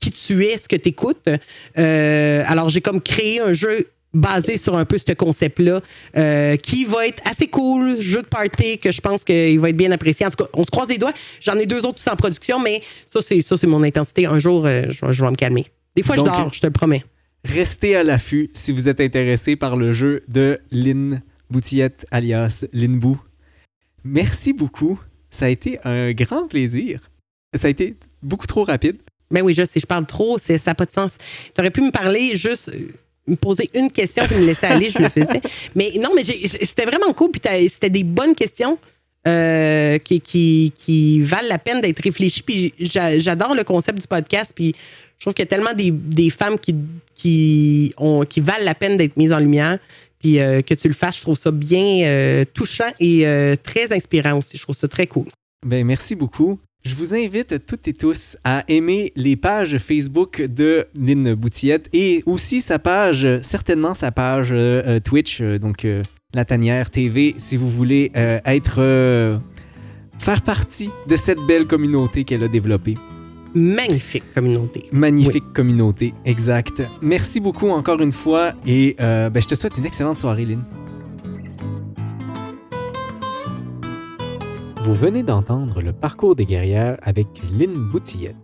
qui 0.00 0.12
tu 0.12 0.46
es, 0.46 0.56
ce 0.56 0.68
que 0.68 0.76
tu 0.76 0.90
écoutes. 0.90 1.28
alors, 1.76 2.70
j'ai 2.70 2.80
comme 2.80 3.00
créé 3.00 3.40
un 3.40 3.52
jeu 3.52 3.88
basé 4.12 4.58
sur 4.58 4.76
un 4.76 4.84
peu 4.84 4.98
ce 4.98 5.12
concept-là, 5.12 5.80
euh, 6.16 6.56
qui 6.56 6.84
va 6.84 7.06
être 7.06 7.22
assez 7.24 7.46
cool, 7.46 8.00
jeu 8.00 8.22
de 8.22 8.26
party, 8.26 8.78
que 8.78 8.92
je 8.92 9.00
pense 9.00 9.24
qu'il 9.24 9.58
va 9.60 9.70
être 9.70 9.76
bien 9.76 9.90
apprécié. 9.90 10.26
En 10.26 10.30
tout 10.30 10.44
cas, 10.44 10.50
on 10.54 10.64
se 10.64 10.70
croise 10.70 10.88
les 10.88 10.98
doigts. 10.98 11.12
J'en 11.40 11.54
ai 11.54 11.66
deux 11.66 11.84
autres 11.84 12.02
tous 12.02 12.10
en 12.10 12.16
production, 12.16 12.58
mais 12.58 12.82
ça, 13.08 13.20
c'est 13.22 13.40
ça, 13.42 13.56
c'est 13.56 13.66
mon 13.66 13.82
intensité. 13.82 14.26
Un 14.26 14.38
jour, 14.38 14.66
euh, 14.66 14.82
je, 14.88 15.12
je 15.12 15.24
vais 15.24 15.30
me 15.30 15.36
calmer. 15.36 15.66
Des 15.96 16.02
fois, 16.02 16.16
Donc, 16.16 16.26
je 16.26 16.30
dors, 16.30 16.52
je 16.52 16.60
te 16.60 16.66
le 16.66 16.72
promets. 16.72 17.04
Restez 17.44 17.96
à 17.96 18.02
l'affût 18.02 18.50
si 18.52 18.72
vous 18.72 18.88
êtes 18.88 19.00
intéressé 19.00 19.56
par 19.56 19.76
le 19.76 19.92
jeu 19.92 20.22
de 20.28 20.58
Lynn 20.70 21.22
Boutillette, 21.50 22.06
alias 22.10 22.66
Lynn 22.72 22.98
Bou. 22.98 23.20
Merci 24.04 24.52
beaucoup. 24.52 25.00
Ça 25.30 25.46
a 25.46 25.48
été 25.48 25.78
un 25.84 26.12
grand 26.12 26.48
plaisir. 26.48 27.00
Ça 27.56 27.66
a 27.68 27.70
été 27.70 27.96
beaucoup 28.22 28.46
trop 28.46 28.64
rapide. 28.64 28.98
Ben 29.30 29.42
oui, 29.42 29.54
je 29.54 29.64
sais, 29.64 29.80
je 29.80 29.86
parle 29.86 30.06
trop, 30.06 30.38
ça 30.38 30.54
n'a 30.66 30.74
pas 30.74 30.86
de 30.86 30.90
sens. 30.90 31.16
Tu 31.54 31.60
aurais 31.60 31.70
pu 31.70 31.80
me 31.80 31.90
parler 31.90 32.36
juste. 32.36 32.68
euh, 32.68 32.88
me 33.26 33.36
poser 33.36 33.70
une 33.74 33.90
question 33.92 34.24
puis 34.26 34.36
me 34.36 34.46
laisser 34.46 34.66
aller, 34.66 34.90
je 34.90 34.98
le 34.98 35.08
faisais. 35.08 35.40
Mais 35.76 35.92
non, 36.00 36.10
mais 36.16 36.24
c'était 36.24 36.84
vraiment 36.84 37.12
cool. 37.12 37.30
Puis 37.30 37.40
c'était 37.68 37.90
des 37.90 38.02
bonnes 38.02 38.34
questions 38.34 38.76
euh, 39.28 39.98
qui, 39.98 40.20
qui, 40.20 40.72
qui 40.74 41.20
valent 41.20 41.46
la 41.48 41.58
peine 41.58 41.80
d'être 41.80 42.02
réfléchies. 42.02 42.42
Puis 42.42 42.74
j'a- 42.80 43.18
j'adore 43.18 43.54
le 43.54 43.62
concept 43.62 44.00
du 44.00 44.06
podcast. 44.08 44.52
Puis 44.54 44.74
je 45.20 45.24
trouve 45.26 45.34
qu'il 45.34 45.42
y 45.42 45.48
a 45.48 45.50
tellement 45.50 45.74
des, 45.74 46.30
femmes 46.30 46.56
qui, 46.58 47.94
valent 48.38 48.64
la 48.64 48.74
peine 48.74 48.96
d'être 48.96 49.18
mises 49.18 49.32
en 49.32 49.38
lumière. 49.38 49.78
Puis 50.18 50.40
euh, 50.40 50.62
que 50.62 50.72
tu 50.72 50.88
le 50.88 50.94
fasses, 50.94 51.18
je 51.18 51.22
trouve 51.22 51.38
ça 51.38 51.50
bien 51.50 52.04
euh, 52.04 52.44
touchant 52.54 52.90
et 52.98 53.26
euh, 53.26 53.54
très 53.62 53.92
inspirant 53.92 54.38
aussi. 54.38 54.56
Je 54.56 54.62
trouve 54.62 54.76
ça 54.76 54.88
très 54.88 55.06
cool. 55.06 55.26
Ben, 55.66 55.84
merci 55.84 56.14
beaucoup. 56.14 56.58
Je 56.84 56.94
vous 56.94 57.14
invite 57.14 57.66
toutes 57.66 57.86
et 57.86 57.92
tous 57.92 58.38
à 58.44 58.64
aimer 58.68 59.12
les 59.14 59.36
pages 59.36 59.76
Facebook 59.76 60.40
de 60.40 60.86
Lynn 60.98 61.34
Boutillette 61.34 61.90
et 61.92 62.22
aussi 62.24 62.62
sa 62.62 62.78
page, 62.78 63.28
certainement 63.42 63.92
sa 63.92 64.12
page 64.12 64.54
Twitch, 65.04 65.42
donc 65.42 65.86
La 66.32 66.46
Tanière 66.46 66.88
TV, 66.88 67.34
si 67.36 67.58
vous 67.58 67.68
voulez 67.68 68.10
être. 68.14 69.40
faire 70.18 70.40
partie 70.40 70.88
de 71.06 71.16
cette 71.16 71.40
belle 71.46 71.66
communauté 71.66 72.24
qu'elle 72.24 72.44
a 72.44 72.48
développée. 72.48 72.94
Magnifique 73.54 74.32
communauté. 74.32 74.88
Magnifique 74.92 75.52
communauté, 75.52 76.14
exact. 76.24 76.82
Merci 77.02 77.40
beaucoup 77.40 77.70
encore 77.70 78.00
une 78.00 78.12
fois 78.12 78.52
et 78.64 78.94
euh, 79.00 79.28
ben, 79.28 79.42
je 79.42 79.48
te 79.48 79.54
souhaite 79.56 79.76
une 79.76 79.86
excellente 79.86 80.18
soirée, 80.18 80.44
Lynn. 80.44 80.62
Vous 84.84 84.94
venez 84.94 85.22
d'entendre 85.22 85.82
le 85.82 85.92
parcours 85.92 86.36
des 86.36 86.46
guerrières 86.46 86.96
avec 87.02 87.26
Lynn 87.52 87.72
Boutillette. 87.90 88.36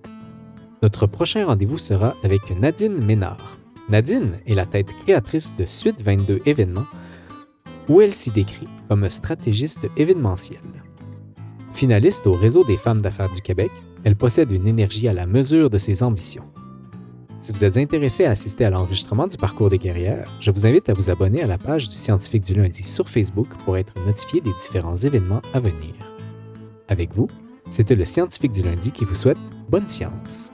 Notre 0.83 1.07
prochain 1.07 1.47
rendez-vous 1.47 1.79
sera 1.79 2.15
avec 2.25 2.41
Nadine 2.61 3.05
Ménard. 3.05 3.57
Nadine 3.89 4.39
est 4.47 4.55
la 4.55 4.67
tête 4.67 4.93
créatrice 5.05 5.57
de 5.57 5.65
Suite 5.67 6.03
22 6.03 6.41
événements, 6.47 6.87
où 7.89 8.01
elle 8.01 8.13
s'y 8.13 8.31
décrit 8.31 8.69
comme 8.89 9.09
stratégiste 9.09 9.89
événementielle. 9.97 10.59
Finaliste 11.75 12.27
au 12.27 12.33
Réseau 12.33 12.65
des 12.65 12.77
femmes 12.77 13.01
d'affaires 13.01 13.33
du 13.33 13.41
Québec, 13.41 13.71
elle 14.07 14.15
possède 14.15 14.53
une 14.53 14.69
énergie 14.69 15.09
à 15.09 15.13
la 15.13 15.27
mesure 15.27 15.69
de 15.69 15.79
ses 15.79 16.05
ambitions. 16.05 16.45
Si 17.41 17.51
vous 17.51 17.65
êtes 17.65 17.77
intéressé 17.77 18.25
à 18.25 18.31
assister 18.31 18.65
à 18.65 18.71
l'enregistrement 18.71 19.27
du 19.27 19.37
parcours 19.37 19.69
des 19.69 19.79
guerrières, 19.79 20.31
je 20.39 20.53
vous 20.53 20.65
invite 20.65 20.89
à 20.89 20.93
vous 20.93 21.11
abonner 21.11 21.43
à 21.43 21.49
la 21.49 21.59
page 21.59 21.89
du 21.89 21.97
Scientifique 21.97 22.45
du 22.45 22.55
lundi 22.55 22.85
sur 22.85 23.09
Facebook 23.09 23.49
pour 23.65 23.77
être 23.77 23.95
notifié 24.07 24.41
des 24.41 24.53
différents 24.61 24.95
événements 24.95 25.43
à 25.53 25.59
venir. 25.59 25.93
Avec 26.87 27.17
vous, 27.17 27.27
c'était 27.69 27.97
le 27.97 28.05
Scientifique 28.05 28.53
du 28.53 28.63
lundi 28.63 28.93
qui 28.93 29.05
vous 29.05 29.17
souhaite 29.17 29.39
bonne 29.69 29.89
science. 29.89 30.53